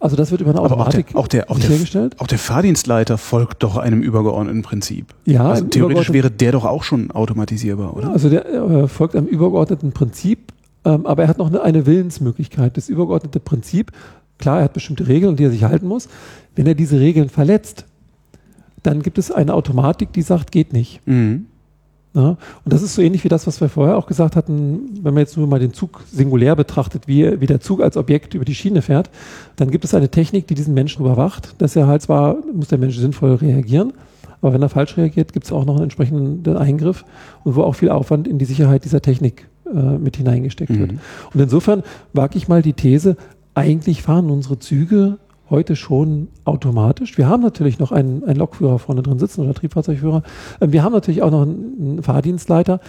Also 0.00 0.16
das 0.16 0.30
wird 0.30 0.40
über 0.40 0.50
eine 0.50 0.60
Automatik 0.60 1.14
auch 1.14 1.28
der, 1.28 1.50
auch 1.50 1.58
der. 1.58 1.70
Auch 1.70 1.88
der, 1.90 2.10
auch 2.16 2.26
der 2.26 2.38
Fahrdienstleiter 2.38 3.18
folgt 3.18 3.62
doch 3.62 3.76
einem 3.76 4.00
übergeordneten 4.00 4.62
Prinzip. 4.62 5.14
Ja, 5.26 5.50
also 5.50 5.66
theoretisch 5.66 6.10
wäre 6.12 6.30
der 6.30 6.52
doch 6.52 6.64
auch 6.64 6.84
schon 6.84 7.10
automatisierbar, 7.10 7.94
oder? 7.94 8.10
Also 8.10 8.30
der 8.30 8.46
äh, 8.46 8.88
folgt 8.88 9.14
einem 9.14 9.26
übergeordneten 9.26 9.92
Prinzip, 9.92 10.54
ähm, 10.86 11.04
aber 11.04 11.24
er 11.24 11.28
hat 11.28 11.36
noch 11.36 11.48
eine, 11.48 11.60
eine 11.60 11.84
Willensmöglichkeit. 11.84 12.78
Das 12.78 12.88
übergeordnete 12.88 13.40
Prinzip, 13.40 13.92
klar, 14.38 14.58
er 14.58 14.64
hat 14.64 14.72
bestimmte 14.72 15.06
Regeln, 15.06 15.36
die 15.36 15.44
er 15.44 15.50
sich 15.50 15.64
halten 15.64 15.86
muss. 15.86 16.08
Wenn 16.56 16.66
er 16.66 16.74
diese 16.74 16.98
Regeln 16.98 17.28
verletzt, 17.28 17.84
dann 18.82 19.02
gibt 19.02 19.18
es 19.18 19.30
eine 19.30 19.52
Automatik, 19.52 20.14
die 20.14 20.22
sagt, 20.22 20.50
geht 20.50 20.72
nicht. 20.72 21.06
Mhm. 21.06 21.44
Ja, 22.12 22.30
und 22.30 22.38
das 22.64 22.82
ist 22.82 22.96
so 22.96 23.02
ähnlich 23.02 23.22
wie 23.22 23.28
das, 23.28 23.46
was 23.46 23.60
wir 23.60 23.68
vorher 23.68 23.96
auch 23.96 24.06
gesagt 24.06 24.34
hatten, 24.34 24.98
wenn 25.02 25.14
man 25.14 25.20
jetzt 25.20 25.36
nur 25.36 25.46
mal 25.46 25.60
den 25.60 25.72
Zug 25.72 26.02
singulär 26.12 26.56
betrachtet, 26.56 27.06
wie, 27.06 27.40
wie 27.40 27.46
der 27.46 27.60
Zug 27.60 27.80
als 27.80 27.96
Objekt 27.96 28.34
über 28.34 28.44
die 28.44 28.54
Schiene 28.54 28.82
fährt, 28.82 29.10
dann 29.54 29.70
gibt 29.70 29.84
es 29.84 29.94
eine 29.94 30.08
Technik, 30.08 30.48
die 30.48 30.54
diesen 30.54 30.74
Menschen 30.74 31.04
überwacht, 31.04 31.54
dass 31.58 31.76
er 31.76 31.86
halt 31.86 32.02
zwar, 32.02 32.38
muss 32.52 32.66
der 32.66 32.78
Mensch 32.78 32.96
sinnvoll 32.96 33.34
reagieren, 33.34 33.92
aber 34.42 34.52
wenn 34.52 34.62
er 34.62 34.68
falsch 34.68 34.96
reagiert, 34.96 35.32
gibt 35.32 35.46
es 35.46 35.52
auch 35.52 35.64
noch 35.64 35.74
einen 35.74 35.84
entsprechenden 35.84 36.56
Eingriff 36.56 37.04
und 37.44 37.54
wo 37.54 37.62
auch 37.62 37.74
viel 37.74 37.90
Aufwand 37.90 38.26
in 38.26 38.38
die 38.38 38.44
Sicherheit 38.44 38.84
dieser 38.84 39.02
Technik 39.02 39.46
äh, 39.66 39.78
mit 39.78 40.16
hineingesteckt 40.16 40.70
mhm. 40.70 40.78
wird. 40.80 40.90
Und 41.32 41.40
insofern 41.40 41.84
wage 42.12 42.38
ich 42.38 42.48
mal 42.48 42.62
die 42.62 42.72
These, 42.72 43.16
eigentlich 43.54 44.02
fahren 44.02 44.30
unsere 44.30 44.58
Züge 44.58 45.18
heute 45.50 45.76
schon 45.76 46.28
automatisch. 46.44 47.18
Wir 47.18 47.28
haben 47.28 47.42
natürlich 47.42 47.78
noch 47.78 47.92
einen, 47.92 48.24
einen 48.24 48.38
Lokführer 48.38 48.78
vorne 48.78 49.02
drin 49.02 49.18
sitzen 49.18 49.42
oder 49.42 49.54
Triebfahrzeugführer. 49.54 50.22
Ähm, 50.60 50.72
wir 50.72 50.82
haben 50.82 50.92
natürlich 50.92 51.22
auch 51.22 51.30
noch 51.30 51.42
einen 51.42 52.02
Fahrdienstleiter. 52.02 52.80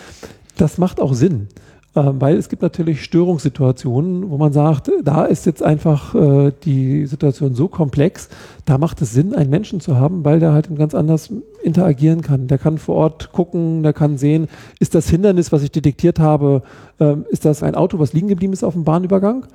Das 0.58 0.78
macht 0.78 1.02
auch 1.02 1.14
Sinn, 1.14 1.48
ähm, 1.96 2.22
weil 2.22 2.38
es 2.38 2.50
gibt 2.50 2.62
natürlich 2.62 3.04
Störungssituationen, 3.04 4.30
wo 4.30 4.38
man 4.38 4.54
sagt, 4.54 4.92
da 5.04 5.26
ist 5.26 5.46
jetzt 5.46 5.64
einfach 5.64 6.14
äh, 6.14 6.52
die 6.64 7.08
Situation 7.08 7.56
so 7.56 7.68
komplex, 7.68 8.30
da 8.66 8.78
macht 8.78 9.02
es 9.02 9.12
Sinn, 9.12 9.34
einen 9.34 9.50
Menschen 9.50 9.80
zu 9.80 9.98
haben, 9.98 10.24
weil 10.24 10.40
der 10.40 10.54
halt 10.54 10.74
ganz 10.78 10.94
anders 10.94 11.34
interagieren 11.64 12.22
kann. 12.22 12.48
Der 12.48 12.60
kann 12.60 12.78
vor 12.78 12.96
Ort 12.96 13.32
gucken, 13.32 13.82
der 13.82 13.94
kann 13.94 14.18
sehen, 14.18 14.48
ist 14.80 14.94
das 14.94 15.10
Hindernis, 15.10 15.52
was 15.52 15.64
ich 15.64 15.72
detektiert 15.72 16.20
habe, 16.20 16.62
ähm, 17.00 17.26
ist 17.30 17.46
das 17.46 17.64
ein 17.64 17.76
Auto, 17.76 17.98
was 17.98 18.14
liegen 18.14 18.28
geblieben 18.28 18.54
ist 18.54 18.64
auf 18.64 18.74
dem 18.74 18.84
Bahnübergang? 18.84 19.48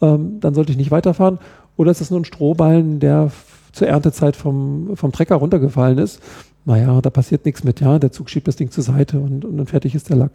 dann 0.00 0.54
sollte 0.54 0.70
ich 0.70 0.78
nicht 0.78 0.92
weiterfahren. 0.92 1.40
Oder 1.78 1.92
ist 1.92 2.02
es 2.02 2.10
nur 2.10 2.20
ein 2.20 2.26
Strohballen, 2.26 3.00
der 3.00 3.30
zur 3.72 3.88
Erntezeit 3.88 4.36
vom, 4.36 4.96
vom 4.96 5.12
Trecker 5.12 5.36
runtergefallen 5.36 5.96
ist? 5.96 6.20
Naja, 6.66 7.00
da 7.00 7.08
passiert 7.08 7.46
nichts 7.46 7.64
mit, 7.64 7.80
ja. 7.80 7.98
Der 7.98 8.12
Zug 8.12 8.28
schiebt 8.28 8.48
das 8.48 8.56
Ding 8.56 8.70
zur 8.70 8.84
Seite 8.84 9.18
und, 9.18 9.44
und 9.44 9.56
dann 9.56 9.66
fertig 9.66 9.94
ist 9.94 10.10
der 10.10 10.16
Lack. 10.16 10.32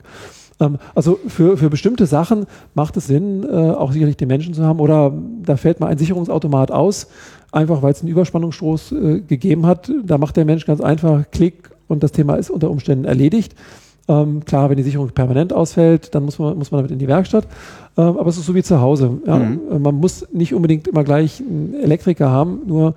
Ähm, 0.59 0.77
also 0.95 1.19
für, 1.27 1.57
für 1.57 1.69
bestimmte 1.69 2.05
Sachen 2.05 2.45
macht 2.73 2.97
es 2.97 3.07
Sinn, 3.07 3.43
äh, 3.43 3.71
auch 3.71 3.91
sicherlich 3.91 4.17
den 4.17 4.29
Menschen 4.29 4.53
zu 4.53 4.63
haben. 4.63 4.79
Oder 4.79 5.13
da 5.43 5.57
fällt 5.57 5.79
mal 5.81 5.87
ein 5.87 5.97
Sicherungsautomat 5.97 6.71
aus, 6.71 7.07
einfach 7.51 7.81
weil 7.81 7.91
es 7.91 8.01
einen 8.01 8.09
Überspannungsstoß 8.09 8.91
äh, 8.93 9.19
gegeben 9.19 9.65
hat. 9.65 9.91
Da 10.05 10.17
macht 10.17 10.37
der 10.37 10.45
Mensch 10.45 10.65
ganz 10.65 10.79
einfach 10.79 11.25
Klick 11.29 11.71
und 11.87 12.03
das 12.03 12.13
Thema 12.13 12.35
ist 12.35 12.49
unter 12.49 12.71
Umständen 12.71 13.05
erledigt. 13.05 13.53
Ähm, 14.07 14.43
klar, 14.43 14.69
wenn 14.69 14.77
die 14.77 14.83
Sicherung 14.83 15.09
permanent 15.09 15.53
ausfällt, 15.53 16.13
dann 16.13 16.25
muss 16.25 16.37
man, 16.39 16.57
muss 16.57 16.71
man 16.71 16.79
damit 16.79 16.91
in 16.91 16.99
die 16.99 17.07
Werkstatt. 17.07 17.47
Ähm, 17.97 18.17
aber 18.17 18.27
es 18.27 18.37
ist 18.37 18.45
so 18.45 18.55
wie 18.55 18.63
zu 18.63 18.81
Hause. 18.81 19.21
Ja? 19.25 19.37
Mhm. 19.37 19.59
Äh, 19.71 19.79
man 19.79 19.95
muss 19.95 20.25
nicht 20.31 20.53
unbedingt 20.53 20.87
immer 20.87 21.03
gleich 21.03 21.41
einen 21.41 21.75
Elektriker 21.75 22.29
haben, 22.29 22.61
nur 22.65 22.95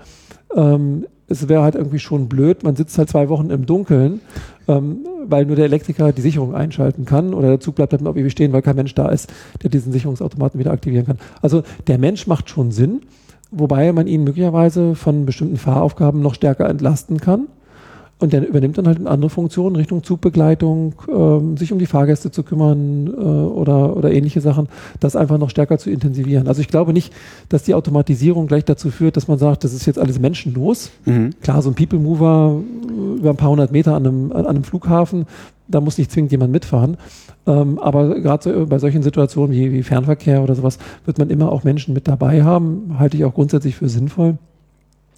ähm, 0.55 1.07
es 1.29 1.49
wäre 1.49 1.63
halt 1.63 1.75
irgendwie 1.75 1.99
schon 1.99 2.29
blöd, 2.29 2.63
man 2.63 2.77
sitzt 2.77 2.97
halt 2.99 3.11
zwei 3.11 3.29
Wochen 3.29 3.51
im 3.51 3.67
Dunkeln, 3.67 4.21
ähm, 4.69 4.99
weil 5.27 5.45
nur 5.45 5.57
der 5.57 5.65
Elektriker 5.65 6.13
die 6.13 6.21
Sicherung 6.21 6.55
einschalten 6.55 7.05
kann 7.05 7.35
oder 7.35 7.49
der 7.49 7.61
Zug 7.61 7.75
bleibt 7.75 7.93
halt 7.93 8.03
noch 8.03 8.17
ewig 8.17 8.33
stehen, 8.33 8.53
weil 8.53 8.63
kein 8.63 8.77
Mensch 8.77 8.95
da 8.95 9.09
ist, 9.09 9.33
der 9.63 9.71
diesen 9.71 9.93
Sicherungsautomaten 9.93 10.61
wieder 10.61 10.71
aktivieren 10.71 11.07
kann. 11.07 11.19
Also 11.43 11.63
der 11.89 11.99
Mensch 11.99 12.27
macht 12.27 12.49
schon 12.49 12.71
Sinn, 12.71 13.03
wobei 13.51 13.93
man 13.93 14.07
ihn 14.07 14.25
möglicherweise 14.25 14.95
von 14.95 15.27
bestimmten 15.27 15.57
Fahraufgaben 15.57 16.21
noch 16.21 16.35
stärker 16.35 16.69
entlasten 16.69 17.21
kann. 17.21 17.49
Und 18.19 18.33
der 18.33 18.49
übernimmt 18.49 18.79
dann 18.79 18.87
halt 18.87 18.99
eine 18.99 19.11
andere 19.11 19.29
Funktion 19.29 19.77
Richtung 19.77 20.03
Zugbegleitung, 20.03 20.95
ähm, 21.07 21.59
sich 21.59 21.71
um 21.71 21.79
die 21.79 21.85
Fahrgäste 21.85 22.31
zu 22.31 22.45
kümmern 22.45 23.09
äh, 23.09 23.11
oder, 23.11 23.95
oder 23.95 24.11
ähnliche 24.11 24.41
Sachen, 24.41 24.69
das 25.01 25.17
einfach 25.17 25.37
noch 25.37 25.51
stärker 25.51 25.77
zu 25.77 25.91
intensivieren. 25.91 26.49
Also 26.49 26.63
ich 26.63 26.69
glaube 26.69 26.95
nicht, 26.95 27.13
dass 27.51 27.65
die 27.65 27.75
Automatisierung 27.75 28.47
gleich 28.47 28.65
dazu 28.65 28.91
führt, 28.91 29.19
dass 29.19 29.29
man 29.29 29.37
sagt, 29.37 29.65
das 29.65 29.75
ist 29.75 29.85
jetzt 29.85 29.99
alles 29.99 30.19
menschenlos. 30.19 30.93
Mhm. 31.05 31.35
Klar, 31.43 31.61
so 31.61 31.69
ein 31.69 31.75
People 31.75 31.99
Mover 31.99 32.59
über 33.19 33.31
ein 33.31 33.37
paar 33.37 33.51
hundert 33.51 33.71
Meter 33.73 33.95
an 33.95 34.07
einem, 34.07 34.33
an 34.33 34.47
einem 34.47 34.65
Flughafen, 34.65 35.27
da 35.69 35.83
muss 35.83 35.99
nicht 35.99 36.11
zwingend 36.11 36.33
jemand 36.33 36.53
mitfahren. 36.53 36.97
Ähm, 37.47 37.79
aber 37.79 38.19
gerade 38.21 38.43
so, 38.43 38.67
bei 38.67 38.79
solchen 38.79 39.03
Situationen 39.03 39.55
wie, 39.55 39.73
wie 39.73 39.83
Fernverkehr 39.83 40.43
oder 40.43 40.55
sowas 40.55 40.79
wird 41.05 41.19
man 41.19 41.29
immer 41.29 41.53
auch 41.53 41.65
Menschen 41.65 41.93
mit 41.93 42.09
dabei 42.09 42.45
haben. 42.45 42.97
Halte 42.99 43.19
ich 43.19 43.27
auch 43.27 43.35
grundsätzlich 43.35 43.77
für 43.77 43.91
sinnvoll. 43.91 44.39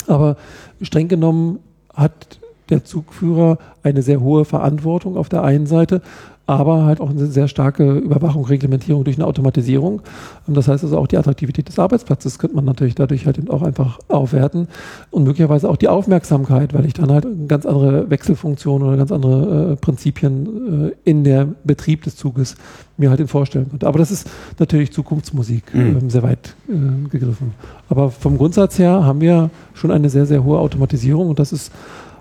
Aber 0.08 0.36
streng 0.82 1.06
genommen 1.06 1.60
hat 1.94 2.40
der 2.70 2.84
Zugführer 2.84 3.58
eine 3.82 4.02
sehr 4.02 4.20
hohe 4.20 4.44
Verantwortung 4.44 5.16
auf 5.16 5.28
der 5.28 5.42
einen 5.42 5.66
Seite, 5.66 6.02
aber 6.48 6.86
halt 6.86 7.02
auch 7.02 7.10
eine 7.10 7.26
sehr 7.26 7.46
starke 7.46 7.98
Überwachung, 7.98 8.46
Reglementierung 8.46 9.04
durch 9.04 9.18
eine 9.18 9.26
Automatisierung. 9.26 10.00
Das 10.46 10.66
heißt 10.66 10.82
also 10.82 10.96
auch 10.96 11.06
die 11.06 11.18
Attraktivität 11.18 11.68
des 11.68 11.78
Arbeitsplatzes 11.78 12.38
könnte 12.38 12.56
man 12.56 12.64
natürlich 12.64 12.94
dadurch 12.94 13.26
halt 13.26 13.50
auch 13.50 13.60
einfach 13.60 13.98
aufwerten 14.08 14.66
und 15.10 15.24
möglicherweise 15.24 15.68
auch 15.68 15.76
die 15.76 15.88
Aufmerksamkeit, 15.88 16.72
weil 16.72 16.86
ich 16.86 16.94
dann 16.94 17.12
halt 17.12 17.26
ganz 17.48 17.66
andere 17.66 18.08
Wechselfunktionen 18.08 18.88
oder 18.88 18.96
ganz 18.96 19.12
andere 19.12 19.72
äh, 19.72 19.76
Prinzipien 19.76 20.88
äh, 20.88 20.92
in 21.04 21.22
der 21.22 21.48
Betrieb 21.64 22.04
des 22.04 22.16
Zuges 22.16 22.54
mir 22.96 23.10
halt 23.10 23.28
vorstellen 23.28 23.68
könnte. 23.68 23.86
Aber 23.86 23.98
das 23.98 24.10
ist 24.10 24.30
natürlich 24.58 24.90
Zukunftsmusik, 24.90 25.74
mhm. 25.74 25.98
äh, 25.98 26.10
sehr 26.10 26.22
weit 26.22 26.56
äh, 26.66 27.08
gegriffen. 27.10 27.52
Aber 27.90 28.10
vom 28.10 28.38
Grundsatz 28.38 28.78
her 28.78 29.04
haben 29.04 29.20
wir 29.20 29.50
schon 29.74 29.90
eine 29.90 30.08
sehr, 30.08 30.24
sehr 30.24 30.44
hohe 30.44 30.58
Automatisierung 30.58 31.28
und 31.28 31.38
das 31.38 31.52
ist 31.52 31.72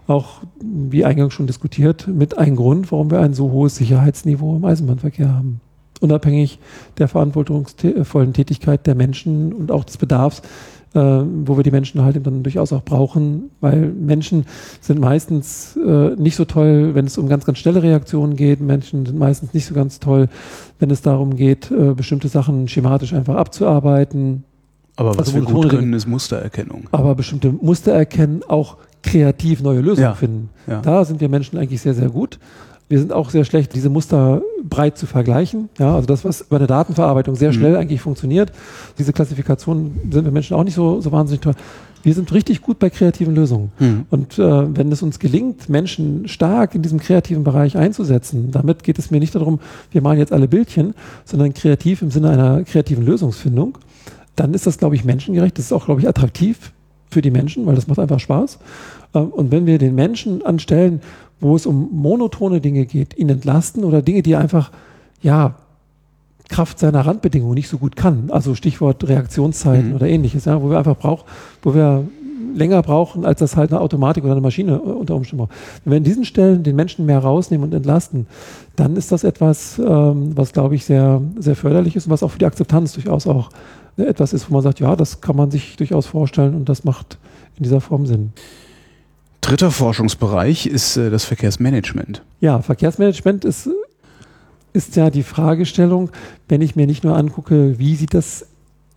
auch, 0.07 0.41
wie 0.61 1.05
eingangs 1.05 1.33
schon 1.33 1.47
diskutiert, 1.47 2.07
mit 2.07 2.37
ein 2.37 2.55
Grund, 2.55 2.91
warum 2.91 3.11
wir 3.11 3.19
ein 3.19 3.33
so 3.33 3.51
hohes 3.51 3.75
Sicherheitsniveau 3.75 4.55
im 4.55 4.65
Eisenbahnverkehr 4.65 5.33
haben. 5.33 5.59
Unabhängig 5.99 6.59
der 6.97 7.07
verantwortungsvollen 7.07 8.33
Tätigkeit 8.33 8.85
der 8.87 8.95
Menschen 8.95 9.51
und 9.51 9.71
auch 9.71 9.83
des 9.83 9.97
Bedarfs, 9.97 10.43
äh, 10.93 10.99
wo 10.99 11.57
wir 11.57 11.63
die 11.63 11.71
Menschen 11.71 12.01
halt 12.03 12.25
dann 12.25 12.43
durchaus 12.43 12.71
auch 12.71 12.83
brauchen, 12.83 13.49
weil 13.59 13.89
Menschen 13.89 14.45
sind 14.79 14.99
meistens 14.99 15.77
äh, 15.77 16.15
nicht 16.15 16.35
so 16.35 16.45
toll, 16.45 16.95
wenn 16.95 17.05
es 17.05 17.17
um 17.17 17.27
ganz, 17.27 17.45
ganz 17.45 17.57
schnelle 17.57 17.83
Reaktionen 17.83 18.35
geht. 18.35 18.61
Menschen 18.61 19.05
sind 19.05 19.19
meistens 19.19 19.53
nicht 19.53 19.65
so 19.65 19.73
ganz 19.73 19.99
toll, 19.99 20.29
wenn 20.79 20.91
es 20.91 21.01
darum 21.01 21.35
geht, 21.35 21.71
äh, 21.71 21.93
bestimmte 21.93 22.29
Sachen 22.29 22.67
schematisch 22.67 23.13
einfach 23.13 23.35
abzuarbeiten. 23.35 24.43
Aber 24.95 25.11
was 25.11 25.27
also, 25.27 25.35
wir 25.35 25.41
gut 25.41 25.69
können, 25.69 25.93
ist 25.93 26.07
Mustererkennung. 26.07 26.87
Aber 26.91 27.13
bestimmte 27.15 27.51
Muster 27.51 27.91
erkennen, 27.91 28.41
auch 28.47 28.77
kreativ 29.03 29.61
neue 29.61 29.81
Lösungen 29.81 30.09
ja. 30.09 30.13
finden. 30.13 30.49
Ja. 30.67 30.81
Da 30.81 31.05
sind 31.05 31.21
wir 31.21 31.29
Menschen 31.29 31.57
eigentlich 31.57 31.81
sehr, 31.81 31.93
sehr 31.93 32.09
gut. 32.09 32.39
Wir 32.89 32.99
sind 32.99 33.11
auch 33.11 33.29
sehr 33.29 33.43
schlecht, 33.43 33.75
diese 33.75 33.89
Muster 33.89 34.41
breit 34.63 34.97
zu 34.97 35.07
vergleichen. 35.07 35.69
Ja, 35.77 35.95
also 35.95 36.07
das, 36.07 36.23
was 36.23 36.45
bei 36.45 36.57
der 36.57 36.67
Datenverarbeitung 36.67 37.35
sehr 37.35 37.49
mhm. 37.49 37.55
schnell 37.55 37.71
mhm. 37.71 37.77
eigentlich 37.79 38.01
funktioniert, 38.01 38.51
diese 38.97 39.11
Klassifikation 39.11 39.99
sind 40.09 40.23
wir 40.23 40.31
Menschen 40.31 40.55
auch 40.55 40.63
nicht 40.63 40.75
so, 40.75 41.01
so 41.01 41.11
wahnsinnig 41.11 41.41
toll. 41.41 41.53
Wir 42.03 42.13
sind 42.13 42.31
richtig 42.31 42.61
gut 42.61 42.79
bei 42.79 42.89
kreativen 42.89 43.35
Lösungen. 43.35 43.71
Mhm. 43.79 44.05
Und 44.09 44.39
äh, 44.39 44.77
wenn 44.77 44.89
es 44.91 45.01
uns 45.01 45.19
gelingt, 45.19 45.67
Menschen 45.67 46.29
stark 46.29 46.75
in 46.75 46.81
diesem 46.81 46.99
kreativen 46.99 47.43
Bereich 47.43 47.75
einzusetzen, 47.75 48.51
damit 48.51 48.83
geht 48.83 48.99
es 48.99 49.11
mir 49.11 49.19
nicht 49.19 49.35
darum, 49.35 49.59
wir 49.91 50.01
malen 50.01 50.19
jetzt 50.19 50.31
alle 50.31 50.47
Bildchen, 50.47 50.93
sondern 51.25 51.53
kreativ 51.53 52.01
im 52.01 52.11
Sinne 52.11 52.29
einer 52.29 52.63
kreativen 52.63 53.05
Lösungsfindung, 53.05 53.77
dann 54.37 54.53
ist 54.53 54.65
das, 54.65 54.77
glaube 54.77 54.95
ich, 54.95 55.03
menschengerecht. 55.03 55.57
Das 55.57 55.65
ist 55.65 55.71
auch, 55.73 55.85
glaube 55.85 55.99
ich, 55.99 56.07
attraktiv 56.07 56.71
für 57.09 57.21
die 57.21 57.31
Menschen, 57.31 57.65
weil 57.65 57.75
das 57.75 57.87
macht 57.87 57.99
einfach 57.99 58.19
Spaß. 58.19 58.59
Ähm, 59.13 59.27
und 59.27 59.51
wenn 59.51 59.65
wir 59.65 59.77
den 59.77 59.95
Menschen 59.95 60.45
anstellen, 60.45 61.01
wo 61.39 61.55
es 61.55 61.65
um 61.65 61.89
monotone 61.91 62.61
Dinge 62.61 62.85
geht, 62.85 63.17
ihn 63.17 63.29
entlasten 63.29 63.83
oder 63.83 64.01
Dinge, 64.01 64.23
die 64.23 64.33
er 64.33 64.39
einfach, 64.39 64.71
ja, 65.21 65.55
Kraft 66.49 66.79
seiner 66.79 67.05
Randbedingungen 67.05 67.55
nicht 67.55 67.67
so 67.67 67.77
gut 67.77 67.95
kann, 67.95 68.29
also 68.29 68.55
Stichwort 68.55 69.07
Reaktionszeiten 69.07 69.89
mhm. 69.89 69.95
oder 69.95 70.07
ähnliches, 70.07 70.45
ja, 70.45 70.61
wo 70.61 70.69
wir 70.69 70.77
einfach 70.77 70.97
brauchen, 70.97 71.25
wo 71.61 71.75
wir 71.75 72.05
länger 72.55 72.81
brauchen, 72.81 73.25
als 73.25 73.39
das 73.39 73.57
halt 73.57 73.71
eine 73.71 73.81
Automatik 73.81 74.23
oder 74.23 74.33
eine 74.33 74.41
Maschine 74.41 74.79
unter 74.79 75.15
Umständen 75.15 75.45
braucht. 75.45 75.57
Wenn 75.83 75.91
wir 75.91 75.97
an 75.97 76.03
diesen 76.03 76.25
Stellen 76.25 76.63
den 76.63 76.75
Menschen 76.75 77.05
mehr 77.05 77.19
rausnehmen 77.19 77.67
und 77.67 77.73
entlasten, 77.73 78.27
dann 78.75 78.95
ist 78.95 79.11
das 79.11 79.23
etwas, 79.23 79.79
ähm, 79.79 80.31
was 80.35 80.53
glaube 80.53 80.75
ich 80.75 80.85
sehr, 80.85 81.21
sehr 81.37 81.55
förderlich 81.55 81.95
ist 81.95 82.05
und 82.05 82.11
was 82.11 82.23
auch 82.23 82.31
für 82.31 82.39
die 82.39 82.45
Akzeptanz 82.45 82.93
durchaus 82.93 83.27
auch 83.27 83.49
etwas 83.97 84.33
ist, 84.33 84.49
wo 84.49 84.53
man 84.53 84.63
sagt, 84.63 84.79
ja, 84.79 84.95
das 84.95 85.21
kann 85.21 85.35
man 85.35 85.51
sich 85.51 85.75
durchaus 85.75 86.05
vorstellen 86.05 86.55
und 86.55 86.69
das 86.69 86.83
macht 86.83 87.17
in 87.57 87.63
dieser 87.63 87.81
Form 87.81 88.05
Sinn. 88.05 88.31
Dritter 89.41 89.71
Forschungsbereich 89.71 90.67
ist 90.67 90.97
äh, 90.97 91.09
das 91.09 91.25
Verkehrsmanagement. 91.25 92.21
Ja, 92.41 92.61
Verkehrsmanagement 92.61 93.45
ist, 93.45 93.69
ist 94.73 94.95
ja 94.95 95.09
die 95.09 95.23
Fragestellung, 95.23 96.11
wenn 96.49 96.61
ich 96.61 96.75
mir 96.75 96.85
nicht 96.85 97.03
nur 97.03 97.15
angucke, 97.15 97.79
wie 97.79 97.95
sieht 97.95 98.13
das 98.13 98.47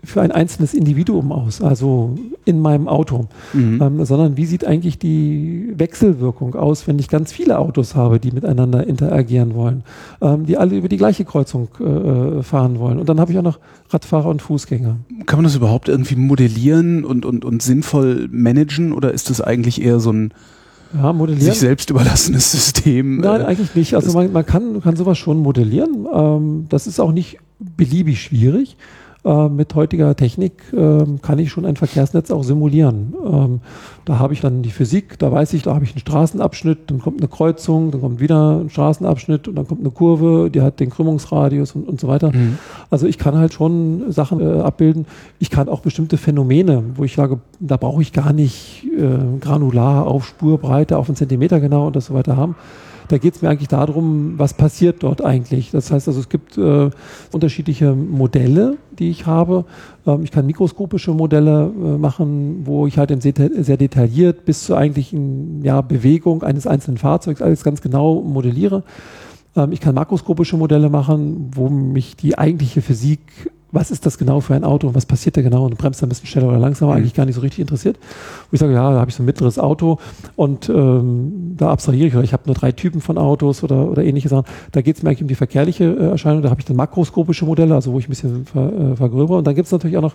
für 0.05 0.23
ein 0.23 0.33
einzelnes 0.33 0.75
Individuum 0.75 1.33
aus, 1.33 1.61
also 1.61 2.15
in 2.45 2.61
meinem 2.61 2.89
Auto, 2.89 3.29
mhm. 3.53 3.81
ähm, 3.83 4.05
sondern 4.05 4.37
wie 4.37 4.47
sieht 4.47 4.65
eigentlich 4.65 4.99
die 4.99 5.73
Wechselwirkung 5.77 6.55
aus, 6.55 6.87
wenn 6.87 6.99
ich 6.99 7.09
ganz 7.09 7.33
viele 7.33 7.59
Autos 7.59 7.95
habe, 7.95 8.19
die 8.19 8.33
miteinander 8.33 8.87
interagieren 8.87 9.55
wollen, 9.55 9.85
ähm, 10.21 10.47
die 10.47 10.57
alle 10.57 10.77
über 10.77 10.89
die 10.89 10.97
gleiche 10.97 11.25
Kreuzung 11.25 11.69
äh, 11.81 12.43
fahren 12.43 12.79
wollen. 12.79 12.99
Und 12.99 13.09
dann 13.09 13.21
habe 13.21 13.33
ich 13.33 13.39
auch 13.39 13.43
noch 13.43 13.59
Radfahrer 13.91 14.29
und 14.29 14.43
Fußgänger. 14.43 14.97
Kann 15.27 15.39
man 15.39 15.45
das 15.45 15.57
überhaupt 15.57 15.89
irgendwie 15.89 16.17
modellieren 16.17 17.05
und, 17.05 17.25
und, 17.25 17.45
und 17.45 17.63
sinnvoll 17.63 18.29
managen 18.31 18.93
oder 18.93 19.13
ist 19.13 19.31
das 19.31 19.41
eigentlich 19.41 19.83
eher 19.83 20.01
so 20.01 20.13
ein 20.13 20.33
ja, 20.95 21.15
sich 21.37 21.59
selbst 21.59 21.91
überlassenes 21.91 22.51
System? 22.51 23.19
Nein, 23.19 23.43
äh, 23.43 23.45
eigentlich 23.45 23.75
nicht. 23.75 23.95
Also 23.95 24.13
man, 24.13 24.33
man 24.33 24.47
kann, 24.47 24.81
kann 24.81 24.97
sowas 24.97 25.19
schon 25.19 25.39
modellieren. 25.39 26.07
Ähm, 26.13 26.67
das 26.69 26.87
ist 26.87 27.01
auch 27.01 27.13
nicht 27.13 27.39
beliebig 27.59 28.23
schwierig. 28.23 28.77
Äh, 29.23 29.49
mit 29.51 29.75
heutiger 29.75 30.17
Technik 30.17 30.53
äh, 30.73 31.05
kann 31.21 31.39
ich 31.39 31.51
schon 31.51 31.67
ein 31.67 31.77
Verkehrsnetz 31.77 32.31
auch 32.31 32.43
simulieren. 32.43 33.15
Ähm, 33.23 33.61
da 34.07 34.19
habe 34.19 34.33
ich 34.33 34.41
dann 34.41 34.63
die 34.63 34.71
Physik, 34.71 35.19
da 35.19 35.31
weiß 35.31 35.53
ich, 35.53 35.63
da 35.63 35.75
habe 35.75 35.85
ich 35.85 35.91
einen 35.91 36.01
Straßenabschnitt, 36.01 36.91
dann 36.91 37.01
kommt 37.01 37.21
eine 37.21 37.29
Kreuzung, 37.29 37.91
dann 37.91 38.01
kommt 38.01 38.21
wieder 38.21 38.61
ein 38.61 38.71
Straßenabschnitt 38.71 39.47
und 39.47 39.57
dann 39.57 39.69
kommt 39.69 39.81
eine 39.81 39.91
Kurve, 39.91 40.51
die 40.51 40.63
hat 40.63 40.81
den 40.81 40.89
Krümmungsradius 40.89 41.73
und, 41.73 41.87
und 41.87 42.01
so 42.01 42.09
weiter. 42.09 42.33
Mhm. 42.33 42.57
Also 42.89 43.07
ich 43.07 43.19
kann 43.19 43.37
halt 43.37 43.53
schon 43.53 44.11
Sachen 44.11 44.41
äh, 44.41 44.61
abbilden. 44.61 45.05
Ich 45.39 45.51
kann 45.51 45.69
auch 45.69 45.81
bestimmte 45.81 46.17
Phänomene, 46.17 46.83
wo 46.95 47.05
ich 47.05 47.15
sage, 47.15 47.41
da 47.59 47.77
brauche 47.77 48.01
ich 48.01 48.15
gar 48.15 48.33
nicht 48.33 48.87
äh, 48.97 49.39
granular 49.39 50.07
auf 50.07 50.27
Spurbreite, 50.27 50.97
auf 50.97 51.11
einen 51.11 51.17
Zentimeter 51.17 51.61
genau 51.61 51.89
und 51.89 51.95
das 51.95 52.07
so 52.07 52.15
weiter 52.15 52.39
haben 52.39 52.55
da 53.11 53.19
geht 53.19 53.35
es 53.35 53.43
mir 53.43 53.49
eigentlich 53.49 53.69
darum, 53.69 54.39
was 54.39 54.55
passiert 54.55 55.03
dort 55.03 55.25
eigentlich. 55.25 55.71
Das 55.71 55.91
heißt 55.91 56.07
also, 56.09 56.21
es 56.21 56.29
gibt 56.29 56.57
äh, 56.57 56.91
unterschiedliche 57.33 57.95
Modelle, 57.95 58.77
die 58.99 59.11
ich 59.11 59.27
habe. 59.27 59.65
Ähm, 60.07 60.23
ich 60.23 60.31
kann 60.31 60.47
mikroskopische 60.47 61.13
Modelle 61.13 61.73
äh, 61.75 61.99
machen, 61.99 62.63
wo 62.65 62.87
ich 62.87 62.99
halt 62.99 63.11
sehr 63.21 63.77
detailliert 63.77 64.45
bis 64.45 64.65
zur 64.65 64.79
eigentlichen 64.79 65.65
ja, 65.65 65.81
Bewegung 65.81 66.43
eines 66.43 66.67
einzelnen 66.67 66.99
Fahrzeugs 66.99 67.43
alles 67.43 67.65
ganz 67.65 67.81
genau 67.81 68.23
modelliere. 68.23 68.85
Ähm, 69.57 69.73
ich 69.73 69.81
kann 69.81 69.95
makroskopische 69.95 70.57
Modelle 70.57 70.89
machen, 70.89 71.51
wo 71.55 71.69
mich 71.69 72.17
die 72.17 72.39
eigentliche 72.39 72.83
Physik 72.83 73.21
was 73.73 73.91
ist 73.91 74.07
das 74.07 74.19
genau 74.19 74.41
für 74.41 74.55
ein 74.55 74.65
Auto 74.65 74.89
und 74.89 74.95
was 74.95 75.07
passiert 75.07 75.37
da 75.37 75.43
genau 75.43 75.65
und 75.65 75.79
bremst 75.79 76.03
da 76.03 76.07
ein 76.07 76.09
bisschen 76.09 76.27
schneller 76.27 76.49
oder 76.49 76.59
langsamer, 76.59 76.93
mhm. 76.93 76.99
eigentlich 76.99 77.15
gar 77.15 77.27
nicht 77.27 77.35
so 77.35 77.41
richtig 77.41 77.61
interessiert. 77.61 77.99
Wo 78.51 78.55
ich 78.55 78.61
sage, 78.61 78.73
ja, 78.73 78.93
da 78.93 79.01
habe 79.01 79.11
ich 79.11 79.17
so 79.17 79.23
ein 79.23 79.27
mittleres 79.27 79.59
Auto 79.59 79.99
und 80.37 80.69
ähm, 80.69 81.55
da 81.57 81.71
abstrahiere 81.71 82.09
ich 82.09 82.15
oder 82.15 82.25
ich 82.25 82.33
habe 82.33 82.43
nur 82.47 82.55
drei 82.55 82.73
Typen 82.73 83.01
von 83.01 83.19
Autos 83.19 83.63
oder, 83.63 83.89
oder 83.91 84.03
ähnliche 84.03 84.29
Sachen. 84.29 84.45
Da 84.73 84.83
geht 84.83 84.97
es 84.97 85.03
mir 85.03 85.11
eigentlich 85.11 85.23
um 85.23 85.29
die 85.29 85.35
verkehrliche 85.35 85.85
äh, 85.85 86.11
Erscheinung, 86.11 86.43
da 86.43 86.51
habe 86.51 86.61
ich 86.61 86.67
dann 86.67 86.77
makroskopische 86.77 87.45
Modelle, 87.45 87.75
also 87.75 87.93
wo 87.93 87.99
ich 87.99 88.07
ein 88.07 88.11
bisschen 88.11 88.47
ver, 88.47 88.73
äh, 88.73 88.97
vergröbere. 88.97 89.39
Und 89.39 89.47
dann 89.47 89.55
gibt 89.55 89.67
es 89.67 89.73
natürlich 89.73 89.97
auch 89.97 90.03
noch 90.03 90.15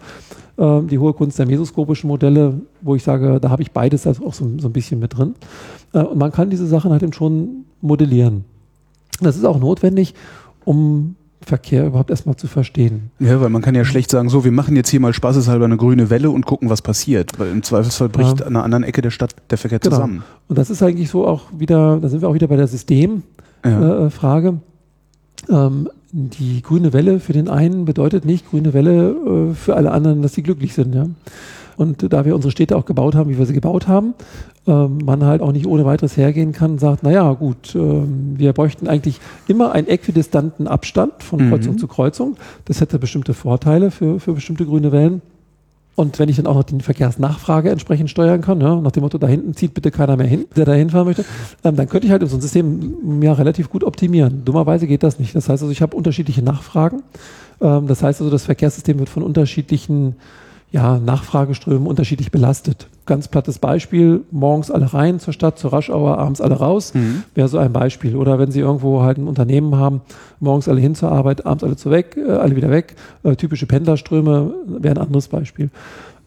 äh, 0.58 0.88
die 0.88 1.00
hohe 1.00 1.14
Kunst 1.14 1.40
der 1.40 1.46
mesoskopischen 1.46 2.08
Modelle, 2.08 2.62
wo 2.82 2.96
ich 2.96 3.04
sage, 3.04 3.40
da 3.40 3.50
habe 3.50 3.62
ich 3.62 3.72
beides 3.72 4.06
also 4.08 4.26
auch 4.26 4.34
so, 4.34 4.50
so 4.58 4.68
ein 4.68 4.74
bisschen 4.74 5.00
mit 5.00 5.18
drin. 5.18 5.36
Äh, 5.94 6.00
und 6.00 6.18
man 6.18 6.32
kann 6.32 6.50
diese 6.50 6.68
Sachen 6.68 6.92
halt 6.92 7.04
eben 7.04 7.14
schon 7.14 7.66
modellieren. 7.82 8.46
Das 9.22 9.38
ist 9.38 9.46
auch 9.46 9.60
notwendig, 9.60 10.14
um 10.66 11.16
Verkehr 11.46 11.86
überhaupt 11.86 12.10
erstmal 12.10 12.36
zu 12.36 12.48
verstehen. 12.48 13.12
Ja, 13.20 13.40
weil 13.40 13.50
man 13.50 13.62
kann 13.62 13.76
ja 13.76 13.86
schlecht 13.86 14.10
sagen, 14.10 14.30
so, 14.30 14.44
wir 14.44 14.52
machen 14.52 14.76
jetzt 14.76 14.90
hier 14.90 15.00
mal 15.00 15.14
spaßeshalber 15.14 15.66
eine 15.66 15.78
grüne 15.78 16.10
Welle 16.10 16.32
und 16.32 16.46
gucken, 16.46 16.70
was 16.70 16.82
passiert. 16.82 17.38
Weil 17.38 17.52
im 17.52 17.64
Zweifelsfall 17.64 18.10
bricht 18.10 18.40
ja. 18.40 18.46
an 18.48 18.56
einer 18.56 18.64
anderen 18.64 18.84
Ecke 18.84 19.02
der 19.02 19.12
Stadt 19.12 19.36
der 19.50 19.58
Verkehr 19.58 19.80
genau. 19.80 19.96
zusammen. 19.96 20.24
Und 20.48 20.58
das 20.58 20.70
ist 20.70 20.82
eigentlich 20.82 21.10
so 21.10 21.28
auch 21.28 21.44
wieder, 21.56 22.00
da 22.02 22.10
sind 22.10 22.22
wir 22.22 22.30
auch 22.30 22.34
wieder 22.34 22.48
bei 22.48 22.58
der 22.58 22.68
System, 22.68 23.24
ja. 23.64 24.08
äh. 24.08 24.52
Ähm, 25.50 25.90
die 26.12 26.62
grüne 26.62 26.94
Welle 26.94 27.20
für 27.20 27.34
den 27.34 27.50
einen 27.50 27.86
bedeutet 27.86 28.26
nicht 28.26 28.50
grüne 28.50 28.74
Welle 28.74 29.10
äh, 29.52 29.54
für 29.54 29.76
alle 29.76 29.92
anderen, 29.92 30.22
dass 30.22 30.34
sie 30.34 30.44
glücklich 30.44 30.74
sind. 30.74 30.96
Ja? 30.96 31.08
Und 31.78 32.12
da 32.14 32.26
wir 32.26 32.36
unsere 32.36 32.52
Städte 32.52 32.78
auch 32.78 32.86
gebaut 32.86 33.16
haben, 33.16 33.30
wie 33.30 33.38
wir 33.38 33.46
sie 33.46 33.54
gebaut 33.54 33.88
haben, 33.88 34.14
ähm, 34.68 35.00
man 35.04 35.24
halt 35.24 35.42
auch 35.42 35.52
nicht 35.52 35.68
ohne 35.68 35.86
weiteres 35.86 36.18
hergehen 36.18 36.52
kann 36.52 36.72
und 36.72 36.80
sagt, 36.80 37.04
naja, 37.04 37.32
gut, 37.34 37.76
ähm, 37.76 38.34
wir 38.38 38.54
bräuchten 38.54 38.88
eigentlich 38.88 39.20
immer 39.48 39.72
einen 39.72 39.88
äquidistanten 39.88 40.68
Abstand 40.68 41.24
von 41.24 41.46
mhm. 41.46 41.50
Kreuzung 41.50 41.74
mhm. 41.74 41.78
zu 41.78 41.88
Kreuzung. 41.88 42.38
Das 42.66 42.82
hätte 42.82 43.00
bestimmte 43.00 43.34
Vorteile 43.34 43.92
für, 43.92 44.20
für 44.20 44.34
bestimmte 44.34 44.66
grüne 44.66 44.92
Wellen. 44.92 45.22
Und 45.96 46.20
wenn 46.20 46.28
ich 46.28 46.36
dann 46.36 46.46
auch 46.46 46.56
noch 46.56 46.64
die 46.64 46.82
Verkehrsnachfrage 46.82 47.70
entsprechend 47.70 48.10
steuern 48.10 48.42
kann, 48.42 48.60
ja, 48.60 48.76
nach 48.76 48.92
dem 48.92 49.04
Motto, 49.04 49.18
da 49.18 49.28
hinten 49.28 49.54
zieht 49.54 49.74
bitte 49.74 49.92
keiner 49.92 50.18
mehr 50.18 50.28
hin, 50.28 50.46
der 50.56 50.66
da 50.66 50.74
hinfahren 50.74 51.08
möchte, 51.08 51.24
ähm, 51.64 51.78
dann 51.78 51.88
könnte 51.88 52.08
ich 52.08 52.12
halt 52.12 52.28
so 52.28 52.36
ein 52.36 52.42
System 52.42 53.22
ja 53.22 53.32
relativ 53.34 53.70
gut 53.70 53.84
optimieren. 53.84 54.44
Dummerweise 54.44 54.88
geht 54.88 55.04
das 55.04 55.20
nicht. 55.20 55.34
Das 55.36 55.48
heißt 55.48 55.64
also, 55.64 55.72
ich 55.72 55.82
habe 55.82 55.96
unterschiedliche 55.96 56.42
Nachfragen. 56.42 57.04
Ähm, 57.62 57.88
das 57.88 58.04
heißt 58.04 58.20
also, 58.20 58.30
das 58.30 58.44
Verkehrssystem 58.44 59.00
wird 59.00 59.08
von 59.08 59.24
unterschiedlichen 59.24 60.16
ja, 60.72 61.00
Nachfrageströmen 61.00 61.88
unterschiedlich 61.88 62.30
belastet. 62.30 62.88
Ganz 63.06 63.28
plattes 63.28 63.60
Beispiel, 63.60 64.22
morgens 64.32 64.72
alle 64.72 64.92
rein 64.92 65.20
zur 65.20 65.32
Stadt, 65.32 65.60
zur 65.60 65.74
Raschauer, 65.74 66.18
abends 66.18 66.42
alle 66.42 66.56
raus, 66.56 66.94
mhm. 66.96 67.24
wäre 67.36 67.48
so 67.48 67.60
ein 67.60 67.72
Beispiel. 67.72 68.16
Oder 68.16 68.40
wenn 68.40 68.50
Sie 68.50 68.62
irgendwo 68.62 69.04
halt 69.04 69.20
ein 69.20 69.28
Unternehmen 69.28 69.76
haben, 69.76 70.02
morgens 70.40 70.68
alle 70.68 70.82
hin 70.82 70.96
zur 70.96 71.12
Arbeit, 71.12 71.46
abends 71.46 71.64
alle 71.64 71.76
zu 71.76 71.92
weg, 71.92 72.18
äh, 72.18 72.32
alle 72.32 72.56
wieder 72.56 72.72
weg, 72.72 72.96
äh, 73.24 73.36
typische 73.36 73.68
Pendlerströme 73.68 74.54
wäre 74.66 74.96
ein 74.96 75.06
anderes 75.06 75.28
Beispiel. 75.28 75.70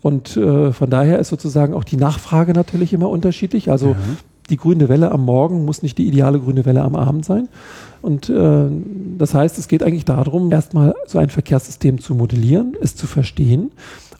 Und 0.02 0.36
äh, 0.36 0.72
von 0.72 0.88
daher 0.88 1.18
ist 1.18 1.28
sozusagen 1.28 1.74
auch 1.74 1.84
die 1.84 1.96
Nachfrage 1.96 2.52
natürlich 2.52 2.92
immer 2.92 3.08
unterschiedlich. 3.08 3.70
Also 3.72 3.88
mhm. 3.88 4.16
die 4.48 4.56
grüne 4.56 4.88
Welle 4.88 5.10
am 5.10 5.24
Morgen 5.24 5.64
muss 5.64 5.82
nicht 5.82 5.98
die 5.98 6.06
ideale 6.06 6.38
grüne 6.38 6.64
Welle 6.64 6.82
am 6.82 6.94
Abend 6.94 7.24
sein. 7.24 7.48
Und 8.02 8.30
äh, 8.30 8.66
das 9.18 9.34
heißt, 9.34 9.58
es 9.58 9.66
geht 9.66 9.82
eigentlich 9.82 10.04
darum, 10.04 10.52
erstmal 10.52 10.94
so 11.06 11.18
ein 11.18 11.30
Verkehrssystem 11.30 12.00
zu 12.00 12.14
modellieren, 12.14 12.76
es 12.80 12.94
zu 12.94 13.08
verstehen 13.08 13.72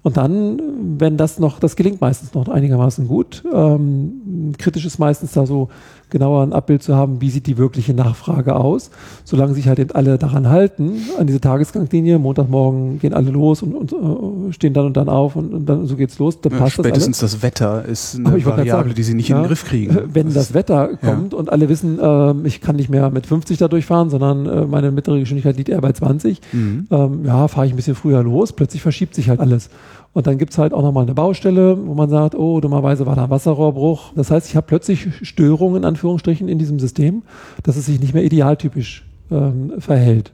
und 0.03 0.17
dann, 0.17 0.61
wenn 1.01 1.17
das 1.17 1.39
noch, 1.39 1.59
das 1.59 1.77
gelingt 1.77 2.01
meistens 2.01 2.33
noch 2.35 2.49
einigermaßen 2.49 3.09
gut. 3.09 3.43
Ähm, 3.53 4.53
kritisch 4.57 4.87
ist 4.87 4.99
meistens 4.99 5.33
da 5.33 5.45
so 5.45 5.69
genauer 6.11 6.43
ein 6.43 6.53
Abbild 6.53 6.83
zu 6.83 6.95
haben, 6.95 7.21
wie 7.21 7.31
sieht 7.31 7.47
die 7.47 7.59
wirkliche 7.59 7.95
Nachfrage 7.95 8.57
aus. 8.57 8.91
Solange 9.25 9.55
sich 9.55 9.69
halt 9.69 9.79
eben 9.79 9.93
alle 9.93 10.19
daran 10.19 10.49
halten, 10.49 11.03
an 11.19 11.27
diese 11.27 11.41
Tagesgangslinie, 11.41 12.19
Montagmorgen 12.19 12.99
gehen 12.99 13.15
alle 13.15 13.31
los 13.31 13.63
und, 13.63 13.75
und 13.75 13.93
uh, 13.93 14.53
stehen 14.53 14.75
dann 14.75 14.87
und 14.87 14.97
dann 14.97 15.09
auf 15.09 15.37
und, 15.37 15.53
und 15.53 15.67
dann 15.67 15.87
so 15.87 15.97
geht's 15.97 16.19
los, 16.19 16.41
dann 16.41 16.53
ja, 16.53 16.59
passt 16.59 16.75
spätestens 16.75 17.19
das, 17.19 17.33
das 17.33 17.43
Wetter 17.43 17.85
ist 17.85 18.17
eine 18.17 18.45
Variable, 18.45 18.95
die 18.95 19.03
sie 19.03 19.15
nicht 19.15 19.29
ja, 19.29 19.37
in 19.37 19.43
den 19.43 19.49
Griff 19.49 19.65
kriegen. 19.65 19.99
Wenn 20.13 20.27
das, 20.27 20.35
das 20.35 20.55
Wetter 20.55 20.97
kommt 20.97 21.33
ja. 21.33 21.39
und 21.39 21.51
alle 21.51 21.69
wissen, 21.69 21.99
äh, 21.99 22.47
ich 22.47 22.61
kann 22.61 22.77
nicht 22.77 22.91
mehr 22.91 23.11
mit 23.11 23.27
50 23.27 23.59
da 23.59 23.69
durchfahren, 23.69 24.11
sondern 24.11 24.47
äh, 24.47 24.67
meine 24.67 24.91
mittlere 24.91 25.21
Geschwindigkeit 25.21 25.57
liegt 25.57 25.69
eher 25.69 25.81
bei 25.81 25.93
20, 25.93 26.41
mhm. 26.53 26.87
ähm, 26.91 27.25
ja, 27.25 27.49
fahre 27.49 27.67
ich 27.67 27.73
ein 27.73 27.77
bisschen 27.77 27.95
früher 27.95 28.23
los, 28.23 28.53
plötzlich 28.53 28.83
verschiebt 28.83 29.15
sich 29.15 29.29
halt 29.29 29.41
alles. 29.41 29.71
Und 30.13 30.27
dann 30.27 30.39
gibt's 30.39 30.59
halt 30.59 30.73
auch 30.73 30.83
nochmal 30.83 31.05
eine 31.05 31.15
Baustelle, 31.15 31.79
wo 31.87 31.95
man 31.95 32.09
sagt, 32.09 32.35
oh, 32.35 32.61
dummerweise 32.61 33.07
war 33.07 33.15
da 33.15 33.25
ein 33.25 33.31
Wasserrohrbruch. 33.31 34.13
Das 34.17 34.31
heißt, 34.31 34.49
ich 34.49 34.57
habe 34.57 34.67
plötzlich 34.67 35.09
Störungen 35.23 35.77
in 35.79 35.85
Anführungsstrichen 35.85 36.49
in 36.49 36.59
diesem 36.59 36.81
System, 36.81 37.23
dass 37.63 37.77
es 37.77 37.87
sich 37.87 38.01
nicht 38.01 38.15
mehr 38.15 38.25
idealtypisch 38.25 39.07
ähm, 39.31 39.75
verhält. 39.79 40.33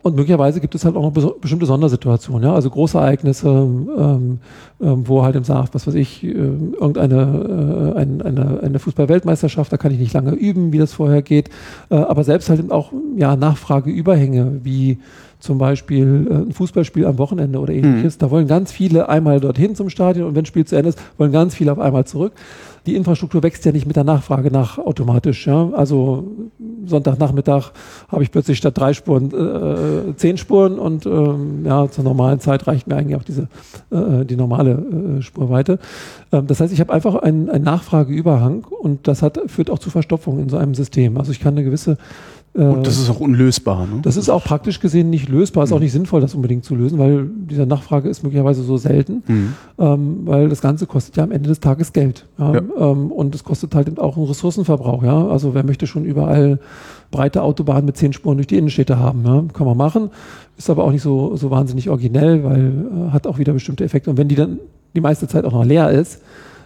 Und 0.00 0.14
möglicherweise 0.14 0.60
gibt 0.60 0.74
es 0.74 0.84
halt 0.84 0.96
auch 0.96 1.02
noch 1.02 1.34
bestimmte 1.40 1.66
Sondersituationen, 1.66 2.48
ja, 2.48 2.54
also 2.54 2.70
Großereignisse, 2.70 3.48
ähm, 3.48 4.38
ähm, 4.80 5.08
wo 5.08 5.22
halt 5.24 5.34
im 5.34 5.42
sagt, 5.44 5.74
was 5.74 5.86
weiß 5.86 5.94
ich, 5.94 6.22
äh, 6.22 6.28
irgendeine 6.28 7.94
äh, 7.94 8.00
ein, 8.00 8.22
eine, 8.22 8.60
eine 8.62 8.78
Fußball-Weltmeisterschaft, 8.78 9.72
da 9.72 9.76
kann 9.76 9.92
ich 9.92 9.98
nicht 9.98 10.14
lange 10.14 10.32
üben, 10.32 10.72
wie 10.72 10.78
das 10.78 10.92
vorher 10.92 11.22
geht, 11.22 11.50
äh, 11.90 11.96
aber 11.96 12.22
selbst 12.22 12.48
halt 12.48 12.70
auch 12.70 12.92
ja 13.16 13.34
Nachfrageüberhänge, 13.34 14.60
wie 14.62 14.98
zum 15.38 15.58
Beispiel 15.58 16.26
äh, 16.30 16.34
ein 16.34 16.52
Fußballspiel 16.52 17.06
am 17.06 17.18
Wochenende 17.18 17.58
oder 17.60 17.72
ähnliches. 17.72 18.16
Mhm. 18.16 18.18
Da 18.20 18.30
wollen 18.30 18.46
ganz 18.46 18.72
viele 18.72 19.08
einmal 19.08 19.40
dorthin 19.40 19.74
zum 19.74 19.88
Stadion 19.88 20.28
und 20.28 20.34
wenn 20.34 20.42
das 20.42 20.48
Spiel 20.48 20.64
zu 20.64 20.76
Ende 20.76 20.90
ist, 20.90 20.98
wollen 21.16 21.32
ganz 21.32 21.54
viele 21.54 21.72
auf 21.72 21.78
einmal 21.78 22.04
zurück. 22.04 22.32
Die 22.86 22.96
Infrastruktur 22.96 23.42
wächst 23.42 23.64
ja 23.66 23.72
nicht 23.72 23.86
mit 23.86 23.96
der 23.96 24.04
Nachfrage 24.04 24.50
nach 24.50 24.78
automatisch. 24.78 25.46
Ja? 25.46 25.70
Also 25.74 26.32
Sonntagnachmittag 26.86 27.72
habe 28.08 28.22
ich 28.22 28.30
plötzlich 28.30 28.56
statt 28.56 28.78
drei 28.78 28.94
Spuren 28.94 29.30
äh, 29.30 30.16
zehn 30.16 30.38
Spuren 30.38 30.78
und 30.78 31.04
ähm, 31.04 31.66
ja, 31.66 31.90
zur 31.90 32.04
normalen 32.04 32.40
Zeit 32.40 32.66
reicht 32.66 32.86
mir 32.86 32.96
eigentlich 32.96 33.16
auch 33.16 33.24
diese 33.24 33.48
äh, 33.90 34.24
die 34.24 34.36
normale 34.36 35.18
äh, 35.18 35.22
Spurweite. 35.22 35.78
Ähm, 36.32 36.46
das 36.46 36.60
heißt, 36.60 36.72
ich 36.72 36.80
habe 36.80 36.92
einfach 36.92 37.16
einen, 37.16 37.50
einen 37.50 37.64
Nachfrageüberhang 37.64 38.64
und 38.64 39.06
das 39.06 39.20
hat, 39.22 39.38
führt 39.48 39.70
auch 39.70 39.78
zu 39.78 39.90
Verstopfung 39.90 40.38
in 40.38 40.48
so 40.48 40.56
einem 40.56 40.74
System. 40.74 41.18
Also 41.18 41.30
ich 41.30 41.40
kann 41.40 41.54
eine 41.54 41.64
gewisse 41.64 41.98
und 42.54 42.86
das 42.86 42.98
ist 42.98 43.08
auch 43.08 43.20
unlösbar. 43.20 43.86
Ne? 43.86 44.00
Das 44.02 44.16
ist 44.16 44.28
auch 44.28 44.42
praktisch 44.42 44.80
gesehen 44.80 45.10
nicht 45.10 45.28
lösbar, 45.28 45.64
ist 45.64 45.70
mhm. 45.70 45.76
auch 45.76 45.80
nicht 45.80 45.92
sinnvoll, 45.92 46.20
das 46.20 46.34
unbedingt 46.34 46.64
zu 46.64 46.74
lösen, 46.74 46.98
weil 46.98 47.28
diese 47.48 47.66
Nachfrage 47.66 48.08
ist 48.08 48.22
möglicherweise 48.22 48.62
so 48.62 48.76
selten, 48.76 49.22
mhm. 49.26 49.54
ähm, 49.78 50.20
weil 50.24 50.48
das 50.48 50.60
Ganze 50.60 50.86
kostet 50.86 51.16
ja 51.16 51.24
am 51.24 51.30
Ende 51.30 51.48
des 51.48 51.60
Tages 51.60 51.92
Geld. 51.92 52.26
Ja? 52.38 52.54
Ja. 52.54 52.62
Ähm, 52.78 53.12
und 53.12 53.34
es 53.34 53.44
kostet 53.44 53.74
halt 53.74 53.88
eben 53.88 53.98
auch 53.98 54.16
einen 54.16 54.26
Ressourcenverbrauch. 54.26 55.04
Ja? 55.04 55.28
Also 55.28 55.54
wer 55.54 55.64
möchte 55.64 55.86
schon 55.86 56.04
überall 56.04 56.58
breite 57.10 57.42
Autobahnen 57.42 57.84
mit 57.84 57.96
zehn 57.96 58.12
Spuren 58.12 58.38
durch 58.38 58.48
die 58.48 58.56
Innenstädte 58.56 58.98
haben? 58.98 59.24
Ja? 59.24 59.44
Kann 59.52 59.66
man 59.66 59.76
machen, 59.76 60.10
ist 60.56 60.70
aber 60.70 60.84
auch 60.84 60.90
nicht 60.90 61.02
so, 61.02 61.36
so 61.36 61.50
wahnsinnig 61.50 61.90
originell, 61.90 62.42
weil 62.42 62.72
äh, 63.08 63.10
hat 63.12 63.26
auch 63.26 63.38
wieder 63.38 63.52
bestimmte 63.52 63.84
Effekte. 63.84 64.10
Und 64.10 64.16
wenn 64.16 64.28
die 64.28 64.34
dann 64.34 64.58
die 64.96 65.00
meiste 65.00 65.28
Zeit 65.28 65.44
auch 65.44 65.52
noch 65.52 65.64
leer 65.64 65.90
ist, 65.90 66.22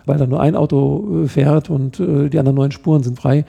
weil 0.06 0.18
da 0.18 0.26
nur 0.26 0.40
ein 0.40 0.56
Auto 0.56 1.24
äh, 1.24 1.28
fährt 1.28 1.70
und 1.70 2.00
äh, 2.00 2.28
die 2.28 2.38
anderen 2.38 2.56
neun 2.56 2.72
Spuren 2.72 3.02
sind 3.02 3.18
frei, 3.18 3.44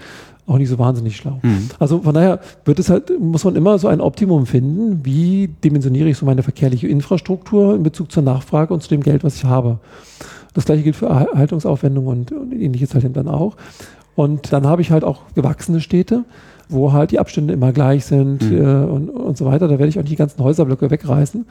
auch 0.46 0.58
nicht 0.58 0.70
so 0.70 0.78
wahnsinnig 0.78 1.16
schlau. 1.16 1.40
Mhm. 1.42 1.70
Also 1.80 2.02
von 2.02 2.14
daher 2.14 2.40
wird 2.66 2.80
es 2.80 2.90
halt, 2.90 3.18
muss 3.20 3.44
man 3.46 3.56
immer 3.56 3.80
so 3.80 3.88
ein 3.88 4.02
Optimum 4.02 4.46
finden, 4.46 5.00
wie 5.04 5.50
dimensioniere 5.64 6.10
ich 6.10 6.18
so 6.18 6.26
meine 6.26 6.44
verkehrliche 6.44 6.88
Infrastruktur 6.88 7.76
in 7.76 7.84
Bezug 7.84 8.12
zur 8.12 8.24
Nachfrage 8.24 8.74
und 8.74 8.84
zu 8.84 8.90
dem 8.90 9.02
Geld, 9.02 9.24
was 9.24 9.36
ich 9.36 9.46
habe. 9.46 9.80
Das 10.54 10.66
gleiche 10.66 10.84
gilt 10.84 10.96
für 10.96 11.08
Erhaltungsaufwendungen 11.08 12.20
und, 12.20 12.32
und 12.32 12.54
ähnliches 12.54 12.94
halt 12.94 13.16
dann 13.16 13.28
auch. 13.28 13.56
Und 14.16 14.54
dann 14.54 14.68
habe 14.68 14.82
ich 14.82 14.92
halt 14.92 15.04
auch 15.04 15.22
gewachsene 15.34 15.82
Städte, 15.82 16.26
wo 16.70 16.94
halt 16.94 17.12
die 17.12 17.20
Abstände 17.20 17.54
immer 17.54 17.72
gleich 17.72 18.06
sind 18.06 18.50
mhm. 18.50 18.58
äh, 18.58 18.86
und, 18.86 19.10
und 19.10 19.38
so 19.38 19.46
weiter. 19.46 19.68
Da 19.68 19.80
werde 19.80 19.88
ich 19.88 19.98
auch 19.98 20.04
nicht 20.04 20.12
die 20.12 20.18
ganzen 20.18 20.44
Häuserblöcke 20.44 20.92
wegreißen. 20.92 21.46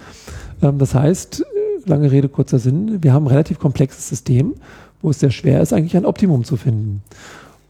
Ähm, 0.63 0.79
das 0.79 0.95
heißt, 0.95 1.45
lange 1.87 2.11
Rede, 2.13 2.29
kurzer 2.29 2.59
Sinn, 2.59 3.03
wir 3.03 3.13
haben 3.13 3.25
ein 3.25 3.29
relativ 3.29 3.59
komplexes 3.59 4.09
System, 4.09 4.55
wo 5.01 5.11
es 5.11 5.19
sehr 5.19 5.31
schwer 5.31 5.61
ist, 5.61 5.73
eigentlich 5.73 5.97
ein 5.97 6.07
Optimum 6.07 6.45
zu 6.45 6.57
finden. 6.57 7.03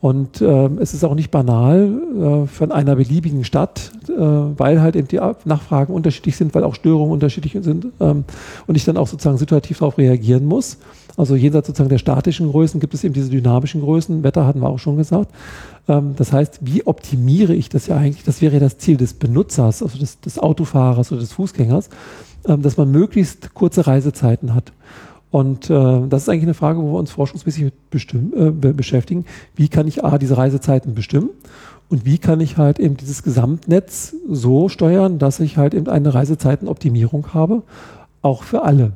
Und 0.02 0.42
ähm, 0.42 0.78
es 0.80 0.94
ist 0.94 1.04
auch 1.04 1.14
nicht 1.14 1.30
banal 1.30 1.92
äh, 2.44 2.46
von 2.48 2.72
einer 2.72 2.96
beliebigen 2.96 3.44
Stadt, 3.44 3.92
äh, 4.08 4.12
weil 4.18 4.82
halt 4.82 4.96
eben 4.96 5.06
die 5.06 5.20
Nachfragen 5.44 5.94
unterschiedlich 5.94 6.36
sind, 6.36 6.56
weil 6.56 6.64
auch 6.64 6.74
Störungen 6.74 7.12
unterschiedlich 7.12 7.56
sind 7.60 7.86
ähm, 8.00 8.24
und 8.66 8.74
ich 8.74 8.84
dann 8.84 8.96
auch 8.96 9.06
sozusagen 9.06 9.38
situativ 9.38 9.78
darauf 9.78 9.98
reagieren 9.98 10.44
muss. 10.44 10.78
Also 11.16 11.36
jenseits 11.36 11.68
sozusagen 11.68 11.88
der 11.88 11.98
statischen 11.98 12.50
Größen 12.50 12.80
gibt 12.80 12.94
es 12.94 13.04
eben 13.04 13.14
diese 13.14 13.30
dynamischen 13.30 13.80
Größen. 13.80 14.24
Wetter 14.24 14.44
hatten 14.44 14.58
wir 14.58 14.70
auch 14.70 14.80
schon 14.80 14.96
gesagt. 14.96 15.30
Ähm, 15.86 16.14
das 16.16 16.32
heißt, 16.32 16.58
wie 16.62 16.84
optimiere 16.84 17.54
ich 17.54 17.68
das 17.68 17.86
ja 17.86 17.96
eigentlich? 17.96 18.24
Das 18.24 18.42
wäre 18.42 18.54
ja 18.54 18.60
das 18.60 18.78
Ziel 18.78 18.96
des 18.96 19.14
Benutzers, 19.14 19.84
also 19.84 19.96
des, 19.98 20.18
des 20.18 20.36
Autofahrers 20.36 21.12
oder 21.12 21.20
des 21.20 21.32
Fußgängers, 21.32 21.90
ähm, 22.48 22.60
dass 22.60 22.76
man 22.76 22.90
möglichst 22.90 23.54
kurze 23.54 23.86
Reisezeiten 23.86 24.52
hat. 24.52 24.72
Und 25.32 25.70
äh, 25.70 26.06
das 26.08 26.22
ist 26.22 26.28
eigentlich 26.28 26.42
eine 26.42 26.54
Frage, 26.54 26.78
wo 26.80 26.92
wir 26.92 26.98
uns 26.98 27.10
forschungsmäßig 27.10 27.64
mit 27.64 27.90
bestimmen, 27.90 28.32
äh, 28.36 28.72
beschäftigen. 28.72 29.24
Wie 29.56 29.68
kann 29.68 29.88
ich 29.88 30.04
A, 30.04 30.18
diese 30.18 30.36
Reisezeiten 30.36 30.94
bestimmen? 30.94 31.30
Und 31.88 32.04
wie 32.04 32.18
kann 32.18 32.40
ich 32.40 32.58
halt 32.58 32.78
eben 32.78 32.98
dieses 32.98 33.22
Gesamtnetz 33.22 34.14
so 34.28 34.68
steuern, 34.68 35.18
dass 35.18 35.40
ich 35.40 35.56
halt 35.56 35.72
eben 35.72 35.88
eine 35.88 36.12
Reisezeitenoptimierung 36.12 37.32
habe, 37.32 37.62
auch 38.20 38.42
für 38.44 38.62
alle. 38.62 38.92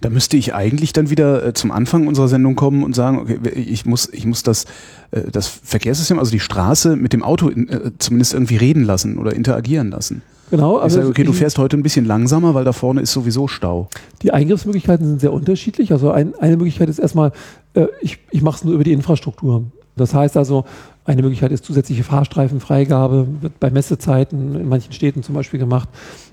Da 0.00 0.08
müsste 0.08 0.38
ich 0.38 0.54
eigentlich 0.54 0.94
dann 0.94 1.10
wieder 1.10 1.44
äh, 1.44 1.52
zum 1.52 1.70
Anfang 1.70 2.06
unserer 2.06 2.28
Sendung 2.28 2.56
kommen 2.56 2.82
und 2.82 2.94
sagen, 2.94 3.18
okay, 3.18 3.38
ich 3.54 3.84
muss, 3.84 4.08
ich 4.12 4.24
muss 4.24 4.42
das, 4.42 4.64
äh, 5.10 5.30
das 5.30 5.46
Verkehrssystem, 5.46 6.18
also 6.18 6.30
die 6.30 6.40
Straße 6.40 6.96
mit 6.96 7.12
dem 7.12 7.22
Auto 7.22 7.50
äh, 7.50 7.90
zumindest 7.98 8.32
irgendwie 8.32 8.56
reden 8.56 8.84
lassen 8.84 9.18
oder 9.18 9.34
interagieren 9.34 9.90
lassen. 9.90 10.22
Genau. 10.50 10.76
Also 10.76 10.98
ich 10.98 11.02
sage, 11.02 11.08
okay, 11.08 11.24
du 11.24 11.32
fährst 11.32 11.58
heute 11.58 11.76
ein 11.76 11.82
bisschen 11.82 12.04
langsamer, 12.04 12.54
weil 12.54 12.64
da 12.64 12.72
vorne 12.72 13.00
ist 13.00 13.12
sowieso 13.12 13.48
Stau. 13.48 13.88
Die 14.22 14.32
Eingriffsmöglichkeiten 14.32 15.06
sind 15.06 15.20
sehr 15.20 15.32
unterschiedlich. 15.32 15.92
Also 15.92 16.10
ein, 16.10 16.34
eine 16.36 16.56
Möglichkeit 16.56 16.88
ist 16.88 16.98
erstmal, 16.98 17.32
äh, 17.74 17.86
ich, 18.00 18.18
ich 18.30 18.42
mache 18.42 18.56
es 18.56 18.64
nur 18.64 18.74
über 18.74 18.84
die 18.84 18.92
Infrastruktur. 18.92 19.64
Das 19.96 20.14
heißt 20.14 20.36
also, 20.36 20.64
eine 21.04 21.22
Möglichkeit 21.22 21.52
ist 21.52 21.64
zusätzliche 21.64 22.04
Fahrstreifenfreigabe, 22.04 23.26
wird 23.40 23.58
bei 23.58 23.70
Messezeiten 23.70 24.54
in 24.54 24.68
manchen 24.68 24.92
Städten 24.92 25.22
zum 25.22 25.34
Beispiel 25.34 25.58
gemacht. 25.58 25.88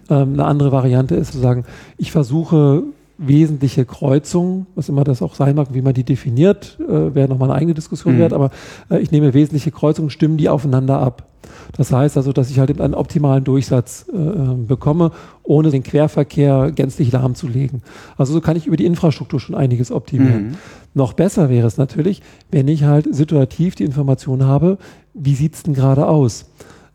Ähm, 0.09 0.33
eine 0.33 0.45
andere 0.45 0.71
Variante 0.71 1.15
ist 1.15 1.31
zu 1.31 1.39
sagen, 1.39 1.63
ich 1.97 2.11
versuche 2.11 2.83
wesentliche 3.17 3.85
Kreuzungen, 3.85 4.65
was 4.75 4.89
immer 4.89 5.03
das 5.03 5.21
auch 5.21 5.35
sein 5.35 5.55
mag, 5.55 5.69
wie 5.71 5.81
man 5.81 5.93
die 5.93 6.03
definiert, 6.03 6.77
äh, 6.81 7.15
wäre 7.15 7.29
nochmal 7.29 7.49
eine 7.49 7.59
eigene 7.59 7.73
Diskussion 7.73 8.15
mhm. 8.15 8.19
wert, 8.19 8.33
aber 8.33 8.51
äh, 8.89 8.99
ich 8.99 9.11
nehme 9.11 9.33
wesentliche 9.33 9.71
Kreuzungen, 9.71 10.09
stimmen 10.09 10.37
die 10.37 10.49
aufeinander 10.49 10.99
ab. 10.99 11.27
Das 11.75 11.91
heißt 11.91 12.17
also, 12.17 12.33
dass 12.33 12.49
ich 12.49 12.59
halt 12.59 12.79
einen 12.79 12.93
optimalen 12.93 13.43
Durchsatz 13.43 14.05
äh, 14.11 14.15
bekomme, 14.15 15.11
ohne 15.43 15.71
den 15.71 15.83
Querverkehr 15.83 16.71
gänzlich 16.71 17.11
lahmzulegen. 17.11 17.81
Also 18.17 18.33
so 18.33 18.41
kann 18.41 18.57
ich 18.57 18.67
über 18.67 18.77
die 18.77 18.85
Infrastruktur 18.85 19.39
schon 19.39 19.55
einiges 19.55 19.91
optimieren. 19.91 20.49
Mhm. 20.49 20.57
Noch 20.93 21.13
besser 21.13 21.49
wäre 21.49 21.67
es 21.67 21.77
natürlich, 21.77 22.21
wenn 22.51 22.67
ich 22.67 22.83
halt 22.83 23.13
situativ 23.13 23.75
die 23.75 23.83
Information 23.83 24.43
habe, 24.45 24.77
wie 25.13 25.35
sieht 25.35 25.55
es 25.55 25.63
denn 25.63 25.73
gerade 25.73 26.07
aus? 26.07 26.45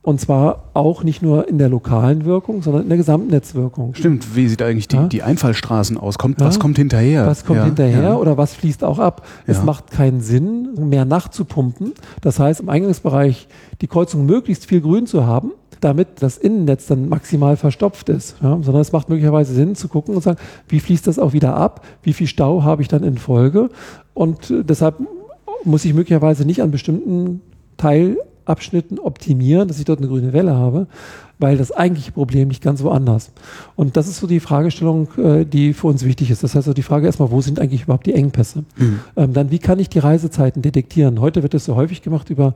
Und 0.02 0.20
zwar 0.20 0.70
auch 0.74 1.02
nicht 1.02 1.22
nur 1.22 1.48
in 1.48 1.58
der 1.58 1.68
lokalen 1.68 2.24
Wirkung, 2.24 2.62
sondern 2.62 2.84
in 2.84 2.88
der 2.88 2.98
Gesamtnetzwirkung. 2.98 3.94
Stimmt, 3.94 4.34
wie 4.36 4.48
sieht 4.48 4.62
eigentlich 4.62 4.88
die, 4.88 4.96
ja? 4.96 5.06
die 5.06 5.22
Einfallstraßen 5.22 5.98
aus? 5.98 6.18
Kommt, 6.18 6.40
ja? 6.40 6.46
Was 6.46 6.58
kommt 6.58 6.78
hinterher? 6.78 7.26
Was 7.26 7.44
kommt 7.44 7.58
ja, 7.58 7.64
hinterher 7.64 8.18
oder 8.18 8.38
was 8.38 8.54
fließt 8.54 8.84
auch 8.84 8.98
ab? 8.98 9.26
Es 9.46 9.62
macht 9.62 9.90
keinen 9.90 10.20
Sinn, 10.20 10.88
mehr 10.88 11.04
nachzupumpen. 11.04 11.92
Das 12.22 12.38
heißt, 12.38 12.60
im 12.60 12.68
Eingangsbereich 12.68 13.48
die 13.80 13.86
Kreuzung 13.86 14.24
möglichst 14.24 14.66
viel 14.66 14.80
Grün 14.80 15.06
zu 15.06 15.26
haben, 15.26 15.52
damit 15.80 16.22
das 16.22 16.38
Innennetz 16.38 16.86
dann 16.86 17.08
maximal 17.08 17.56
verstopft 17.56 18.08
ist. 18.08 18.36
Sondern 18.40 18.76
es 18.76 18.92
macht 18.92 19.08
möglicherweise 19.08 19.52
Sinn 19.52 19.74
zu 19.74 19.88
gucken 19.88 20.14
und 20.14 20.22
sagen, 20.22 20.38
wie 20.68 20.80
fließt 20.80 21.06
das 21.06 21.18
auch 21.18 21.32
wieder 21.32 21.54
ab? 21.56 21.84
Wie 22.02 22.12
viel 22.12 22.28
Stau 22.28 22.62
habe 22.62 22.82
ich 22.82 22.88
dann 22.88 23.02
in 23.02 23.18
Folge? 23.18 23.68
Und 24.14 24.50
äh, 24.50 24.64
deshalb 24.64 24.96
muss 25.64 25.84
ich 25.84 25.92
möglicherweise 25.92 26.44
nicht 26.44 26.62
an 26.62 26.70
bestimmten 26.70 27.40
Teil 27.76 28.16
Abschnitten 28.48 28.98
optimieren, 28.98 29.68
dass 29.68 29.78
ich 29.78 29.84
dort 29.84 29.98
eine 29.98 30.08
grüne 30.08 30.32
Welle 30.32 30.54
habe, 30.54 30.86
weil 31.38 31.56
das 31.56 31.70
eigentliche 31.70 32.12
Problem 32.12 32.50
liegt 32.50 32.62
ganz 32.62 32.82
woanders. 32.82 33.30
Und 33.76 33.96
das 33.96 34.08
ist 34.08 34.18
so 34.18 34.26
die 34.26 34.40
Fragestellung, 34.40 35.08
äh, 35.16 35.44
die 35.44 35.72
für 35.72 35.86
uns 35.86 36.04
wichtig 36.04 36.30
ist. 36.30 36.42
Das 36.42 36.50
heißt 36.50 36.66
also 36.68 36.74
die 36.74 36.82
Frage 36.82 37.06
erstmal, 37.06 37.30
wo 37.30 37.40
sind 37.40 37.60
eigentlich 37.60 37.84
überhaupt 37.84 38.06
die 38.06 38.14
Engpässe? 38.14 38.64
Mhm. 38.76 39.00
Ähm, 39.16 39.32
dann, 39.32 39.50
wie 39.50 39.58
kann 39.58 39.78
ich 39.78 39.88
die 39.88 39.98
Reisezeiten 39.98 40.62
detektieren? 40.62 41.20
Heute 41.20 41.42
wird 41.42 41.54
das 41.54 41.64
so 41.64 41.76
häufig 41.76 42.02
gemacht 42.02 42.30
über 42.30 42.54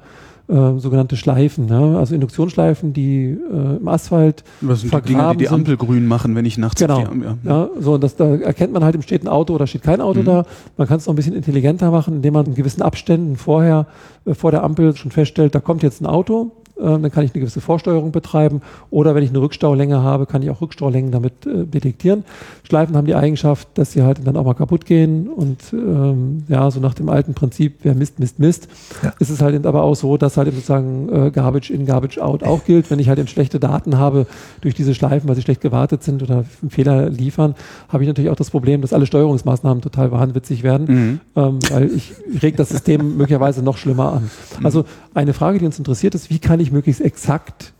äh, 0.48 0.78
sogenannte 0.78 1.16
Schleifen, 1.16 1.66
ne? 1.66 1.98
also 1.98 2.14
Induktionsschleifen, 2.14 2.92
die 2.92 3.24
äh, 3.24 3.76
im 3.76 3.88
Asphalt 3.88 4.44
Was 4.60 4.80
sind 4.80 4.92
die 4.92 5.00
Dinger, 5.00 5.32
die 5.32 5.38
die 5.38 5.48
Ampel 5.48 5.76
grün 5.76 6.06
machen, 6.06 6.34
wenn 6.34 6.44
ich 6.44 6.58
nachts 6.58 6.80
genau. 6.80 6.94
auf 6.94 7.00
die 7.04 7.06
Ampel, 7.08 7.36
ja. 7.44 7.50
ja. 7.50 7.70
so 7.78 7.98
das, 7.98 8.16
da 8.16 8.36
erkennt 8.36 8.72
man 8.72 8.84
halt, 8.84 8.94
im 8.94 9.02
steht 9.02 9.24
ein 9.24 9.28
Auto 9.28 9.54
oder 9.54 9.66
steht 9.66 9.82
kein 9.82 10.00
Auto 10.00 10.20
mhm. 10.20 10.24
da. 10.26 10.46
Man 10.76 10.88
kann 10.88 10.98
es 10.98 11.06
noch 11.06 11.12
ein 11.12 11.16
bisschen 11.16 11.34
intelligenter 11.34 11.90
machen, 11.90 12.16
indem 12.16 12.34
man 12.34 12.46
in 12.46 12.54
gewissen 12.54 12.82
Abständen 12.82 13.36
vorher 13.36 13.86
äh, 14.24 14.34
vor 14.34 14.50
der 14.50 14.62
Ampel 14.62 14.94
schon 14.96 15.10
feststellt, 15.10 15.54
da 15.54 15.60
kommt 15.60 15.82
jetzt 15.82 16.00
ein 16.00 16.06
Auto 16.06 16.52
dann 16.76 17.10
kann 17.10 17.24
ich 17.24 17.32
eine 17.34 17.40
gewisse 17.40 17.60
Vorsteuerung 17.60 18.12
betreiben. 18.12 18.60
Oder 18.90 19.14
wenn 19.14 19.22
ich 19.22 19.30
eine 19.30 19.40
Rückstaulänge 19.40 20.02
habe, 20.02 20.26
kann 20.26 20.42
ich 20.42 20.50
auch 20.50 20.60
Rückstaulängen 20.60 21.10
damit 21.10 21.46
äh, 21.46 21.64
detektieren. 21.64 22.24
Schleifen 22.64 22.96
haben 22.96 23.06
die 23.06 23.14
Eigenschaft, 23.14 23.68
dass 23.74 23.92
sie 23.92 24.02
halt 24.02 24.26
dann 24.26 24.36
auch 24.36 24.44
mal 24.44 24.54
kaputt 24.54 24.86
gehen 24.86 25.28
und 25.28 25.58
ähm, 25.72 26.44
ja, 26.48 26.70
so 26.70 26.80
nach 26.80 26.94
dem 26.94 27.08
alten 27.08 27.34
Prinzip, 27.34 27.80
wer 27.82 27.94
misst, 27.94 28.18
misst, 28.18 28.38
misst, 28.38 28.68
ja. 29.02 29.12
ist 29.18 29.30
es 29.30 29.42
halt 29.42 29.54
eben 29.54 29.66
aber 29.66 29.82
auch 29.82 29.94
so, 29.94 30.16
dass 30.16 30.36
halt 30.36 30.48
eben 30.48 30.56
sozusagen 30.56 31.08
äh, 31.08 31.30
Garbage 31.30 31.70
in, 31.70 31.86
Garbage 31.86 32.18
out 32.18 32.42
auch 32.42 32.64
gilt. 32.64 32.90
Wenn 32.90 32.98
ich 32.98 33.08
halt 33.08 33.18
eben 33.18 33.28
schlechte 33.28 33.60
Daten 33.60 33.98
habe 33.98 34.26
durch 34.60 34.74
diese 34.74 34.94
Schleifen, 34.94 35.28
weil 35.28 35.36
sie 35.36 35.42
schlecht 35.42 35.60
gewartet 35.60 36.02
sind 36.02 36.22
oder 36.22 36.44
einen 36.62 36.70
Fehler 36.70 37.10
liefern, 37.10 37.54
habe 37.88 38.02
ich 38.02 38.08
natürlich 38.08 38.30
auch 38.30 38.36
das 38.36 38.50
Problem, 38.50 38.80
dass 38.80 38.92
alle 38.92 39.06
Steuerungsmaßnahmen 39.06 39.82
total 39.82 40.10
wahnwitzig 40.10 40.62
werden, 40.62 40.86
mhm. 40.86 41.20
ähm, 41.36 41.58
weil 41.70 41.90
ich 41.90 42.12
reg 42.42 42.56
das 42.56 42.70
System 42.70 43.16
möglicherweise 43.16 43.62
noch 43.62 43.76
schlimmer 43.76 44.12
an. 44.14 44.30
Also 44.62 44.84
eine 45.14 45.34
Frage, 45.34 45.58
die 45.58 45.66
uns 45.66 45.78
interessiert 45.78 46.14
ist, 46.14 46.30
wie 46.30 46.38
kann 46.38 46.60
ich 46.62 46.72
möglichst 46.72 47.00
exakt 47.00 47.72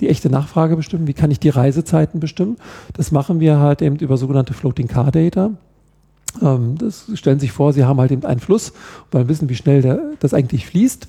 die 0.00 0.08
echte 0.08 0.30
Nachfrage 0.30 0.76
bestimmen? 0.76 1.06
Wie 1.06 1.12
kann 1.12 1.30
ich 1.30 1.40
die 1.40 1.50
Reisezeiten 1.50 2.20
bestimmen? 2.20 2.56
Das 2.94 3.12
machen 3.12 3.40
wir 3.40 3.58
halt 3.58 3.82
eben 3.82 3.96
über 3.96 4.16
sogenannte 4.16 4.54
Floating 4.54 4.88
Car 4.88 5.10
Data. 5.10 5.50
Ähm, 6.42 6.76
das 6.78 7.10
stellen 7.14 7.38
Sie 7.38 7.46
sich 7.46 7.52
vor, 7.52 7.72
Sie 7.72 7.84
haben 7.84 8.00
halt 8.00 8.12
eben 8.12 8.24
einen 8.24 8.40
Fluss, 8.40 8.72
wollen 9.10 9.28
wissen, 9.28 9.48
wie 9.48 9.54
schnell 9.54 9.82
der, 9.82 10.00
das 10.20 10.34
eigentlich 10.34 10.66
fließt. 10.66 11.06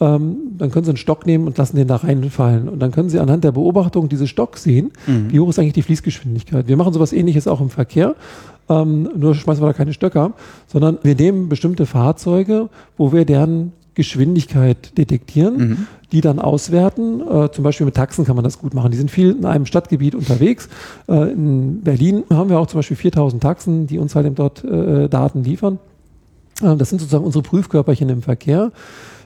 Ähm, 0.00 0.36
dann 0.58 0.70
können 0.70 0.84
Sie 0.84 0.90
einen 0.90 0.96
Stock 0.96 1.24
nehmen 1.24 1.46
und 1.46 1.56
lassen 1.56 1.76
den 1.76 1.86
da 1.86 1.96
reinfallen. 1.96 2.68
Und 2.68 2.80
dann 2.80 2.90
können 2.90 3.08
Sie 3.08 3.20
anhand 3.20 3.44
der 3.44 3.52
Beobachtung 3.52 4.08
dieses 4.08 4.28
Stocks 4.28 4.64
sehen, 4.64 4.92
mhm. 5.06 5.32
wie 5.32 5.40
hoch 5.40 5.48
ist 5.48 5.58
eigentlich 5.58 5.74
die 5.74 5.82
Fließgeschwindigkeit. 5.82 6.66
Wir 6.66 6.76
machen 6.76 6.92
sowas 6.92 7.12
ähnliches 7.12 7.46
auch 7.46 7.60
im 7.60 7.70
Verkehr. 7.70 8.16
Ähm, 8.68 9.08
nur 9.16 9.34
schmeißen 9.34 9.62
wir 9.62 9.68
da 9.68 9.72
keine 9.72 9.92
Stöcker, 9.92 10.32
sondern 10.66 10.98
wir 11.02 11.14
nehmen 11.14 11.48
bestimmte 11.48 11.86
Fahrzeuge, 11.86 12.70
wo 12.96 13.12
wir 13.12 13.24
deren 13.24 13.72
Geschwindigkeit 13.94 14.96
detektieren, 14.98 15.56
mhm. 15.56 15.86
die 16.12 16.20
dann 16.20 16.38
auswerten. 16.38 17.20
Äh, 17.20 17.50
zum 17.52 17.64
Beispiel 17.64 17.86
mit 17.86 17.94
Taxen 17.94 18.24
kann 18.24 18.36
man 18.36 18.44
das 18.44 18.58
gut 18.58 18.74
machen. 18.74 18.90
Die 18.90 18.96
sind 18.96 19.10
viel 19.10 19.30
in 19.30 19.44
einem 19.44 19.66
Stadtgebiet 19.66 20.14
unterwegs. 20.14 20.68
Äh, 21.08 21.32
in 21.32 21.82
Berlin 21.82 22.24
haben 22.30 22.50
wir 22.50 22.58
auch 22.58 22.66
zum 22.66 22.78
Beispiel 22.78 22.96
4000 22.96 23.42
Taxen, 23.42 23.86
die 23.86 23.98
uns 23.98 24.14
halt 24.14 24.26
eben 24.26 24.34
dort 24.34 24.64
äh, 24.64 25.08
Daten 25.08 25.44
liefern. 25.44 25.78
Äh, 26.62 26.76
das 26.76 26.90
sind 26.90 27.00
sozusagen 27.00 27.24
unsere 27.24 27.42
Prüfkörperchen 27.42 28.08
im 28.08 28.22
Verkehr. 28.22 28.72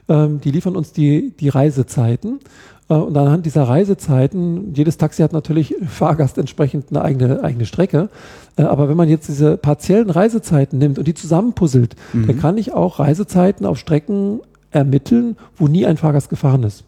Ähm, 0.09 0.41
die 0.41 0.51
liefern 0.51 0.77
uns 0.77 0.93
die, 0.93 1.33
die 1.39 1.49
Reisezeiten. 1.49 2.41
Äh, 2.89 2.95
und 2.95 3.17
anhand 3.17 3.47
dieser 3.47 3.65
Reisezeiten, 3.65 4.75
jedes 4.75 4.97
Taxi 4.97 5.23
hat 5.23 5.33
natürlich 5.33 5.75
Fahrgast 5.87 6.39
entsprechend 6.39 6.87
eine 6.91 7.03
eigene, 7.03 7.43
eigene 7.43 7.67
Strecke. 7.67 8.09
Äh, 8.57 8.63
aber 8.63 8.89
wenn 8.89 8.97
man 8.97 9.09
jetzt 9.09 9.29
diese 9.29 9.57
partiellen 9.57 10.11
Reisezeiten 10.11 10.79
nimmt 10.79 10.99
und 10.99 11.07
die 11.07 11.15
zusammenpuzzelt, 11.15 11.95
mhm. 12.13 12.27
dann 12.27 12.39
kann 12.39 12.59
ich 12.59 12.73
auch 12.73 12.99
Reisezeiten 12.99 13.67
auf 13.67 13.79
Strecken 13.79 14.41
ermitteln, 14.71 15.37
wo 15.57 15.69
nie 15.69 15.87
ein 15.87 15.97
Fahrgast 15.97 16.31
gefahren 16.31 16.63
ist 16.63 16.85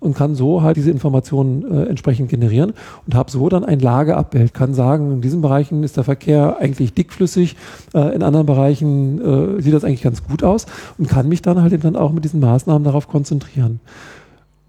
und 0.00 0.14
kann 0.14 0.34
so 0.34 0.62
halt 0.62 0.76
diese 0.76 0.90
Informationen 0.90 1.64
äh, 1.70 1.84
entsprechend 1.86 2.28
generieren 2.28 2.72
und 3.06 3.14
habe 3.14 3.30
so 3.30 3.48
dann 3.48 3.64
ein 3.64 3.80
Lageabbild. 3.80 4.54
Kann 4.54 4.74
sagen, 4.74 5.12
in 5.12 5.20
diesen 5.20 5.40
Bereichen 5.40 5.82
ist 5.82 5.96
der 5.96 6.04
Verkehr 6.04 6.58
eigentlich 6.60 6.94
dickflüssig, 6.94 7.56
äh, 7.94 8.14
in 8.14 8.22
anderen 8.22 8.46
Bereichen 8.46 9.58
äh, 9.58 9.62
sieht 9.62 9.74
das 9.74 9.84
eigentlich 9.84 10.02
ganz 10.02 10.22
gut 10.24 10.44
aus 10.44 10.66
und 10.98 11.08
kann 11.08 11.28
mich 11.28 11.42
dann 11.42 11.60
halt 11.60 11.72
eben 11.72 11.82
dann 11.82 11.96
auch 11.96 12.12
mit 12.12 12.24
diesen 12.24 12.40
Maßnahmen 12.40 12.84
darauf 12.84 13.08
konzentrieren. 13.08 13.80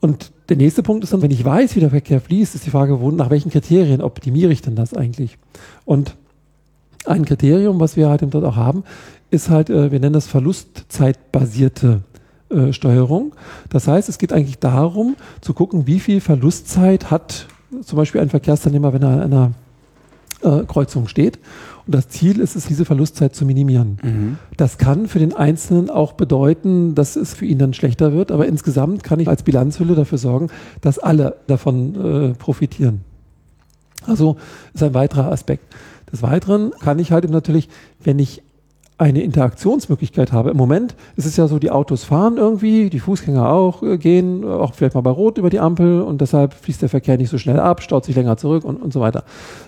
Und 0.01 0.31
der 0.47 0.57
nächste 0.57 0.81
Punkt 0.81 1.03
ist 1.03 1.13
dann, 1.13 1.21
wenn 1.21 1.31
ich 1.31 1.43
weiß, 1.43 1.75
wie 1.75 1.81
der 1.81 1.89
Verkehr 1.89 2.21
fließt, 2.21 2.55
ist 2.55 2.65
die 2.65 2.69
Frage, 2.69 2.97
nach 3.13 3.29
welchen 3.29 3.51
Kriterien 3.51 4.01
optimiere 4.01 4.51
ich 4.51 4.61
denn 4.61 4.75
das 4.75 4.93
eigentlich? 4.93 5.37
Und 5.85 6.15
ein 7.05 7.25
Kriterium, 7.25 7.79
was 7.79 7.97
wir 7.97 8.09
halt 8.09 8.21
eben 8.21 8.31
dort 8.31 8.45
auch 8.45 8.55
haben, 8.55 8.83
ist 9.29 9.49
halt, 9.49 9.69
äh, 9.69 9.91
wir 9.91 9.99
nennen 9.99 10.13
das 10.13 10.27
verlustzeitbasierte 10.27 12.01
äh, 12.01 12.18
Steuerung. 12.71 13.33
Das 13.69 13.87
heißt, 13.87 14.09
es 14.09 14.17
geht 14.17 14.33
eigentlich 14.33 14.59
darum, 14.59 15.15
zu 15.41 15.53
gucken, 15.53 15.87
wie 15.87 15.99
viel 15.99 16.21
Verlustzeit 16.21 17.11
hat 17.11 17.47
zum 17.83 17.97
Beispiel 17.97 18.21
ein 18.21 18.29
Verkehrsteilnehmer, 18.29 18.93
wenn 18.93 19.03
er 19.03 19.09
an 19.09 19.21
einer 19.21 19.51
äh, 20.41 20.65
Kreuzung 20.65 21.07
steht. 21.07 21.39
Und 21.85 21.95
das 21.95 22.09
Ziel 22.09 22.39
ist 22.39 22.55
es, 22.55 22.65
diese 22.65 22.85
Verlustzeit 22.85 23.35
zu 23.35 23.45
minimieren. 23.45 23.97
Mhm. 24.03 24.37
Das 24.57 24.77
kann 24.77 25.07
für 25.07 25.19
den 25.19 25.35
Einzelnen 25.35 25.89
auch 25.89 26.13
bedeuten, 26.13 26.95
dass 26.95 27.15
es 27.15 27.33
für 27.33 27.45
ihn 27.45 27.57
dann 27.57 27.73
schlechter 27.73 28.13
wird, 28.13 28.31
aber 28.31 28.47
insgesamt 28.47 29.03
kann 29.03 29.19
ich 29.19 29.27
als 29.27 29.43
Bilanzhülle 29.43 29.95
dafür 29.95 30.17
sorgen, 30.17 30.47
dass 30.81 30.99
alle 30.99 31.37
davon 31.47 31.95
äh, 31.95 32.33
profitieren. 32.35 33.01
Also 34.05 34.37
ist 34.73 34.83
ein 34.83 34.93
weiterer 34.93 35.31
Aspekt. 35.31 35.75
Des 36.11 36.21
Weiteren 36.23 36.71
kann 36.79 36.99
ich 36.99 37.11
halt 37.11 37.29
natürlich, 37.29 37.69
wenn 38.03 38.17
ich 38.17 38.41
eine 38.99 39.23
Interaktionsmöglichkeit 39.23 40.33
habe. 40.33 40.51
Im 40.51 40.57
Moment 40.57 40.93
ist 41.15 41.25
es 41.25 41.37
ja 41.37 41.47
so, 41.47 41.57
die 41.57 41.71
Autos 41.71 42.03
fahren 42.03 42.35
irgendwie, 42.35 42.89
die 42.89 42.99
Fußgänger 42.99 43.49
auch 43.49 43.81
äh, 43.81 43.97
gehen, 43.97 44.43
auch 44.43 44.73
vielleicht 44.73 44.93
mal 44.93 45.01
bei 45.01 45.09
Rot 45.09 45.37
über 45.37 45.49
die 45.49 45.59
Ampel 45.59 46.01
und 46.01 46.19
deshalb 46.19 46.53
fließt 46.53 46.81
der 46.81 46.89
Verkehr 46.89 47.17
nicht 47.17 47.29
so 47.29 47.37
schnell 47.37 47.61
ab, 47.61 47.81
staut 47.81 48.03
sich 48.03 48.15
länger 48.15 48.35
zurück 48.35 48.65
und, 48.65 48.75
und 48.75 48.91
so 48.91 48.99
weiter. 48.99 49.23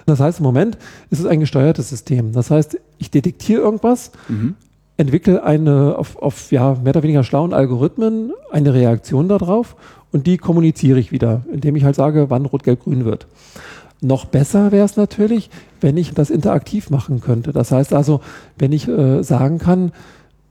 Das 0.06 0.20
heißt, 0.20 0.40
im 0.40 0.44
Moment 0.44 0.78
ist 1.10 1.20
es 1.20 1.26
ein 1.26 1.40
gesteuertes 1.40 1.90
System. 1.90 2.34
Das 2.34 2.52
heißt, 2.52 2.78
ich 2.98 3.10
detektiere 3.10 3.62
irgendwas, 3.62 4.12
mhm. 4.28 4.56
entwickle 4.98 5.44
eine 5.44 5.98
auf, 5.98 6.18
auf 6.18 6.52
ja, 6.52 6.76
mehr 6.84 6.92
oder 6.92 7.04
weniger 7.04 7.24
schlauen 7.24 7.54
Algorithmen 7.54 8.34
eine 8.52 8.74
Reaktion 8.74 9.30
darauf 9.30 9.78
und 10.12 10.28
die 10.28 10.38
kommuniziere 10.38 11.00
ich 11.00 11.14
wieder, 11.14 11.46
indem 11.54 11.78
ich 11.78 11.86
halt 11.86 11.96
sage, 11.96 12.30
wann 12.30 12.46
Rot, 12.46 12.64
Gelb, 12.64 12.84
Grün 12.84 13.06
wird. 13.06 13.28
Noch 14.02 14.26
besser 14.26 14.72
wäre 14.72 14.86
es 14.86 14.98
natürlich, 14.98 15.50
wenn 15.80 15.96
ich 15.96 16.14
das 16.14 16.32
interaktiv 16.32 16.90
machen 16.90 17.22
könnte. 17.22 17.52
Das 17.52 17.72
heißt 17.72 17.94
also, 17.94 18.22
wenn 18.58 18.72
ich 18.72 18.88
äh, 18.88 19.24
sagen 19.24 19.60
kann, 19.60 19.92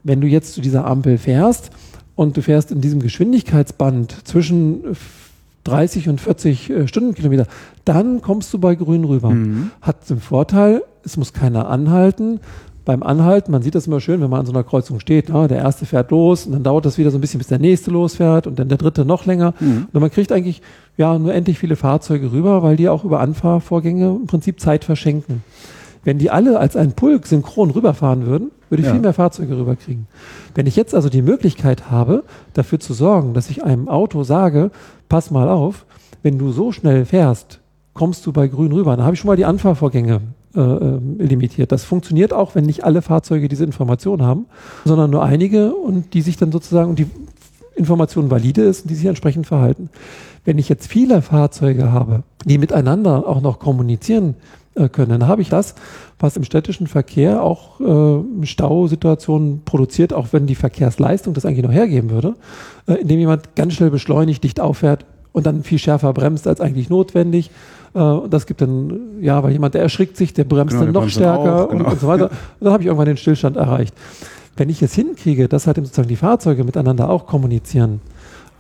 wenn 0.05 0.21
du 0.21 0.29
jetzt 0.29 0.55
zu 0.55 0.61
dieser 0.61 0.87
Ampel 0.87 1.19
fährst 1.19 1.71
und 2.15 2.37
du 2.37 2.43
fährst 2.43 2.71
in 2.71 2.81
diesem 2.81 3.01
Geschwindigkeitsband 3.01 4.27
zwischen 4.27 4.97
30 5.65 6.09
und 6.09 6.21
40 6.21 6.71
äh, 6.71 6.89
Stundenkilometer, 6.89 7.47
dann 7.85 8.23
kommst 8.23 8.53
du 8.55 8.59
bei 8.59 8.77
Grün 8.77 9.05
rüber. 9.05 9.31
Mhm. 9.31 9.73
Hat 9.83 10.09
den 10.09 10.21
Vorteil, 10.21 10.83
es 11.05 11.17
muss 11.17 11.33
keiner 11.33 11.69
anhalten, 11.69 12.41
beim 12.85 13.03
Anhalten, 13.03 13.53
man 13.53 13.63
sieht 13.63 13.75
das 13.75 13.87
immer 13.87 14.01
schön, 14.01 14.21
wenn 14.21 14.31
man 14.31 14.41
an 14.41 14.47
so 14.47 14.53
einer 14.53 14.65
Kreuzung 14.65 15.01
steht, 15.01 15.29
ja, 15.29 15.49
der 15.49 15.59
erste 15.59 15.87
fährt 15.87 16.11
los 16.11 16.47
und 16.47 16.53
dann 16.53 16.63
dauert 16.63 16.87
das 16.87 16.99
wieder 16.99 17.11
so 17.11 17.19
ein 17.19 17.21
bisschen, 17.21 17.39
bis 17.39 17.49
der 17.49 17.59
nächste 17.59 17.91
losfährt 17.91 18.47
und 18.47 18.59
dann 18.59 18.69
der 18.69 18.79
dritte 18.79 19.05
noch 19.05 19.27
länger. 19.27 19.55
Mhm. 19.61 19.89
Und 19.93 20.01
man 20.01 20.11
kriegt 20.11 20.33
eigentlich 20.33 20.63
ja 20.97 21.19
nur 21.19 21.35
endlich 21.35 21.59
viele 21.59 21.77
Fahrzeuge 21.77 22.33
rüber, 22.33 22.63
weil 22.63 22.77
die 22.77 22.89
auch 22.89 23.05
über 23.05 23.21
Anfahrvorgänge 23.21 24.17
im 24.21 24.27
Prinzip 24.27 24.61
Zeit 24.61 24.85
verschenken. 24.85 25.43
Wenn 26.03 26.19
die 26.19 26.31
alle 26.31 26.59
als 26.59 26.77
ein 26.77 26.93
Pulk 26.93 27.27
synchron 27.27 27.71
rüberfahren 27.71 28.27
würden, 28.27 28.51
würde 28.71 28.81
ich 28.81 28.87
ja. 28.87 28.93
viel 28.93 29.03
mehr 29.03 29.13
Fahrzeuge 29.13 29.57
rüberkriegen. 29.57 30.07
Wenn 30.55 30.67
ich 30.67 30.77
jetzt 30.77 30.95
also 30.95 31.11
die 31.11 31.23
Möglichkeit 31.23 31.91
habe, 31.91 32.25
dafür 32.55 32.81
zu 32.81 32.95
sorgen, 32.95 33.35
dass 33.35 33.51
ich 33.51 33.65
einem 33.65 33.89
Auto 33.89 34.25
sage, 34.25 34.71
pass 35.09 35.31
mal 35.31 35.49
auf, 35.49 35.85
wenn 36.23 36.39
du 36.39 36.53
so 36.53 36.73
schnell 36.73 37.05
fährst, 37.05 37.61
kommst 37.93 38.25
du 38.25 38.33
bei 38.33 38.49
grün 38.49 38.73
rüber. 38.73 38.97
Dann 38.97 39.05
habe 39.05 39.15
ich 39.15 39.21
schon 39.21 39.29
mal 39.29 39.37
die 39.37 39.45
Anfahrvorgänge 39.45 40.23
äh, 40.55 40.61
ähm, 40.61 41.17
limitiert. 41.19 41.71
Das 41.73 41.85
funktioniert 41.85 42.33
auch, 42.33 42.55
wenn 42.55 42.65
nicht 42.65 42.85
alle 42.85 43.03
Fahrzeuge 43.03 43.49
diese 43.49 43.65
Information 43.65 44.23
haben, 44.23 44.47
sondern 44.85 45.11
nur 45.11 45.23
einige 45.23 45.75
und 45.75 46.13
die 46.15 46.23
sich 46.23 46.37
dann 46.37 46.51
sozusagen, 46.51 46.91
und 46.91 46.99
die 46.99 47.07
Information 47.77 48.31
valide 48.31 48.63
ist 48.63 48.83
und 48.83 48.91
die 48.91 48.95
sich 48.95 49.07
entsprechend 49.07 49.47
verhalten. 49.47 49.91
Wenn 50.45 50.59
ich 50.59 50.69
jetzt 50.69 50.87
viele 50.89 51.23
Fahrzeuge 51.23 51.93
habe, 51.93 52.25
die 52.45 52.59
miteinander 52.59 53.29
auch 53.29 53.41
noch 53.41 53.59
kommunizieren 53.59 54.35
äh, 54.75 54.89
können, 54.89 55.11
dann 55.11 55.29
habe 55.29 55.43
ich 55.43 55.49
das, 55.49 55.75
was 56.19 56.37
im 56.37 56.45
städtischen 56.45 56.87
Verkehr 56.87 57.43
auch 57.43 57.81
äh, 57.81 58.47
Stausituationen 58.47 59.63
produziert, 59.65 60.13
auch 60.13 60.29
wenn 60.33 60.47
die 60.47 60.55
Verkehrsleistung 60.55 61.35
das 61.35 61.45
eigentlich 61.45 61.65
noch 61.65 61.73
hergeben 61.73 62.11
würde, 62.11 62.35
äh, 62.87 62.95
indem 62.95 63.21
jemand 63.21 63.55
ganz 63.55 63.75
schnell 63.75 63.91
beschleunigt, 63.91 64.43
dicht 64.43 64.61
auffährt 64.61 65.07
und 65.33 65.47
dann 65.47 65.63
viel 65.63 65.79
schärfer 65.79 66.13
bremst 66.13 66.47
als 66.47 66.61
eigentlich 66.61 66.91
notwendig. 66.91 67.51
Äh, 67.95 68.29
das 68.29 68.47
gibt 68.47 68.61
dann, 68.61 69.21
ja, 69.21 69.43
weil 69.43 69.53
jemand, 69.53 69.75
der 69.75 69.83
erschrickt 69.83 70.17
sich, 70.17 70.33
der 70.35 70.45
bremst 70.45 70.73
genau, 70.73 70.85
dann 70.85 70.95
noch 70.95 71.09
stärker 71.09 71.65
auch, 71.65 71.69
genau. 71.71 71.85
und, 71.85 71.93
und, 71.93 72.01
so 72.01 72.07
weiter. 72.09 72.31
Und 72.31 72.37
dann 72.61 72.73
habe 72.73 72.83
ich 72.83 72.87
irgendwann 72.87 73.07
den 73.07 73.17
Stillstand 73.17 73.57
erreicht. 73.57 73.95
Wenn 74.57 74.69
ich 74.69 74.83
es 74.83 74.95
hinkriege, 74.95 75.49
dass 75.49 75.67
halt 75.67 75.77
sozusagen 75.77 76.09
die 76.09 76.17
Fahrzeuge 76.17 76.65
miteinander 76.65 77.09
auch 77.09 77.27
kommunizieren, 77.27 78.01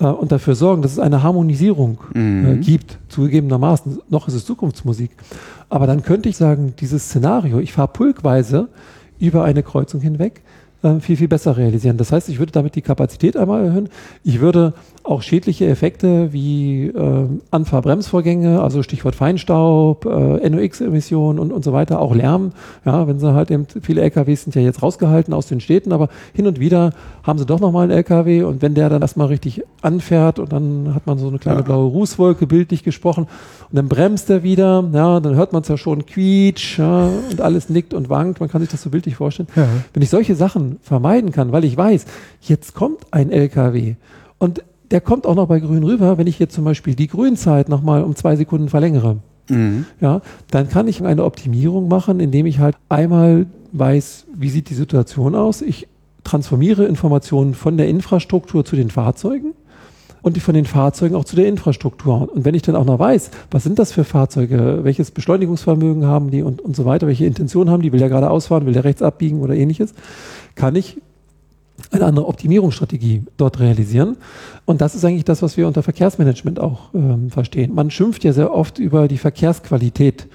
äh, 0.00 0.04
und 0.04 0.32
dafür 0.32 0.54
sorgen, 0.54 0.82
dass 0.82 0.92
es 0.92 0.98
eine 0.98 1.22
Harmonisierung 1.22 1.98
äh, 2.14 2.18
mhm. 2.18 2.60
gibt, 2.60 2.98
zugegebenermaßen. 3.08 4.00
Noch 4.08 4.26
ist 4.26 4.34
es 4.34 4.44
Zukunftsmusik. 4.44 5.10
Aber 5.68 5.86
dann 5.86 6.02
könnte 6.02 6.28
ich 6.28 6.36
sagen, 6.36 6.74
dieses 6.80 7.04
Szenario, 7.04 7.58
ich 7.60 7.72
fahre 7.72 7.88
pulkweise 7.88 8.68
über 9.18 9.44
eine 9.44 9.62
Kreuzung 9.62 10.00
hinweg, 10.00 10.42
äh, 10.82 11.00
viel, 11.00 11.16
viel 11.16 11.28
besser 11.28 11.56
realisieren. 11.56 11.96
Das 11.96 12.12
heißt, 12.12 12.28
ich 12.28 12.38
würde 12.38 12.52
damit 12.52 12.74
die 12.74 12.82
Kapazität 12.82 13.36
einmal 13.36 13.64
erhöhen. 13.64 13.88
Ich 14.24 14.40
würde 14.40 14.74
auch 15.02 15.22
schädliche 15.22 15.66
Effekte 15.66 16.32
wie 16.32 16.86
äh, 16.86 17.26
Anfahrbremsvorgänge, 17.50 18.60
also 18.60 18.82
Stichwort 18.82 19.14
Feinstaub, 19.14 20.04
äh, 20.04 20.48
NOx-Emissionen 20.48 21.38
und, 21.38 21.52
und 21.52 21.64
so 21.64 21.72
weiter, 21.72 22.00
auch 22.00 22.14
Lärm. 22.14 22.52
Ja, 22.84 23.06
wenn 23.06 23.18
sie 23.18 23.32
halt 23.32 23.50
eben, 23.50 23.66
viele 23.82 24.02
LKWs 24.02 24.44
sind 24.44 24.54
ja 24.54 24.62
jetzt 24.62 24.82
rausgehalten 24.82 25.32
aus 25.32 25.46
den 25.46 25.60
Städten, 25.60 25.92
aber 25.92 26.08
hin 26.34 26.46
und 26.46 26.60
wieder 26.60 26.92
haben 27.22 27.38
sie 27.38 27.46
doch 27.46 27.60
nochmal 27.60 27.84
einen 27.84 27.92
LKW 27.92 28.42
und 28.42 28.62
wenn 28.62 28.74
der 28.74 28.88
dann 28.88 29.02
erstmal 29.02 29.28
richtig 29.28 29.62
anfährt 29.82 30.38
und 30.38 30.52
dann 30.52 30.94
hat 30.94 31.06
man 31.06 31.18
so 31.18 31.28
eine 31.28 31.38
kleine 31.38 31.60
ja. 31.60 31.64
blaue 31.64 31.90
Rußwolke, 31.90 32.46
bildlich 32.46 32.84
gesprochen, 32.84 33.26
und 33.70 33.76
dann 33.76 33.88
bremst 33.88 34.28
er 34.30 34.42
wieder, 34.42 34.84
ja, 34.92 35.20
dann 35.20 35.34
hört 35.34 35.52
man 35.52 35.62
es 35.62 35.68
ja 35.68 35.76
schon 35.76 36.04
quietsch, 36.04 36.78
ja, 36.78 37.08
und 37.30 37.40
alles 37.40 37.68
nickt 37.68 37.94
und 37.94 38.08
wankt, 38.10 38.40
man 38.40 38.48
kann 38.48 38.60
sich 38.60 38.70
das 38.70 38.82
so 38.82 38.90
bildlich 38.90 39.16
vorstellen. 39.16 39.48
Ja. 39.56 39.66
Wenn 39.92 40.02
ich 40.02 40.10
solche 40.10 40.34
Sachen 40.34 40.69
vermeiden 40.82 41.32
kann, 41.32 41.52
weil 41.52 41.64
ich 41.64 41.76
weiß, 41.76 42.04
jetzt 42.40 42.74
kommt 42.74 43.06
ein 43.10 43.30
LKW 43.30 43.96
und 44.38 44.62
der 44.90 45.00
kommt 45.00 45.26
auch 45.26 45.34
noch 45.34 45.46
bei 45.46 45.60
grün 45.60 45.84
rüber, 45.84 46.18
wenn 46.18 46.26
ich 46.26 46.38
jetzt 46.38 46.54
zum 46.54 46.64
Beispiel 46.64 46.94
die 46.94 47.06
Grünzeit 47.06 47.68
nochmal 47.68 48.02
um 48.02 48.16
zwei 48.16 48.36
Sekunden 48.36 48.68
verlängere. 48.68 49.18
Mhm. 49.48 49.86
Ja, 50.00 50.20
dann 50.50 50.68
kann 50.68 50.88
ich 50.88 51.02
eine 51.02 51.24
Optimierung 51.24 51.88
machen, 51.88 52.20
indem 52.20 52.46
ich 52.46 52.58
halt 52.58 52.76
einmal 52.88 53.46
weiß, 53.72 54.26
wie 54.34 54.50
sieht 54.50 54.70
die 54.70 54.74
Situation 54.74 55.34
aus. 55.34 55.62
Ich 55.62 55.86
transformiere 56.24 56.84
Informationen 56.86 57.54
von 57.54 57.76
der 57.76 57.88
Infrastruktur 57.88 58.64
zu 58.64 58.76
den 58.76 58.90
Fahrzeugen 58.90 59.54
und 60.22 60.36
die 60.36 60.40
von 60.40 60.54
den 60.54 60.64
Fahrzeugen 60.64 61.14
auch 61.14 61.24
zu 61.24 61.36
der 61.36 61.46
Infrastruktur. 61.46 62.30
Und 62.32 62.44
wenn 62.44 62.54
ich 62.54 62.62
dann 62.62 62.76
auch 62.76 62.84
noch 62.84 62.98
weiß, 62.98 63.30
was 63.50 63.62
sind 63.62 63.78
das 63.78 63.92
für 63.92 64.04
Fahrzeuge, 64.04 64.80
welches 64.82 65.10
Beschleunigungsvermögen 65.10 66.06
haben 66.06 66.30
die 66.30 66.42
und, 66.42 66.60
und 66.60 66.76
so 66.76 66.84
weiter, 66.84 67.06
welche 67.06 67.26
Intention 67.26 67.70
haben 67.70 67.82
die, 67.82 67.92
will 67.92 68.00
der 68.00 68.08
gerade 68.08 68.30
ausfahren, 68.30 68.66
will 68.66 68.74
der 68.74 68.84
rechts 68.84 69.02
abbiegen 69.02 69.40
oder 69.40 69.54
ähnliches, 69.54 69.94
kann 70.54 70.76
ich 70.76 70.98
eine 71.90 72.04
andere 72.04 72.26
Optimierungsstrategie 72.26 73.24
dort 73.36 73.58
realisieren. 73.60 74.16
Und 74.64 74.80
das 74.80 74.94
ist 74.94 75.04
eigentlich 75.04 75.24
das, 75.24 75.42
was 75.42 75.56
wir 75.56 75.66
unter 75.66 75.82
Verkehrsmanagement 75.82 76.60
auch 76.60 76.94
ähm, 76.94 77.30
verstehen. 77.30 77.74
Man 77.74 77.90
schimpft 77.90 78.24
ja 78.24 78.32
sehr 78.32 78.52
oft 78.52 78.78
über 78.78 79.08
die 79.08 79.18
Verkehrsqualität. 79.18 80.28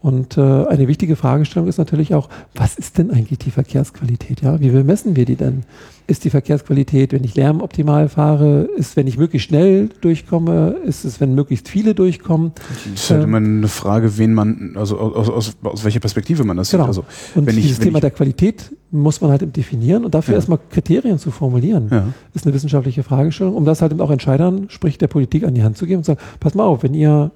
Und 0.00 0.36
äh, 0.36 0.40
eine 0.40 0.88
wichtige 0.88 1.14
Fragestellung 1.14 1.68
ist 1.68 1.78
natürlich 1.78 2.14
auch, 2.14 2.28
was 2.54 2.74
ist 2.74 2.98
denn 2.98 3.10
eigentlich 3.10 3.38
die 3.38 3.52
Verkehrsqualität? 3.52 4.42
Ja, 4.42 4.60
wie 4.60 4.70
messen 4.70 5.14
wir 5.14 5.24
die 5.24 5.36
denn? 5.36 5.62
Ist 6.06 6.24
die 6.24 6.30
Verkehrsqualität, 6.30 7.12
wenn 7.12 7.22
ich 7.24 7.34
lärmoptimal 7.34 8.08
fahre? 8.08 8.68
Ist, 8.76 8.96
wenn 8.96 9.06
ich 9.06 9.18
möglichst 9.18 9.48
schnell 9.48 9.88
durchkomme? 10.00 10.76
Ist 10.84 11.04
es, 11.04 11.20
wenn 11.20 11.34
möglichst 11.34 11.68
viele 11.68 11.94
durchkommen? 11.94 12.52
Das 12.68 13.02
ist 13.02 13.10
halt 13.10 13.24
immer 13.24 13.36
eine 13.36 13.68
Frage, 13.68 14.18
wen 14.18 14.34
man, 14.34 14.72
also 14.76 14.98
aus, 14.98 15.28
aus, 15.28 15.56
aus 15.62 15.84
welcher 15.84 16.00
Perspektive 16.00 16.44
man 16.44 16.56
das 16.56 16.70
genau. 16.70 16.84
sieht. 16.84 16.88
Also, 16.88 17.04
und 17.34 17.46
wenn 17.46 17.56
dieses 17.56 17.78
ich, 17.78 17.84
Thema 17.84 18.00
der 18.00 18.10
Qualität 18.10 18.72
muss 18.90 19.20
man 19.20 19.30
halt 19.30 19.56
definieren 19.56 20.04
und 20.04 20.14
dafür 20.14 20.32
ja. 20.32 20.38
erstmal 20.38 20.58
Kriterien 20.70 21.18
zu 21.18 21.30
formulieren, 21.30 21.88
ja. 21.90 22.08
ist 22.34 22.46
eine 22.46 22.54
wissenschaftliche 22.54 23.02
Fragestellung, 23.02 23.54
um 23.54 23.64
das 23.64 23.80
halt 23.80 23.92
eben 23.92 24.00
auch 24.00 24.10
Entscheidern, 24.10 24.66
sprich 24.68 24.98
der 24.98 25.08
Politik 25.08 25.44
an 25.44 25.54
die 25.54 25.62
Hand 25.62 25.78
zu 25.78 25.86
geben 25.86 25.98
und 25.98 26.04
zu 26.04 26.12
sagen, 26.12 26.20
pass 26.40 26.54
mal 26.54 26.64
auf, 26.64 26.82
wenn 26.82 26.94
ihr 26.94 27.30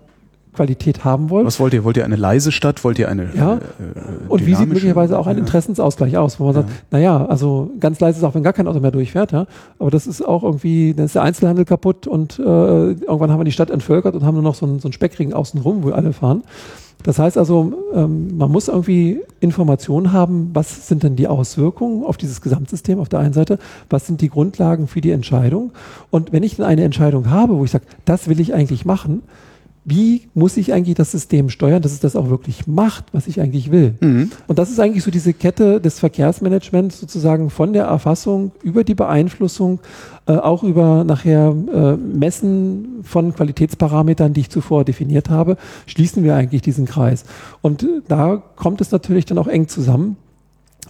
Qualität 0.57 1.05
haben 1.05 1.31
wollt. 1.31 1.47
Was 1.47 1.61
wollt 1.61 1.75
ihr? 1.75 1.85
Wollt 1.85 1.97
ihr 1.97 2.05
eine 2.05 2.17
leise 2.17 2.51
Stadt? 2.51 2.83
Wollt 2.83 2.99
ihr 2.99 3.09
eine 3.09 3.29
ja. 3.35 3.55
Äh, 3.55 3.59
und 4.29 4.47
wie 4.47 4.55
sieht 4.55 4.69
möglicherweise 4.69 5.19
auch 5.19 5.27
ein 5.27 5.39
Interessensausgleich 5.39 6.17
aus, 6.17 6.41
wo 6.41 6.45
man 6.45 6.55
sagt, 6.55 6.71
naja, 6.91 7.27
also 7.27 7.71
ganz 7.79 8.01
leise 8.01 8.19
ist 8.19 8.25
auch, 8.25 8.35
wenn 8.35 8.43
gar 8.43 8.53
kein 8.53 8.67
Auto 8.67 8.81
mehr 8.81 8.91
durchfährt, 8.91 9.33
ja. 9.33 9.47
Aber 9.79 9.91
das 9.91 10.07
ist 10.07 10.23
auch 10.23 10.43
irgendwie, 10.43 10.95
dann 10.95 11.07
ist 11.07 11.15
der 11.15 11.23
Einzelhandel 11.23 11.65
kaputt 11.65 12.07
und 12.07 12.39
äh, 12.39 12.43
irgendwann 12.43 13.31
haben 13.31 13.41
wir 13.41 13.45
die 13.45 13.53
Stadt 13.53 13.71
entvölkert 13.71 14.15
und 14.15 14.25
haben 14.25 14.35
nur 14.35 14.43
noch 14.43 14.55
so 14.55 14.67
einen, 14.67 14.81
so 14.81 14.89
einen 14.89 14.93
Speckring 14.93 15.33
außenrum, 15.33 15.85
wo 15.85 15.91
alle 15.91 16.13
fahren. 16.13 16.43
Das 17.03 17.19
heißt 17.19 17.39
also, 17.39 17.73
ähm, 17.95 18.37
man 18.37 18.51
muss 18.51 18.69
irgendwie 18.69 19.21
Informationen 19.41 20.13
haben, 20.13 20.51
was 20.55 20.89
sind 20.89 21.03
denn 21.03 21.15
die 21.15 21.29
Auswirkungen 21.29 22.05
auf 22.05 22.17
dieses 22.17 22.41
Gesamtsystem 22.41 22.99
auf 22.99 23.09
der 23.09 23.21
einen 23.21 23.33
Seite, 23.33 23.59
was 23.91 24.07
sind 24.07 24.21
die 24.21 24.31
Grundlagen 24.31 24.89
für 24.89 25.01
die 25.01 25.11
Entscheidung. 25.11 25.73
Und 26.11 26.33
wenn 26.33 26.43
ich 26.43 26.57
dann 26.57 26.67
eine 26.67 26.83
Entscheidung 26.83 27.31
habe, 27.31 27.59
wo 27.59 27.65
ich 27.65 27.71
sage, 27.71 27.85
das 28.07 28.29
will 28.29 28.41
ich 28.41 28.55
eigentlich 28.55 28.85
machen, 28.85 29.23
wie 29.89 30.23
muss 30.35 30.57
ich 30.57 30.73
eigentlich 30.73 30.97
das 30.97 31.13
System 31.13 31.49
steuern, 31.49 31.81
dass 31.81 31.93
es 31.93 32.01
das 32.01 32.17
auch 32.17 32.29
wirklich 32.29 32.67
macht, 32.67 33.05
was 33.13 33.29
ich 33.29 33.41
eigentlich 33.41 33.71
will. 33.71 33.95
Mhm. 34.01 34.33
Und 34.49 34.59
das 34.59 34.69
ist 34.69 34.81
eigentlich 34.81 35.05
so 35.05 35.13
diese 35.13 35.33
Kette 35.33 35.81
des 35.81 36.01
Verkehrsmanagements 36.01 36.99
sozusagen 36.99 37.51
von 37.51 37.73
der 37.73 37.85
Erfassung 37.85 38.51
über 38.65 38.83
die 38.83 38.97
Beeinflussung, 38.97 39.79
äh, 40.27 40.33
auch 40.33 40.65
über 40.65 41.05
nachher 41.05 41.55
äh, 41.73 41.97
Messen 41.97 43.05
von 43.05 43.33
Qualitätsparametern, 43.33 44.33
die 44.33 44.41
ich 44.41 44.51
zuvor 44.51 44.85
definiert 44.85 45.31
habe, 45.31 45.57
schließen 45.87 46.25
wir 46.25 46.35
eigentlich 46.35 46.63
diesen 46.63 46.87
Kreis. 46.87 47.25
Und 47.63 47.85
äh, 47.85 48.03
da 48.09 48.43
kommt 48.57 48.81
es 48.81 48.91
natürlich 48.91 49.25
dann 49.25 49.39
auch 49.39 49.47
eng 49.47 49.69
zusammen 49.69 50.17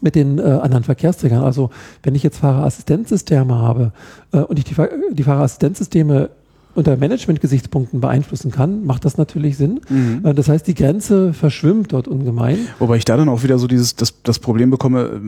mit 0.00 0.14
den 0.14 0.38
äh, 0.38 0.42
anderen 0.42 0.84
Verkehrsträgern. 0.84 1.44
Also 1.44 1.68
wenn 2.02 2.14
ich 2.14 2.22
jetzt 2.22 2.38
Fahrerassistenzsysteme 2.38 3.54
habe 3.56 3.92
äh, 4.32 4.38
und 4.38 4.58
ich 4.58 4.64
die, 4.64 4.74
die 5.12 5.22
Fahrerassistenzsysteme 5.22 6.30
unter 6.76 6.96
Management-Gesichtspunkten 6.96 8.00
beeinflussen 8.00 8.50
kann, 8.50 8.84
macht 8.84 9.04
das 9.04 9.16
natürlich 9.18 9.56
Sinn. 9.56 9.80
Mhm. 9.88 10.20
Äh, 10.24 10.34
das 10.34 10.48
heißt, 10.48 10.66
die 10.66 10.74
Grenze 10.74 11.32
verschwimmt 11.32 11.92
dort 11.92 12.08
ungemein. 12.08 12.58
Wobei 12.78 12.96
ich 12.96 13.04
da 13.04 13.16
dann 13.16 13.28
auch 13.28 13.42
wieder 13.42 13.58
so 13.58 13.66
dieses 13.66 13.96
das, 13.96 14.22
das 14.22 14.38
Problem 14.38 14.70
bekomme, 14.70 15.20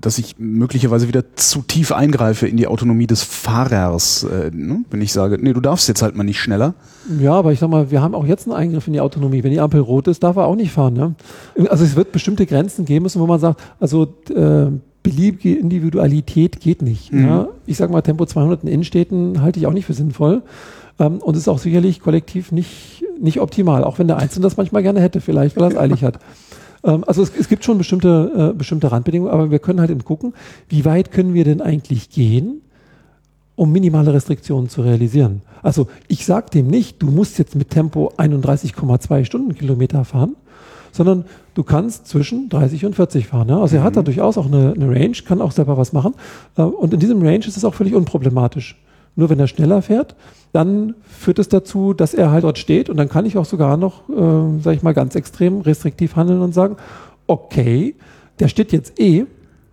dass 0.00 0.18
ich 0.18 0.36
möglicherweise 0.38 1.08
wieder 1.08 1.36
zu 1.36 1.62
tief 1.62 1.92
eingreife 1.92 2.46
in 2.46 2.56
die 2.56 2.66
Autonomie 2.66 3.06
des 3.06 3.22
Fahrers, 3.22 4.24
äh, 4.24 4.50
ne? 4.52 4.84
wenn 4.90 5.00
ich 5.00 5.12
sage, 5.12 5.38
nee, 5.40 5.52
du 5.52 5.60
darfst 5.60 5.88
jetzt 5.88 6.02
halt 6.02 6.16
mal 6.16 6.24
nicht 6.24 6.40
schneller. 6.40 6.74
Ja, 7.20 7.32
aber 7.32 7.52
ich 7.52 7.60
sag 7.60 7.70
mal, 7.70 7.90
wir 7.90 8.02
haben 8.02 8.14
auch 8.14 8.26
jetzt 8.26 8.46
einen 8.46 8.56
Eingriff 8.56 8.86
in 8.86 8.92
die 8.92 9.00
Autonomie. 9.00 9.44
Wenn 9.44 9.52
die 9.52 9.60
Ampel 9.60 9.80
rot 9.80 10.08
ist, 10.08 10.22
darf 10.22 10.36
er 10.36 10.46
auch 10.46 10.56
nicht 10.56 10.72
fahren. 10.72 10.94
Ne? 10.94 11.14
Also 11.68 11.84
es 11.84 11.96
wird 11.96 12.12
bestimmte 12.12 12.46
Grenzen 12.46 12.84
geben 12.84 13.04
müssen, 13.04 13.20
wo 13.20 13.26
man 13.26 13.38
sagt, 13.38 13.60
also 13.78 14.14
äh, 14.34 14.66
beliebige 15.02 15.54
Individualität 15.54 16.60
geht 16.60 16.82
nicht. 16.82 17.12
Mhm. 17.12 17.26
Ja? 17.26 17.48
Ich 17.64 17.76
sag 17.76 17.90
mal, 17.90 18.02
Tempo 18.02 18.26
200 18.26 18.64
in 18.64 18.68
Innenstädten 18.68 19.40
halte 19.40 19.60
ich 19.60 19.66
auch 19.66 19.72
nicht 19.72 19.86
für 19.86 19.94
sinnvoll. 19.94 20.42
Ähm, 20.98 21.18
und 21.18 21.36
ist 21.36 21.48
auch 21.48 21.58
sicherlich 21.58 22.00
kollektiv 22.00 22.52
nicht, 22.52 23.04
nicht 23.20 23.40
optimal, 23.40 23.84
auch 23.84 23.98
wenn 23.98 24.06
der 24.06 24.16
Einzelne 24.16 24.44
das 24.44 24.56
manchmal 24.56 24.82
gerne 24.82 25.00
hätte, 25.00 25.20
vielleicht, 25.20 25.56
weil 25.56 25.64
er 25.64 25.70
es 25.70 25.76
eilig 25.78 26.04
hat. 26.04 26.18
Ähm, 26.84 27.04
also 27.06 27.22
es, 27.22 27.32
es, 27.38 27.48
gibt 27.48 27.64
schon 27.64 27.78
bestimmte, 27.78 28.52
äh, 28.52 28.56
bestimmte 28.56 28.90
Randbedingungen, 28.90 29.32
aber 29.32 29.50
wir 29.50 29.58
können 29.58 29.80
halt 29.80 29.90
eben 29.90 30.04
gucken, 30.04 30.34
wie 30.68 30.84
weit 30.84 31.10
können 31.12 31.34
wir 31.34 31.44
denn 31.44 31.60
eigentlich 31.60 32.10
gehen, 32.10 32.62
um 33.56 33.72
minimale 33.72 34.12
Restriktionen 34.12 34.68
zu 34.68 34.82
realisieren. 34.82 35.42
Also 35.62 35.88
ich 36.08 36.24
sage 36.24 36.50
dem 36.50 36.68
nicht, 36.68 37.02
du 37.02 37.06
musst 37.06 37.38
jetzt 37.38 37.56
mit 37.56 37.70
Tempo 37.70 38.12
31,2 38.16 39.24
Stundenkilometer 39.24 40.04
fahren, 40.04 40.36
sondern 40.92 41.24
du 41.54 41.62
kannst 41.62 42.06
zwischen 42.06 42.48
30 42.48 42.84
und 42.86 42.94
40 42.94 43.26
fahren. 43.26 43.48
Ja? 43.48 43.60
Also 43.60 43.76
er 43.76 43.82
hat 43.82 43.92
mhm. 43.92 43.96
da 43.96 44.02
durchaus 44.02 44.38
auch 44.38 44.46
eine, 44.46 44.72
eine 44.74 44.88
Range, 44.88 45.16
kann 45.26 45.40
auch 45.40 45.52
selber 45.52 45.76
was 45.76 45.92
machen. 45.92 46.14
Äh, 46.56 46.62
und 46.62 46.94
in 46.94 47.00
diesem 47.00 47.20
Range 47.22 47.44
ist 47.46 47.56
es 47.56 47.64
auch 47.64 47.74
völlig 47.74 47.94
unproblematisch. 47.94 48.76
Nur 49.16 49.30
wenn 49.30 49.40
er 49.40 49.46
schneller 49.46 49.82
fährt, 49.82 50.14
dann 50.52 50.94
führt 51.02 51.38
es 51.38 51.48
dazu, 51.48 51.94
dass 51.94 52.14
er 52.14 52.30
halt 52.30 52.44
dort 52.44 52.58
steht 52.58 52.88
und 52.88 52.96
dann 52.96 53.08
kann 53.08 53.26
ich 53.26 53.36
auch 53.36 53.44
sogar 53.44 53.76
noch, 53.76 54.08
äh, 54.08 54.62
sage 54.62 54.76
ich 54.76 54.82
mal, 54.82 54.94
ganz 54.94 55.14
extrem 55.14 55.60
restriktiv 55.62 56.16
handeln 56.16 56.40
und 56.40 56.54
sagen, 56.54 56.76
okay, 57.26 57.94
der 58.38 58.48
steht 58.48 58.72
jetzt 58.72 59.00
eh, 59.00 59.26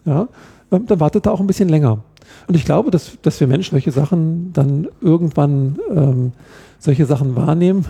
ja, 0.06 0.28
ähm, 0.72 0.86
dann 0.88 1.00
wartet 1.00 1.26
er 1.26 1.34
auch 1.34 1.40
ein 1.40 1.48
bisschen 1.48 1.70
länger. 1.70 2.00
Und 2.48 2.56
ich 2.56 2.66
glaube, 2.66 2.92
dass, 2.92 3.18
dass 3.22 3.40
wir 3.40 3.48
Menschen 3.48 3.72
solche 3.72 3.92
Sachen 3.92 4.52
dann 4.54 4.88
irgendwann 5.02 5.80
ähm, 5.90 6.32
solche 6.80 7.06
Sachen 7.06 7.36
wahrnehmen. 7.36 7.86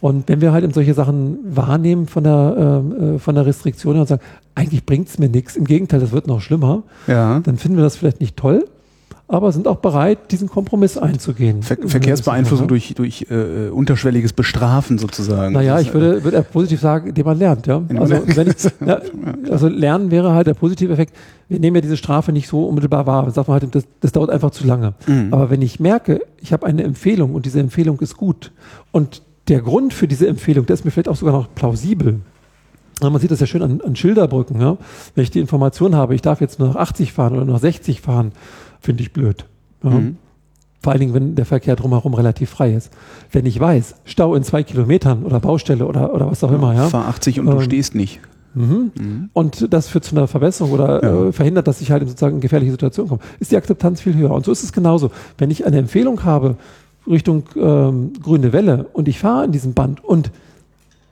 Und 0.00 0.28
wenn 0.28 0.40
wir 0.40 0.52
halt 0.52 0.64
eben 0.64 0.72
solche 0.72 0.94
Sachen 0.94 1.38
wahrnehmen 1.44 2.06
von 2.06 2.24
der, 2.24 2.56
ähm, 2.58 3.16
äh, 3.16 3.18
von 3.18 3.34
der 3.34 3.44
Restriktion 3.44 3.98
und 3.98 4.08
sagen, 4.08 4.22
eigentlich 4.54 4.86
bringt 4.86 5.08
es 5.08 5.18
mir 5.18 5.28
nichts, 5.28 5.56
im 5.56 5.64
Gegenteil, 5.64 6.00
das 6.00 6.12
wird 6.12 6.26
noch 6.26 6.40
schlimmer, 6.40 6.84
ja. 7.06 7.40
dann 7.40 7.58
finden 7.58 7.76
wir 7.76 7.84
das 7.84 7.96
vielleicht 7.96 8.20
nicht 8.20 8.36
toll. 8.36 8.66
Aber 9.30 9.52
sind 9.52 9.68
auch 9.68 9.76
bereit, 9.76 10.32
diesen 10.32 10.48
Kompromiss 10.48 10.98
einzugehen. 10.98 11.62
Ver 11.62 11.76
Verkehrsbeeinflussung 11.86 12.66
durch, 12.66 12.94
durch 12.94 13.26
äh, 13.30 13.68
unterschwelliges 13.68 14.32
Bestrafen 14.32 14.98
sozusagen. 14.98 15.54
Naja, 15.54 15.78
ich 15.78 15.94
würde, 15.94 16.24
würde 16.24 16.42
positiv 16.42 16.80
sagen, 16.80 17.08
indem 17.08 17.26
man 17.26 17.38
lernt. 17.38 17.66
Ja? 17.66 17.82
Also, 17.96 18.16
wenn 18.26 18.48
ich, 18.48 18.56
ja, 18.86 19.00
also 19.50 19.68
lernen 19.68 20.10
wäre 20.10 20.32
halt 20.32 20.48
der 20.48 20.54
positive 20.54 20.92
Effekt. 20.92 21.14
Wir 21.48 21.60
nehmen 21.60 21.76
ja 21.76 21.82
diese 21.82 21.96
Strafe 21.96 22.32
nicht 22.32 22.48
so 22.48 22.66
unmittelbar 22.66 23.06
wahr. 23.06 23.24
Das, 23.24 23.34
sagt 23.34 23.48
man 23.48 23.60
halt, 23.60 23.74
das, 23.74 23.84
das 24.00 24.12
dauert 24.12 24.30
einfach 24.30 24.50
zu 24.50 24.66
lange. 24.66 24.94
Mhm. 25.06 25.32
Aber 25.32 25.48
wenn 25.48 25.62
ich 25.62 25.78
merke, 25.78 26.20
ich 26.40 26.52
habe 26.52 26.66
eine 26.66 26.82
Empfehlung 26.82 27.34
und 27.34 27.46
diese 27.46 27.60
Empfehlung 27.60 28.00
ist 28.00 28.16
gut 28.16 28.50
und 28.90 29.22
der 29.48 29.60
Grund 29.62 29.94
für 29.94 30.08
diese 30.08 30.26
Empfehlung, 30.26 30.66
der 30.66 30.74
ist 30.74 30.84
mir 30.84 30.90
vielleicht 30.90 31.08
auch 31.08 31.16
sogar 31.16 31.34
noch 31.34 31.54
plausibel, 31.54 32.20
man 33.08 33.18
sieht 33.18 33.30
das 33.30 33.40
ja 33.40 33.46
schön 33.46 33.62
an, 33.62 33.80
an 33.80 33.96
Schilderbrücken. 33.96 34.60
Ja? 34.60 34.76
Wenn 35.14 35.22
ich 35.22 35.30
die 35.30 35.40
Information 35.40 35.94
habe, 35.94 36.14
ich 36.14 36.20
darf 36.20 36.40
jetzt 36.40 36.58
nur 36.58 36.68
noch 36.68 36.76
80 36.76 37.12
fahren 37.12 37.32
oder 37.32 37.44
nur 37.44 37.54
noch 37.54 37.60
60 37.60 38.02
fahren, 38.02 38.32
finde 38.80 39.02
ich 39.02 39.12
blöd. 39.12 39.46
Ja? 39.82 39.90
Mhm. 39.90 40.16
Vor 40.82 40.92
allen 40.92 41.00
Dingen, 41.00 41.14
wenn 41.14 41.34
der 41.34 41.44
Verkehr 41.44 41.76
drumherum 41.76 42.14
relativ 42.14 42.50
frei 42.50 42.74
ist. 42.74 42.90
Wenn 43.30 43.44
ich 43.44 43.60
weiß, 43.60 43.96
Stau 44.04 44.34
in 44.34 44.42
zwei 44.42 44.62
Kilometern 44.62 45.24
oder 45.24 45.38
Baustelle 45.38 45.86
oder, 45.86 46.14
oder 46.14 46.30
was 46.30 46.42
auch 46.42 46.50
ja, 46.50 46.56
immer. 46.56 46.74
Ja? 46.74 46.88
Fahr 46.88 47.08
80 47.08 47.40
und 47.40 47.48
ähm, 47.48 47.54
du 47.54 47.60
stehst 47.60 47.94
nicht. 47.94 48.20
Mhm. 48.54 48.90
Mhm. 48.98 49.30
Und 49.32 49.72
das 49.72 49.88
führt 49.88 50.04
zu 50.04 50.16
einer 50.16 50.26
Verbesserung 50.26 50.72
oder 50.72 51.02
ja. 51.02 51.28
äh, 51.28 51.32
verhindert, 51.32 51.68
dass 51.68 51.80
ich 51.80 51.90
halt 51.90 52.02
in 52.02 52.08
sozusagen 52.08 52.40
gefährliche 52.40 52.72
Situation 52.72 53.08
komme. 53.08 53.20
Ist 53.38 53.52
die 53.52 53.56
Akzeptanz 53.56 54.00
viel 54.00 54.16
höher. 54.16 54.30
Und 54.30 54.44
so 54.44 54.52
ist 54.52 54.64
es 54.64 54.72
genauso. 54.72 55.10
Wenn 55.36 55.50
ich 55.50 55.66
eine 55.66 55.78
Empfehlung 55.78 56.24
habe 56.24 56.56
Richtung 57.06 57.44
ähm, 57.56 58.12
grüne 58.22 58.52
Welle 58.52 58.86
und 58.92 59.08
ich 59.08 59.18
fahre 59.18 59.44
in 59.44 59.52
diesem 59.52 59.74
Band 59.74 60.04
und 60.04 60.30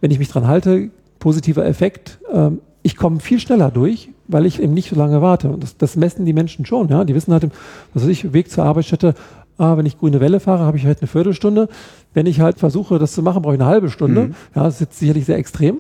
wenn 0.01 0.11
ich 0.11 0.19
mich 0.19 0.29
dran 0.29 0.47
halte, 0.47 0.91
positiver 1.19 1.67
Effekt. 1.67 2.19
Ähm, 2.33 2.61
ich 2.83 2.97
komme 2.97 3.21
viel 3.21 3.41
schneller 3.41 3.71
durch, 3.71 4.11
weil 4.29 4.47
ich 4.47 4.63
eben 4.63 4.75
nicht 4.75 4.91
so 4.91 4.97
lange 4.97 5.21
warte. 5.21 5.49
Und 5.49 5.63
das, 5.63 5.77
das 5.77 5.97
messen 5.97 6.25
die 6.25 6.33
Menschen 6.33 6.65
schon. 6.67 6.89
Ja? 6.89 7.05
Die 7.05 7.15
wissen 7.15 7.33
halt, 7.33 7.49
was 7.95 8.05
weiß 8.05 8.11
ich, 8.11 8.33
Weg 8.33 8.51
zur 8.51 8.65
Arbeitsstätte, 8.65 9.15
ah, 9.57 9.77
wenn 9.77 9.87
ich 9.87 9.99
grüne 9.99 10.21
Welle 10.21 10.39
fahre, 10.39 10.65
habe 10.65 10.77
ich 10.77 10.87
halt 10.87 11.01
eine 11.01 11.09
Viertelstunde. 11.09 11.69
Wenn 12.15 12.27
ich 12.27 12.41
halt 12.41 12.59
versuche, 12.59 12.99
das 12.99 13.13
zu 13.13 13.23
machen, 13.23 13.43
brauche 13.43 13.55
ich 13.55 13.61
eine 13.61 13.69
halbe 13.69 13.91
Stunde. 13.91 14.27
Mhm. 14.27 14.35
Ja, 14.55 14.65
das 14.65 14.75
ist 14.75 14.81
jetzt 14.81 14.99
sicherlich 14.99 15.27
sehr 15.27 15.39
extrem. 15.39 15.79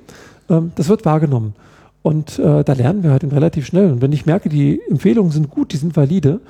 Ähm, 0.51 0.73
das 0.75 0.89
wird 0.89 1.05
wahrgenommen. 1.05 1.55
Und 2.03 2.39
äh, 2.39 2.65
da 2.65 2.73
lernen 2.73 3.03
wir 3.03 3.11
halt 3.11 3.25
relativ 3.25 3.67
schnell. 3.67 3.93
Und 3.93 4.03
wenn 4.03 4.13
ich 4.13 4.27
merke, 4.27 4.49
die 4.49 4.81
Empfehlungen 4.89 5.31
sind 5.31 5.51
gut, 5.51 5.73
die 5.73 5.77
sind 5.77 5.97
valide, 5.97 6.41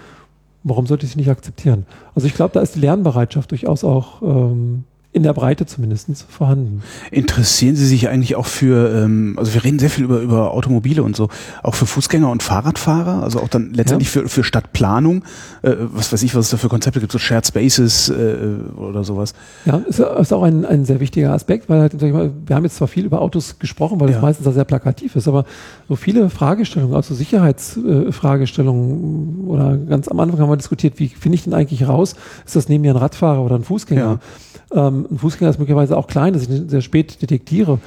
warum 0.62 0.86
sollte 0.86 1.06
ich 1.06 1.12
sie 1.12 1.18
nicht 1.18 1.30
akzeptieren? 1.30 1.86
Also 2.14 2.26
ich 2.26 2.34
glaube, 2.34 2.54
da 2.54 2.60
ist 2.60 2.74
die 2.76 2.80
Lernbereitschaft 2.80 3.50
durchaus 3.50 3.84
auch 3.84 4.22
ähm, 4.22 4.84
in 5.18 5.24
der 5.24 5.34
Breite 5.34 5.66
zumindest 5.66 6.08
vorhanden. 6.30 6.82
Interessieren 7.10 7.76
Sie 7.76 7.86
sich 7.86 8.08
eigentlich 8.08 8.36
auch 8.36 8.46
für, 8.46 9.04
ähm, 9.04 9.34
also 9.38 9.52
wir 9.52 9.64
reden 9.64 9.78
sehr 9.78 9.90
viel 9.90 10.04
über, 10.04 10.20
über 10.20 10.52
Automobile 10.52 11.02
und 11.02 11.14
so, 11.14 11.28
auch 11.62 11.74
für 11.74 11.84
Fußgänger 11.84 12.30
und 12.30 12.42
Fahrradfahrer, 12.42 13.22
also 13.22 13.40
auch 13.40 13.48
dann 13.48 13.74
letztendlich 13.74 14.14
ja. 14.14 14.22
für, 14.22 14.28
für 14.28 14.44
Stadtplanung, 14.44 15.24
äh, 15.62 15.74
was 15.78 16.12
weiß 16.12 16.22
ich, 16.22 16.34
was 16.34 16.46
es 16.46 16.52
da 16.52 16.56
für 16.56 16.68
Konzepte 16.68 17.00
gibt, 17.00 17.12
so 17.12 17.18
Shared 17.18 17.46
Spaces 17.46 18.08
äh, 18.08 18.36
oder 18.76 19.04
sowas. 19.04 19.34
Ja, 19.66 19.82
ist, 19.86 19.98
ist 19.98 20.32
auch 20.32 20.44
ein, 20.44 20.64
ein 20.64 20.84
sehr 20.84 21.00
wichtiger 21.00 21.32
Aspekt, 21.32 21.68
weil 21.68 21.80
halt, 21.80 22.00
wir 22.00 22.32
haben 22.50 22.64
jetzt 22.64 22.76
zwar 22.76 22.88
viel 22.88 23.04
über 23.04 23.20
Autos 23.20 23.58
gesprochen, 23.58 24.00
weil 24.00 24.06
das 24.06 24.16
ja. 24.16 24.22
meistens 24.22 24.44
da 24.44 24.52
sehr 24.52 24.64
plakativ 24.64 25.16
ist, 25.16 25.28
aber 25.28 25.44
so 25.88 25.96
viele 25.96 26.30
Fragestellungen, 26.30 26.94
also 26.94 27.14
Sicherheitsfragestellungen 27.14 29.46
äh, 29.46 29.50
oder 29.50 29.76
ganz 29.76 30.08
am 30.08 30.20
Anfang 30.20 30.40
haben 30.40 30.50
wir 30.50 30.56
diskutiert, 30.56 30.98
wie 30.98 31.08
finde 31.08 31.34
ich 31.34 31.44
denn 31.44 31.54
eigentlich 31.54 31.88
raus, 31.88 32.14
ist 32.46 32.56
das 32.56 32.68
neben 32.68 32.82
mir 32.82 32.92
ein 32.92 32.96
Radfahrer 32.96 33.42
oder 33.42 33.56
ein 33.56 33.64
Fußgänger? 33.64 34.00
Ja. 34.00 34.20
Ähm, 34.70 35.06
ein 35.10 35.18
Fußgänger 35.18 35.50
ist 35.50 35.58
möglicherweise 35.58 35.96
auch 35.96 36.06
klein, 36.06 36.32
dass 36.32 36.42
ich 36.42 36.50
ihn 36.50 36.68
sehr 36.68 36.80
spät 36.80 37.20
detektiere. 37.22 37.78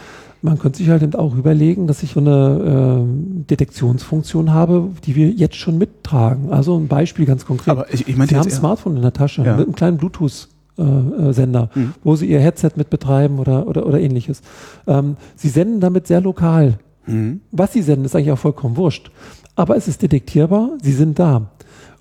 Man 0.43 0.57
könnte 0.57 0.79
sich 0.79 0.89
halt 0.89 1.03
eben 1.03 1.13
auch 1.13 1.35
überlegen, 1.35 1.85
dass 1.85 2.01
ich 2.01 2.13
so 2.13 2.19
eine 2.19 3.03
äh, 3.03 3.45
Detektionsfunktion 3.49 4.51
habe, 4.51 4.89
die 5.05 5.15
wir 5.15 5.29
jetzt 5.29 5.55
schon 5.55 5.77
mittragen. 5.77 6.51
Also 6.51 6.77
ein 6.77 6.87
Beispiel 6.87 7.25
ganz 7.25 7.45
konkret. 7.45 7.69
Aber 7.69 7.93
ich, 7.93 8.07
ich 8.07 8.17
meine 8.17 8.29
Sie 8.29 8.35
haben 8.35 8.47
ein 8.47 8.51
Smartphone 8.51 8.95
in 8.95 9.03
der 9.03 9.13
Tasche 9.13 9.43
ja. 9.43 9.55
mit 9.55 9.67
einem 9.67 9.75
kleinen 9.75 9.97
Bluetooth-Sender, 9.97 11.69
äh, 11.75 11.79
mhm. 11.79 11.93
wo 12.03 12.15
Sie 12.15 12.25
Ihr 12.25 12.39
Headset 12.39 12.71
mit 12.75 12.89
betreiben 12.89 13.37
oder, 13.37 13.67
oder, 13.67 13.85
oder 13.85 13.99
ähnliches. 13.99 14.41
Ähm, 14.87 15.15
Sie 15.35 15.49
senden 15.49 15.79
damit 15.79 16.07
sehr 16.07 16.21
lokal. 16.21 16.79
Mhm. 17.05 17.41
Was 17.51 17.73
Sie 17.73 17.83
senden, 17.83 18.05
ist 18.05 18.15
eigentlich 18.15 18.31
auch 18.31 18.39
vollkommen 18.39 18.77
wurscht. 18.77 19.11
Aber 19.55 19.75
es 19.75 19.87
ist 19.87 20.01
detektierbar, 20.01 20.71
Sie 20.81 20.93
sind 20.93 21.19
da. 21.19 21.51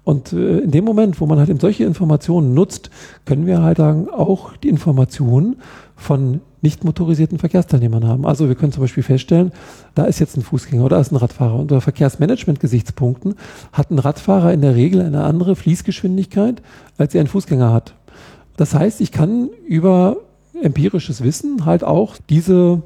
Und 0.05 0.33
äh, 0.33 0.59
in 0.59 0.71
dem 0.71 0.85
Moment, 0.85 1.21
wo 1.21 1.27
man 1.27 1.39
halt 1.39 1.51
eben 1.51 1.61
solche 1.61 1.85
Informationen 1.85 2.55
nutzt, 2.55 2.91
können 3.27 3.47
wir 3.47 3.63
halt 3.63 3.79
sagen, 3.79 4.09
auch 4.09 4.57
die 4.57 4.69
Informationen 4.69 5.57
von 5.97 6.41
nicht 6.63 6.85
motorisierten 6.85 7.39
Verkehrsteilnehmern 7.39 8.07
haben. 8.07 8.27
Also 8.27 8.49
wir 8.49 8.55
können 8.55 8.73
zum 8.73 8.83
Beispiel 8.83 9.03
feststellen, 9.03 9.53
da 9.95 10.05
ist 10.05 10.19
jetzt 10.19 10.37
ein 10.37 10.43
Fußgänger 10.43 10.85
oder 10.85 10.97
da 10.97 11.01
ist 11.01 11.13
ein 11.13 11.17
Radfahrer. 11.17 11.59
Unter 11.59 11.81
Verkehrsmanagement-Gesichtspunkten 11.81 13.35
hat 13.73 13.91
ein 13.91 13.99
Radfahrer 13.99 14.53
in 14.53 14.61
der 14.61 14.75
Regel 14.75 15.01
eine 15.01 15.25
andere 15.25 15.57
Fließgeschwindigkeit, 15.57 16.63
als 16.99 17.15
er 17.15 17.23
ein 17.23 17.27
Fußgänger 17.27 17.73
hat. 17.73 17.95
Das 18.57 18.75
heißt, 18.75 19.01
ich 19.01 19.13
kann 19.13 19.49
über 19.67 20.19
empirisches 20.63 21.23
Wissen 21.23 21.65
halt 21.65 21.83
auch 21.85 22.17
diese 22.29 22.83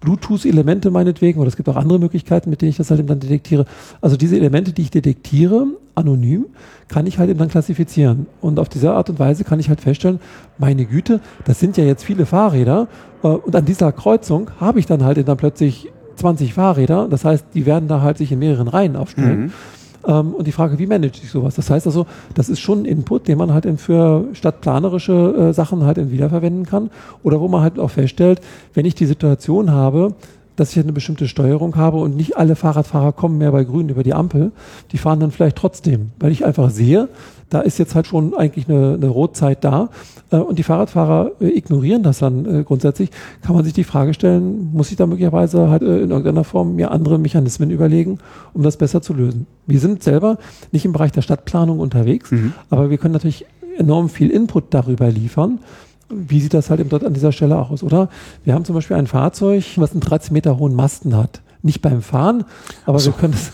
Bluetooth-Elemente 0.00 0.90
meinetwegen, 0.90 1.40
oder 1.40 1.48
es 1.48 1.56
gibt 1.56 1.68
auch 1.68 1.76
andere 1.76 1.98
Möglichkeiten, 1.98 2.50
mit 2.50 2.62
denen 2.62 2.70
ich 2.70 2.76
das 2.76 2.90
halt 2.90 3.00
eben 3.00 3.08
dann 3.08 3.20
detektiere. 3.20 3.64
Also 4.00 4.16
diese 4.16 4.36
Elemente, 4.36 4.72
die 4.72 4.82
ich 4.82 4.90
detektiere, 4.90 5.66
anonym, 5.94 6.46
kann 6.86 7.06
ich 7.06 7.18
halt 7.18 7.28
eben 7.30 7.38
dann 7.38 7.48
klassifizieren. 7.48 8.26
Und 8.40 8.58
auf 8.58 8.68
diese 8.68 8.92
Art 8.92 9.10
und 9.10 9.18
Weise 9.18 9.44
kann 9.44 9.58
ich 9.58 9.68
halt 9.68 9.80
feststellen, 9.80 10.20
meine 10.56 10.84
Güte, 10.84 11.20
das 11.44 11.58
sind 11.58 11.76
ja 11.76 11.84
jetzt 11.84 12.04
viele 12.04 12.26
Fahrräder. 12.26 12.88
Äh, 13.22 13.28
und 13.28 13.54
an 13.56 13.64
dieser 13.64 13.92
Kreuzung 13.92 14.50
habe 14.60 14.78
ich 14.78 14.86
dann 14.86 15.04
halt 15.04 15.18
eben 15.18 15.26
dann 15.26 15.36
plötzlich 15.36 15.90
20 16.16 16.54
Fahrräder. 16.54 17.08
Das 17.08 17.24
heißt, 17.24 17.46
die 17.54 17.66
werden 17.66 17.88
da 17.88 18.00
halt 18.00 18.18
sich 18.18 18.32
in 18.32 18.38
mehreren 18.38 18.68
Reihen 18.68 18.96
aufstellen. 18.96 19.40
Mhm. 19.40 19.52
Ähm, 20.08 20.34
und 20.34 20.46
die 20.46 20.52
Frage, 20.52 20.78
wie 20.78 20.86
manage 20.86 21.20
ich 21.22 21.30
sowas? 21.30 21.54
Das 21.54 21.70
heißt 21.70 21.86
also, 21.86 22.06
das 22.34 22.48
ist 22.48 22.58
schon 22.58 22.80
ein 22.80 22.84
Input, 22.86 23.28
den 23.28 23.38
man 23.38 23.52
halt 23.52 23.68
für 23.78 24.24
stadtplanerische 24.32 25.50
äh, 25.50 25.52
Sachen 25.52 25.84
halt 25.84 26.10
wiederverwenden 26.10 26.66
kann. 26.66 26.90
Oder 27.22 27.40
wo 27.40 27.46
man 27.46 27.62
halt 27.62 27.78
auch 27.78 27.90
feststellt, 27.90 28.40
wenn 28.74 28.86
ich 28.86 28.94
die 28.94 29.06
Situation 29.06 29.70
habe, 29.70 30.14
dass 30.56 30.72
ich 30.72 30.82
eine 30.82 30.92
bestimmte 30.92 31.28
Steuerung 31.28 31.76
habe 31.76 31.98
und 31.98 32.16
nicht 32.16 32.36
alle 32.36 32.56
Fahrradfahrer 32.56 33.12
kommen 33.12 33.38
mehr 33.38 33.52
bei 33.52 33.62
Grün 33.62 33.90
über 33.90 34.02
die 34.02 34.14
Ampel, 34.14 34.50
die 34.90 34.98
fahren 34.98 35.20
dann 35.20 35.30
vielleicht 35.30 35.56
trotzdem, 35.56 36.10
weil 36.18 36.32
ich 36.32 36.44
einfach 36.44 36.70
sehe, 36.70 37.08
da 37.50 37.60
ist 37.60 37.78
jetzt 37.78 37.94
halt 37.94 38.06
schon 38.06 38.34
eigentlich 38.34 38.68
eine, 38.68 38.94
eine 38.94 39.08
Rotzeit 39.08 39.64
da 39.64 39.90
äh, 40.30 40.36
und 40.36 40.58
die 40.58 40.62
Fahrradfahrer 40.62 41.32
äh, 41.40 41.48
ignorieren 41.48 42.02
das 42.02 42.18
dann 42.18 42.44
äh, 42.46 42.64
grundsätzlich, 42.64 43.10
kann 43.42 43.54
man 43.54 43.64
sich 43.64 43.72
die 43.72 43.84
Frage 43.84 44.14
stellen, 44.14 44.70
muss 44.72 44.90
ich 44.90 44.96
da 44.96 45.06
möglicherweise 45.06 45.68
halt 45.70 45.82
in 45.82 46.10
irgendeiner 46.10 46.44
Form 46.44 46.76
mir 46.76 46.90
andere 46.90 47.18
Mechanismen 47.18 47.70
überlegen, 47.70 48.18
um 48.54 48.62
das 48.62 48.76
besser 48.76 49.02
zu 49.02 49.14
lösen. 49.14 49.46
Wir 49.66 49.80
sind 49.80 50.02
selber 50.02 50.38
nicht 50.72 50.84
im 50.84 50.92
Bereich 50.92 51.12
der 51.12 51.22
Stadtplanung 51.22 51.80
unterwegs, 51.80 52.30
mhm. 52.30 52.52
aber 52.70 52.90
wir 52.90 52.98
können 52.98 53.14
natürlich 53.14 53.46
enorm 53.78 54.08
viel 54.08 54.30
Input 54.30 54.64
darüber 54.70 55.10
liefern, 55.10 55.60
wie 56.10 56.40
sieht 56.40 56.54
das 56.54 56.70
halt 56.70 56.80
eben 56.80 56.88
dort 56.88 57.04
an 57.04 57.12
dieser 57.12 57.32
Stelle 57.32 57.58
aus, 57.58 57.82
oder? 57.82 58.08
Wir 58.44 58.54
haben 58.54 58.64
zum 58.64 58.74
Beispiel 58.74 58.96
ein 58.96 59.06
Fahrzeug, 59.06 59.64
was 59.76 59.92
einen 59.92 60.00
13 60.00 60.32
Meter 60.32 60.58
hohen 60.58 60.74
Masten 60.74 61.16
hat 61.16 61.42
nicht 61.62 61.82
beim 61.82 62.02
Fahren, 62.02 62.44
aber 62.86 62.98
so. 62.98 63.10
wir, 63.10 63.18
können 63.18 63.32
das, 63.32 63.50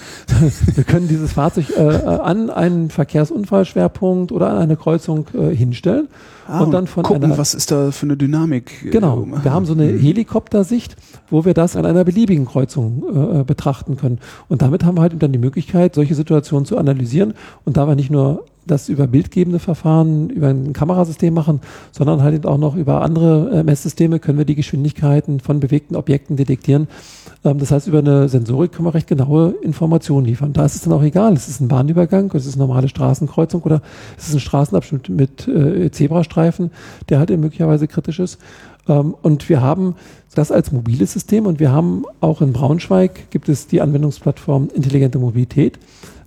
wir 0.77 0.85
können 0.85 1.09
dieses 1.09 1.33
Fahrzeug 1.33 1.71
äh, 1.77 1.83
äh, 1.83 2.07
an 2.07 2.51
einen 2.51 2.91
Verkehrsunfallschwerpunkt 2.91 4.33
oder 4.33 4.51
an 4.51 4.59
eine 4.59 4.77
Kreuzung 4.77 5.27
äh, 5.35 5.55
hinstellen 5.55 6.09
ah, 6.47 6.61
und 6.61 6.73
dann 6.73 6.87
von 6.87 7.05
gucken, 7.05 7.25
einer, 7.25 7.39
was 7.39 7.55
ist 7.55 7.71
da 7.71 7.91
für 7.91 8.07
eine 8.07 8.17
Dynamik. 8.17 8.85
Äh, 8.85 8.91
genau, 8.91 9.27
wir 9.43 9.53
haben 9.53 9.65
so 9.65 9.73
eine 9.73 9.85
mhm. 9.85 9.99
Helikoptersicht, 9.99 10.97
wo 11.31 11.45
wir 11.45 11.55
das 11.55 11.77
an 11.77 11.87
einer 11.87 12.05
beliebigen 12.05 12.45
Kreuzung 12.45 13.05
äh, 13.05 13.41
äh, 13.41 13.45
betrachten 13.45 13.97
können. 13.97 14.19
Und 14.49 14.63
damit 14.63 14.85
haben 14.85 14.97
wir 14.97 15.03
halt 15.03 15.23
dann 15.23 15.33
die 15.33 15.39
Möglichkeit, 15.39 15.95
solche 15.95 16.15
Situationen 16.15 16.67
zu 16.67 16.77
analysieren 16.77 17.35
und 17.65 17.77
da 17.77 17.87
wir 17.87 17.95
nicht 17.95 18.11
nur 18.11 18.45
das 18.67 18.89
über 18.89 19.07
bildgebende 19.07 19.59
Verfahren, 19.59 20.31
über 20.31 20.49
ein 20.49 20.73
Kamerasystem 20.73 21.33
machen, 21.33 21.61
sondern 21.93 22.23
halt 22.23 22.47
auch 22.47 22.59
noch 22.59 22.77
über 22.77 23.03
andere 23.03 23.51
äh, 23.51 23.63
Messsysteme 23.63 24.19
können 24.19 24.39
wir 24.39 24.45
die 24.45 24.55
Geschwindigkeiten 24.55 25.41
von 25.41 25.61
bewegten 25.61 25.97
Objekten 25.97 26.37
detektieren. 26.37 26.89
Ähm, 27.45 27.59
das 27.59 27.71
heißt, 27.71 27.87
über 27.87 27.99
eine 27.99 28.29
Sensorik 28.29 28.73
können 28.73 28.87
wir 28.87 28.95
recht 28.95 29.07
genaue 29.07 29.55
Informationen 29.63 30.27
liefern. 30.27 30.53
Da 30.53 30.65
ist 30.65 30.75
es 30.75 30.83
dann 30.83 30.93
auch 30.93 31.03
egal, 31.03 31.35
ist 31.35 31.49
es 31.49 31.61
ein 31.61 31.69
Bahnübergang, 31.69 32.31
ist 32.33 32.47
es 32.47 32.55
eine 32.55 32.67
normale 32.67 32.89
Straßenkreuzung 32.89 33.63
oder 33.63 33.83
ist 34.17 34.29
es 34.29 34.35
ein 34.35 34.41
Straßenabschnitt 34.41 35.09
mit 35.09 35.49
äh, 35.49 35.91
Zebrastreifen, 35.91 36.71
der 37.09 37.19
halt 37.19 37.31
möglicherweise 37.31 37.89
kritisch 37.89 38.19
ist. 38.19 38.39
Ähm, 38.89 39.15
und 39.23 39.49
wir 39.49 39.61
haben 39.61 39.95
das 40.35 40.51
als 40.51 40.73
mobiles 40.73 41.13
System 41.13 41.47
und 41.47 41.61
wir 41.61 41.73
haben 41.73 42.05
auch 42.21 42.41
in 42.41 42.53
Braunschweig 42.53 43.31
gibt 43.31 43.49
es 43.49 43.67
die 43.67 43.81
Anwendungsplattform 43.81 44.69
Intelligente 44.75 45.19
Mobilität, 45.19 45.79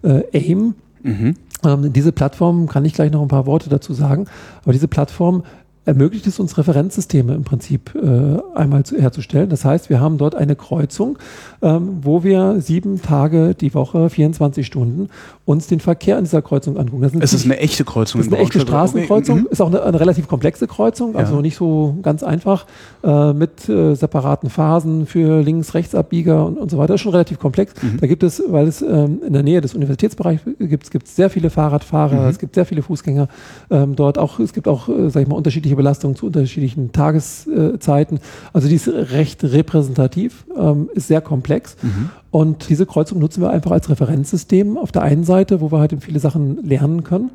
äh, 0.03 0.23
AIM. 0.33 0.75
Mhm. 1.03 1.35
Ähm, 1.63 1.93
diese 1.93 2.11
Plattform 2.11 2.67
kann 2.67 2.85
ich 2.85 2.93
gleich 2.93 3.11
noch 3.11 3.21
ein 3.21 3.27
paar 3.27 3.45
Worte 3.45 3.69
dazu 3.69 3.93
sagen, 3.93 4.25
aber 4.63 4.73
diese 4.73 4.87
Plattform 4.87 5.43
ermöglicht 5.87 6.27
es 6.27 6.37
uns, 6.37 6.57
Referenzsysteme 6.57 7.33
im 7.33 7.45
Prinzip 7.45 7.95
äh, 7.95 8.57
einmal 8.57 8.83
zu, 8.83 8.97
herzustellen. 8.99 9.49
Das 9.49 9.63
heißt, 9.63 9.89
wir 9.89 10.01
haben 10.01 10.17
dort 10.17 10.35
eine 10.35 10.57
Kreuzung, 10.57 11.17
ähm, 11.61 11.99
wo 12.01 12.25
wir 12.25 12.59
sieben 12.59 13.01
Tage 13.01 13.55
die 13.55 13.73
Woche, 13.73 14.09
24 14.09 14.67
Stunden 14.67 15.07
uns 15.45 15.67
den 15.67 15.79
Verkehr 15.79 16.17
an 16.17 16.25
dieser 16.25 16.41
Kreuzung 16.41 16.77
angucken. 16.77 17.03
Das 17.03 17.13
es 17.13 17.33
ist 17.33 17.45
eine 17.45 17.57
echte 17.59 17.85
Kreuzung. 17.85 18.19
Das 18.19 18.27
ist 18.27 18.33
eine 18.33 18.43
echte 18.43 18.59
Straßenkreuzung, 18.59 19.39
okay. 19.39 19.47
ist 19.49 19.61
auch 19.61 19.67
eine, 19.67 19.81
eine, 19.81 19.97
relativ 19.97 20.27
komplexe 20.27 20.67
Kreuzung, 20.67 21.15
also 21.15 21.35
ja. 21.35 21.41
nicht 21.41 21.55
so 21.55 21.97
ganz 22.01 22.21
einfach, 22.21 22.65
äh, 23.05 23.31
mit 23.31 23.69
äh, 23.69 23.95
separaten 23.95 24.49
Phasen 24.49 25.05
für 25.05 25.41
Links-Rechts-Abbieger 25.41 26.45
und, 26.45 26.57
und 26.57 26.69
so 26.69 26.77
weiter. 26.77 26.87
Das 26.87 26.95
ist 26.95 27.03
schon 27.03 27.13
relativ 27.13 27.39
komplex. 27.39 27.73
Mhm. 27.81 27.97
Da 28.01 28.07
gibt 28.07 28.23
es, 28.23 28.43
weil 28.49 28.67
es 28.67 28.81
ähm, 28.81 29.21
in 29.25 29.31
der 29.31 29.43
Nähe 29.43 29.61
des 29.61 29.73
Universitätsbereichs 29.73 30.41
gibt, 30.59 30.91
gibt 30.91 31.07
es 31.07 31.15
sehr 31.15 31.29
viele 31.29 31.49
Fahrradfahrer, 31.49 32.23
mhm. 32.23 32.27
es 32.27 32.39
gibt 32.39 32.55
sehr 32.55 32.65
viele 32.65 32.81
Fußgänger 32.81 33.29
ähm, 33.69 33.95
dort. 33.95 34.17
Auch, 34.17 34.39
es 34.39 34.51
gibt 34.51 34.67
auch, 34.67 34.89
äh, 34.89 35.09
sag 35.09 35.21
ich 35.21 35.29
mal, 35.29 35.35
unterschiedliche 35.35 35.76
Belastungen 35.77 36.15
zu 36.15 36.25
unterschiedlichen 36.25 36.91
Tageszeiten. 36.91 38.19
Also 38.51 38.67
die 38.67 38.75
ist 38.75 38.87
recht 38.87 39.43
repräsentativ, 39.43 40.45
ähm, 40.57 40.89
ist 40.93 41.07
sehr 41.07 41.21
komplex. 41.21 41.77
Mhm. 41.81 42.09
Und 42.31 42.69
diese 42.69 42.85
Kreuzung 42.85 43.19
nutzen 43.19 43.41
wir 43.41 43.49
einfach 43.49 43.71
als 43.71 43.89
Referenzsystem 43.89 44.77
auf 44.77 44.91
der 44.91 45.01
einen 45.01 45.23
Seite, 45.23 45.61
wo 45.61 45.71
wir 45.71 45.79
halt 45.79 45.95
viele 46.01 46.19
Sachen 46.19 46.63
lernen 46.63 47.03
können, 47.03 47.31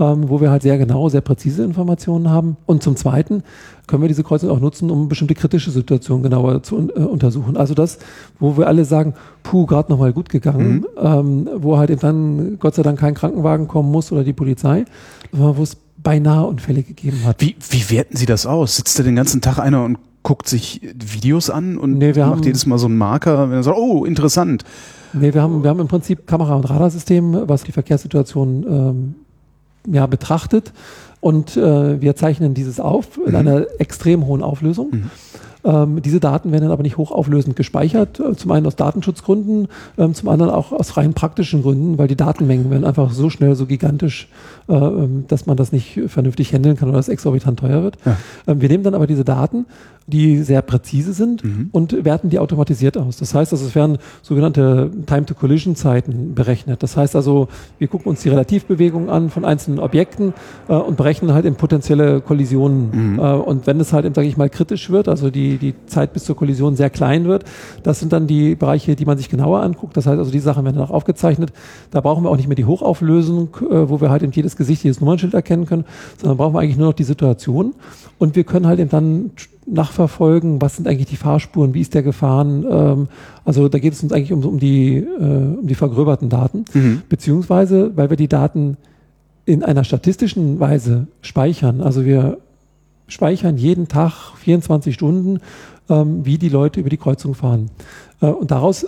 ähm, 0.00 0.28
wo 0.28 0.40
wir 0.40 0.50
halt 0.50 0.62
sehr 0.62 0.78
genau, 0.78 1.08
sehr 1.08 1.20
präzise 1.20 1.62
Informationen 1.62 2.30
haben. 2.30 2.56
Und 2.66 2.82
zum 2.82 2.96
Zweiten 2.96 3.42
können 3.86 4.02
wir 4.02 4.08
diese 4.08 4.24
Kreuzung 4.24 4.50
auch 4.50 4.58
nutzen, 4.58 4.90
um 4.90 5.08
bestimmte 5.08 5.34
kritische 5.34 5.70
Situationen 5.70 6.22
genauer 6.22 6.62
zu 6.62 6.78
äh, 6.78 7.00
untersuchen. 7.00 7.56
Also 7.56 7.74
das, 7.74 7.98
wo 8.38 8.56
wir 8.56 8.66
alle 8.66 8.84
sagen, 8.84 9.14
puh, 9.42 9.66
gerade 9.66 9.92
nochmal 9.92 10.12
gut 10.12 10.30
gegangen, 10.30 10.78
mhm. 10.78 10.86
ähm, 10.96 11.48
wo 11.56 11.76
halt 11.76 11.90
eben 11.90 12.00
dann 12.00 12.58
Gott 12.58 12.74
sei 12.74 12.82
Dank 12.82 12.98
kein 12.98 13.14
Krankenwagen 13.14 13.68
kommen 13.68 13.90
muss 13.90 14.10
oder 14.10 14.24
die 14.24 14.32
Polizei, 14.32 14.84
wo 15.32 15.62
es 15.62 15.76
beinahe 16.02 16.46
Unfälle 16.46 16.82
gegeben 16.82 17.24
hat. 17.24 17.40
Wie, 17.40 17.56
wie 17.70 17.90
werten 17.90 18.16
Sie 18.16 18.26
das 18.26 18.46
aus? 18.46 18.76
Sitzt 18.76 18.98
da 18.98 19.02
den 19.02 19.16
ganzen 19.16 19.40
Tag 19.40 19.58
einer 19.58 19.84
und 19.84 19.98
guckt 20.22 20.48
sich 20.48 20.80
Videos 20.94 21.48
an 21.50 21.78
und 21.78 21.98
nee, 21.98 22.12
macht 22.12 22.44
jedes 22.44 22.66
Mal 22.66 22.78
so 22.78 22.86
einen 22.86 22.98
Marker, 22.98 23.48
wenn 23.48 23.56
er 23.56 23.62
sagt, 23.62 23.78
oh, 23.78 24.04
interessant. 24.04 24.64
Nee, 25.12 25.34
wir 25.34 25.42
haben, 25.42 25.62
wir 25.62 25.70
haben 25.70 25.80
im 25.80 25.88
Prinzip 25.88 26.26
Kamera- 26.26 26.54
und 26.54 26.68
Radarsystem, 26.68 27.48
was 27.48 27.64
die 27.64 27.72
Verkehrssituation 27.72 28.66
ähm, 28.68 29.14
ja, 29.92 30.06
betrachtet. 30.06 30.72
Und 31.20 31.56
äh, 31.56 32.00
wir 32.00 32.16
zeichnen 32.16 32.54
dieses 32.54 32.80
auf 32.80 33.18
in 33.18 33.32
mhm. 33.32 33.36
einer 33.36 33.66
extrem 33.78 34.26
hohen 34.26 34.42
Auflösung. 34.42 34.90
Mhm. 34.90 35.10
Ähm, 35.64 36.02
diese 36.02 36.20
Daten 36.20 36.52
werden 36.52 36.64
dann 36.64 36.72
aber 36.72 36.82
nicht 36.82 36.96
hochauflösend 36.96 37.56
gespeichert, 37.56 38.20
äh, 38.20 38.34
zum 38.36 38.50
einen 38.50 38.66
aus 38.66 38.76
Datenschutzgründen, 38.76 39.68
ähm, 39.98 40.14
zum 40.14 40.28
anderen 40.28 40.52
auch 40.52 40.72
aus 40.72 40.96
rein 40.96 41.14
praktischen 41.14 41.62
Gründen, 41.62 41.98
weil 41.98 42.08
die 42.08 42.16
Datenmengen 42.16 42.70
werden 42.70 42.84
einfach 42.84 43.10
so 43.10 43.30
schnell, 43.30 43.54
so 43.54 43.66
gigantisch, 43.66 44.28
äh, 44.68 44.74
ähm, 44.74 45.24
dass 45.28 45.46
man 45.46 45.56
das 45.56 45.72
nicht 45.72 46.00
vernünftig 46.06 46.52
handeln 46.52 46.76
kann 46.76 46.88
oder 46.88 46.98
es 46.98 47.08
exorbitant 47.08 47.60
teuer 47.60 47.82
wird. 47.82 47.98
Ja. 48.04 48.16
Ähm, 48.46 48.60
wir 48.60 48.68
nehmen 48.68 48.84
dann 48.84 48.94
aber 48.94 49.06
diese 49.06 49.24
Daten, 49.24 49.66
die 50.06 50.42
sehr 50.42 50.62
präzise 50.62 51.12
sind 51.12 51.44
mhm. 51.44 51.68
und 51.72 52.04
werten 52.04 52.30
die 52.30 52.38
automatisiert 52.38 52.98
aus. 52.98 53.16
Das 53.16 53.34
heißt 53.34 53.52
also, 53.52 53.66
es 53.66 53.74
werden 53.74 53.98
sogenannte 54.22 54.90
Time-to-Collision-Zeiten 55.06 56.34
berechnet. 56.34 56.82
Das 56.82 56.96
heißt 56.96 57.16
also, 57.16 57.48
wir 57.78 57.88
gucken 57.88 58.10
uns 58.10 58.22
die 58.22 58.28
Relativbewegung 58.28 59.08
an 59.08 59.30
von 59.30 59.44
einzelnen 59.44 59.78
Objekten 59.78 60.34
äh, 60.68 60.74
und 60.74 60.96
berechnen 60.96 61.32
halt 61.32 61.44
in 61.44 61.54
potenzielle 61.54 62.20
Kollisionen. 62.20 63.12
Mhm. 63.12 63.18
Äh, 63.18 63.22
und 63.22 63.66
wenn 63.66 63.80
es 63.80 63.92
halt, 63.92 64.12
sage 64.14 64.26
ich 64.26 64.36
mal, 64.36 64.50
kritisch 64.50 64.90
wird, 64.90 65.08
also 65.08 65.30
die, 65.30 65.49
die 65.58 65.74
Zeit 65.86 66.12
bis 66.12 66.24
zur 66.24 66.36
Kollision 66.36 66.76
sehr 66.76 66.90
klein 66.90 67.24
wird, 67.24 67.44
das 67.82 68.00
sind 68.00 68.12
dann 68.12 68.26
die 68.26 68.54
Bereiche, 68.54 68.96
die 68.96 69.04
man 69.04 69.18
sich 69.18 69.28
genauer 69.28 69.62
anguckt. 69.62 69.96
Das 69.96 70.06
heißt 70.06 70.18
also, 70.18 70.30
die 70.30 70.40
Sachen 70.40 70.64
werden 70.64 70.76
dann 70.76 70.86
auch 70.86 70.90
aufgezeichnet. 70.90 71.52
Da 71.90 72.00
brauchen 72.00 72.24
wir 72.24 72.30
auch 72.30 72.36
nicht 72.36 72.48
mehr 72.48 72.56
die 72.56 72.64
Hochauflösung, 72.64 73.56
äh, 73.62 73.88
wo 73.88 74.00
wir 74.00 74.10
halt 74.10 74.22
in 74.22 74.32
jedes 74.32 74.56
Gesicht, 74.56 74.84
jedes 74.84 75.00
Nummernschild 75.00 75.34
erkennen 75.34 75.66
können, 75.66 75.84
sondern 76.18 76.36
brauchen 76.36 76.54
wir 76.54 76.60
eigentlich 76.60 76.78
nur 76.78 76.88
noch 76.88 76.94
die 76.94 77.04
Situation. 77.04 77.74
Und 78.18 78.36
wir 78.36 78.44
können 78.44 78.66
halt 78.66 78.80
eben 78.80 78.90
dann 78.90 79.30
nachverfolgen, 79.66 80.60
was 80.60 80.76
sind 80.76 80.88
eigentlich 80.88 81.06
die 81.06 81.16
Fahrspuren, 81.16 81.74
wie 81.74 81.80
ist 81.80 81.94
der 81.94 82.02
gefahren. 82.02 82.66
Ähm, 82.68 83.08
also 83.44 83.68
da 83.68 83.78
geht 83.78 83.92
es 83.92 84.02
uns 84.02 84.12
eigentlich 84.12 84.32
um, 84.32 84.44
um, 84.44 84.58
die, 84.58 84.96
äh, 84.96 85.58
um 85.58 85.66
die 85.66 85.74
vergröberten 85.74 86.28
Daten, 86.28 86.64
mhm. 86.74 87.02
beziehungsweise 87.08 87.96
weil 87.96 88.10
wir 88.10 88.16
die 88.16 88.28
Daten 88.28 88.76
in 89.44 89.62
einer 89.62 89.84
statistischen 89.84 90.60
Weise 90.60 91.06
speichern. 91.22 91.80
Also 91.80 92.04
wir 92.04 92.38
speichern 93.10 93.56
jeden 93.56 93.88
Tag 93.88 94.36
24 94.38 94.94
Stunden, 94.94 95.40
ähm, 95.88 96.24
wie 96.24 96.38
die 96.38 96.48
Leute 96.48 96.80
über 96.80 96.90
die 96.90 96.96
Kreuzung 96.96 97.34
fahren. 97.34 97.70
Äh, 98.20 98.26
und 98.26 98.50
daraus 98.50 98.86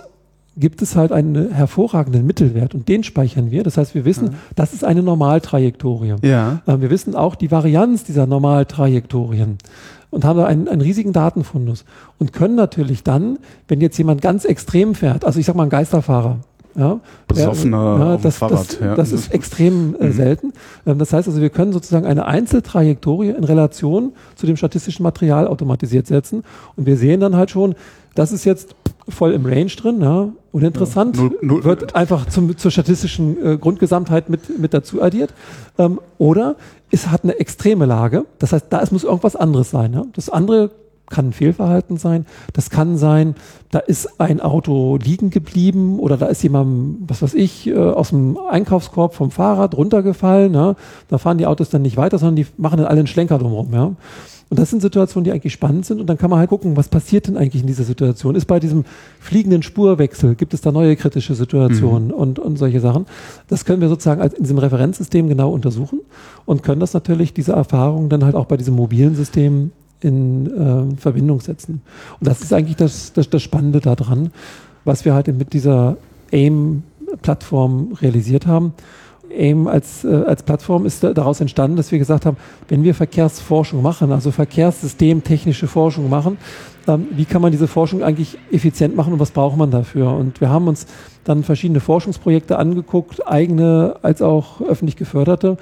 gibt 0.55 0.81
es 0.81 0.95
halt 0.95 1.11
einen 1.11 1.51
hervorragenden 1.51 2.25
Mittelwert 2.25 2.75
und 2.75 2.87
den 2.87 3.03
speichern 3.03 3.51
wir. 3.51 3.63
Das 3.63 3.77
heißt, 3.77 3.95
wir 3.95 4.05
wissen, 4.05 4.27
ja. 4.27 4.33
das 4.55 4.73
ist 4.73 4.83
eine 4.83 5.01
Normaltrajektorie. 5.01 6.15
Ja. 6.21 6.61
Äh, 6.65 6.81
wir 6.81 6.89
wissen 6.89 7.15
auch 7.15 7.35
die 7.35 7.51
Varianz 7.51 8.03
dieser 8.03 8.27
Normaltrajektorien 8.27 9.57
und 10.11 10.25
haben 10.25 10.37
da 10.37 10.45
einen, 10.45 10.67
einen 10.67 10.81
riesigen 10.81 11.11
Datenfundus 11.11 11.85
und 12.19 12.33
können 12.33 12.55
natürlich 12.55 13.03
dann, 13.03 13.39
wenn 13.67 13.81
jetzt 13.81 13.97
jemand 13.97 14.21
ganz 14.21 14.45
extrem 14.45 14.95
fährt, 14.95 15.25
also 15.25 15.39
ich 15.39 15.45
sag 15.45 15.55
mal 15.55 15.63
ein 15.63 15.69
Geisterfahrer, 15.69 16.39
ja, 16.75 16.99
Besoffener 17.27 17.97
ja, 17.99 18.17
das, 18.17 18.37
Fahrrad. 18.37 18.59
Das, 18.59 18.79
ja. 18.79 18.95
das 18.95 19.11
ist 19.11 19.33
extrem 19.33 19.95
äh, 19.99 20.07
mhm. 20.07 20.11
selten. 20.13 20.53
Ähm, 20.85 20.97
das 20.97 21.13
heißt 21.13 21.27
also, 21.27 21.41
wir 21.41 21.49
können 21.49 21.73
sozusagen 21.73 22.05
eine 22.05 22.25
Einzeltrajektorie 22.25 23.29
in 23.29 23.43
Relation 23.43 24.13
zu 24.35 24.45
dem 24.45 24.57
statistischen 24.57 25.03
Material 25.03 25.47
automatisiert 25.47 26.07
setzen 26.07 26.43
und 26.75 26.85
wir 26.85 26.97
sehen 26.97 27.19
dann 27.19 27.35
halt 27.35 27.51
schon, 27.51 27.75
das 28.15 28.31
ist 28.31 28.45
jetzt 28.45 28.75
voll 29.09 29.33
im 29.33 29.45
Range 29.45 29.65
drin, 29.65 30.01
ja, 30.01 30.29
uninteressant, 30.51 31.17
ja, 31.17 31.23
null, 31.23 31.37
null, 31.41 31.63
wird 31.63 31.95
einfach 31.95 32.27
zum, 32.27 32.57
zur 32.57 32.71
statistischen 32.71 33.43
äh, 33.43 33.57
Grundgesamtheit 33.57 34.29
mit, 34.29 34.57
mit 34.59 34.73
dazu 34.73 35.01
addiert. 35.01 35.33
Ähm, 35.77 35.99
oder 36.17 36.55
es 36.91 37.09
hat 37.09 37.23
eine 37.23 37.39
extreme 37.39 37.85
Lage, 37.85 38.25
das 38.39 38.53
heißt, 38.53 38.67
da 38.69 38.81
es 38.81 38.91
muss 38.91 39.03
irgendwas 39.03 39.35
anderes 39.35 39.71
sein. 39.71 39.93
Ja. 39.93 40.05
Das 40.13 40.29
andere 40.29 40.71
kann 41.09 41.29
ein 41.29 41.33
Fehlverhalten 41.33 41.97
sein, 41.97 42.25
das 42.53 42.69
kann 42.69 42.97
sein, 42.97 43.35
da 43.71 43.79
ist 43.79 44.19
ein 44.19 44.39
Auto 44.39 44.97
liegen 44.97 45.29
geblieben 45.29 45.99
oder 45.99 46.17
da 46.17 46.27
ist 46.27 46.43
jemand, 46.43 46.97
was 47.07 47.21
weiß 47.21 47.33
ich, 47.33 47.67
äh, 47.67 47.75
aus 47.75 48.09
dem 48.09 48.37
Einkaufskorb 48.37 49.13
vom 49.13 49.31
Fahrrad 49.31 49.75
runtergefallen. 49.75 50.53
Ja. 50.53 50.75
Da 51.09 51.17
fahren 51.17 51.37
die 51.37 51.45
Autos 51.45 51.69
dann 51.69 51.81
nicht 51.81 51.97
weiter, 51.97 52.17
sondern 52.17 52.35
die 52.35 52.47
machen 52.57 52.77
dann 52.77 52.87
alle 52.87 52.99
einen 52.99 53.07
Schlenker 53.07 53.37
drumherum. 53.37 53.73
Ja. 53.73 53.91
Und 54.53 54.59
das 54.59 54.69
sind 54.69 54.83
Situationen, 54.83 55.23
die 55.23 55.31
eigentlich 55.31 55.53
spannend 55.53 55.83
sind. 55.83 55.99
Und 55.99 56.05
dann 56.05 56.19
kann 56.19 56.29
man 56.29 56.37
halt 56.37 56.51
gucken, 56.51 56.77
was 56.77 56.87
passiert 56.87 57.27
denn 57.27 57.37
eigentlich 57.37 57.63
in 57.63 57.67
dieser 57.67 57.85
Situation? 57.85 58.35
Ist 58.35 58.45
bei 58.45 58.59
diesem 58.59 58.85
fliegenden 59.19 59.63
Spurwechsel, 59.63 60.35
gibt 60.35 60.53
es 60.53 60.61
da 60.61 60.71
neue 60.71 60.95
kritische 60.95 61.33
Situationen 61.33 62.09
mhm. 62.09 62.13
und, 62.13 62.37
und 62.37 62.57
solche 62.57 62.79
Sachen? 62.79 63.07
Das 63.47 63.65
können 63.65 63.81
wir 63.81 63.89
sozusagen 63.89 64.21
als 64.21 64.35
in 64.35 64.43
diesem 64.43 64.59
Referenzsystem 64.59 65.27
genau 65.27 65.51
untersuchen 65.51 66.01
und 66.45 66.61
können 66.61 66.79
das 66.79 66.93
natürlich, 66.93 67.33
diese 67.33 67.53
Erfahrung 67.53 68.09
dann 68.09 68.23
halt 68.23 68.35
auch 68.35 68.45
bei 68.45 68.57
diesem 68.57 68.75
mobilen 68.75 69.15
System 69.15 69.71
in 70.03 70.47
äh, 70.47 70.95
Verbindung 70.97 71.41
setzen. 71.41 71.81
Und 72.19 72.27
das 72.27 72.41
ist 72.41 72.53
eigentlich 72.53 72.77
das, 72.77 73.13
das, 73.13 73.29
das 73.29 73.41
Spannende 73.41 73.79
daran, 73.79 74.31
was 74.85 75.05
wir 75.05 75.13
halt 75.13 75.27
mit 75.27 75.53
dieser 75.53 75.97
AIM-Plattform 76.31 77.93
realisiert 78.01 78.47
haben. 78.47 78.73
AIM 79.29 79.67
als, 79.67 80.03
äh, 80.03 80.23
als 80.27 80.43
Plattform 80.43 80.85
ist 80.85 81.03
daraus 81.03 81.41
entstanden, 81.41 81.77
dass 81.77 81.91
wir 81.91 81.99
gesagt 81.99 82.25
haben, 82.25 82.37
wenn 82.67 82.83
wir 82.83 82.93
Verkehrsforschung 82.93 83.81
machen, 83.81 84.11
also 84.11 84.31
Verkehrssystemtechnische 84.31 85.67
Forschung 85.67 86.09
machen, 86.09 86.37
ähm, 86.87 87.07
wie 87.11 87.25
kann 87.25 87.41
man 87.41 87.51
diese 87.51 87.67
Forschung 87.67 88.03
eigentlich 88.03 88.37
effizient 88.51 88.95
machen 88.95 89.13
und 89.13 89.19
was 89.19 89.31
braucht 89.31 89.57
man 89.57 89.71
dafür? 89.71 90.11
Und 90.11 90.41
wir 90.41 90.49
haben 90.49 90.67
uns 90.67 90.85
dann 91.23 91.43
verschiedene 91.43 91.79
Forschungsprojekte 91.79 92.57
angeguckt, 92.57 93.27
eigene 93.27 93.95
als 94.01 94.21
auch 94.21 94.61
öffentlich 94.61 94.97
geförderte. 94.97 95.57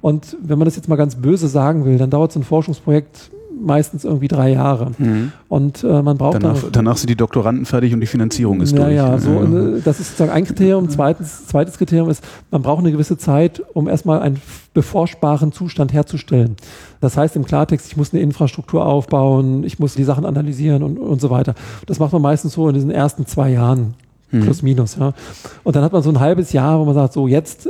Und 0.00 0.36
wenn 0.42 0.58
man 0.58 0.66
das 0.66 0.76
jetzt 0.76 0.88
mal 0.88 0.96
ganz 0.96 1.16
böse 1.16 1.48
sagen 1.48 1.84
will, 1.84 1.98
dann 1.98 2.10
dauert 2.10 2.32
so 2.32 2.40
ein 2.40 2.44
Forschungsprojekt 2.44 3.30
meistens 3.58 4.04
irgendwie 4.04 4.28
drei 4.28 4.50
Jahre. 4.50 4.92
Mhm. 4.98 5.32
Und 5.48 5.82
äh, 5.82 6.02
man 6.02 6.18
braucht 6.18 6.42
danach, 6.42 6.62
danach 6.70 6.96
sind 6.96 7.10
die 7.10 7.16
Doktoranden 7.16 7.64
fertig 7.64 7.94
und 7.94 8.00
die 8.00 8.06
Finanzierung 8.06 8.60
ist 8.60 8.72
ja, 8.72 8.84
durch. 8.84 8.94
Ja, 8.94 9.18
so, 9.18 9.30
ja. 9.30 9.78
das 9.84 10.00
ist 10.00 10.08
sozusagen 10.08 10.30
ein 10.30 10.44
Kriterium. 10.44 10.88
Zweitens, 10.88 11.46
zweites 11.46 11.78
Kriterium 11.78 12.10
ist, 12.10 12.22
man 12.50 12.62
braucht 12.62 12.80
eine 12.80 12.92
gewisse 12.92 13.16
Zeit, 13.16 13.62
um 13.72 13.88
erstmal 13.88 14.20
einen 14.20 14.40
beforschbaren 14.74 15.52
Zustand 15.52 15.92
herzustellen. 15.92 16.56
Das 17.00 17.16
heißt 17.16 17.36
im 17.36 17.44
Klartext, 17.44 17.86
ich 17.86 17.96
muss 17.96 18.12
eine 18.12 18.22
Infrastruktur 18.22 18.84
aufbauen, 18.84 19.64
ich 19.64 19.78
muss 19.78 19.94
die 19.94 20.04
Sachen 20.04 20.24
analysieren 20.24 20.82
und, 20.82 20.98
und 20.98 21.20
so 21.20 21.30
weiter. 21.30 21.54
Das 21.86 21.98
macht 21.98 22.12
man 22.12 22.22
meistens 22.22 22.52
so 22.52 22.68
in 22.68 22.74
diesen 22.74 22.90
ersten 22.90 23.26
zwei 23.26 23.50
Jahren. 23.50 23.94
Mhm. 24.30 24.40
Plus 24.40 24.62
minus, 24.62 24.96
ja. 24.96 25.12
Und 25.62 25.76
dann 25.76 25.84
hat 25.84 25.92
man 25.92 26.02
so 26.02 26.10
ein 26.10 26.20
halbes 26.20 26.52
Jahr, 26.52 26.80
wo 26.80 26.84
man 26.84 26.94
sagt, 26.94 27.12
so 27.12 27.28
jetzt 27.28 27.68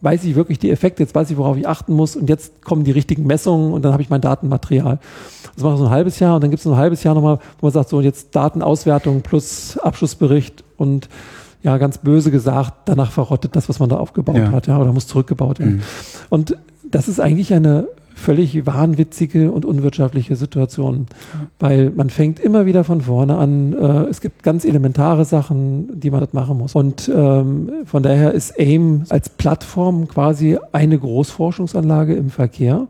weiß 0.00 0.24
ich 0.24 0.34
wirklich 0.34 0.58
die 0.58 0.70
Effekte, 0.70 1.02
jetzt 1.02 1.14
weiß 1.14 1.30
ich, 1.30 1.36
worauf 1.36 1.56
ich 1.56 1.66
achten 1.66 1.92
muss 1.92 2.16
und 2.16 2.28
jetzt 2.28 2.62
kommen 2.62 2.84
die 2.84 2.90
richtigen 2.90 3.26
Messungen 3.26 3.72
und 3.72 3.84
dann 3.84 3.92
habe 3.92 4.02
ich 4.02 4.10
mein 4.10 4.20
Datenmaterial. 4.20 4.98
Das 5.54 5.64
mache 5.64 5.74
ich 5.74 5.78
so 5.80 5.86
ein 5.86 5.90
halbes 5.90 6.18
Jahr 6.20 6.36
und 6.36 6.42
dann 6.42 6.50
gibt 6.50 6.58
es 6.58 6.64
so 6.64 6.72
ein 6.72 6.76
halbes 6.76 7.02
Jahr 7.02 7.14
nochmal, 7.14 7.38
wo 7.60 7.66
man 7.66 7.72
sagt, 7.72 7.88
so 7.88 8.00
jetzt 8.00 8.34
Datenauswertung 8.36 9.22
plus 9.22 9.76
Abschlussbericht 9.78 10.62
und 10.76 11.08
ja, 11.62 11.76
ganz 11.78 11.98
böse 11.98 12.30
gesagt, 12.30 12.72
danach 12.84 13.10
verrottet 13.10 13.56
das, 13.56 13.68
was 13.68 13.80
man 13.80 13.88
da 13.88 13.96
aufgebaut 13.96 14.36
ja. 14.36 14.52
hat, 14.52 14.68
ja, 14.68 14.78
oder 14.78 14.92
muss 14.92 15.08
zurückgebaut 15.08 15.58
werden. 15.58 15.76
Mhm. 15.76 15.82
Und 16.28 16.56
das 16.88 17.08
ist 17.08 17.20
eigentlich 17.20 17.52
eine 17.52 17.88
völlig 18.18 18.66
wahnwitzige 18.66 19.50
und 19.52 19.64
unwirtschaftliche 19.64 20.36
Situation, 20.36 21.06
weil 21.58 21.90
man 21.90 22.10
fängt 22.10 22.40
immer 22.40 22.66
wieder 22.66 22.84
von 22.84 23.00
vorne 23.00 23.36
an. 23.36 23.72
Äh, 23.72 24.10
es 24.10 24.20
gibt 24.20 24.42
ganz 24.42 24.64
elementare 24.64 25.24
Sachen, 25.24 26.00
die 26.00 26.10
man 26.10 26.20
dort 26.20 26.34
machen 26.34 26.58
muss. 26.58 26.74
Und 26.74 27.10
ähm, 27.14 27.70
von 27.84 28.02
daher 28.02 28.32
ist 28.32 28.58
AIM 28.58 29.04
als 29.08 29.28
Plattform 29.28 30.08
quasi 30.08 30.58
eine 30.72 30.98
Großforschungsanlage 30.98 32.14
im 32.14 32.30
Verkehr 32.30 32.88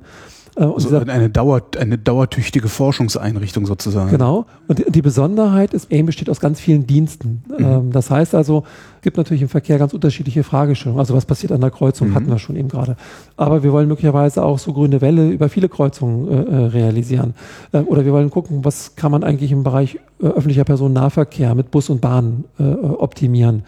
Äh, 0.58 0.64
also 0.64 0.96
eine, 0.98 1.30
Dauer, 1.30 1.62
eine 1.78 1.98
dauertüchtige 1.98 2.68
Forschungseinrichtung 2.68 3.66
sozusagen. 3.66 4.10
Genau. 4.10 4.46
Und 4.66 4.84
die 4.94 5.02
Besonderheit 5.02 5.72
ist, 5.72 5.90
AIM 5.92 6.06
besteht 6.06 6.28
aus 6.28 6.40
ganz 6.40 6.60
vielen 6.60 6.86
Diensten. 6.86 7.44
Mhm. 7.48 7.64
Ähm, 7.64 7.92
das 7.92 8.10
heißt 8.10 8.34
also, 8.34 8.64
es 8.96 9.02
gibt 9.02 9.16
natürlich 9.16 9.42
im 9.42 9.48
Verkehr 9.48 9.78
ganz 9.78 9.94
unterschiedliche 9.94 10.42
Fragestellungen. 10.42 10.98
Also 10.98 11.14
was 11.14 11.24
passiert 11.24 11.52
an 11.52 11.60
der 11.60 11.70
Kreuzung, 11.70 12.10
mhm. 12.10 12.14
hatten 12.14 12.28
wir 12.28 12.38
schon 12.38 12.56
eben 12.56 12.68
gerade. 12.68 12.96
Aber 13.36 13.62
wir 13.62 13.72
wollen 13.72 13.88
möglicherweise 13.88 14.44
auch 14.44 14.58
so 14.58 14.72
grüne 14.72 15.00
Welle 15.00 15.30
über 15.30 15.48
viele 15.48 15.68
Kreuzungen 15.68 16.28
äh, 16.28 16.34
äh 16.34 16.66
realisieren. 16.66 17.34
Äh, 17.72 17.78
oder 17.78 18.04
wir 18.04 18.12
wollen 18.12 18.30
gucken, 18.30 18.64
was 18.64 18.96
kann 18.96 19.12
man 19.12 19.22
eigentlich 19.22 19.52
im 19.52 19.62
Bereich 19.62 20.00
äh, 20.20 20.26
öffentlicher 20.26 20.64
Personennahverkehr 20.64 21.54
mit 21.54 21.70
Bus 21.70 21.88
und 21.88 22.00
Bahn 22.00 22.44
äh, 22.58 22.64
optimieren. 22.64 23.62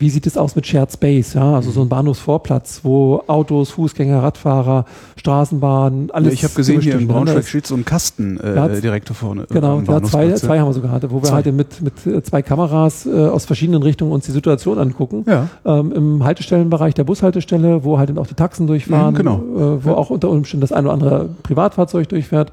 Wie 0.00 0.10
sieht 0.10 0.28
es 0.28 0.36
aus 0.36 0.54
mit 0.54 0.64
Shared 0.64 0.92
Space? 0.92 1.34
Ja, 1.34 1.56
also 1.56 1.72
so 1.72 1.82
ein 1.82 1.88
Bahnhofsvorplatz, 1.88 2.80
wo 2.84 3.24
Autos, 3.26 3.70
Fußgänger, 3.70 4.22
Radfahrer, 4.22 4.84
Straßenbahnen, 5.16 6.12
alles. 6.12 6.28
Ja, 6.28 6.34
ich 6.34 6.44
habe 6.44 6.54
gesehen, 6.54 6.80
hier 6.80 6.96
in 6.96 7.08
Braunschweig 7.08 7.44
steht 7.44 7.66
so 7.66 7.74
ein 7.74 7.84
Kasten 7.84 8.38
äh, 8.38 8.80
direkt 8.80 9.10
da 9.10 9.14
vorne. 9.14 9.46
Genau, 9.50 9.80
ja, 9.80 10.00
zwei, 10.04 10.32
zwei 10.34 10.60
haben 10.60 10.68
wir 10.68 10.72
sogar, 10.74 11.02
wo 11.10 11.16
wir 11.16 11.22
zwei. 11.24 11.34
halt 11.42 11.52
mit, 11.52 11.82
mit 11.82 12.06
äh, 12.06 12.22
zwei 12.22 12.42
Kameras 12.42 13.06
äh, 13.06 13.10
aus 13.10 13.44
verschiedenen 13.44 13.82
Richtungen 13.82 14.12
uns 14.12 14.24
die 14.24 14.30
Situation 14.30 14.78
angucken. 14.78 15.24
Ja. 15.26 15.48
Ähm, 15.64 15.90
Im 15.92 16.24
Haltestellenbereich 16.24 16.94
der 16.94 17.04
Bushaltestelle, 17.04 17.82
wo 17.82 17.98
halt 17.98 18.16
auch 18.18 18.28
die 18.28 18.34
Taxen 18.34 18.68
durchfahren, 18.68 19.14
mhm, 19.14 19.18
genau. 19.18 19.36
äh, 19.36 19.84
wo 19.84 19.90
ja. 19.90 19.96
auch 19.96 20.10
unter 20.10 20.30
Umständen 20.30 20.60
das 20.60 20.70
ein 20.70 20.84
oder 20.84 20.94
andere 20.94 21.28
Privatfahrzeug 21.42 22.08
durchfährt 22.08 22.52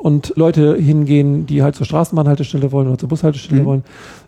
und 0.00 0.32
Leute 0.36 0.76
hingehen, 0.76 1.46
die 1.46 1.62
halt 1.62 1.76
zur 1.76 1.84
Straßenbahnhaltestelle 1.86 2.72
wollen 2.72 2.88
oder 2.88 2.98
zur 2.98 3.08
Bushaltestelle 3.08 3.60
mhm. 3.62 3.66
wollen, 3.66 3.84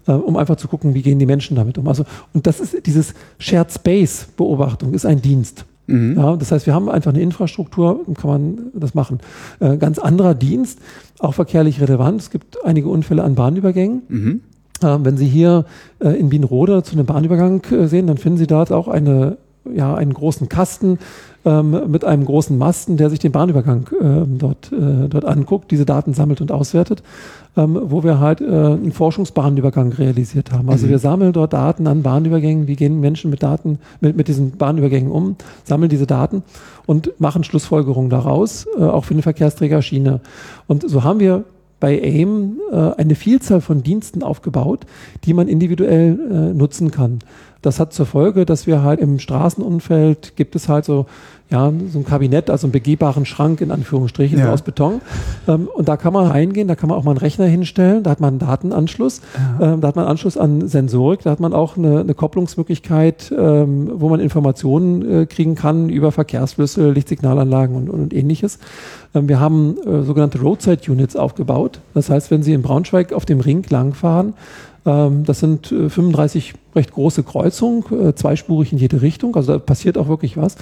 äh, 0.06 0.12
um 0.12 0.36
einfach 0.36 0.56
zu 0.56 0.68
gucken, 0.68 0.94
wie 0.94 1.02
gehen 1.02 1.18
die 1.18 1.26
Menschen 1.26 1.56
damit 1.56 1.78
um. 1.78 1.88
Also, 1.88 2.04
und 2.32 2.46
das 2.46 2.60
ist 2.60 2.86
dieses 2.86 3.14
Shared 3.38 3.72
Space 3.72 4.28
Beobachtung, 4.36 4.94
ist 4.94 5.06
ein 5.06 5.22
Dienst. 5.22 5.64
Mhm. 5.86 6.16
Ja, 6.16 6.36
das 6.36 6.52
heißt, 6.52 6.66
wir 6.66 6.74
haben 6.74 6.88
einfach 6.88 7.12
eine 7.12 7.20
Infrastruktur, 7.20 8.04
kann 8.14 8.30
man 8.30 8.58
das 8.74 8.94
machen. 8.94 9.18
Äh, 9.60 9.76
ganz 9.76 9.98
anderer 9.98 10.34
Dienst, 10.34 10.78
auch 11.18 11.34
verkehrlich 11.34 11.80
relevant. 11.80 12.20
Es 12.20 12.30
gibt 12.30 12.64
einige 12.64 12.88
Unfälle 12.88 13.24
an 13.24 13.34
Bahnübergängen. 13.34 14.02
Mhm. 14.08 14.40
Äh, 14.82 14.98
wenn 15.02 15.16
Sie 15.16 15.26
hier 15.26 15.64
äh, 16.00 16.10
in 16.10 16.28
Bienrode 16.28 16.82
zu 16.82 16.94
einem 16.94 17.06
Bahnübergang 17.06 17.64
äh, 17.70 17.86
sehen, 17.86 18.06
dann 18.06 18.18
finden 18.18 18.38
Sie 18.38 18.46
dort 18.46 18.72
auch 18.72 18.88
eine 18.88 19.38
ja, 19.64 19.94
einen 19.94 20.14
großen 20.14 20.48
Kasten 20.48 20.98
ähm, 21.44 21.90
mit 21.90 22.05
einem 22.05 22.24
großen 22.24 22.56
Masten, 22.56 22.97
der 22.97 23.10
sich 23.10 23.18
den 23.18 23.32
Bahnübergang 23.32 23.89
äh, 24.01 24.39
dort, 24.39 24.72
äh, 24.72 25.09
dort 25.09 25.24
anguckt, 25.24 25.70
diese 25.70 25.84
Daten 25.84 26.14
sammelt 26.14 26.40
und 26.40 26.52
auswertet, 26.52 27.02
ähm, 27.56 27.78
wo 27.82 28.05
wir 28.05 28.20
halt 28.20 28.40
äh, 28.40 28.44
einen 28.44 28.93
Forschungsbahnübergang 28.93 29.93
realisiert 29.93 30.52
haben. 30.52 30.68
Also 30.70 30.86
mhm. 30.86 30.90
wir 30.90 30.98
sammeln 30.98 31.32
dort 31.32 31.52
Daten 31.52 31.86
an 31.86 32.02
Bahnübergängen, 32.02 32.66
wie 32.66 32.76
gehen 32.76 33.01
Menschen 33.01 33.30
mit 33.30 33.43
Daten, 33.43 33.78
mit, 34.01 34.16
mit 34.16 34.28
diesen 34.28 34.52
Bahnübergängen 34.52 35.10
um, 35.10 35.36
sammeln 35.64 35.89
diese 35.89 36.06
Daten 36.06 36.43
und 36.86 37.20
machen 37.20 37.44
Schlussfolgerungen 37.44 38.10
daraus, 38.10 38.66
äh, 38.78 38.82
auch 38.82 39.05
für 39.05 39.14
den 39.14 39.22
Verkehrsträger 39.22 39.82
Schiene. 39.82 40.20
Und 40.66 40.89
so 40.89 41.02
haben 41.02 41.20
wir 41.20 41.44
bei 41.82 42.01
AIM 42.01 42.60
äh, 42.70 42.76
eine 42.76 43.16
Vielzahl 43.16 43.60
von 43.60 43.82
Diensten 43.82 44.22
aufgebaut, 44.22 44.86
die 45.24 45.34
man 45.34 45.48
individuell 45.48 46.18
äh, 46.30 46.55
nutzen 46.55 46.93
kann. 46.93 47.18
Das 47.62 47.78
hat 47.78 47.93
zur 47.93 48.06
Folge, 48.06 48.44
dass 48.44 48.66
wir 48.66 48.82
halt 48.82 49.01
im 49.01 49.18
Straßenumfeld 49.18 50.34
gibt 50.36 50.56
es 50.56 50.68
halt 50.68 50.84
so, 50.84 51.06
ja, 51.52 51.70
so 51.93 51.98
ein 51.98 52.05
Kabinett, 52.05 52.51
also 52.51 52.66
einen 52.66 52.72
begehbaren 52.72 53.24
Schrank 53.24 53.60
in 53.60 53.70
Anführungsstrichen 53.70 54.39
ja. 54.39 54.52
aus 54.52 54.62
Beton. 54.62 55.01
Ähm, 55.47 55.68
und 55.72 55.89
da 55.89 55.97
kann 55.97 56.12
man 56.12 56.26
reingehen, 56.26 56.66
da 56.66 56.74
kann 56.74 56.89
man 56.89 56.98
auch 56.98 57.05
mal 57.05 57.12
einen 57.12 57.20
Rechner 57.20 57.44
hinstellen, 57.44 58.02
da 58.02 58.10
hat 58.10 58.20
man 58.20 58.30
einen 58.30 58.39
Datenanschluss, 58.40 59.20
ja. 59.60 59.74
ähm, 59.74 59.80
da 59.80 59.89
hat 59.89 59.97
man 59.97 60.06
Anschluss 60.06 60.36
an 60.36 60.66
Sensorik, 60.66 61.20
da 61.22 61.30
hat 61.30 61.40
man 61.40 61.52
auch 61.52 61.76
eine, 61.76 62.01
eine 62.01 62.14
Kopplungsmöglichkeit, 62.14 63.32
ähm, 63.36 63.93
wo 63.94 64.09
man 64.09 64.18
Informationen 64.18 65.22
äh, 65.22 65.26
kriegen 65.26 65.55
kann 65.55 65.89
über 65.89 66.10
Verkehrsflüsse, 66.10 66.90
Lichtsignalanlagen 66.90 67.76
und, 67.76 67.90
und, 67.90 68.14
ähnliches. 68.14 68.59
Ähm, 69.14 69.28
wir 69.28 69.39
haben 69.39 69.76
äh, 69.86 70.02
sogenannte 70.02 70.40
Roadside 70.40 70.90
Units 70.90 71.14
aufgebaut. 71.16 71.80
Das 71.94 72.10
heißt, 72.10 72.30
wenn 72.30 72.43
Sie 72.43 72.55
in 72.55 72.62
Braunschweig 72.62 73.12
auf 73.12 73.26
dem 73.26 73.40
Ring 73.40 73.64
langfahren, 73.68 74.34
das 74.84 75.40
sind 75.40 75.68
35 75.68 76.50
äh, 76.50 76.78
recht 76.78 76.92
große 76.92 77.22
Kreuzungen, 77.22 77.84
äh, 77.92 78.14
zweispurig 78.14 78.72
in 78.72 78.78
jede 78.78 79.02
Richtung. 79.02 79.36
Also 79.36 79.52
da 79.52 79.59
passiert 79.59 79.96
auch 79.96 80.09
wirklich 80.09 80.36
was. 80.36 80.56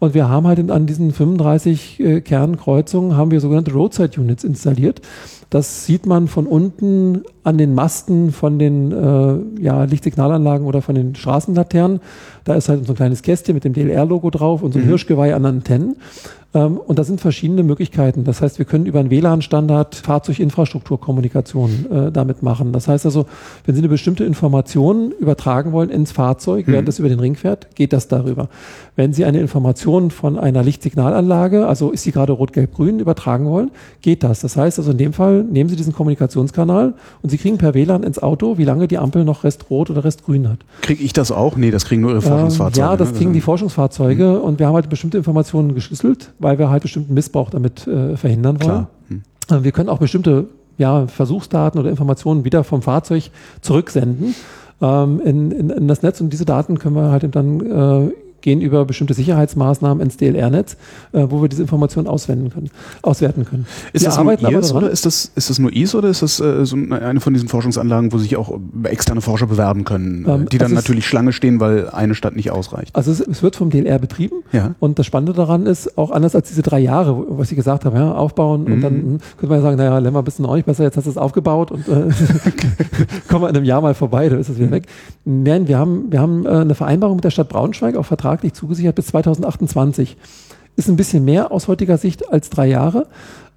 Und 0.00 0.14
wir 0.14 0.28
haben 0.28 0.46
halt 0.46 0.70
an 0.70 0.86
diesen 0.86 1.12
35 1.12 2.00
äh, 2.00 2.20
Kernkreuzungen 2.22 3.16
haben 3.16 3.30
wir 3.30 3.40
sogenannte 3.40 3.72
Roadside 3.72 4.20
Units 4.20 4.44
installiert. 4.44 5.02
Das 5.50 5.84
sieht 5.84 6.06
man 6.06 6.28
von 6.28 6.46
unten 6.46 7.22
an 7.42 7.58
den 7.58 7.74
Masten 7.74 8.32
von 8.32 8.58
den 8.58 8.92
äh, 8.92 9.62
ja, 9.62 9.84
Lichtsignalanlagen 9.84 10.66
oder 10.66 10.80
von 10.80 10.94
den 10.94 11.16
Straßenlaternen. 11.16 12.00
Da 12.44 12.54
ist 12.54 12.68
halt 12.68 12.86
so 12.86 12.92
ein 12.92 12.96
kleines 12.96 13.22
Kästchen 13.22 13.54
mit 13.54 13.64
dem 13.64 13.72
DLR-Logo 13.72 14.30
drauf 14.30 14.62
und 14.62 14.72
so 14.72 14.78
ein 14.78 14.84
mhm. 14.84 14.88
Hirschgeweih 14.88 15.34
an 15.34 15.44
Antennen. 15.44 15.96
Ähm, 16.52 16.78
und 16.78 16.98
da 16.98 17.04
sind 17.04 17.20
verschiedene 17.20 17.62
Möglichkeiten. 17.62 18.24
Das 18.24 18.42
heißt, 18.42 18.58
wir 18.58 18.66
können 18.66 18.86
über 18.86 18.98
einen 18.98 19.10
WLAN-Standard 19.10 19.94
Fahrzeuginfrastrukturkommunikation 19.94 21.86
äh, 21.90 22.12
damit 22.12 22.42
machen. 22.42 22.72
Das 22.72 22.88
heißt 22.88 23.06
also, 23.06 23.26
wenn 23.66 23.74
Sie 23.74 23.80
eine 23.80 23.88
bestimmte 23.88 24.24
Information 24.24 25.12
übertragen 25.12 25.72
wollen 25.72 25.90
ins 25.90 26.12
Fahrzeug, 26.12 26.66
mhm. 26.66 26.72
während 26.72 26.88
es 26.88 26.98
über 26.98 27.08
den 27.08 27.20
Ring 27.20 27.36
fährt, 27.36 27.74
geht 27.76 27.92
das 27.92 28.08
darüber. 28.08 28.48
Wenn 28.96 29.12
Sie 29.12 29.24
eine 29.24 29.40
Information 29.40 30.10
von 30.10 30.38
einer 30.38 30.62
Lichtsignalanlage, 30.62 31.66
also 31.66 31.90
ist 31.90 32.02
sie 32.02 32.12
gerade 32.12 32.32
rot-gelb-grün, 32.32 32.98
übertragen 32.98 33.46
wollen, 33.46 33.70
geht 34.02 34.24
das. 34.24 34.40
Das 34.40 34.56
heißt 34.56 34.78
also 34.78 34.90
in 34.90 34.98
dem 34.98 35.12
Fall 35.12 35.39
nehmen 35.42 35.70
Sie 35.70 35.76
diesen 35.76 35.92
Kommunikationskanal 35.92 36.94
und 37.22 37.30
Sie 37.30 37.38
kriegen 37.38 37.58
per 37.58 37.74
WLAN 37.74 38.02
ins 38.02 38.20
Auto, 38.20 38.58
wie 38.58 38.64
lange 38.64 38.88
die 38.88 38.98
Ampel 38.98 39.24
noch 39.24 39.44
restrot 39.44 39.90
oder 39.90 40.04
restgrün 40.04 40.48
hat. 40.48 40.58
Kriege 40.82 41.02
ich 41.02 41.12
das 41.12 41.32
auch? 41.32 41.56
Nee, 41.56 41.70
das 41.70 41.84
kriegen 41.84 42.02
nur 42.02 42.10
Ihre 42.10 42.18
ähm, 42.18 42.28
Forschungsfahrzeuge. 42.28 42.84
Ähm, 42.84 42.90
ja, 42.90 42.96
das 42.96 43.12
ne? 43.12 43.18
kriegen 43.18 43.32
die 43.32 43.40
Forschungsfahrzeuge 43.40 44.24
mhm. 44.24 44.40
und 44.40 44.58
wir 44.58 44.66
haben 44.66 44.74
halt 44.74 44.88
bestimmte 44.88 45.18
Informationen 45.18 45.74
geschlüsselt 45.74 46.30
weil 46.38 46.58
wir 46.58 46.70
halt 46.70 46.82
bestimmten 46.82 47.14
Missbrauch 47.14 47.50
damit 47.50 47.86
äh, 47.86 48.16
verhindern 48.16 48.62
wollen. 48.62 48.86
Hm. 49.08 49.22
Äh, 49.50 49.64
wir 49.64 49.72
können 49.72 49.88
auch 49.88 49.98
bestimmte 49.98 50.46
ja, 50.78 51.06
Versuchsdaten 51.06 51.78
oder 51.78 51.90
Informationen 51.90 52.44
wieder 52.44 52.64
vom 52.64 52.82
Fahrzeug 52.82 53.30
zurücksenden 53.60 54.34
ähm, 54.80 55.20
in, 55.24 55.50
in, 55.50 55.70
in, 55.70 55.88
das 55.88 56.02
Netz 56.02 56.20
und 56.20 56.32
diese 56.32 56.44
Daten 56.44 56.78
können 56.78 56.96
wir 56.96 57.10
halt 57.10 57.34
dann 57.34 57.60
äh, 57.60 58.12
gehen 58.42 58.60
über 58.60 58.84
bestimmte 58.84 59.14
Sicherheitsmaßnahmen 59.14 60.02
ins 60.02 60.16
DLR-Netz, 60.16 60.76
äh, 61.12 61.26
wo 61.28 61.42
wir 61.42 61.48
diese 61.48 61.62
Informationen 61.62 62.08
auswenden 62.08 62.50
können, 62.50 62.70
auswerten 63.02 63.44
können. 63.44 63.66
Ist 63.92 64.06
das 64.06 64.18
nur 64.18 64.32
IS 64.32 64.72
oder 64.72 64.90
ist 64.90 65.06
das, 65.06 65.30
ist 65.34 65.50
das 65.50 65.58
nur 65.58 65.72
IS 65.72 65.94
oder 65.94 66.08
ist 66.08 66.22
das 66.22 66.40
äh, 66.40 66.64
so 66.64 66.76
eine 66.76 67.20
von 67.20 67.34
diesen 67.34 67.48
Forschungsanlagen, 67.48 68.12
wo 68.12 68.18
sich 68.18 68.36
auch 68.36 68.58
externe 68.84 69.20
Forscher 69.20 69.46
bewerben 69.46 69.84
können, 69.84 70.24
ähm, 70.28 70.48
die 70.48 70.58
dann 70.58 70.72
natürlich 70.72 71.06
Schlange 71.06 71.32
stehen, 71.32 71.60
weil 71.60 71.90
eine 71.90 72.14
Stadt 72.14 72.36
nicht 72.36 72.50
ausreicht? 72.50 72.94
Also 72.94 73.10
es, 73.10 73.20
es, 73.20 73.42
wird 73.42 73.56
vom 73.56 73.70
DLR 73.70 73.98
betrieben 73.98 74.42
ja. 74.52 74.74
und 74.80 74.98
das 74.98 75.06
Spannende 75.06 75.32
daran 75.32 75.66
ist, 75.66 75.96
auch 75.98 76.10
anders 76.10 76.34
als 76.34 76.48
diese 76.48 76.62
drei 76.62 76.78
Jahre, 76.78 77.24
was 77.28 77.50
ich 77.50 77.56
gesagt 77.56 77.84
habe, 77.84 77.98
ja, 77.98 78.12
aufbauen 78.12 78.64
mhm. 78.64 78.72
und 78.72 78.80
dann 78.80 78.92
hm, 78.92 79.18
könnte 79.36 79.46
man 79.46 79.58
ja 79.58 79.62
sagen, 79.62 79.76
naja, 79.76 79.98
lernen 79.98 80.14
wir 80.14 80.20
ein 80.20 80.24
bisschen 80.24 80.46
euch 80.46 80.64
besser, 80.64 80.84
jetzt 80.84 80.96
hast 80.96 81.04
du 81.04 81.10
es 81.10 81.16
aufgebaut 81.16 81.70
und 81.70 81.88
äh, 81.88 82.08
kommen 83.28 83.44
wir 83.44 83.48
in 83.48 83.56
einem 83.56 83.64
Jahr 83.64 83.80
mal 83.80 83.94
vorbei, 83.94 84.28
dann 84.28 84.40
ist 84.40 84.48
es 84.48 84.56
wieder 84.56 84.68
mhm. 84.68 84.72
weg. 84.72 84.86
Nein, 85.24 85.68
wir 85.68 85.78
haben, 85.78 86.10
wir 86.10 86.20
haben 86.20 86.46
äh, 86.46 86.50
eine 86.50 86.74
Vereinbarung 86.74 87.16
mit 87.16 87.24
der 87.24 87.30
Stadt 87.30 87.48
Braunschweig 87.48 87.96
auf 87.96 88.06
Vertrag 88.06 88.29
vertraglich 88.30 88.54
zugesichert 88.54 88.94
bis 88.94 89.06
2028. 89.06 90.16
Ist 90.76 90.88
ein 90.88 90.96
bisschen 90.96 91.24
mehr 91.24 91.50
aus 91.50 91.66
heutiger 91.66 91.98
Sicht 91.98 92.32
als 92.32 92.48
drei 92.48 92.68
Jahre. 92.68 93.08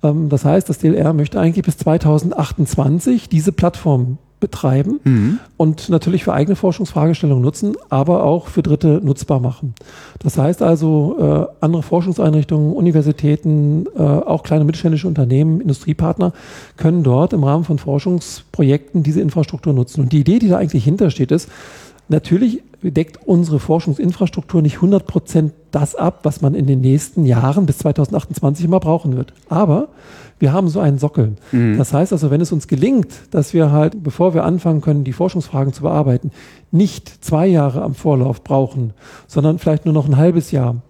Ähm, 0.01 0.29
das 0.29 0.45
heißt, 0.45 0.67
das 0.67 0.79
DLR 0.79 1.13
möchte 1.13 1.39
eigentlich 1.39 1.63
bis 1.63 1.77
2028 1.77 3.29
diese 3.29 3.51
Plattform 3.51 4.17
betreiben 4.39 4.99
mhm. 5.05 5.39
und 5.55 5.87
natürlich 5.87 6.25
für 6.25 6.33
eigene 6.33 6.57
Forschungsfragestellungen 6.57 7.41
nutzen, 7.41 7.77
aber 7.89 8.23
auch 8.23 8.47
für 8.47 8.61
Dritte 8.61 8.99
nutzbar 9.01 9.39
machen. 9.39 9.73
Das 10.19 10.37
heißt 10.37 10.61
also, 10.61 11.15
äh, 11.17 11.63
andere 11.63 11.81
Forschungseinrichtungen, 11.81 12.73
Universitäten, 12.73 13.85
äh, 13.95 14.01
auch 14.01 14.43
kleine 14.43 14.65
mittelständische 14.65 15.07
Unternehmen, 15.07 15.61
Industriepartner 15.61 16.33
können 16.75 17.03
dort 17.03 17.31
im 17.31 17.45
Rahmen 17.45 17.63
von 17.63 17.77
Forschungsprojekten 17.77 19.01
diese 19.01 19.21
Infrastruktur 19.21 19.71
nutzen. 19.71 20.01
Und 20.01 20.11
die 20.11 20.19
Idee, 20.19 20.39
die 20.39 20.49
da 20.49 20.57
eigentlich 20.57 20.83
hintersteht, 20.83 21.31
ist, 21.31 21.47
natürlich 22.09 22.61
deckt 22.81 23.19
unsere 23.25 23.59
Forschungsinfrastruktur 23.59 24.61
nicht 24.61 24.75
100 24.75 25.05
Prozent 25.05 25.53
das 25.71 25.95
ab, 25.95 26.19
was 26.23 26.41
man 26.41 26.53
in 26.53 26.67
den 26.67 26.81
nächsten 26.81 27.25
Jahren 27.25 27.65
bis 27.65 27.77
2028 27.79 28.65
immer 28.65 28.79
brauchen 28.79 29.15
wird. 29.15 29.33
Aber 29.47 29.89
wir 30.39 30.51
haben 30.51 30.67
so 30.67 30.81
einen 30.81 30.97
Sockel. 30.97 31.35
Mhm. 31.51 31.77
Das 31.77 31.93
heißt 31.93 32.11
also, 32.11 32.29
wenn 32.29 32.41
es 32.41 32.51
uns 32.51 32.67
gelingt, 32.67 33.07
dass 33.31 33.53
wir 33.53 33.71
halt, 33.71 34.03
bevor 34.03 34.33
wir 34.33 34.43
anfangen 34.43 34.81
können, 34.81 35.05
die 35.05 35.13
Forschungsfragen 35.13 35.71
zu 35.71 35.83
bearbeiten, 35.83 36.31
nicht 36.71 37.23
zwei 37.23 37.47
Jahre 37.47 37.81
am 37.81 37.95
Vorlauf 37.95 38.43
brauchen, 38.43 38.91
sondern 39.27 39.59
vielleicht 39.59 39.85
nur 39.85 39.93
noch 39.93 40.07
ein 40.07 40.17
halbes 40.17 40.51
Jahr, 40.51 40.81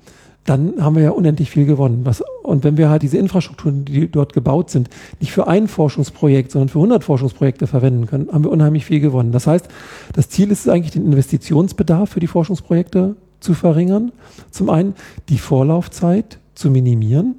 dann 0.45 0.73
haben 0.79 0.95
wir 0.95 1.03
ja 1.03 1.11
unendlich 1.11 1.49
viel 1.49 1.65
gewonnen. 1.65 2.01
Was, 2.03 2.23
und 2.43 2.63
wenn 2.63 2.77
wir 2.77 2.89
halt 2.89 3.01
diese 3.01 3.17
Infrastrukturen, 3.17 3.85
die 3.85 4.11
dort 4.11 4.33
gebaut 4.33 4.69
sind, 4.69 4.89
nicht 5.19 5.31
für 5.31 5.47
ein 5.47 5.67
Forschungsprojekt, 5.67 6.51
sondern 6.51 6.69
für 6.69 6.79
100 6.79 7.03
Forschungsprojekte 7.03 7.67
verwenden 7.67 8.07
können, 8.07 8.29
haben 8.31 8.43
wir 8.43 8.51
unheimlich 8.51 8.85
viel 8.85 8.99
gewonnen. 8.99 9.31
Das 9.31 9.47
heißt, 9.47 9.67
das 10.13 10.29
Ziel 10.29 10.51
ist 10.51 10.61
es 10.61 10.69
eigentlich, 10.69 10.91
den 10.91 11.05
Investitionsbedarf 11.05 12.09
für 12.09 12.19
die 12.19 12.27
Forschungsprojekte 12.27 13.15
zu 13.39 13.53
verringern. 13.53 14.11
Zum 14.51 14.69
einen 14.69 14.95
die 15.29 15.37
Vorlaufzeit 15.37 16.39
zu 16.55 16.69
minimieren. 16.69 17.35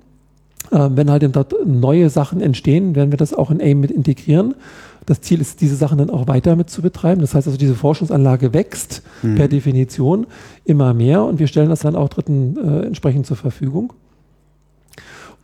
Äh, 0.70 0.90
wenn 0.92 1.10
halt 1.10 1.24
dort 1.36 1.54
neue 1.66 2.08
Sachen 2.10 2.40
entstehen, 2.40 2.94
werden 2.94 3.12
wir 3.12 3.18
das 3.18 3.34
auch 3.34 3.50
in 3.50 3.60
AIM 3.60 3.80
mit 3.80 3.90
integrieren. 3.90 4.54
Das 5.06 5.20
Ziel 5.20 5.40
ist, 5.40 5.60
diese 5.60 5.76
Sachen 5.76 5.98
dann 5.98 6.10
auch 6.10 6.28
weiter 6.28 6.56
mit 6.56 6.70
zu 6.70 6.82
betreiben. 6.82 7.20
Das 7.20 7.34
heißt 7.34 7.46
also, 7.46 7.58
diese 7.58 7.74
Forschungsanlage 7.74 8.54
wächst 8.54 9.02
mhm. 9.22 9.34
per 9.36 9.48
Definition 9.48 10.26
immer 10.64 10.94
mehr 10.94 11.24
und 11.24 11.38
wir 11.38 11.46
stellen 11.46 11.68
das 11.68 11.80
dann 11.80 11.96
auch 11.96 12.08
Dritten 12.08 12.56
äh, 12.56 12.86
entsprechend 12.86 13.26
zur 13.26 13.36
Verfügung. 13.36 13.92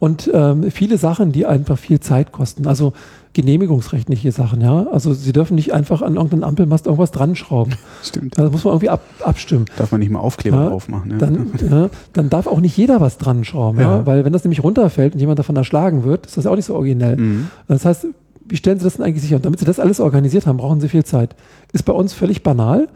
Und 0.00 0.30
ähm, 0.32 0.70
viele 0.70 0.96
Sachen, 0.96 1.30
die 1.30 1.44
einfach 1.44 1.78
viel 1.78 2.00
Zeit 2.00 2.32
kosten. 2.32 2.66
Also 2.66 2.94
genehmigungsrechtliche 3.34 4.32
Sachen, 4.32 4.62
ja. 4.62 4.86
Also 4.90 5.12
sie 5.12 5.32
dürfen 5.32 5.54
nicht 5.54 5.74
einfach 5.74 6.00
an 6.00 6.14
irgendeinen 6.14 6.42
Ampelmast 6.42 6.86
irgendwas 6.86 7.12
dran 7.12 7.36
schrauben. 7.36 7.74
Stimmt. 8.02 8.38
Da 8.38 8.48
muss 8.48 8.64
man 8.64 8.72
irgendwie 8.72 8.88
ab, 8.88 9.02
abstimmen. 9.22 9.66
Darf 9.76 9.92
man 9.92 10.00
nicht 10.00 10.10
mal 10.10 10.20
Aufkleber 10.20 10.56
Ja, 10.56 10.68
drauf 10.70 10.88
machen. 10.88 11.10
Ne? 11.10 11.18
Dann, 11.18 11.50
ja, 11.70 11.90
dann 12.14 12.30
darf 12.30 12.46
auch 12.46 12.60
nicht 12.60 12.76
jeder 12.76 13.00
was 13.00 13.18
dran 13.18 13.44
schrauben, 13.44 13.78
ja. 13.78 13.98
Ja. 13.98 14.06
Weil 14.06 14.24
wenn 14.24 14.32
das 14.32 14.42
nämlich 14.42 14.64
runterfällt 14.64 15.12
und 15.12 15.20
jemand 15.20 15.38
davon 15.38 15.56
erschlagen 15.56 16.02
wird, 16.02 16.24
ist 16.24 16.38
das 16.38 16.46
auch 16.46 16.56
nicht 16.56 16.64
so 16.64 16.74
originell. 16.74 17.16
Mhm. 17.16 17.48
Das 17.68 17.84
heißt, 17.84 18.06
wie 18.51 18.56
stellen 18.56 18.78
Sie 18.78 18.85
das 18.85 18.97
denn 18.97 19.05
eigentlich 19.06 19.22
sicher? 19.22 19.36
Und 19.36 19.44
damit 19.44 19.59
Sie 19.60 19.64
das 19.64 19.81
alles 19.81 20.01
organisiert 20.01 20.47
haben, 20.47 20.56
brauchen 20.59 20.81
Sie 20.81 20.89
viel 20.89 21.05
Zeit. 21.05 21.35
Ist 21.72 21.85
bei 21.85 21.93
uns 21.93 22.12
völlig 22.12 22.43
banal. 22.43 22.89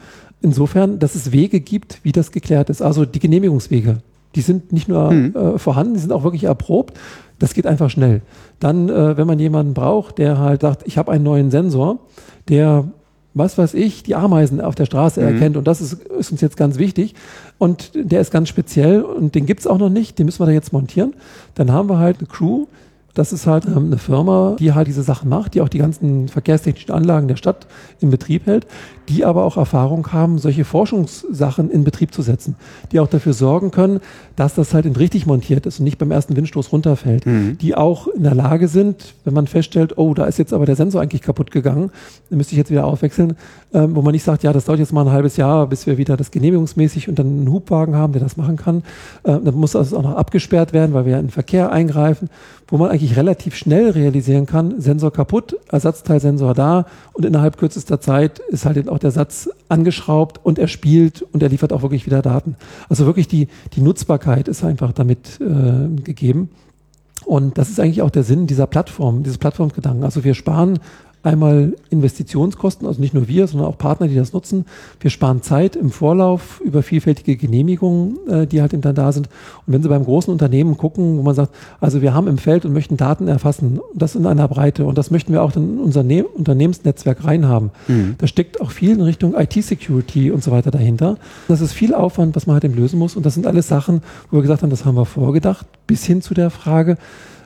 Insofern, 0.42 0.98
dass 0.98 1.14
es 1.14 1.32
Wege 1.32 1.60
gibt, 1.60 2.00
wie 2.02 2.12
das 2.12 2.30
geklärt 2.32 2.68
ist. 2.68 2.82
Also 2.82 3.04
die 3.06 3.18
Genehmigungswege, 3.20 3.98
die 4.34 4.40
sind 4.42 4.72
nicht 4.72 4.88
nur 4.88 5.10
Mhm. 5.10 5.34
äh, 5.34 5.58
vorhanden, 5.58 5.94
die 5.94 6.00
sind 6.00 6.12
auch 6.12 6.22
wirklich 6.24 6.44
erprobt. 6.44 6.94
Das 7.38 7.54
geht 7.54 7.66
einfach 7.66 7.88
schnell. 7.90 8.20
Dann, 8.60 8.88
äh, 8.88 9.16
wenn 9.16 9.26
man 9.26 9.38
jemanden 9.38 9.74
braucht, 9.74 10.18
der 10.18 10.38
halt 10.38 10.60
sagt, 10.60 10.82
ich 10.86 10.98
habe 10.98 11.10
einen 11.12 11.24
neuen 11.24 11.50
Sensor, 11.50 11.98
der 12.48 12.84
was 13.36 13.58
weiß 13.58 13.74
ich, 13.74 14.04
die 14.04 14.14
Ameisen 14.14 14.60
auf 14.60 14.76
der 14.76 14.84
Straße 14.86 15.20
Mhm. 15.20 15.26
erkennt. 15.26 15.56
Und 15.56 15.66
das 15.66 15.80
ist, 15.80 15.94
ist 15.94 16.30
uns 16.30 16.40
jetzt 16.40 16.56
ganz 16.56 16.78
wichtig. 16.78 17.16
Und 17.58 17.90
der 17.96 18.20
ist 18.20 18.30
ganz 18.30 18.48
speziell 18.48 19.02
und 19.02 19.34
den 19.34 19.44
gibt's 19.44 19.66
auch 19.66 19.78
noch 19.78 19.88
nicht, 19.88 20.20
den 20.20 20.26
müssen 20.26 20.40
wir 20.40 20.46
da 20.46 20.52
jetzt 20.52 20.72
montieren. 20.72 21.14
Dann 21.56 21.72
haben 21.72 21.88
wir 21.88 21.98
halt 21.98 22.18
eine 22.20 22.28
Crew, 22.28 22.66
das 23.14 23.32
ist 23.32 23.46
halt 23.46 23.64
ähm, 23.66 23.86
eine 23.86 23.98
Firma, 23.98 24.56
die 24.58 24.72
halt 24.72 24.88
diese 24.88 25.02
Sachen 25.02 25.28
macht, 25.28 25.54
die 25.54 25.60
auch 25.60 25.68
die 25.68 25.78
ganzen 25.78 26.28
verkehrstechnischen 26.28 26.92
Anlagen 26.92 27.28
der 27.28 27.36
Stadt 27.36 27.66
in 28.00 28.10
Betrieb 28.10 28.46
hält, 28.46 28.66
die 29.08 29.24
aber 29.24 29.44
auch 29.44 29.56
Erfahrung 29.56 30.12
haben, 30.12 30.38
solche 30.38 30.64
Forschungssachen 30.64 31.70
in 31.70 31.84
Betrieb 31.84 32.12
zu 32.12 32.22
setzen, 32.22 32.56
die 32.90 33.00
auch 33.00 33.06
dafür 33.06 33.32
sorgen 33.32 33.70
können, 33.70 34.00
dass 34.36 34.54
das 34.54 34.74
halt 34.74 34.98
richtig 34.98 35.26
montiert 35.26 35.66
ist 35.66 35.78
und 35.78 35.84
nicht 35.84 35.98
beim 35.98 36.10
ersten 36.10 36.36
Windstoß 36.36 36.72
runterfällt, 36.72 37.26
Mhm. 37.26 37.58
die 37.58 37.74
auch 37.74 38.08
in 38.08 38.22
der 38.24 38.34
Lage 38.34 38.66
sind, 38.68 39.14
wenn 39.24 39.34
man 39.34 39.46
feststellt, 39.46 39.96
oh, 39.96 40.14
da 40.14 40.24
ist 40.24 40.38
jetzt 40.38 40.52
aber 40.52 40.66
der 40.66 40.76
Sensor 40.76 41.00
eigentlich 41.00 41.22
kaputt 41.22 41.50
gegangen, 41.50 41.90
den 42.30 42.38
müsste 42.38 42.54
ich 42.54 42.58
jetzt 42.58 42.70
wieder 42.70 42.86
aufwechseln, 42.86 43.36
ähm, 43.72 43.94
wo 43.94 44.02
man 44.02 44.12
nicht 44.12 44.24
sagt, 44.24 44.42
ja, 44.42 44.52
das 44.52 44.64
dauert 44.64 44.80
jetzt 44.80 44.92
mal 44.92 45.06
ein 45.06 45.12
halbes 45.12 45.36
Jahr, 45.36 45.66
bis 45.66 45.86
wir 45.86 45.98
wieder 45.98 46.16
das 46.16 46.30
genehmigungsmäßig 46.30 47.08
und 47.08 47.18
dann 47.18 47.26
einen 47.26 47.52
Hubwagen 47.52 47.94
haben, 47.94 48.12
der 48.12 48.22
das 48.22 48.36
machen 48.36 48.56
kann. 48.56 48.78
Äh, 49.22 49.38
dann 49.44 49.54
muss 49.54 49.72
das 49.72 49.92
auch 49.92 50.02
noch 50.02 50.16
abgesperrt 50.16 50.72
werden, 50.72 50.94
weil 50.94 51.06
wir 51.06 51.18
in 51.18 51.26
den 51.26 51.30
Verkehr 51.30 51.70
eingreifen, 51.70 52.28
wo 52.68 52.78
man 52.78 52.90
eigentlich 52.90 53.16
relativ 53.16 53.56
schnell 53.56 53.90
realisieren 53.90 54.46
kann, 54.46 54.80
Sensor 54.80 55.12
kaputt, 55.12 55.56
Ersatzteilsensor 55.70 56.54
da 56.54 56.86
und 57.12 57.24
innerhalb 57.24 57.56
kürzester 57.56 58.00
Zeit 58.00 58.38
ist 58.38 58.64
halt 58.66 58.88
auch 58.88 58.98
der 58.98 59.10
Satz 59.10 59.48
angeschraubt 59.68 60.40
und 60.42 60.58
er 60.58 60.68
spielt 60.68 61.22
und 61.22 61.42
er 61.42 61.48
liefert 61.48 61.72
auch 61.72 61.82
wirklich 61.82 62.06
wieder 62.06 62.22
Daten. 62.22 62.56
Also 62.88 63.06
wirklich 63.06 63.28
die, 63.28 63.48
die 63.74 63.80
Nutzbarkeit 63.80 64.48
ist 64.48 64.64
einfach 64.64 64.92
damit 64.92 65.40
äh, 65.40 66.02
gegeben. 66.02 66.50
Und 67.24 67.56
das 67.56 67.70
ist 67.70 67.80
eigentlich 67.80 68.02
auch 68.02 68.10
der 68.10 68.22
Sinn 68.22 68.46
dieser 68.46 68.66
Plattform, 68.66 69.22
dieses 69.22 69.38
Plattformgedanken. 69.38 70.04
Also 70.04 70.24
wir 70.24 70.34
sparen 70.34 70.78
einmal 71.24 71.74
Investitionskosten, 71.90 72.86
also 72.86 73.00
nicht 73.00 73.14
nur 73.14 73.28
wir, 73.28 73.46
sondern 73.46 73.68
auch 73.68 73.78
Partner, 73.78 74.08
die 74.08 74.14
das 74.14 74.32
nutzen. 74.32 74.66
Wir 75.00 75.10
sparen 75.10 75.42
Zeit 75.42 75.74
im 75.74 75.90
Vorlauf 75.90 76.60
über 76.60 76.82
vielfältige 76.82 77.36
Genehmigungen, 77.36 78.18
äh, 78.28 78.46
die 78.46 78.60
halt 78.60 78.72
eben 78.74 78.82
dann 78.82 78.94
da 78.94 79.10
sind. 79.10 79.28
Und 79.66 79.72
wenn 79.72 79.82
Sie 79.82 79.88
beim 79.88 80.04
großen 80.04 80.32
Unternehmen 80.32 80.76
gucken, 80.76 81.18
wo 81.18 81.22
man 81.22 81.34
sagt, 81.34 81.54
also 81.80 82.02
wir 82.02 82.14
haben 82.14 82.28
im 82.28 82.38
Feld 82.38 82.64
und 82.64 82.72
möchten 82.72 82.96
Daten 82.96 83.26
erfassen, 83.26 83.78
und 83.78 84.02
das 84.02 84.14
in 84.14 84.26
einer 84.26 84.48
Breite 84.48 84.84
und 84.84 84.98
das 84.98 85.10
möchten 85.10 85.32
wir 85.32 85.42
auch 85.42 85.56
in 85.56 85.78
unser 85.78 86.02
ne 86.02 86.24
Unternehmensnetzwerk 86.24 87.24
reinhaben. 87.24 87.70
Mhm. 87.88 88.16
Da 88.18 88.26
steckt 88.26 88.60
auch 88.60 88.70
viel 88.70 88.90
in 88.90 89.00
Richtung 89.00 89.34
IT-Security 89.34 90.30
und 90.30 90.42
so 90.42 90.50
weiter 90.50 90.70
dahinter. 90.70 91.16
Das 91.48 91.60
ist 91.60 91.72
viel 91.72 91.94
Aufwand, 91.94 92.36
was 92.36 92.46
man 92.46 92.54
halt 92.54 92.64
eben 92.64 92.74
lösen 92.74 92.98
muss. 92.98 93.16
Und 93.16 93.24
das 93.24 93.34
sind 93.34 93.46
alles 93.46 93.68
Sachen, 93.68 94.02
wo 94.30 94.38
wir 94.38 94.42
gesagt 94.42 94.62
haben, 94.62 94.70
das 94.70 94.84
haben 94.84 94.96
wir 94.96 95.06
vorgedacht, 95.06 95.66
bis 95.86 96.04
hin 96.04 96.22
zu 96.22 96.34
der 96.34 96.50
Frage, 96.50 96.96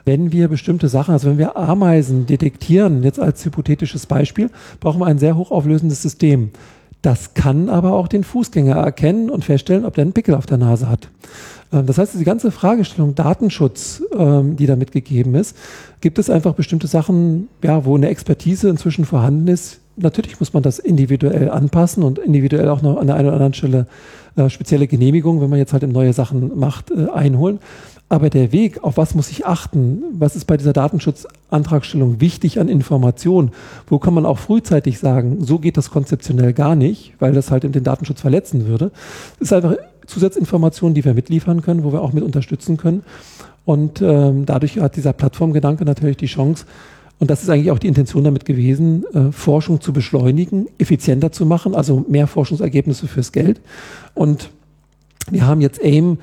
wenn 0.09 0.31
wir 0.31 0.47
bestimmte 0.47 0.89
Sachen, 0.89 1.11
also 1.11 1.29
wenn 1.29 1.37
wir 1.37 1.55
Ameisen 1.55 2.25
detektieren, 2.25 3.03
jetzt 3.03 3.19
als 3.19 3.45
hypothetisches 3.45 4.07
Beispiel, 4.07 4.49
brauchen 4.79 4.99
wir 4.99 5.05
ein 5.05 5.19
sehr 5.19 5.37
hochauflösendes 5.37 6.01
System. 6.01 6.49
Das 7.03 7.35
kann 7.35 7.69
aber 7.69 7.93
auch 7.93 8.07
den 8.07 8.23
Fußgänger 8.23 8.75
erkennen 8.75 9.29
und 9.29 9.45
feststellen, 9.45 9.85
ob 9.85 9.93
der 9.93 10.01
einen 10.01 10.13
Pickel 10.13 10.33
auf 10.33 10.47
der 10.47 10.57
Nase 10.57 10.89
hat. 10.89 11.09
Ähm, 11.71 11.85
Das 11.85 11.99
heißt, 11.99 12.19
die 12.19 12.23
ganze 12.23 12.49
Fragestellung 12.49 13.13
Datenschutz, 13.13 14.01
ähm, 14.17 14.55
die 14.55 14.65
damit 14.65 14.91
gegeben 14.91 15.35
ist, 15.35 15.55
gibt 16.01 16.17
es 16.17 16.31
einfach 16.31 16.55
bestimmte 16.55 16.87
Sachen, 16.87 17.47
ja, 17.63 17.85
wo 17.85 17.95
eine 17.95 18.09
Expertise 18.09 18.67
inzwischen 18.67 19.05
vorhanden 19.05 19.47
ist. 19.47 19.79
Natürlich 19.95 20.39
muss 20.39 20.53
man 20.53 20.63
das 20.63 20.79
individuell 20.79 21.51
anpassen 21.51 22.01
und 22.01 22.17
individuell 22.17 22.69
auch 22.69 22.81
noch 22.81 22.97
an 22.97 23.05
der 23.05 23.15
einen 23.15 23.27
oder 23.27 23.35
anderen 23.35 23.53
Stelle 23.53 23.85
äh, 24.37 24.49
spezielle 24.49 24.87
Genehmigungen, 24.87 25.39
wenn 25.39 25.51
man 25.51 25.59
jetzt 25.59 25.73
halt 25.73 25.83
neue 25.87 26.13
Sachen 26.13 26.57
macht, 26.57 26.89
äh, 26.89 27.09
einholen. 27.13 27.59
Aber 28.11 28.31
der 28.31 28.51
Weg, 28.51 28.83
auf 28.83 28.97
was 28.97 29.13
muss 29.13 29.29
ich 29.29 29.45
achten? 29.45 30.01
Was 30.17 30.35
ist 30.35 30.45
bei 30.45 30.57
dieser 30.57 30.73
Datenschutzantragstellung 30.73 32.19
wichtig 32.19 32.59
an 32.59 32.67
Informationen? 32.67 33.51
Wo 33.87 33.99
kann 33.99 34.15
man 34.15 34.25
auch 34.25 34.39
frühzeitig 34.39 34.97
sagen, 34.97 35.37
so 35.45 35.59
geht 35.59 35.77
das 35.77 35.91
konzeptionell 35.91 36.53
gar 36.53 36.75
nicht, 36.75 37.13
weil 37.19 37.33
das 37.33 37.51
halt 37.51 37.63
den 37.63 37.83
Datenschutz 37.83 38.21
verletzen 38.21 38.65
würde? 38.65 38.91
Das 39.37 39.49
ist 39.49 39.53
einfach 39.53 39.75
Zusatzinformationen, 40.07 40.95
die 40.95 41.05
wir 41.05 41.13
mitliefern 41.13 41.61
können, 41.61 41.83
wo 41.83 41.93
wir 41.93 42.01
auch 42.01 42.11
mit 42.11 42.23
unterstützen 42.23 42.77
können. 42.77 43.03
Und 43.63 44.01
ähm, 44.01 44.47
dadurch 44.47 44.79
hat 44.79 44.95
dieser 44.95 45.13
Plattformgedanke 45.13 45.85
natürlich 45.85 46.17
die 46.17 46.25
Chance, 46.25 46.65
und 47.19 47.29
das 47.29 47.43
ist 47.43 47.49
eigentlich 47.49 47.69
auch 47.69 47.79
die 47.79 47.87
Intention 47.87 48.23
damit 48.23 48.45
gewesen, 48.45 49.05
äh, 49.13 49.31
Forschung 49.31 49.81
zu 49.81 49.93
beschleunigen, 49.93 50.67
effizienter 50.79 51.31
zu 51.31 51.45
machen, 51.45 51.75
also 51.75 52.03
mehr 52.07 52.25
Forschungsergebnisse 52.25 53.07
fürs 53.07 53.31
Geld. 53.31 53.61
Und 54.15 54.49
wir 55.29 55.45
haben 55.45 55.61
jetzt 55.61 55.83
AIM 55.83 56.17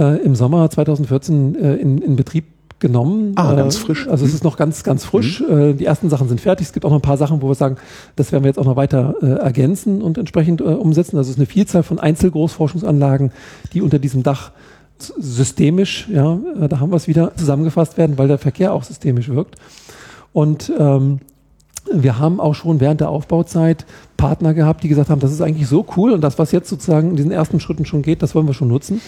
äh, 0.00 0.16
im 0.22 0.34
Sommer 0.34 0.68
2014 0.70 1.54
äh, 1.54 1.74
in, 1.76 1.98
in 1.98 2.16
Betrieb 2.16 2.46
genommen. 2.80 3.34
Ah, 3.36 3.52
Äh, 3.52 3.56
ganz 3.56 3.76
frisch. 3.76 4.08
Also 4.08 4.24
es 4.24 4.34
ist 4.34 4.42
noch 4.42 4.56
ganz, 4.56 4.82
ganz 4.82 5.04
frisch. 5.04 5.42
Äh, 5.42 5.74
die 5.74 5.84
ersten 5.84 6.08
Sachen 6.08 6.28
sind 6.28 6.40
fertig. 6.40 6.66
Es 6.66 6.72
gibt 6.72 6.86
auch 6.86 6.90
noch 6.90 6.98
ein 6.98 7.02
paar 7.02 7.18
Sachen, 7.18 7.42
wo 7.42 7.48
wir 7.48 7.54
sagen, 7.54 7.76
das 8.16 8.32
werden 8.32 8.42
wir 8.42 8.48
jetzt 8.48 8.58
auch 8.58 8.64
noch 8.64 8.76
weiter 8.76 9.14
äh, 9.22 9.26
ergänzen 9.26 10.02
und 10.02 10.18
entsprechend 10.18 10.60
äh, 10.60 10.64
umsetzen. 10.64 11.16
Also 11.16 11.28
es 11.28 11.36
ist 11.36 11.38
eine 11.38 11.46
Vielzahl 11.46 11.82
von 11.82 12.00
Einzelgroßforschungsanlagen, 12.00 13.32
die 13.72 13.82
unter 13.82 13.98
diesem 13.98 14.22
Dach 14.22 14.52
systemisch, 14.98 16.08
ja, 16.12 16.38
äh, 16.60 16.68
da 16.68 16.80
haben 16.80 16.90
wir 16.90 16.96
es 16.96 17.08
wieder 17.08 17.34
zusammengefasst 17.36 17.96
werden, 17.96 18.18
weil 18.18 18.28
der 18.28 18.38
Verkehr 18.38 18.72
auch 18.72 18.82
systemisch 18.82 19.28
wirkt. 19.28 19.56
Und 20.32 20.72
ähm, 20.78 21.20
wir 21.92 22.18
haben 22.18 22.40
auch 22.40 22.54
schon 22.54 22.80
während 22.80 23.00
der 23.00 23.08
Aufbauzeit 23.08 23.86
Partner 24.16 24.54
gehabt, 24.54 24.82
die 24.82 24.88
gesagt 24.88 25.10
haben, 25.10 25.20
das 25.20 25.32
ist 25.32 25.40
eigentlich 25.40 25.66
so 25.66 25.86
cool 25.96 26.12
und 26.12 26.20
das, 26.20 26.38
was 26.38 26.52
jetzt 26.52 26.68
sozusagen 26.68 27.10
in 27.10 27.16
diesen 27.16 27.30
ersten 27.30 27.60
Schritten 27.60 27.86
schon 27.86 28.02
geht, 28.02 28.22
das 28.22 28.34
wollen 28.34 28.46
wir 28.46 28.54
schon 28.54 28.68
nutzen. 28.68 29.00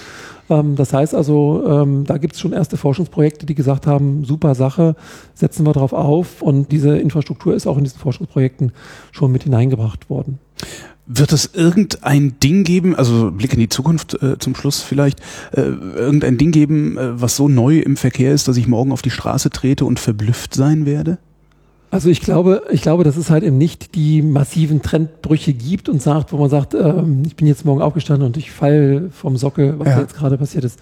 Ähm, 0.49 0.77
das 0.77 0.93
heißt 0.93 1.15
also, 1.15 1.65
ähm, 1.67 2.05
da 2.05 2.19
gibt 2.19 2.35
es 2.35 2.41
schon 2.41 2.53
erste 2.53 2.77
Forschungsprojekte, 2.77 3.47
die 3.47 3.55
gesagt 3.55 3.87
haben, 3.87 4.25
super 4.25 4.55
Sache, 4.55 4.97
setzen 5.35 5.67
wir 5.67 5.73
drauf 5.73 5.93
auf 5.93 6.43
und 6.43 6.73
diese 6.73 6.97
Infrastruktur 6.99 7.55
ist 7.55 7.67
auch 7.67 7.79
in 7.79 7.85
diesen 7.85 7.99
Forschungsprojekten 7.99 8.73
schon 9.11 9.33
mit 9.33 9.45
hineingebracht 9.45 10.09
worden. 10.09 10.39
Wird 11.07 11.33
es 11.33 11.51
irgendein 11.53 12.39
Ding 12.41 12.65
geben, 12.65 12.95
also 12.95 13.33
Blick 13.33 13.53
in 13.53 13.59
die 13.59 13.69
Zukunft 13.69 14.23
äh, 14.23 14.39
zum 14.39 14.55
Schluss 14.55 14.81
vielleicht, 14.81 15.21
äh, 15.53 15.61
irgendein 15.61 16.39
Ding 16.39 16.53
geben, 16.53 16.97
äh, 16.97 17.21
was 17.21 17.37
so 17.37 17.49
neu 17.49 17.81
im 17.81 17.97
Verkehr 17.97 18.33
ist, 18.33 18.49
dass 18.49 18.57
ich 18.57 18.69
morgen 18.69 18.93
auf 18.93 19.03
die 19.03 19.11
Straße 19.11 19.51
trete 19.51 19.85
und 19.85 19.99
verblüfft 19.99 20.55
sein 20.55 20.87
werde? 20.87 21.19
Also 21.93 22.09
ich 22.09 22.21
glaube, 22.23 22.63
ich 22.71 22.81
glaube, 22.81 23.05
dass 23.05 23.19
es 23.19 23.29
halt 23.29 23.45
eben 23.45 23.59
nicht 23.59 23.95
die 23.95 24.23
massiven 24.23 24.81
Trendbrüche 24.81 25.53
gibt 25.53 25.91
und 25.91 26.01
sagt, 26.01 26.33
wo 26.33 26.39
man 26.39 26.49
sagt, 26.49 26.73
ähm, 26.73 27.23
ich 27.27 27.37
bin 27.37 27.47
jetzt 27.47 27.67
morgen 27.67 27.83
aufgestanden 27.83 28.27
und 28.27 28.39
ich 28.39 28.51
falle 28.51 29.11
vom 29.11 29.37
Sockel, 29.37 29.79
was 29.79 29.89
Ja. 29.89 30.01
jetzt 30.01 30.15
gerade 30.17 30.39
passiert 30.39 30.65
ist. 30.65 30.81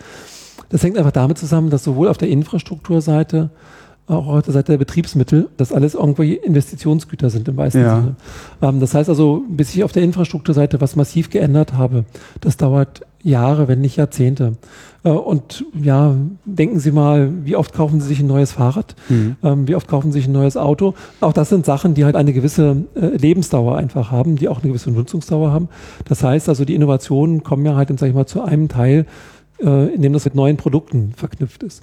Das 0.68 0.84
hängt 0.84 0.96
einfach 0.96 1.10
damit 1.10 1.36
zusammen, 1.36 1.68
dass 1.68 1.82
sowohl 1.82 2.06
auf 2.06 2.16
der 2.16 2.28
Infrastrukturseite, 2.28 3.50
auch 4.06 4.28
auf 4.28 4.42
der 4.44 4.54
Seite 4.54 4.70
der 4.72 4.78
Betriebsmittel, 4.78 5.48
dass 5.56 5.72
alles 5.72 5.94
irgendwie 5.94 6.34
Investitionsgüter 6.34 7.28
sind 7.28 7.48
im 7.48 7.56
meisten 7.56 7.80
Ja. 7.80 7.96
Sinne. 8.00 8.14
Ähm, 8.62 8.78
das 8.78 8.94
heißt 8.94 9.08
also, 9.08 9.42
bis 9.48 9.74
ich 9.74 9.82
auf 9.82 9.90
der 9.90 10.04
Infrastrukturseite 10.04 10.80
was 10.80 10.94
massiv 10.94 11.28
geändert 11.28 11.72
habe, 11.72 12.04
das 12.40 12.56
dauert 12.56 13.00
Jahre, 13.22 13.68
wenn 13.68 13.80
nicht 13.80 13.96
Jahrzehnte. 13.96 14.54
Äh, 15.04 15.10
und 15.10 15.64
ja, 15.80 16.14
denken 16.44 16.78
Sie 16.80 16.92
mal, 16.92 17.30
wie 17.44 17.56
oft 17.56 17.72
kaufen 17.72 18.00
Sie 18.00 18.08
sich 18.08 18.20
ein 18.20 18.26
neues 18.26 18.52
Fahrrad? 18.52 18.94
Mhm. 19.08 19.36
Ähm, 19.42 19.68
wie 19.68 19.74
oft 19.74 19.88
kaufen 19.88 20.12
Sie 20.12 20.18
sich 20.18 20.28
ein 20.28 20.32
neues 20.32 20.56
Auto? 20.56 20.94
Auch 21.20 21.32
das 21.32 21.48
sind 21.48 21.66
Sachen, 21.66 21.94
die 21.94 22.04
halt 22.04 22.16
eine 22.16 22.32
gewisse 22.32 22.84
äh, 22.94 23.16
Lebensdauer 23.16 23.76
einfach 23.76 24.10
haben, 24.10 24.36
die 24.36 24.48
auch 24.48 24.60
eine 24.60 24.68
gewisse 24.68 24.90
Nutzungsdauer 24.90 25.52
haben. 25.52 25.68
Das 26.06 26.22
heißt 26.22 26.48
also, 26.48 26.64
die 26.64 26.74
Innovationen 26.74 27.42
kommen 27.42 27.64
ja 27.64 27.76
halt, 27.76 27.90
sag 27.98 28.08
ich 28.08 28.14
mal, 28.14 28.26
zu 28.26 28.42
einem 28.42 28.68
Teil, 28.68 29.06
äh, 29.62 29.94
in 29.94 30.02
dem 30.02 30.12
das 30.12 30.24
mit 30.24 30.34
neuen 30.34 30.56
Produkten 30.56 31.12
verknüpft 31.16 31.62
ist. 31.62 31.82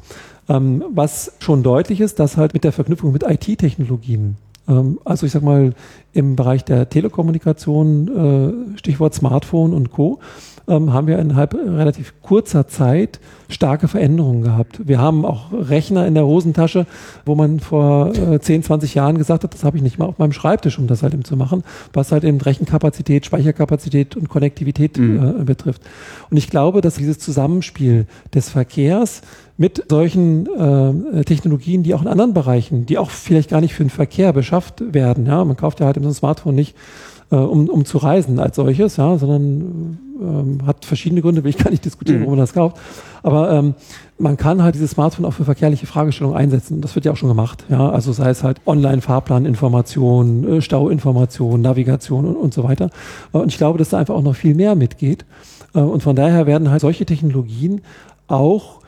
Ähm, 0.49 0.84
was 0.89 1.34
schon 1.39 1.64
deutlich 1.64 2.01
ist, 2.01 2.19
dass 2.19 2.38
halt 2.38 2.53
mit 2.53 2.64
der 2.64 2.72
Verknüpfung 2.72 3.11
mit 3.11 3.23
IT-Technologien, 3.23 4.38
ähm, 4.68 4.99
also 5.05 5.26
ich 5.26 5.31
sag 5.31 5.43
mal 5.43 5.73
im 6.14 6.35
Bereich 6.35 6.64
der 6.65 6.89
Telekommunikation, 6.89 8.73
Stichwort 8.76 9.14
Smartphone 9.14 9.73
und 9.73 9.91
Co., 9.91 10.19
ähm, 10.68 10.94
haben 10.94 11.07
wir 11.07 11.19
innerhalb 11.19 11.53
relativ 11.53 12.14
kurzer 12.22 12.68
Zeit 12.68 13.19
starke 13.49 13.88
Veränderungen 13.88 14.41
gehabt. 14.41 14.88
Wir 14.88 14.99
haben 14.99 15.26
auch 15.26 15.52
Rechner 15.52 16.06
in 16.06 16.14
der 16.14 16.26
Hosentasche, 16.26 16.85
wo 17.26 17.35
man 17.35 17.60
vor 17.60 18.14
äh, 18.14 18.39
10, 18.39 18.64
20 18.64 18.95
Jahren 18.95 19.18
gesagt 19.18 19.44
hat, 19.44 19.53
das 19.53 19.64
habe 19.64 19.77
ich 19.77 19.84
nicht 19.84 19.98
mal 19.98 20.06
auf 20.06 20.18
meinem 20.18 20.34
Schreibtisch, 20.34 20.77
um 20.77 20.88
das 20.88 21.03
halt 21.03 21.14
eben 21.14 21.23
zu 21.23 21.38
machen, 21.38 21.64
was 21.94 22.11
halt 22.11 22.23
eben 22.23 22.41
Rechenkapazität, 22.41 23.26
Speicherkapazität 23.26 24.15
und 24.18 24.30
Konnektivität 24.30 24.98
mhm. 24.98 25.41
äh, 25.41 25.44
betrifft. 25.44 25.81
Und 26.30 26.38
ich 26.38 26.49
glaube, 26.49 26.81
dass 26.81 26.95
dieses 26.95 27.19
Zusammenspiel 27.19 28.06
des 28.34 28.49
Verkehrs 28.49 29.22
mit 29.57 29.85
solchen 29.89 30.45
äh, 30.45 31.23
Technologien, 31.23 31.84
die 31.84 31.94
auch 31.94 32.02
in 32.02 32.07
anderen 32.07 32.34
Bereichen, 32.34 32.85
die 32.85 32.98
auch 32.98 33.10
vielleicht 33.10 33.49
gar 33.49 33.61
nicht 33.61 33.73
für 33.73 33.84
den 33.84 33.89
Verkehr 33.89 34.34
beschafft 34.34 34.94
werden, 34.94 35.26
ja, 35.26 35.44
man 35.44 35.57
kauft 35.57 35.80
ja 35.80 35.88
halt 35.88 35.98
so 36.02 36.07
ein 36.07 36.14
Smartphone 36.14 36.56
nicht 36.56 36.76
äh, 37.31 37.35
um, 37.35 37.69
um 37.69 37.85
zu 37.85 37.97
reisen 37.97 38.39
als 38.39 38.55
solches, 38.55 38.97
ja, 38.97 39.17
sondern 39.17 39.99
ähm, 40.21 40.59
hat 40.65 40.85
verschiedene 40.85 41.21
Gründe, 41.21 41.43
will 41.43 41.49
ich 41.49 41.57
gar 41.57 41.69
nicht 41.69 41.85
diskutieren, 41.85 42.19
mhm. 42.19 42.23
warum 42.23 42.35
man 42.37 42.43
das 42.43 42.53
kauft. 42.53 42.77
Aber 43.23 43.51
ähm, 43.51 43.75
man 44.17 44.37
kann 44.37 44.63
halt 44.63 44.75
dieses 44.75 44.91
Smartphone 44.91 45.25
auch 45.25 45.31
für 45.31 45.45
verkehrliche 45.45 45.85
Fragestellungen 45.85 46.37
einsetzen. 46.37 46.81
Das 46.81 46.95
wird 46.95 47.05
ja 47.05 47.11
auch 47.11 47.17
schon 47.17 47.29
gemacht. 47.29 47.65
Ja, 47.69 47.89
also 47.89 48.11
sei 48.13 48.29
es 48.29 48.43
halt 48.43 48.61
Online-Fahrplaninformation, 48.65 50.57
äh, 50.57 50.61
Stauinformation, 50.61 51.61
Navigation 51.61 52.25
und, 52.25 52.35
und 52.35 52.53
so 52.53 52.63
weiter. 52.63 52.89
Äh, 53.33 53.37
und 53.39 53.49
ich 53.49 53.57
glaube, 53.57 53.77
dass 53.77 53.89
da 53.89 53.97
einfach 53.97 54.15
auch 54.15 54.23
noch 54.23 54.35
viel 54.35 54.55
mehr 54.55 54.75
mitgeht. 54.75 55.25
Äh, 55.73 55.79
und 55.79 56.03
von 56.03 56.15
daher 56.15 56.47
werden 56.47 56.71
halt 56.71 56.81
solche 56.81 57.05
Technologien 57.05 57.81
auch 58.27 58.79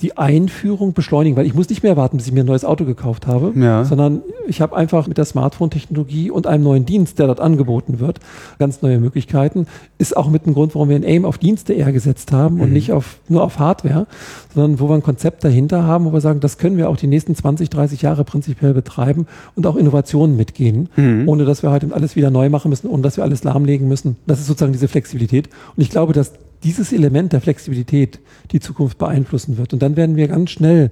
die 0.00 0.16
Einführung 0.16 0.92
beschleunigen, 0.92 1.36
weil 1.36 1.46
ich 1.46 1.54
muss 1.54 1.68
nicht 1.68 1.82
mehr 1.82 1.96
warten, 1.96 2.16
bis 2.16 2.26
ich 2.26 2.32
mir 2.32 2.40
ein 2.40 2.46
neues 2.46 2.64
Auto 2.64 2.84
gekauft 2.84 3.26
habe, 3.26 3.52
ja. 3.58 3.84
sondern 3.84 4.22
ich 4.46 4.60
habe 4.60 4.76
einfach 4.76 5.06
mit 5.06 5.18
der 5.18 5.24
Smartphone-Technologie 5.24 6.30
und 6.30 6.46
einem 6.46 6.64
neuen 6.64 6.86
Dienst, 6.86 7.18
der 7.18 7.26
dort 7.26 7.40
angeboten 7.40 8.00
wird, 8.00 8.20
ganz 8.58 8.82
neue 8.82 8.98
Möglichkeiten. 8.98 9.66
Ist 9.98 10.16
auch 10.16 10.30
mit 10.30 10.46
dem 10.46 10.54
Grund, 10.54 10.74
warum 10.74 10.88
wir 10.88 10.96
ein 10.96 11.04
AIM 11.04 11.24
auf 11.24 11.38
Dienste 11.38 11.72
eher 11.72 11.92
gesetzt 11.92 12.32
haben 12.32 12.56
mhm. 12.56 12.60
und 12.62 12.72
nicht 12.72 12.92
auf, 12.92 13.18
nur 13.28 13.42
auf 13.42 13.58
Hardware, 13.58 14.06
sondern 14.54 14.80
wo 14.80 14.88
wir 14.88 14.94
ein 14.94 15.02
Konzept 15.02 15.44
dahinter 15.44 15.84
haben, 15.84 16.04
wo 16.06 16.12
wir 16.12 16.20
sagen, 16.20 16.40
das 16.40 16.58
können 16.58 16.76
wir 16.76 16.88
auch 16.88 16.96
die 16.96 17.06
nächsten 17.06 17.34
20, 17.34 17.70
30 17.70 18.02
Jahre 18.02 18.24
prinzipiell 18.24 18.74
betreiben 18.74 19.26
und 19.54 19.66
auch 19.66 19.76
Innovationen 19.76 20.36
mitgehen, 20.36 20.88
mhm. 20.96 21.28
ohne 21.28 21.44
dass 21.44 21.62
wir 21.62 21.70
halt 21.70 21.92
alles 21.92 22.16
wieder 22.16 22.30
neu 22.30 22.48
machen 22.48 22.70
müssen, 22.70 22.88
ohne 22.88 23.02
dass 23.02 23.16
wir 23.16 23.24
alles 23.24 23.44
lahmlegen 23.44 23.88
müssen. 23.88 24.16
Das 24.26 24.40
ist 24.40 24.46
sozusagen 24.46 24.72
diese 24.72 24.88
Flexibilität. 24.88 25.48
Und 25.76 25.82
ich 25.82 25.90
glaube, 25.90 26.12
dass 26.12 26.32
dieses 26.62 26.92
Element 26.92 27.32
der 27.32 27.40
Flexibilität 27.40 28.20
die 28.52 28.60
Zukunft 28.60 28.98
beeinflussen 28.98 29.56
wird. 29.56 29.72
Und 29.72 29.80
dann 29.80 29.96
werden 29.96 30.16
wir 30.16 30.28
ganz 30.28 30.50
schnell 30.50 30.90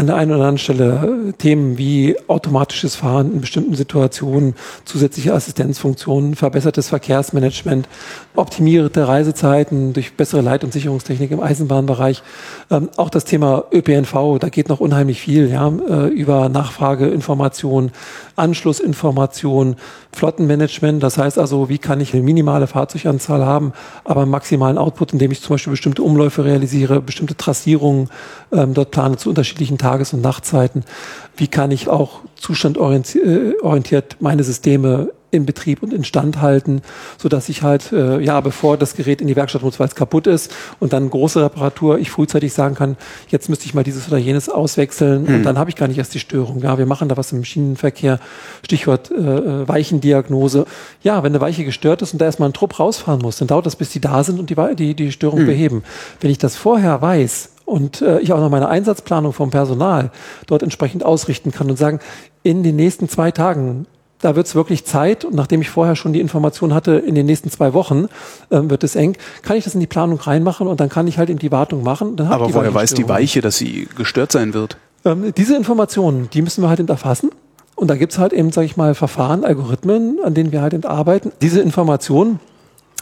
an 0.00 0.06
der 0.06 0.16
einen 0.16 0.30
oder 0.30 0.40
anderen 0.40 0.58
Stelle 0.58 1.28
äh, 1.28 1.32
Themen 1.32 1.76
wie 1.76 2.16
automatisches 2.26 2.96
Fahren 2.96 3.34
in 3.34 3.42
bestimmten 3.42 3.74
Situationen, 3.74 4.54
zusätzliche 4.86 5.34
Assistenzfunktionen, 5.34 6.36
verbessertes 6.36 6.88
Verkehrsmanagement, 6.88 7.86
optimierte 8.34 9.06
Reisezeiten 9.06 9.92
durch 9.92 10.14
bessere 10.14 10.40
Leit- 10.40 10.64
und 10.64 10.72
Sicherungstechnik 10.72 11.30
im 11.32 11.40
Eisenbahnbereich. 11.40 12.22
Ähm, 12.70 12.88
auch 12.96 13.10
das 13.10 13.26
Thema 13.26 13.64
ÖPNV, 13.72 14.38
da 14.40 14.48
geht 14.48 14.70
noch 14.70 14.80
unheimlich 14.80 15.20
viel 15.20 15.50
ja, 15.50 15.68
äh, 15.68 16.06
über 16.06 16.48
Nachfrageinformation, 16.48 17.92
Anschlussinformation, 18.36 19.76
Flottenmanagement. 20.12 21.02
Das 21.02 21.18
heißt 21.18 21.38
also, 21.38 21.68
wie 21.68 21.78
kann 21.78 22.00
ich 22.00 22.14
eine 22.14 22.22
minimale 22.22 22.66
Fahrzeuganzahl 22.66 23.44
haben, 23.44 23.74
aber 24.04 24.24
maximalen 24.24 24.78
Output, 24.78 25.12
indem 25.12 25.30
ich 25.30 25.42
zum 25.42 25.54
Beispiel 25.54 25.72
bestimmte 25.72 26.02
Umläufe 26.02 26.42
realisiere, 26.44 27.02
bestimmte 27.02 27.36
Trassierungen 27.36 28.08
ähm, 28.50 28.72
dort 28.72 28.92
plane 28.92 29.18
zu 29.18 29.28
unterschiedlichen 29.28 29.76
Tages- 29.90 30.12
und 30.12 30.20
Nachtzeiten. 30.20 30.84
Wie 31.36 31.48
kann 31.48 31.72
ich 31.72 31.88
auch 31.88 32.20
zustandorientiert 32.36 34.16
meine 34.20 34.44
Systeme 34.44 35.10
in 35.32 35.46
Betrieb 35.46 35.82
und 35.82 35.92
instand 35.92 36.40
halten, 36.40 36.82
so 37.18 37.28
dass 37.28 37.48
ich 37.48 37.62
halt 37.62 37.92
äh, 37.92 38.20
ja 38.20 38.40
bevor 38.40 38.76
das 38.76 38.94
Gerät 38.94 39.20
in 39.20 39.28
die 39.28 39.36
Werkstatt 39.36 39.62
muss, 39.62 39.78
weil 39.78 39.86
es 39.86 39.94
kaputt 39.94 40.26
ist 40.26 40.52
und 40.80 40.92
dann 40.92 41.08
große 41.08 41.42
Reparatur, 41.44 41.98
ich 41.98 42.10
frühzeitig 42.10 42.52
sagen 42.52 42.74
kann, 42.74 42.96
jetzt 43.28 43.48
müsste 43.48 43.66
ich 43.66 43.74
mal 43.74 43.84
dieses 43.84 44.08
oder 44.08 44.18
jenes 44.18 44.48
auswechseln 44.48 45.26
hm. 45.26 45.34
und 45.36 45.42
dann 45.44 45.58
habe 45.58 45.70
ich 45.70 45.76
gar 45.76 45.88
nicht 45.88 45.98
erst 45.98 46.14
die 46.14 46.18
Störung. 46.18 46.60
Ja, 46.62 46.78
wir 46.78 46.86
machen 46.86 47.08
da 47.08 47.16
was 47.16 47.32
im 47.32 47.38
Maschinenverkehr, 47.38 48.18
Stichwort 48.64 49.10
äh, 49.10 49.14
äh, 49.14 49.68
Weichendiagnose. 49.68 50.66
Ja, 51.02 51.22
wenn 51.22 51.32
eine 51.32 51.40
Weiche 51.40 51.64
gestört 51.64 52.02
ist 52.02 52.12
und 52.12 52.20
da 52.20 52.24
erstmal 52.24 52.48
ein 52.48 52.54
Trupp 52.54 52.78
rausfahren 52.78 53.20
muss, 53.22 53.38
dann 53.38 53.48
dauert 53.48 53.66
das, 53.66 53.76
bis 53.76 53.90
die 53.90 54.00
da 54.00 54.24
sind 54.24 54.40
und 54.40 54.50
die 54.50 54.56
die, 54.74 54.94
die 54.94 55.12
Störung 55.12 55.40
hm. 55.40 55.46
beheben. 55.46 55.84
Wenn 56.20 56.30
ich 56.30 56.38
das 56.38 56.56
vorher 56.56 57.00
weiß 57.00 57.50
und 57.70 58.02
äh, 58.02 58.18
ich 58.20 58.32
auch 58.32 58.40
noch 58.40 58.50
meine 58.50 58.68
Einsatzplanung 58.68 59.32
vom 59.32 59.50
Personal 59.50 60.10
dort 60.46 60.62
entsprechend 60.62 61.04
ausrichten 61.04 61.52
kann 61.52 61.70
und 61.70 61.76
sagen, 61.76 62.00
in 62.42 62.62
den 62.62 62.76
nächsten 62.76 63.08
zwei 63.08 63.30
Tagen 63.30 63.86
da 64.20 64.36
wird 64.36 64.46
es 64.46 64.54
wirklich 64.54 64.84
Zeit 64.84 65.24
und 65.24 65.34
nachdem 65.34 65.62
ich 65.62 65.70
vorher 65.70 65.96
schon 65.96 66.12
die 66.12 66.20
Information 66.20 66.74
hatte, 66.74 66.92
in 66.92 67.14
den 67.14 67.26
nächsten 67.26 67.50
zwei 67.50 67.72
Wochen 67.72 68.06
ähm, 68.50 68.68
wird 68.70 68.84
es 68.84 68.94
eng, 68.94 69.16
kann 69.42 69.56
ich 69.56 69.64
das 69.64 69.74
in 69.74 69.80
die 69.80 69.86
Planung 69.86 70.20
reinmachen 70.20 70.66
und 70.66 70.78
dann 70.78 70.88
kann 70.88 71.06
ich 71.06 71.18
halt 71.18 71.30
eben 71.30 71.38
die 71.38 71.50
Wartung 71.50 71.82
machen. 71.82 72.20
Aber 72.20 72.52
woher 72.52 72.74
weiß 72.74 72.94
die 72.94 73.08
Weiche, 73.08 73.40
dass 73.40 73.56
sie 73.56 73.88
gestört 73.96 74.30
sein 74.32 74.52
wird? 74.52 74.76
Ähm, 75.04 75.32
diese 75.36 75.56
Informationen, 75.56 76.28
die 76.32 76.42
müssen 76.42 76.62
wir 76.62 76.68
halt 76.68 76.80
eben 76.80 76.88
erfassen. 76.88 77.30
Und 77.76 77.88
da 77.88 77.96
gibt's 77.96 78.18
halt 78.18 78.34
eben, 78.34 78.52
sage 78.52 78.66
ich 78.66 78.76
mal, 78.76 78.94
Verfahren, 78.94 79.42
Algorithmen, 79.42 80.18
an 80.22 80.34
denen 80.34 80.52
wir 80.52 80.60
halt 80.60 80.74
eben 80.74 80.84
arbeiten. 80.84 81.32
Diese 81.40 81.62
Informationen 81.62 82.40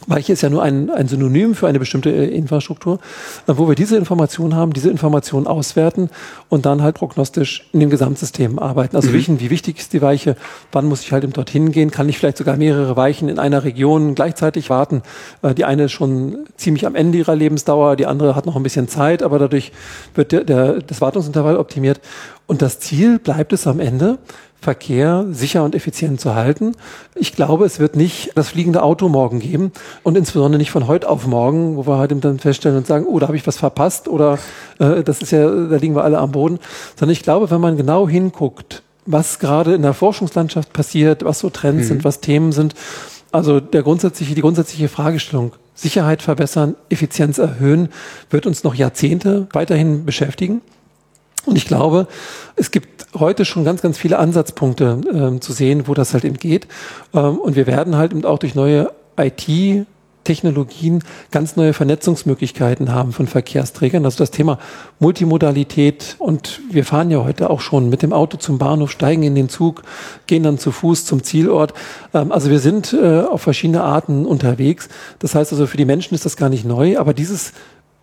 Weiche 0.06 0.32
ist 0.32 0.42
ja 0.42 0.50
nur 0.50 0.62
ein, 0.62 0.90
ein 0.90 1.08
Synonym 1.08 1.54
für 1.54 1.66
eine 1.66 1.78
bestimmte 1.78 2.10
äh, 2.10 2.26
Infrastruktur, 2.28 3.00
äh, 3.46 3.52
wo 3.56 3.68
wir 3.68 3.74
diese 3.74 3.96
Informationen 3.96 4.54
haben, 4.54 4.72
diese 4.72 4.90
Informationen 4.90 5.46
auswerten 5.46 6.10
und 6.48 6.66
dann 6.66 6.82
halt 6.82 6.96
prognostisch 6.96 7.68
in 7.72 7.80
dem 7.80 7.90
Gesamtsystem 7.90 8.58
arbeiten. 8.58 8.96
Also 8.96 9.10
mhm. 9.10 9.14
wissen, 9.14 9.40
wie 9.40 9.50
wichtig 9.50 9.78
ist 9.78 9.92
die 9.92 10.02
Weiche, 10.02 10.36
wann 10.72 10.86
muss 10.86 11.02
ich 11.02 11.12
halt 11.12 11.24
eben 11.24 11.32
dorthin 11.32 11.72
gehen, 11.72 11.90
kann 11.90 12.08
ich 12.08 12.18
vielleicht 12.18 12.38
sogar 12.38 12.56
mehrere 12.56 12.96
Weichen 12.96 13.28
in 13.28 13.38
einer 13.38 13.64
Region 13.64 14.14
gleichzeitig 14.14 14.70
warten. 14.70 15.02
Äh, 15.42 15.54
die 15.54 15.64
eine 15.64 15.84
ist 15.84 15.92
schon 15.92 16.46
ziemlich 16.56 16.86
am 16.86 16.94
Ende 16.94 17.18
ihrer 17.18 17.34
Lebensdauer, 17.34 17.96
die 17.96 18.06
andere 18.06 18.36
hat 18.36 18.46
noch 18.46 18.56
ein 18.56 18.62
bisschen 18.62 18.88
Zeit, 18.88 19.22
aber 19.22 19.38
dadurch 19.38 19.72
wird 20.14 20.32
der, 20.32 20.44
der, 20.44 20.80
das 20.80 21.00
Wartungsintervall 21.00 21.56
optimiert. 21.56 22.00
Und 22.46 22.62
das 22.62 22.80
Ziel 22.80 23.18
bleibt 23.18 23.52
es 23.52 23.66
am 23.66 23.78
Ende, 23.78 24.18
Verkehr 24.60 25.26
sicher 25.30 25.62
und 25.62 25.74
effizient 25.74 26.20
zu 26.20 26.34
halten. 26.34 26.74
Ich 27.14 27.34
glaube, 27.34 27.64
es 27.64 27.78
wird 27.78 27.94
nicht 27.94 28.32
das 28.34 28.48
fliegende 28.48 28.82
Auto 28.82 29.08
morgen 29.08 29.38
geben 29.38 29.72
und 30.02 30.16
insbesondere 30.16 30.58
nicht 30.58 30.72
von 30.72 30.88
heute 30.88 31.08
auf 31.08 31.26
morgen, 31.26 31.76
wo 31.76 31.86
wir 31.86 31.98
halt 31.98 32.12
dann 32.24 32.38
feststellen 32.38 32.76
und 32.76 32.86
sagen, 32.86 33.06
oh, 33.06 33.18
da 33.20 33.28
habe 33.28 33.36
ich 33.36 33.46
was 33.46 33.56
verpasst 33.56 34.08
oder 34.08 34.38
äh, 34.80 35.04
das 35.04 35.22
ist 35.22 35.30
ja, 35.30 35.48
da 35.48 35.76
liegen 35.76 35.94
wir 35.94 36.02
alle 36.02 36.18
am 36.18 36.32
Boden. 36.32 36.58
Sondern 36.96 37.12
ich 37.12 37.22
glaube, 37.22 37.50
wenn 37.50 37.60
man 37.60 37.76
genau 37.76 38.08
hinguckt, 38.08 38.82
was 39.06 39.38
gerade 39.38 39.74
in 39.74 39.82
der 39.82 39.94
Forschungslandschaft 39.94 40.72
passiert, 40.72 41.24
was 41.24 41.38
so 41.38 41.50
Trends 41.50 41.84
mhm. 41.84 41.88
sind, 41.88 42.04
was 42.04 42.20
Themen 42.20 42.52
sind, 42.52 42.74
also 43.30 43.60
der 43.60 43.82
grundsätzliche, 43.82 44.34
die 44.34 44.40
grundsätzliche 44.40 44.88
Fragestellung, 44.88 45.52
Sicherheit 45.74 46.22
verbessern, 46.22 46.74
Effizienz 46.88 47.38
erhöhen, 47.38 47.90
wird 48.30 48.46
uns 48.46 48.64
noch 48.64 48.74
Jahrzehnte 48.74 49.46
weiterhin 49.52 50.04
beschäftigen. 50.04 50.60
Und 51.46 51.56
ich 51.56 51.66
glaube, 51.66 52.06
es 52.56 52.70
gibt 52.70 53.06
heute 53.14 53.44
schon 53.44 53.64
ganz, 53.64 53.80
ganz 53.82 53.98
viele 53.98 54.18
Ansatzpunkte 54.18 55.00
ähm, 55.12 55.40
zu 55.40 55.52
sehen, 55.52 55.86
wo 55.86 55.94
das 55.94 56.12
halt 56.12 56.24
eben 56.24 56.36
geht. 56.36 56.66
Ähm, 57.14 57.38
und 57.38 57.56
wir 57.56 57.66
werden 57.66 57.96
halt 57.96 58.12
eben 58.12 58.24
auch 58.24 58.38
durch 58.38 58.54
neue 58.54 58.92
IT 59.16 59.86
Technologien 60.28 61.02
ganz 61.30 61.56
neue 61.56 61.72
Vernetzungsmöglichkeiten 61.72 62.92
haben 62.92 63.12
von 63.12 63.26
Verkehrsträgern. 63.26 64.04
Also 64.04 64.18
das 64.18 64.30
Thema 64.30 64.58
Multimodalität 64.98 66.16
und 66.18 66.60
wir 66.70 66.84
fahren 66.84 67.10
ja 67.10 67.24
heute 67.24 67.48
auch 67.48 67.62
schon 67.62 67.88
mit 67.88 68.02
dem 68.02 68.12
Auto 68.12 68.36
zum 68.36 68.58
Bahnhof, 68.58 68.90
steigen 68.90 69.22
in 69.22 69.34
den 69.34 69.48
Zug, 69.48 69.84
gehen 70.26 70.42
dann 70.42 70.58
zu 70.58 70.70
Fuß 70.70 71.06
zum 71.06 71.22
Zielort. 71.22 71.72
Ähm, 72.12 72.30
also 72.30 72.50
wir 72.50 72.58
sind 72.58 72.92
äh, 72.92 73.22
auf 73.22 73.40
verschiedene 73.40 73.82
Arten 73.82 74.26
unterwegs. 74.26 74.90
Das 75.18 75.34
heißt 75.34 75.50
also 75.52 75.66
für 75.66 75.78
die 75.78 75.86
Menschen 75.86 76.14
ist 76.14 76.26
das 76.26 76.36
gar 76.36 76.50
nicht 76.50 76.66
neu, 76.66 76.98
aber 76.98 77.14
dieses 77.14 77.54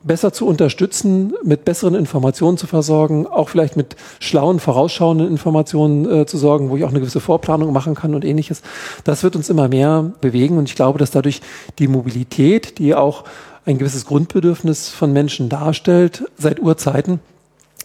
besser 0.05 0.31
zu 0.31 0.47
unterstützen, 0.47 1.33
mit 1.43 1.65
besseren 1.65 1.95
Informationen 1.95 2.57
zu 2.57 2.67
versorgen, 2.67 3.27
auch 3.27 3.49
vielleicht 3.49 3.75
mit 3.75 3.95
schlauen, 4.19 4.59
vorausschauenden 4.59 5.27
Informationen 5.27 6.21
äh, 6.21 6.25
zu 6.25 6.37
sorgen, 6.37 6.69
wo 6.69 6.77
ich 6.77 6.83
auch 6.83 6.89
eine 6.89 6.99
gewisse 6.99 7.19
Vorplanung 7.19 7.73
machen 7.73 7.95
kann 7.95 8.15
und 8.15 8.23
ähnliches. 8.23 8.61
Das 9.03 9.23
wird 9.23 9.35
uns 9.35 9.49
immer 9.49 9.67
mehr 9.67 10.13
bewegen 10.21 10.57
und 10.57 10.69
ich 10.69 10.75
glaube, 10.75 10.99
dass 10.99 11.11
dadurch 11.11 11.41
die 11.79 11.87
Mobilität, 11.87 12.77
die 12.77 12.95
auch 12.95 13.23
ein 13.65 13.79
gewisses 13.79 14.05
Grundbedürfnis 14.05 14.89
von 14.89 15.11
Menschen 15.11 15.49
darstellt, 15.49 16.23
seit 16.37 16.59
Urzeiten, 16.59 17.19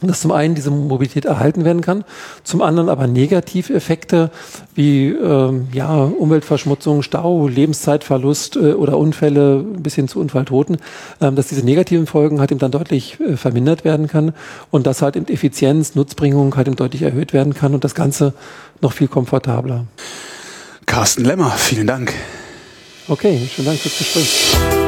dass 0.09 0.21
zum 0.21 0.33
einen 0.33 0.55
diese 0.55 0.71
Mobilität 0.71 1.25
erhalten 1.25 1.65
werden 1.65 1.83
kann, 1.83 2.05
zum 2.43 2.63
anderen 2.63 2.89
aber 2.89 3.07
Negativeffekte 3.07 4.31
wie 4.75 5.09
ähm, 5.09 5.69
ja, 5.73 6.05
Umweltverschmutzung, 6.05 7.03
Stau, 7.03 7.49
Lebenszeitverlust 7.49 8.57
äh, 8.57 8.73
oder 8.73 8.97
Unfälle 8.97 9.59
bis 9.59 9.95
hin 9.95 10.09
zu 10.09 10.21
Unfalltoten, 10.21 10.79
ähm, 11.21 11.37
dass 11.37 11.49
diese 11.49 11.65
negativen 11.65 12.07
Folgen 12.07 12.41
halt 12.41 12.51
eben 12.51 12.61
dann 12.61 12.71
deutlich 12.71 13.19
äh, 13.21 13.37
vermindert 13.37 13.85
werden 13.85 14.09
kann 14.09 14.33
und 14.71 14.87
dass 14.87 15.03
halt 15.03 15.17
eben 15.17 15.29
Effizienz, 15.29 15.95
Nutzbringung 15.95 16.57
halt 16.57 16.67
eben 16.67 16.77
deutlich 16.77 17.03
erhöht 17.03 17.33
werden 17.33 17.55
kann 17.55 17.75
und 17.75 17.85
das 17.85 17.95
Ganze 17.95 18.33
noch 18.81 18.93
viel 18.93 19.09
komfortabler. 19.09 19.87
Carsten 20.87 21.25
Lemmer, 21.25 21.51
vielen 21.51 21.87
Dank. 21.87 22.13
Okay, 23.07 23.49
schönen 23.55 23.67
Dank 23.67 23.79
fürs 23.79 23.99
Gespräch. 23.99 24.80